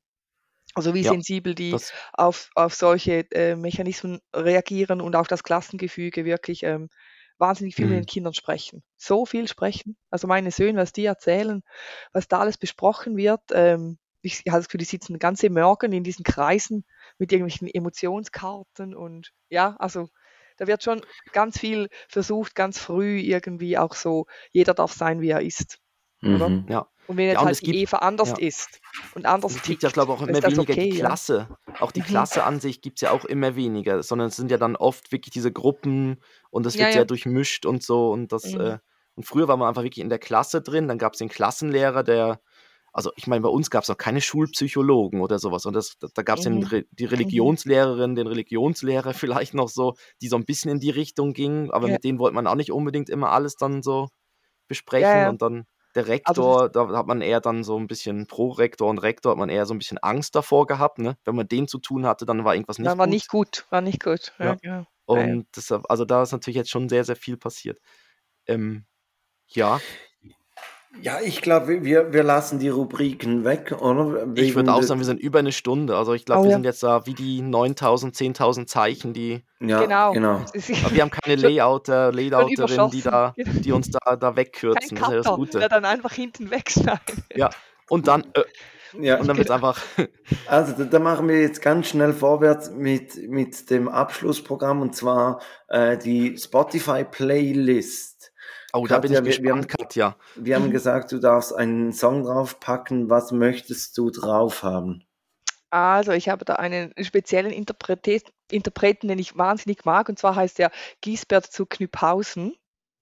Also 0.75 0.93
wie 0.93 1.01
ja, 1.01 1.11
sensibel 1.11 1.53
die 1.53 1.75
auf, 2.13 2.49
auf 2.55 2.73
solche 2.73 3.29
äh, 3.31 3.55
Mechanismen 3.55 4.19
reagieren 4.33 5.01
und 5.01 5.15
auch 5.15 5.27
das 5.27 5.43
Klassengefüge 5.43 6.25
wirklich 6.25 6.63
ähm, 6.63 6.89
wahnsinnig 7.37 7.75
viel 7.75 7.85
mhm. 7.85 7.91
mit 7.91 7.99
den 8.01 8.07
Kindern 8.07 8.33
sprechen. 8.33 8.83
So 8.97 9.25
viel 9.25 9.47
sprechen. 9.47 9.97
Also 10.09 10.27
meine 10.27 10.51
Söhne, 10.51 10.79
was 10.79 10.93
die 10.93 11.05
erzählen, 11.05 11.63
was 12.11 12.27
da 12.27 12.39
alles 12.39 12.57
besprochen 12.57 13.17
wird. 13.17 13.41
Ähm, 13.51 13.99
ich 14.21 14.43
habe 14.47 14.59
das 14.59 14.67
Gefühl, 14.67 14.79
die 14.79 14.85
sitzen 14.85 15.19
ganze 15.19 15.49
Morgen 15.49 15.91
in 15.91 16.03
diesen 16.03 16.23
Kreisen 16.23 16.85
mit 17.17 17.31
irgendwelchen 17.31 17.67
Emotionskarten 17.67 18.95
und 18.95 19.31
ja, 19.49 19.75
also 19.77 20.09
da 20.57 20.67
wird 20.67 20.83
schon 20.83 21.01
ganz 21.31 21.59
viel 21.59 21.89
versucht, 22.07 22.55
ganz 22.55 22.79
früh 22.79 23.19
irgendwie 23.19 23.77
auch 23.77 23.93
so, 23.93 24.25
jeder 24.51 24.73
darf 24.73 24.93
sein, 24.93 25.21
wie 25.21 25.29
er 25.29 25.41
ist. 25.41 25.79
Mhm. 26.21 26.65
Ja. 26.69 26.87
Und 27.07 27.17
wenn 27.17 27.27
jetzt 27.27 27.35
ja, 27.39 27.45
halt 27.45 27.61
die 27.61 27.65
gibt, 27.65 27.77
Eva 27.77 27.97
anders 27.97 28.29
ja. 28.29 28.37
ist 28.47 28.79
und 29.13 29.25
anders 29.25 29.55
Es 29.55 29.63
gibt 29.63 29.83
ja, 29.83 29.89
glaube 29.89 30.13
ich, 30.13 30.19
auch 30.19 30.27
immer 30.27 30.41
weniger 30.41 30.61
okay, 30.61 30.89
die 30.89 30.99
Klasse. 30.99 31.49
Ja. 31.67 31.81
Auch 31.81 31.91
die 31.91 31.99
mhm. 31.99 32.05
Klasse 32.05 32.43
an 32.43 32.61
sich 32.61 32.81
gibt 32.81 32.97
es 32.97 33.01
ja 33.01 33.11
auch 33.11 33.25
immer 33.25 33.55
weniger, 33.55 34.01
sondern 34.03 34.29
es 34.29 34.37
sind 34.37 34.49
ja 34.49 34.57
dann 34.57 34.77
oft 34.77 35.11
wirklich 35.11 35.33
diese 35.33 35.51
Gruppen 35.51 36.21
und 36.49 36.65
es 36.65 36.77
wird 36.77 36.93
sehr 36.93 37.05
durchmischt 37.05 37.65
und 37.65 37.83
so. 37.83 38.11
Und 38.11 38.31
das, 38.31 38.53
mhm. 38.53 38.61
äh, 38.61 38.77
und 39.15 39.25
früher 39.25 39.49
war 39.49 39.57
man 39.57 39.67
einfach 39.67 39.83
wirklich 39.83 40.03
in 40.03 40.09
der 40.09 40.19
Klasse 40.19 40.61
drin, 40.61 40.87
dann 40.87 40.97
gab 40.97 41.13
es 41.13 41.19
den 41.19 41.29
Klassenlehrer, 41.29 42.03
der 42.03 42.39
also 42.93 43.11
ich 43.15 43.25
meine, 43.27 43.41
bei 43.41 43.49
uns 43.49 43.71
gab 43.71 43.83
es 43.83 43.89
noch 43.89 43.97
keine 43.97 44.21
Schulpsychologen 44.21 45.19
oder 45.19 45.39
sowas. 45.39 45.65
Und 45.65 45.73
das, 45.73 45.97
da 45.99 46.21
gab 46.21 46.37
es 46.37 46.47
mhm. 46.47 46.63
Re 46.63 46.85
die 46.91 47.05
mhm. 47.05 47.09
Religionslehrerin, 47.09 48.15
den 48.15 48.27
Religionslehrer 48.27 49.13
vielleicht 49.13 49.55
noch 49.55 49.67
so, 49.67 49.95
die 50.21 50.27
so 50.27 50.35
ein 50.35 50.45
bisschen 50.45 50.71
in 50.71 50.79
die 50.79 50.91
Richtung 50.91 51.33
gingen, 51.33 51.71
aber 51.71 51.87
ja. 51.87 51.93
mit 51.93 52.03
denen 52.03 52.19
wollte 52.19 52.35
man 52.35 52.47
auch 52.47 52.55
nicht 52.55 52.71
unbedingt 52.71 53.09
immer 53.09 53.31
alles 53.31 53.55
dann 53.55 53.81
so 53.81 54.09
besprechen. 54.67 55.09
Ja, 55.09 55.21
ja. 55.23 55.29
Und 55.29 55.41
dann 55.41 55.65
der 55.95 56.03
also 56.03 56.11
Rektor, 56.11 56.69
da 56.69 56.97
hat 56.97 57.07
man 57.07 57.21
eher 57.21 57.39
dann 57.39 57.63
so 57.63 57.77
ein 57.77 57.87
bisschen 57.87 58.25
pro 58.25 58.49
Rektor 58.49 58.89
und 58.89 58.97
Rektor 58.99 59.31
hat 59.31 59.37
man 59.37 59.49
eher 59.49 59.65
so 59.65 59.73
ein 59.73 59.77
bisschen 59.77 59.99
Angst 59.99 60.35
davor 60.35 60.65
gehabt, 60.65 60.97
ne? 60.97 61.17
Wenn 61.23 61.35
man 61.35 61.47
den 61.47 61.67
zu 61.67 61.77
tun 61.77 62.05
hatte, 62.05 62.25
dann 62.25 62.43
war 62.43 62.55
irgendwas 62.55 62.79
nicht 62.79 62.89
dann 62.89 62.97
war 62.97 63.05
gut. 63.05 63.13
nicht 63.13 63.29
gut, 63.29 63.65
war 63.69 63.81
nicht 63.81 64.03
gut. 64.03 64.33
Ja, 64.39 64.57
ja. 64.63 64.87
Und 65.05 65.47
deshalb, 65.55 65.83
also 65.89 66.05
da 66.05 66.23
ist 66.23 66.31
natürlich 66.31 66.55
jetzt 66.55 66.71
schon 66.71 66.89
sehr, 66.89 67.03
sehr 67.03 67.15
viel 67.15 67.37
passiert. 67.37 67.79
Ähm, 68.47 68.85
ja. 69.47 69.79
Ja, 71.01 71.19
ich 71.21 71.41
glaube, 71.41 71.83
wir, 71.83 72.13
wir 72.13 72.23
lassen 72.23 72.59
die 72.59 72.69
Rubriken 72.69 73.43
weg, 73.43 73.71
oder? 73.79 74.27
Wegen 74.27 74.47
ich 74.47 74.55
würde 74.55 74.73
auch 74.73 74.83
sagen, 74.83 74.99
wir 74.99 75.05
sind 75.05 75.19
über 75.19 75.39
eine 75.39 75.51
Stunde. 75.51 75.97
Also 75.97 76.13
ich 76.13 76.25
glaube, 76.25 76.41
oh, 76.41 76.43
wir 76.43 76.51
ja. 76.51 76.57
sind 76.57 76.65
jetzt 76.65 76.83
da 76.83 77.05
wie 77.05 77.13
die 77.13 77.41
9000, 77.41 78.15
10.000 78.15 78.67
Zeichen, 78.67 79.13
die. 79.13 79.41
Ja, 79.59 79.81
genau. 79.81 80.13
genau. 80.13 80.35
Aber 80.85 80.95
wir 80.95 81.01
haben 81.01 81.09
keine 81.09 81.35
Layouter, 81.35 82.11
Layouterin, 82.11 82.91
die, 82.91 83.01
da, 83.01 83.33
die 83.37 83.71
uns 83.71 83.89
da, 83.89 84.15
da 84.15 84.35
wegkürzen. 84.35 84.97
Kein 84.97 85.09
das 85.11 85.19
ist 85.19 85.25
ja 85.25 85.31
das 85.31 85.35
Gute. 85.35 85.59
Der 85.59 85.69
dann 85.69 85.85
einfach 85.85 86.13
hinten 86.13 86.51
wegschneiden. 86.51 87.23
Ja, 87.35 87.49
und 87.89 88.07
dann. 88.07 88.23
Äh, 88.33 88.43
ja, 89.01 89.19
und 89.19 89.27
dann 89.27 89.37
wird 89.37 89.49
es 89.49 89.55
genau. 89.55 89.67
einfach. 89.67 89.81
Also, 90.47 90.73
da, 90.73 90.83
da, 90.83 90.99
machen 90.99 91.27
wir 91.27 91.41
jetzt 91.41 91.61
ganz 91.61 91.87
schnell 91.87 92.13
vorwärts 92.13 92.71
mit, 92.71 93.29
mit 93.29 93.69
dem 93.69 93.87
Abschlussprogramm 93.87 94.81
und 94.81 94.95
zwar 94.95 95.41
äh, 95.67 95.97
die 95.97 96.37
Spotify-Playlist. 96.37 98.12
Oh, 98.75 98.87
da 98.87 98.97
bin 98.97 99.13
ich 99.13 99.23
gespannt, 99.23 99.43
wir 99.43 99.51
haben, 99.51 99.67
Katja. 99.67 100.15
Wir 100.35 100.55
haben 100.55 100.71
gesagt, 100.71 101.11
du 101.11 101.19
darfst 101.19 101.53
einen 101.53 101.93
Song 101.93 102.23
draufpacken. 102.23 103.07
Was 103.07 103.31
möchtest 103.31 103.95
du 103.99 104.09
drauf 104.09 104.63
haben? 104.63 105.03
Also, 105.69 106.11
ich 106.11 106.29
habe 106.29 106.43
da 106.43 106.55
einen 106.55 106.91
speziellen 106.99 107.51
Interpreten, 107.51 109.07
den 109.07 109.19
ich 109.19 109.37
wahnsinnig 109.37 109.85
mag, 109.85 110.09
und 110.09 110.17
zwar 110.17 110.35
heißt 110.35 110.57
der 110.57 110.71
Giesbert 111.01 111.45
zu 111.45 111.67
Knüpphausen. 111.67 112.55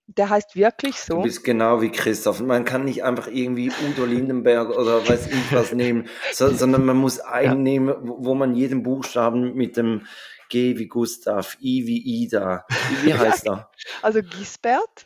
Der 0.07 0.29
heißt 0.29 0.57
wirklich 0.57 0.99
so. 0.99 1.15
Du 1.15 1.21
bist 1.21 1.45
genau 1.45 1.81
wie 1.81 1.89
Christoph. 1.89 2.41
Man 2.41 2.65
kann 2.65 2.83
nicht 2.83 3.05
einfach 3.05 3.27
irgendwie 3.27 3.71
Udo 3.87 4.03
Lindenberg 4.03 4.69
oder 4.69 5.07
weiß 5.07 5.27
ich 5.27 5.53
was 5.53 5.71
nehmen, 5.71 6.09
so, 6.33 6.49
sondern 6.49 6.83
man 6.83 6.97
muss 6.97 7.21
einen 7.21 7.45
ja. 7.45 7.55
nehmen, 7.55 7.95
wo 8.01 8.35
man 8.35 8.55
jeden 8.55 8.83
Buchstaben 8.83 9.53
mit 9.53 9.77
dem 9.77 10.05
G 10.49 10.77
wie 10.77 10.87
Gustav, 10.87 11.55
I 11.61 11.87
wie 11.87 12.23
Ida. 12.23 12.65
Wie, 12.89 13.07
wie 13.07 13.13
heißt 13.17 13.47
er? 13.47 13.71
Also 14.01 14.21
Giesbert 14.21 15.05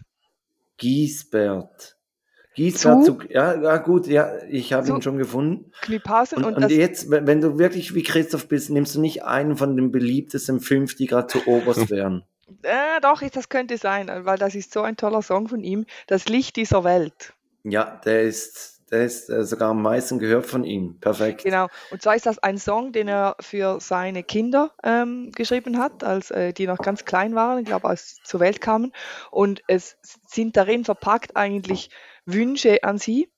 Giesbert. 0.78 1.98
Giesbert, 2.56 3.04
zu, 3.04 3.20
ja, 3.30 3.62
ja, 3.62 3.78
gut, 3.78 4.08
ja, 4.08 4.32
ich 4.50 4.72
habe 4.72 4.88
ihn 4.88 5.02
schon 5.02 5.18
gefunden. 5.18 5.72
Klipasen 5.82 6.38
und, 6.38 6.56
und, 6.56 6.64
und 6.64 6.72
jetzt, 6.72 7.10
wenn 7.10 7.42
du 7.42 7.60
wirklich 7.60 7.94
wie 7.96 8.04
Christoph 8.04 8.48
bist, 8.48 8.70
nimmst 8.70 8.96
du 8.96 9.02
nicht 9.02 9.24
einen 9.24 9.58
von 9.58 9.76
den 9.76 9.92
beliebtesten 9.92 10.62
fünf, 10.62 10.96
die 10.96 11.08
gerade 11.08 11.28
zu 11.28 11.46
oberst 11.48 11.90
wären. 11.90 12.24
Äh, 12.62 13.02
doch, 13.02 13.22
das 13.22 13.50
könnte 13.50 13.78
sein, 13.78 14.10
weil 14.24 14.38
das 14.38 14.56
ist 14.56 14.72
so 14.72 14.84
ein 14.84 14.96
toller 14.96 15.22
Song 15.22 15.50
von 15.50 15.64
ihm, 15.64 15.86
Das 16.08 16.30
Licht 16.30 16.56
dieser 16.56 16.84
Welt. 16.86 17.34
Ja, 17.64 18.00
der 18.06 18.22
ist, 18.22 18.75
der 18.92 19.06
ist 19.06 19.30
äh, 19.30 19.44
sogar 19.44 19.72
am 19.72 19.82
meisten 19.82 20.20
gehört 20.20 20.46
von 20.46 20.64
ihm. 20.64 21.00
Perfekt. 21.00 21.44
Genau. 21.44 21.68
Und 21.92 22.02
zwar 22.02 22.16
ist 22.16 22.26
das 22.26 22.40
ein 22.40 22.58
Song, 22.58 22.92
den 22.92 23.08
er 23.08 23.36
für 23.40 23.80
seine 23.80 24.24
Kinder 24.24 24.72
ähm, 24.84 25.32
geschrieben 25.36 25.80
hat, 25.80 26.04
als 26.04 26.32
äh, 26.32 26.54
die 26.54 26.68
noch 26.68 26.78
ganz 26.78 27.06
klein 27.06 27.36
waren, 27.36 27.60
ich 27.60 27.66
glaube, 27.66 27.88
als 27.88 28.18
zur 28.24 28.40
Welt 28.40 28.62
kamen. 28.62 28.92
Und 29.32 29.62
es 29.68 29.98
sind 30.28 30.56
darin 30.56 30.86
verpackt 30.86 31.36
eigentlich 31.36 31.90
Wünsche 32.26 32.84
an 32.84 32.98
sie, 32.98 33.30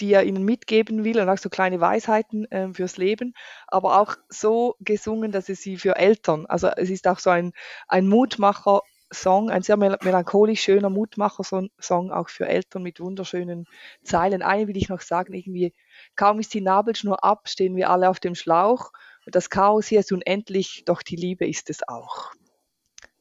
die 0.00 0.12
er 0.12 0.24
ihnen 0.24 0.44
mitgeben 0.44 1.04
will 1.04 1.20
und 1.20 1.28
auch 1.28 1.38
so 1.38 1.48
kleine 1.48 1.80
Weisheiten 1.80 2.50
äh, 2.50 2.72
fürs 2.72 2.96
Leben, 2.96 3.34
aber 3.66 4.00
auch 4.00 4.16
so 4.28 4.76
gesungen, 4.80 5.32
dass 5.32 5.48
es 5.48 5.60
sie 5.60 5.76
für 5.76 5.96
Eltern, 5.96 6.46
also 6.46 6.68
es 6.68 6.90
ist 6.90 7.06
auch 7.06 7.18
so 7.18 7.30
ein, 7.30 7.52
ein 7.88 8.08
Mutmacher 8.08 8.82
Song, 9.12 9.50
ein 9.50 9.62
sehr 9.62 9.76
melancholisch 9.76 10.62
schöner 10.62 10.90
Mutmacher-Song, 10.90 12.10
auch 12.10 12.28
für 12.28 12.46
Eltern 12.46 12.82
mit 12.82 13.00
wunderschönen 13.00 13.66
Zeilen. 14.02 14.42
Eine 14.42 14.68
will 14.68 14.76
ich 14.76 14.88
noch 14.88 15.00
sagen, 15.00 15.34
irgendwie, 15.34 15.72
kaum 16.14 16.40
ist 16.40 16.52
die 16.52 16.60
Nabelschnur 16.60 17.24
ab, 17.24 17.48
stehen 17.48 17.76
wir 17.76 17.90
alle 17.90 18.10
auf 18.10 18.20
dem 18.20 18.34
Schlauch. 18.34 18.92
Das 19.26 19.50
Chaos 19.50 19.86
hier 19.86 20.00
ist 20.00 20.12
unendlich, 20.12 20.84
doch 20.84 21.02
die 21.02 21.16
Liebe 21.16 21.46
ist 21.46 21.70
es 21.70 21.86
auch. 21.88 22.32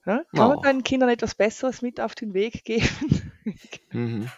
Ja? 0.05 0.23
Kann 0.35 0.51
oh. 0.51 0.55
man 0.55 0.61
deinen 0.61 0.83
Kindern 0.83 1.09
etwas 1.09 1.35
Besseres 1.35 1.81
mit 1.81 1.99
auf 2.01 2.15
den 2.15 2.33
Weg 2.33 2.63
geben? 2.63 2.87
Mhm. 3.93 4.29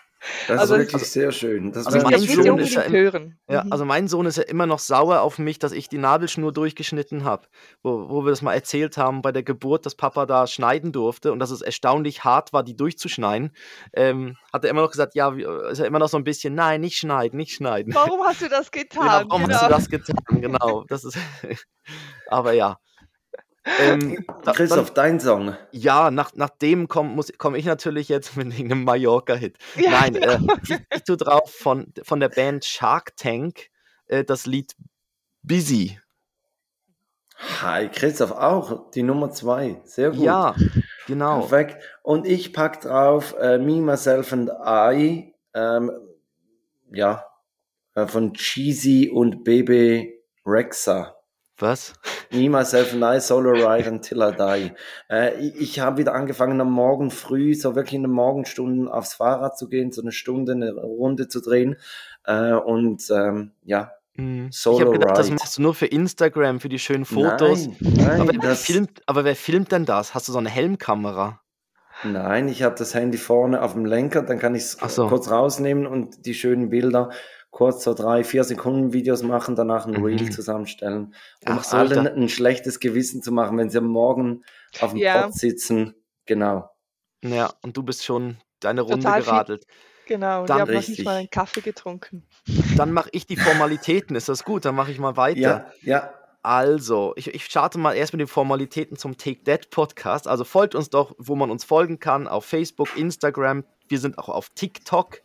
Das 0.47 0.59
also, 0.59 0.73
ist 0.75 0.79
wirklich 0.79 0.93
also, 0.95 1.05
sehr 1.05 1.31
schön. 1.31 1.71
Das 1.71 1.87
also 1.87 1.99
mein 1.99 2.19
Sohn 2.19 2.59
ist 2.59 2.73
ja 2.73 2.81
im, 2.81 3.37
ja, 3.49 3.63
mhm. 3.63 3.71
also 3.71 3.85
mein 3.85 4.07
Sohn 4.07 4.25
ist 4.25 4.37
ja 4.37 4.43
immer 4.43 4.65
noch 4.65 4.79
sauer 4.79 5.21
auf 5.21 5.39
mich, 5.39 5.59
dass 5.59 5.71
ich 5.71 5.87
die 5.87 5.97
Nabelschnur 5.97 6.51
durchgeschnitten 6.51 7.23
habe, 7.23 7.47
wo, 7.83 8.09
wo 8.09 8.25
wir 8.25 8.31
das 8.31 8.41
mal 8.41 8.53
erzählt 8.53 8.97
haben 8.97 9.21
bei 9.21 9.31
der 9.31 9.43
Geburt, 9.43 9.85
dass 9.85 9.95
Papa 9.95 10.25
da 10.25 10.45
schneiden 10.47 10.91
durfte 10.91 11.31
und 11.31 11.39
dass 11.39 11.51
es 11.51 11.61
erstaunlich 11.61 12.23
hart 12.23 12.51
war, 12.51 12.63
die 12.63 12.75
durchzuschneiden. 12.75 13.51
Ähm, 13.93 14.35
hat 14.51 14.65
er 14.65 14.71
immer 14.71 14.81
noch 14.81 14.91
gesagt, 14.91 15.15
ja, 15.15 15.29
ist 15.69 15.79
er 15.79 15.85
immer 15.85 15.99
noch 15.99 16.09
so 16.09 16.17
ein 16.17 16.23
bisschen, 16.25 16.53
nein, 16.53 16.81
nicht 16.81 16.97
schneiden, 16.97 17.37
nicht 17.37 17.53
schneiden. 17.53 17.93
Warum 17.93 18.21
hast 18.23 18.41
du 18.41 18.49
das 18.49 18.71
getan? 18.71 19.03
Genau, 19.03 19.29
warum 19.29 19.43
genau. 19.43 19.55
hast 19.55 19.65
du 19.65 19.69
das 19.69 19.89
getan? 19.89 20.41
Genau, 20.41 20.83
das 20.87 21.05
ist. 21.05 21.17
aber 22.27 22.53
ja. 22.53 22.77
Ähm, 23.77 24.25
Christoph, 24.45 24.93
dann, 24.93 25.05
dein 25.11 25.19
Song. 25.19 25.55
Ja, 25.71 26.11
nach, 26.11 26.33
nach 26.35 26.49
dem 26.49 26.87
komme 26.87 27.21
komm 27.37 27.55
ich 27.55 27.65
natürlich 27.65 28.09
jetzt 28.09 28.35
mit 28.35 28.53
einem 28.53 28.83
Mallorca-Hit. 28.83 29.57
Ja, 29.75 29.91
Nein, 29.91 30.13
genau. 30.13 30.33
äh, 30.33 30.39
ich, 30.63 30.79
ich 30.95 31.03
tue 31.03 31.17
drauf 31.17 31.53
von, 31.53 31.93
von 32.03 32.19
der 32.19 32.29
Band 32.29 32.65
Shark 32.65 33.15
Tank 33.15 33.69
äh, 34.07 34.23
das 34.23 34.45
Lied 34.45 34.75
Busy. 35.43 35.99
Hi, 37.61 37.87
Christoph 37.87 38.31
auch, 38.31 38.91
die 38.91 39.03
Nummer 39.03 39.31
zwei. 39.31 39.81
Sehr 39.85 40.11
gut. 40.11 40.19
Ja, 40.19 40.55
genau. 41.07 41.39
Perfekt. 41.39 41.81
Und 42.03 42.27
ich 42.27 42.51
pack 42.51 42.81
drauf 42.81 43.33
äh, 43.39 43.57
Me, 43.57 43.81
Myself 43.81 44.33
and 44.33 44.49
I. 44.49 45.33
Ähm, 45.53 45.91
ja, 46.91 47.25
äh, 47.95 48.07
von 48.07 48.33
Cheesy 48.33 49.09
und 49.09 49.43
Baby 49.43 50.21
Rexa. 50.45 51.15
Was? 51.59 51.93
Me, 52.31 52.49
myself 52.49 52.93
and 52.93 53.03
I, 53.03 53.19
solo 53.19 53.51
ride 53.51 53.87
until 53.87 54.21
I 54.21 54.31
die. 54.31 54.71
Äh, 55.09 55.39
ich 55.39 55.59
ich 55.59 55.79
habe 55.79 55.97
wieder 55.97 56.13
angefangen, 56.13 56.59
am 56.61 56.71
Morgen 56.71 57.11
früh, 57.11 57.53
so 57.53 57.75
wirklich 57.75 57.95
in 57.95 58.03
den 58.03 58.11
Morgenstunden 58.11 58.87
aufs 58.87 59.13
Fahrrad 59.15 59.57
zu 59.57 59.67
gehen, 59.67 59.91
so 59.91 60.01
eine 60.01 60.11
Stunde, 60.11 60.53
eine 60.53 60.73
Runde 60.73 61.27
zu 61.27 61.41
drehen. 61.41 61.75
Äh, 62.25 62.53
und 62.53 63.09
ähm, 63.11 63.51
ja, 63.63 63.91
mhm. 64.15 64.49
Solo 64.51 64.77
ich 64.77 64.81
habe 64.85 64.91
gedacht, 64.93 65.17
ride. 65.17 65.29
das 65.29 65.31
machst 65.31 65.57
du 65.57 65.61
nur 65.61 65.75
für 65.75 65.87
Instagram, 65.87 66.59
für 66.59 66.69
die 66.69 66.79
schönen 66.79 67.05
Fotos. 67.05 67.67
Nein, 67.67 67.93
nein, 67.95 68.21
aber, 68.21 68.33
wer 68.41 68.55
filmt, 68.55 69.01
aber 69.05 69.23
wer 69.25 69.35
filmt 69.35 69.71
denn 69.71 69.85
das? 69.85 70.13
Hast 70.13 70.27
du 70.27 70.31
so 70.31 70.39
eine 70.39 70.49
Helmkamera? 70.49 71.41
Nein, 72.03 72.47
ich 72.47 72.63
habe 72.63 72.75
das 72.75 72.93
Handy 72.93 73.17
vorne 73.17 73.61
auf 73.61 73.73
dem 73.73 73.83
Lenker, 73.83 74.21
dann 74.21 74.39
kann 74.39 74.55
ich 74.55 74.63
es 74.63 74.77
so. 74.95 75.07
kurz 75.07 75.29
rausnehmen 75.29 75.85
und 75.85 76.25
die 76.25 76.33
schönen 76.33 76.69
Bilder 76.69 77.09
kurz 77.51 77.83
so 77.83 77.93
drei, 77.93 78.23
vier 78.23 78.43
Sekunden 78.43 78.93
Videos 78.93 79.23
machen, 79.23 79.55
danach 79.55 79.85
ein 79.85 79.95
Reel 79.95 80.23
mhm. 80.23 80.31
zusammenstellen, 80.31 81.15
um 81.47 81.59
Ach, 81.59 81.73
allen 81.73 82.07
ein 82.07 82.29
schlechtes 82.29 82.79
Gewissen 82.79 83.21
zu 83.21 83.31
machen, 83.31 83.57
wenn 83.57 83.69
sie 83.69 83.79
am 83.79 83.87
Morgen 83.87 84.43
auf 84.79 84.91
dem 84.91 84.99
ja. 84.99 85.23
Pott 85.23 85.33
sitzen. 85.33 85.95
Genau. 86.25 86.69
Ja, 87.23 87.51
und 87.61 87.75
du 87.75 87.83
bist 87.83 88.05
schon 88.05 88.37
deine 88.59 88.81
Runde 88.81 89.05
Total 89.05 89.21
geradelt. 89.21 89.65
Viel. 89.65 89.75
Genau, 90.09 90.41
und 90.41 90.49
dann, 90.49 90.57
ich 90.57 90.61
habe 90.61 90.73
noch 90.73 90.87
nicht 90.87 91.05
mal 91.05 91.17
einen 91.17 91.29
Kaffee 91.29 91.61
getrunken. 91.61 92.25
Dann 92.77 92.91
mache 92.91 93.09
ich 93.11 93.27
die 93.27 93.35
Formalitäten, 93.35 94.15
ist 94.15 94.27
das 94.27 94.43
gut? 94.43 94.65
Dann 94.65 94.73
mache 94.73 94.91
ich 94.91 94.97
mal 94.97 95.17
weiter. 95.17 95.39
Ja, 95.39 95.71
ja. 95.81 96.13
Also, 96.41 97.13
ich, 97.15 97.27
ich 97.33 97.45
starte 97.45 97.77
mal 97.77 97.93
erst 97.93 98.13
mit 98.13 98.21
den 98.21 98.27
Formalitäten 98.27 98.97
zum 98.97 99.17
Take 99.17 99.43
That 99.43 99.69
Podcast. 99.69 100.27
Also 100.27 100.45
folgt 100.45 100.73
uns 100.73 100.89
doch, 100.89 101.13
wo 101.19 101.35
man 101.35 101.51
uns 101.51 101.63
folgen 101.63 101.99
kann, 101.99 102.27
auf 102.27 102.45
Facebook, 102.45 102.97
Instagram. 102.97 103.65
Wir 103.87 103.99
sind 103.99 104.17
auch 104.17 104.29
auf 104.29 104.49
TikTok. 104.55 105.21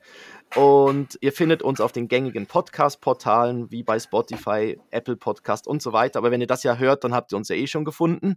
Und 0.55 1.19
ihr 1.21 1.33
findet 1.33 1.63
uns 1.63 1.81
auf 1.81 1.91
den 1.91 2.07
gängigen 2.07 2.47
Podcast-Portalen 2.47 3.73
wie 3.73 3.83
bei 3.83 3.99
Spotify, 3.99 4.79
Apple 4.91 5.17
Podcast 5.17 5.67
und 5.67 5.83
so 5.83 5.93
weiter. 5.93 6.21
Aber 6.21 6.31
wenn 6.31 6.41
ihr 6.41 6.47
das 6.47 6.63
ja 6.63 6.77
hört, 6.77 7.03
dann 7.03 7.13
habt 7.13 7.33
ihr 7.33 7.37
uns 7.37 7.49
ja 7.49 7.57
eh 7.57 7.67
schon 7.67 7.85
gefunden. 7.85 8.37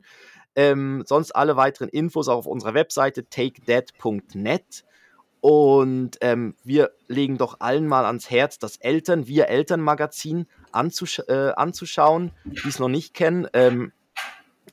Ähm, 0.55 1.03
sonst 1.05 1.31
alle 1.31 1.57
weiteren 1.57 1.89
Infos 1.89 2.27
auch 2.27 2.37
auf 2.37 2.47
unserer 2.47 2.73
Webseite 2.73 3.29
takedead.net. 3.29 4.83
Und 5.39 6.17
ähm, 6.21 6.55
wir 6.63 6.91
legen 7.07 7.37
doch 7.37 7.59
allen 7.59 7.87
mal 7.87 8.05
ans 8.05 8.29
Herz, 8.31 8.57
das 8.57 8.77
Eltern, 8.77 9.27
wir 9.27 9.49
Elternmagazin 9.49 10.47
anzusch 10.71 11.19
äh, 11.27 11.51
anzuschauen, 11.55 12.31
die 12.45 12.67
es 12.67 12.79
noch 12.79 12.89
nicht 12.89 13.13
kennen. 13.13 13.47
Ähm, 13.53 13.93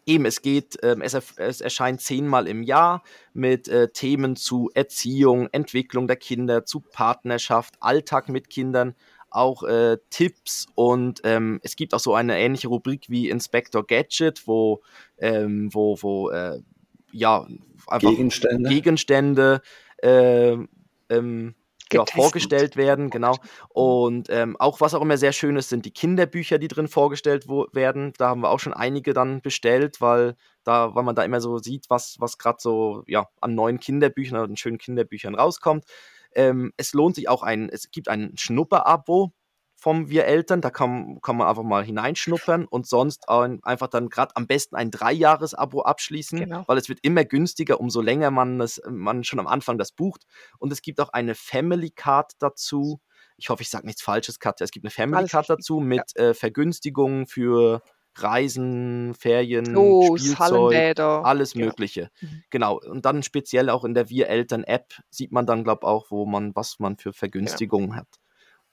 eben, 0.07 0.27
es 0.27 0.43
geht, 0.43 0.79
ähm, 0.83 1.01
es, 1.03 1.15
es, 1.37 1.61
erscheint 1.61 2.01
zehnmal 2.01 2.47
im 2.47 2.63
Jahr 2.63 3.03
mit 3.33 3.69
äh, 3.69 3.89
Themen 3.89 4.37
zu 4.37 4.71
Erziehung, 4.75 5.49
Entwicklung 5.53 6.07
der 6.07 6.17
Kinder, 6.17 6.65
zu 6.65 6.81
Partnerschaft, 6.81 7.75
Alltag 7.81 8.29
mit 8.29 8.51
Kindern, 8.51 8.95
auch 9.31 9.65
äh, 9.65 9.99
Tipps 10.11 10.67
und 10.75 11.21
ähm, 11.25 11.61
es 11.63 11.77
gibt 11.77 11.93
auch 11.93 12.01
so 12.01 12.15
eine 12.15 12.39
ähnliche 12.39 12.69
Rubrik 12.69 13.11
wie 13.11 13.29
Inspector 13.29 13.85
Gadget, 13.85 14.47
wo, 14.47 14.83
ähm, 15.19 15.69
wo, 15.73 15.99
wo 16.01 16.31
äh, 16.31 16.61
ja, 17.13 17.47
einfach 17.87 18.11
Gegenstände, 18.11 18.69
Gegenstände 18.69 19.63
äh, 20.03 20.57
ähm, 21.09 21.55
ja, 21.95 22.05
vorgestellt 22.07 22.77
werden, 22.77 23.11
genau. 23.11 23.37
Und 23.69 24.29
ähm, 24.31 24.57
auch 24.59 24.81
was 24.81 24.95
auch 24.95 25.03
immer 25.03 25.17
sehr 25.17 25.33
schön 25.33 25.57
ist, 25.57 25.69
sind 25.69 25.85
die 25.85 25.93
Kinderbücher, 25.93 26.59
die 26.59 26.69
drin 26.69 26.89
vorgestellt 26.89 27.49
werden. 27.49 28.13
Da 28.19 28.29
haben 28.29 28.43
wir 28.43 28.51
auch 28.51 28.61
schon 28.61 28.75
einige 28.75 29.15
dann 29.15 29.41
bestellt, 29.41 30.01
weil 30.01 30.37
da, 30.65 30.95
weil 30.95 31.05
man 31.05 31.15
da 31.15 31.23
immer 31.25 31.41
so 31.41 31.59
sieht, 31.59 31.87
was, 31.89 32.17
was 32.19 32.39
gerade 32.39 32.59
so 32.61 33.03
ja, 33.07 33.29
an 33.41 33.55
neuen 33.55 33.79
Kinderbüchern 33.79 34.39
oder 34.39 34.57
schönen 34.57 34.79
Kinderbüchern 34.79 35.35
rauskommt. 35.35 35.85
Ähm, 36.35 36.73
es 36.77 36.93
lohnt 36.93 37.15
sich 37.15 37.29
auch 37.29 37.43
ein, 37.43 37.69
es 37.69 37.91
gibt 37.91 38.09
ein 38.09 38.33
Schnupper-Abo 38.37 39.33
vom 39.85 40.09
Wir 40.09 40.25
Eltern. 40.25 40.63
Da 40.63 40.71
kann, 40.71 41.21
kann 41.21 41.37
man 41.37 41.47
einfach 41.47 41.63
mal 41.63 41.85
hineinschnuppern 41.85 42.65
und 42.65 42.87
sonst 42.87 43.29
einfach 43.29 43.89
dann 43.89 44.09
gerade 44.09 44.35
am 44.35 44.47
besten 44.47 44.77
ein 44.77 44.91
Dreijahres-Abo 44.91 45.83
abschließen, 45.83 46.41
genau. 46.41 46.65
weil 46.67 46.79
es 46.79 46.89
wird 46.89 47.01
immer 47.03 47.27
günstiger, 47.27 47.79
umso 47.81 48.01
länger 48.01 48.31
man, 48.31 48.63
es, 48.63 48.81
man 48.89 49.25
schon 49.25 49.41
am 49.41 49.47
Anfang 49.47 49.77
das 49.77 49.93
bucht. 49.93 50.23
Und 50.59 50.73
es 50.73 50.81
gibt 50.81 51.01
auch 51.03 51.11
eine 51.11 51.35
Family 51.35 51.91
Card 51.91 52.33
dazu. 52.39 53.03
Ich 53.37 53.51
hoffe, 53.51 53.61
ich 53.61 53.69
sage 53.69 53.85
nichts 53.85 54.01
Falsches, 54.01 54.39
Katja. 54.39 54.65
Es 54.65 54.71
gibt 54.71 54.87
eine 54.87 54.91
Family 54.91 55.29
Card 55.29 55.51
dazu 55.51 55.81
mit 55.81 56.13
ja. 56.17 56.29
äh, 56.31 56.35
Vergünstigungen 56.35 57.27
für 57.27 57.83
Reisen, 58.17 59.13
Ferien, 59.13 59.67
Los, 59.67 60.23
Spielzeug, 60.23 60.99
alles 60.99 61.53
genau. 61.53 61.67
Mögliche. 61.67 62.09
Mhm. 62.23 62.43
Genau. 62.49 62.81
Und 62.81 63.05
dann 63.05 63.23
speziell 63.23 63.69
auch 63.69 63.85
in 63.85 63.93
der 63.93 64.09
Wir 64.09 64.29
Eltern 64.29 64.65
App 64.65 64.95
sieht 65.11 65.31
man 65.31 65.45
dann, 65.45 65.63
glaube 65.63 65.81
ich, 65.83 65.89
auch, 65.89 66.11
wo 66.11 66.25
man, 66.25 66.57
was 66.57 66.79
man 66.79 66.97
für 66.97 67.13
Vergünstigungen 67.13 67.91
ja. 67.91 67.97
hat. 67.97 68.09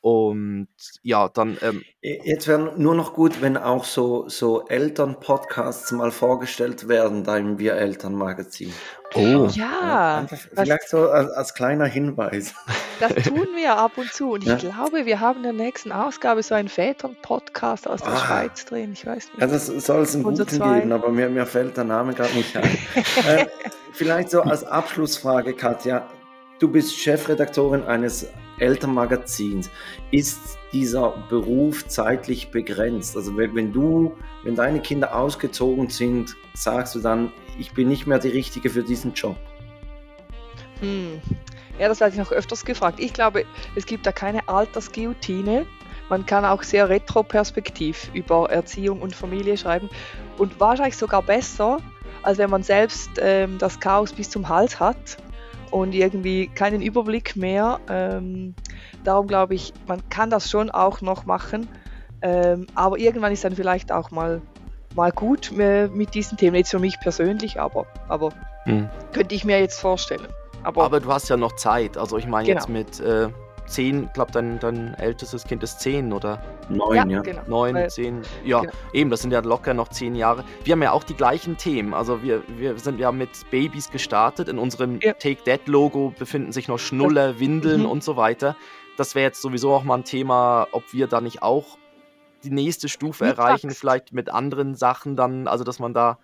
Und 0.02 0.68
ja, 1.04 1.30
dann. 1.30 1.58
Ähm, 1.62 1.84
Jetzt 2.02 2.48
wäre 2.48 2.74
nur 2.76 2.96
noch 2.96 3.14
gut, 3.14 3.42
wenn 3.44 3.56
auch 3.56 3.86
so, 3.86 4.28
so 4.28 4.66
Eltern-Podcasts 4.68 5.92
mal 5.92 6.10
vorgestellt 6.10 6.88
werden, 6.88 7.24
da 7.24 7.38
im 7.38 7.60
Wir 7.60 7.76
Eltern-Magazin. 7.76 8.74
Oh. 9.14 9.48
Ja. 9.52 10.20
Einfach, 10.20 10.38
vielleicht 10.56 10.90
so 10.90 11.10
als, 11.10 11.30
als, 11.32 11.54
kleiner 11.54 11.86
Hinweis. 11.86 12.56
Das 13.00 13.14
tun 13.14 13.48
wir 13.56 13.78
ab 13.78 13.92
und 13.98 14.12
zu. 14.12 14.32
Und 14.32 14.42
ich 14.42 14.50
ja. 14.50 14.56
glaube, 14.56 15.06
wir 15.06 15.20
haben 15.20 15.38
in 15.38 15.44
der 15.44 15.54
nächsten 15.54 15.92
Ausgabe 15.92 16.42
so 16.42 16.56
einen 16.56 16.70
Vätern-Podcast 16.70 17.88
aus 17.88 18.02
der 18.02 18.14
ah. 18.14 18.18
Schweiz 18.18 18.66
drin. 18.66 18.94
Ich 18.94 19.06
weiß 19.06 19.28
nicht. 19.28 19.40
Ja, 19.40 19.46
das 19.46 19.68
soll 19.68 20.02
es 20.02 20.16
einen 20.16 20.24
guten 20.24 20.48
zwei. 20.48 20.80
geben, 20.80 20.92
aber 20.94 21.10
mir, 21.10 21.30
mir 21.30 21.46
fällt 21.46 21.78
der 21.78 21.84
Name 21.84 22.16
gerade 22.16 22.34
nicht 22.34 22.58
ein. 22.58 22.64
äh, 23.28 23.46
vielleicht 23.94 24.32
so 24.32 24.42
als 24.42 24.64
Abschlussfrage, 24.64 25.54
Katja. 25.54 26.08
Du 26.62 26.68
bist 26.68 26.96
Chefredaktorin 26.96 27.82
eines 27.86 28.28
Elternmagazins. 28.60 29.72
Ist 30.12 30.60
dieser 30.72 31.10
Beruf 31.28 31.88
zeitlich 31.88 32.52
begrenzt? 32.52 33.18
Also 33.18 33.36
wenn, 33.36 33.74
du, 33.74 34.16
wenn 34.44 34.56
deine 34.56 34.80
Kinder 34.80 35.16
ausgezogen 35.16 35.90
sind, 35.90 36.36
sagst 36.54 36.94
du 36.94 37.00
dann, 37.00 37.34
ich 37.58 37.72
bin 37.74 37.88
nicht 37.88 38.06
mehr 38.06 38.20
die 38.20 38.28
Richtige 38.28 38.70
für 38.70 38.84
diesen 38.84 39.14
Job? 39.14 39.38
Hm. 40.82 41.20
Ja, 41.80 41.88
das 41.88 42.00
werde 42.00 42.14
ich 42.14 42.20
noch 42.20 42.32
öfters 42.32 42.64
gefragt. 42.64 43.00
Ich 43.00 43.12
glaube, 43.12 43.44
es 43.76 43.88
gibt 43.88 44.06
da 44.06 44.12
keine 44.12 44.48
Altersguillotine. 44.48 45.66
Man 46.10 46.28
kann 46.28 46.46
auch 46.46 46.62
sehr 46.62 46.88
retroperspektiv 46.90 48.12
über 48.14 48.52
Erziehung 48.52 49.02
und 49.02 49.16
Familie 49.16 49.58
schreiben 49.58 49.90
und 50.38 50.60
wahrscheinlich 50.60 50.98
sogar 50.98 51.24
besser, 51.24 51.80
als 52.22 52.38
wenn 52.38 52.52
man 52.52 52.62
selbst 52.62 53.10
ähm, 53.18 53.58
das 53.58 53.80
Chaos 53.80 54.14
bis 54.14 54.30
zum 54.30 54.48
Hals 54.48 54.80
hat 54.80 55.18
und 55.72 55.94
irgendwie 55.94 56.48
keinen 56.48 56.82
Überblick 56.82 57.36
mehr. 57.36 57.80
Ähm, 57.90 58.54
darum 59.04 59.28
glaube 59.28 59.56
ich, 59.56 59.74
man 59.88 60.08
kann 60.10 60.30
das 60.30 60.50
schon 60.50 60.70
auch 60.70 61.02
noch 61.02 61.26
machen, 61.26 61.68
ähm, 62.22 62.68
aber 62.76 63.00
irgendwann 63.00 63.32
ist 63.32 63.44
dann 63.44 63.56
vielleicht 63.56 63.92
auch 63.92 64.12
mal, 64.12 64.42
mal 64.96 65.12
gut 65.12 65.52
äh, 65.58 65.88
mit 65.88 66.14
diesen 66.14 66.38
Themen. 66.38 66.58
Jetzt 66.58 66.72
für 66.72 66.80
mich 66.80 67.00
persönlich, 67.00 67.60
aber, 67.60 67.88
aber 68.08 68.30
hm. 68.66 68.90
könnte 69.14 69.34
ich 69.34 69.46
mir 69.46 69.60
jetzt 69.60 69.80
vorstellen. 69.80 70.28
Aber, 70.64 70.84
aber, 70.84 71.00
du 71.00 71.12
hast 71.12 71.30
ja 71.30 71.38
noch 71.38 71.56
Zeit. 71.56 71.98
Also 71.98 72.18
ich 72.18 72.28
meine 72.28 72.48
genau. 72.48 72.60
jetzt 72.60 72.70
mit 72.70 73.00
äh, 73.00 73.30
zehn, 73.72 74.06
ich 74.06 74.14
glaube, 74.14 74.32
dein, 74.32 74.60
dein 74.60 74.94
ältestes 74.96 75.44
Kind 75.44 75.64
ist 75.64 75.80
zehn, 75.80 76.14
oder? 76.14 76.42
Neun, 76.70 76.96
ja. 76.96 77.06
ja. 77.06 77.22
Genau. 77.22 77.42
Neun, 77.48 77.76
Weil, 77.76 77.90
zehn, 77.90 78.22
ja, 78.44 78.62
genau. 78.62 78.74
eben, 78.94 79.10
das 79.10 79.22
sind 79.22 79.32
ja 79.32 79.40
locker 79.40 79.74
noch 79.74 79.88
zehn 79.90 80.16
Jahre. 80.16 80.44
Wir 80.64 80.74
haben 80.74 80.84
ja 80.84 80.92
auch 80.92 81.04
die 81.04 81.16
gleichen 81.16 81.58
Themen. 81.58 81.94
Also 81.94 82.22
wir, 82.22 82.44
wir 82.48 82.78
sind 82.78 83.00
ja 83.00 83.12
mit 83.12 83.30
Babys 83.50 83.90
gestartet. 83.90 84.50
In 84.50 84.60
unserem 84.60 85.00
ja. 85.02 85.14
Take 85.14 85.44
That 85.46 85.68
Logo 85.68 86.14
befinden 86.18 86.52
sich 86.52 86.68
noch 86.68 86.80
Schnuller, 86.80 87.40
Windeln 87.40 87.82
mhm. 87.82 87.90
und 87.90 88.04
so 88.04 88.18
weiter. 88.18 88.56
Das 88.98 89.16
wäre 89.16 89.26
jetzt 89.26 89.42
sowieso 89.42 89.74
auch 89.74 89.84
mal 89.84 89.96
ein 89.96 90.04
Thema, 90.04 90.68
ob 90.72 90.94
wir 90.94 91.08
da 91.08 91.22
nicht 91.22 91.42
auch 91.42 91.78
die 92.44 92.52
nächste 92.52 92.90
Stufe 92.90 93.26
erreichen, 93.26 93.72
vielleicht 93.72 94.14
mit 94.14 94.30
anderen 94.30 94.76
Sachen 94.76 95.16
dann, 95.16 95.48
also 95.48 95.64
dass 95.64 95.80
man 95.80 95.94
da 95.94 96.18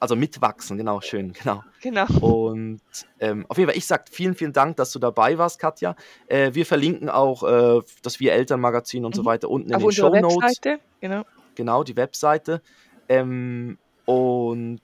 also 0.00 0.16
mitwachsen, 0.16 0.76
genau, 0.76 1.00
schön, 1.00 1.32
genau. 1.32 1.62
Genau. 1.80 2.06
Und 2.20 2.80
ähm, 3.20 3.46
auf 3.48 3.58
jeden 3.58 3.68
Fall, 3.68 3.76
ich 3.76 3.86
sage 3.86 4.04
vielen, 4.10 4.34
vielen 4.34 4.52
Dank, 4.52 4.76
dass 4.76 4.92
du 4.92 4.98
dabei 4.98 5.38
warst, 5.38 5.58
Katja. 5.58 5.96
Äh, 6.26 6.54
wir 6.54 6.66
verlinken 6.66 7.08
auch 7.08 7.42
äh, 7.42 7.80
das 8.02 8.20
Wir 8.20 8.32
Elternmagazin 8.32 9.04
und 9.04 9.14
mhm. 9.14 9.16
so 9.16 9.24
weiter 9.24 9.50
unten 9.50 9.70
in 9.70 9.74
Auf 9.74 9.82
den 9.82 9.92
Show 9.92 10.14
Notes. 10.14 10.60
Genau. 11.00 11.24
Genau, 11.54 11.84
die 11.84 11.96
Webseite. 11.96 12.62
Ähm, 13.08 13.78
und 14.04 14.80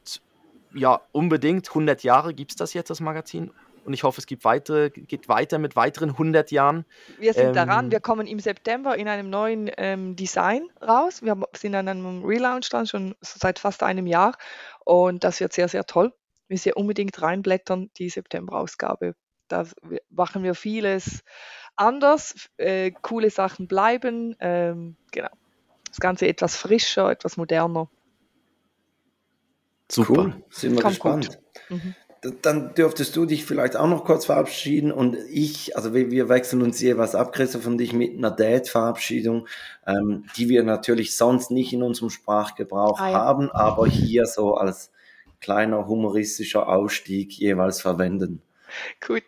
ja, 0.75 1.01
unbedingt, 1.13 1.69
100 1.69 2.03
Jahre 2.03 2.35
gibt 2.35 2.53
es 2.53 2.57
das 2.57 2.75
jetzt, 2.75 2.91
das 2.91 3.01
Magazin 3.01 3.51
und 3.89 3.95
ich 3.95 4.03
hoffe, 4.03 4.21
es 4.21 4.27
gibt 4.27 4.45
weitere, 4.45 4.91
geht 4.91 5.31
weiter 5.31 5.59
mit 5.59 5.75
weiteren 5.75 6.11
100 6.11 6.51
Jahren. 6.51 6.85
Wir 7.19 7.33
sind 7.33 7.47
ähm, 7.47 7.53
daran, 7.55 7.91
wir 7.91 8.01
kommen 8.01 8.27
im 8.27 8.39
September 8.39 8.95
in 8.99 9.09
einem 9.09 9.31
neuen 9.31 9.71
ähm, 9.79 10.15
Design 10.15 10.69
raus. 10.87 11.23
Wir 11.23 11.41
sind 11.57 11.75
an 11.75 11.89
einem 11.89 12.23
Relaunch 12.23 12.69
dann 12.69 12.87
schon 12.87 13.15
seit 13.23 13.59
fast 13.59 13.83
einem 13.83 14.07
Jahr 14.07 14.37
und 14.85 15.25
das 15.25 15.41
wird 15.41 15.55
sehr, 15.55 15.69
sehr 15.69 15.87
toll. 15.87 16.13
Wir 16.49 16.55
müssen 16.55 16.75
unbedingt 16.75 17.23
reinblättern, 17.23 17.89
die 17.97 18.11
September-Ausgabe. 18.11 19.15
Da 19.49 19.65
machen 20.11 20.43
wir 20.43 20.55
vieles 20.55 21.25
anders, 21.75 22.35
äh, 22.59 22.91
coole 22.91 23.31
Sachen 23.31 23.69
bleiben, 23.69 24.37
ähm, 24.41 24.99
genau. 25.13 25.31
Das 25.89 25.99
Ganze 25.99 26.29
etwas 26.29 26.57
frischer, 26.57 27.11
etwas 27.11 27.39
moderner. 27.39 27.89
Super, 29.91 30.13
cool. 30.13 30.45
sind 30.51 30.75
wir 30.75 30.83
Kommt 30.83 30.93
gespannt. 30.93 31.39
Mhm 31.71 31.95
dann 32.43 32.75
dürftest 32.75 33.15
du 33.17 33.27
dich 33.27 33.45
vielleicht 33.45 33.77
auch 33.77 33.87
noch 33.87 34.05
kurz 34.05 34.27
verabschieden 34.27 34.91
und 34.91 35.17
ich, 35.31 35.77
also 35.77 35.95
wir, 35.95 36.11
wir 36.11 36.29
wechseln 36.29 36.63
uns 36.63 36.81
jeweils 36.81 37.15
ab, 37.15 37.33
Christoph 37.33 37.67
und 37.67 37.81
ich, 37.81 37.93
mit 37.93 38.17
einer 38.17 38.31
Date-Verabschiedung, 38.31 39.47
ähm, 39.87 40.25
die 40.37 40.49
wir 40.49 40.63
natürlich 40.65 41.17
sonst 41.17 41.51
nicht 41.51 41.73
in 41.73 41.83
unserem 41.83 42.11
Sprachgebrauch 42.11 43.01
ah, 43.01 43.11
ja. 43.11 43.15
haben, 43.19 43.51
aber 43.51 43.87
hier 43.87 44.27
so 44.27 44.55
als 44.55 44.91
kleiner 45.41 45.87
humoristischer 45.87 46.69
Ausstieg 46.69 47.33
jeweils 47.33 47.81
verwenden. 47.81 48.43
Gut. 49.07 49.25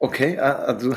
Okay, 0.00 0.38
also 0.38 0.92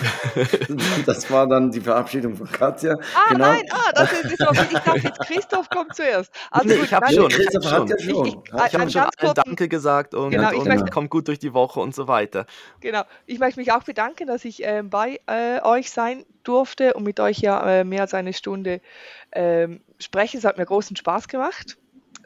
das 1.06 1.30
war 1.32 1.48
dann 1.48 1.72
die 1.72 1.80
Verabschiedung 1.80 2.36
von 2.36 2.52
Katja. 2.52 2.96
Ah, 3.16 3.30
genau. 3.30 3.46
nein, 3.46 3.64
ah, 3.70 3.92
das 3.94 4.12
ist, 4.12 4.40
das 4.40 4.58
war, 4.58 4.64
ich 4.70 4.80
dachte 4.80 5.00
jetzt, 5.00 5.20
Christoph 5.20 5.70
kommt 5.70 5.96
zuerst. 5.96 6.32
Also 6.52 6.68
nee, 6.68 6.82
ich 6.84 6.94
habe 6.94 7.14
schon, 7.14 7.30
Christoph 7.30 7.64
ich 7.64 7.72
hat 7.72 7.90
ja 7.90 8.00
schon. 8.00 8.26
Ich, 8.26 8.34
ich, 8.34 8.38
ich 8.54 8.74
habe 8.74 8.90
schon 8.90 9.02
allen 9.02 9.34
Danke 9.36 9.70
gesagt 9.70 10.16
und, 10.16 10.32
genau, 10.32 10.58
und 10.58 10.68
möchte, 10.68 10.92
kommt 10.92 11.12
gut 11.12 11.28
durch 11.28 11.40
die 11.40 11.54
Woche 11.54 11.80
und 11.80 11.94
so 11.94 12.08
weiter. 12.08 12.48
Genau, 12.82 13.04
ich 13.28 13.40
möchte 13.40 13.60
mich 13.60 13.72
auch 13.72 13.84
bedanken, 13.84 14.28
dass 14.28 14.44
ich 14.44 14.66
äh, 14.66 14.84
bei 14.84 15.20
äh, 15.28 15.62
euch 15.62 15.92
sein 15.92 16.26
durfte 16.44 16.94
und 16.96 17.04
mit 17.04 17.20
euch 17.20 17.38
ja 17.40 17.80
äh, 17.80 17.84
mehr 17.84 18.02
als 18.02 18.14
eine 18.14 18.34
Stunde 18.34 18.82
ähm, 19.32 19.82
sprechen. 20.00 20.38
Es 20.38 20.44
hat 20.44 20.58
mir 20.58 20.66
großen 20.66 20.96
Spaß 20.96 21.28
gemacht. 21.28 21.78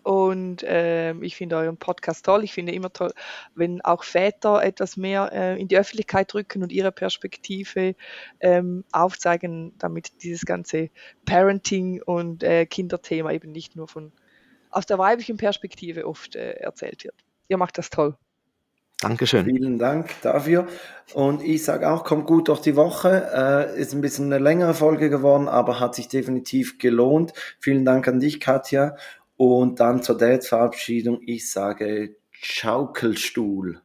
Und 0.04 0.64
äh, 0.64 1.14
ich 1.16 1.36
finde 1.36 1.58
euren 1.58 1.78
Podcast 1.78 2.26
toll. 2.26 2.44
Ich 2.44 2.54
finde 2.54 2.74
immer 2.74 2.92
toll, 2.92 3.12
wenn 3.56 3.82
auch 3.82 4.04
Väter 4.04 4.64
etwas 4.64 4.98
mehr 4.98 5.32
äh, 5.32 5.62
in 5.62 5.68
die 5.68 5.78
Öffentlichkeit 5.78 6.34
rücken 6.34 6.64
und 6.64 6.72
ihre 6.72 6.92
Perspektive 6.92 7.96
ähm, 8.40 8.84
aufzeigen, 8.92 9.74
damit 9.78 10.24
dieses 10.24 10.46
ganze 10.46 10.90
Parenting 11.26 12.02
und 12.02 12.44
äh, 12.44 12.66
Kinderthema 12.66 13.32
eben 13.32 13.52
nicht 13.52 13.76
nur 13.76 13.88
von 13.88 14.12
aus 14.72 14.86
der 14.86 14.98
weiblichen 14.98 15.38
Perspektive 15.38 16.08
oft 16.08 16.36
äh, 16.36 16.54
erzählt 16.54 17.04
wird. 17.04 17.16
Ihr 17.50 17.58
macht 17.58 17.78
das 17.78 17.90
toll. 17.90 18.16
Dankeschön. 19.02 19.46
Vielen 19.46 19.80
Dank 19.80 20.12
dafür. 20.22 20.68
Und 21.16 21.42
ich 21.42 21.64
sage 21.64 21.90
auch, 21.90 22.04
kommt 22.04 22.28
gut 22.28 22.50
durch 22.50 22.62
die 22.62 22.76
Woche. 22.76 23.30
Äh, 23.76 23.80
ist 23.82 23.94
ein 23.94 24.02
bisschen 24.02 24.32
eine 24.32 24.38
längere 24.38 24.76
Folge 24.76 25.10
geworden, 25.10 25.48
aber 25.48 25.80
hat 25.80 25.96
sich 25.96 26.08
definitiv 26.08 26.78
gelohnt. 26.78 27.34
Vielen 27.60 27.84
Dank 27.84 28.08
an 28.08 28.20
dich, 28.20 28.40
Katja. 28.40 28.96
Und 29.44 29.80
dann 29.80 30.04
zur 30.04 30.20
Dates-Verabschiedung. 30.20 31.22
Ich 31.26 31.50
sage 31.50 32.16
Schaukelstuhl. 32.30 33.82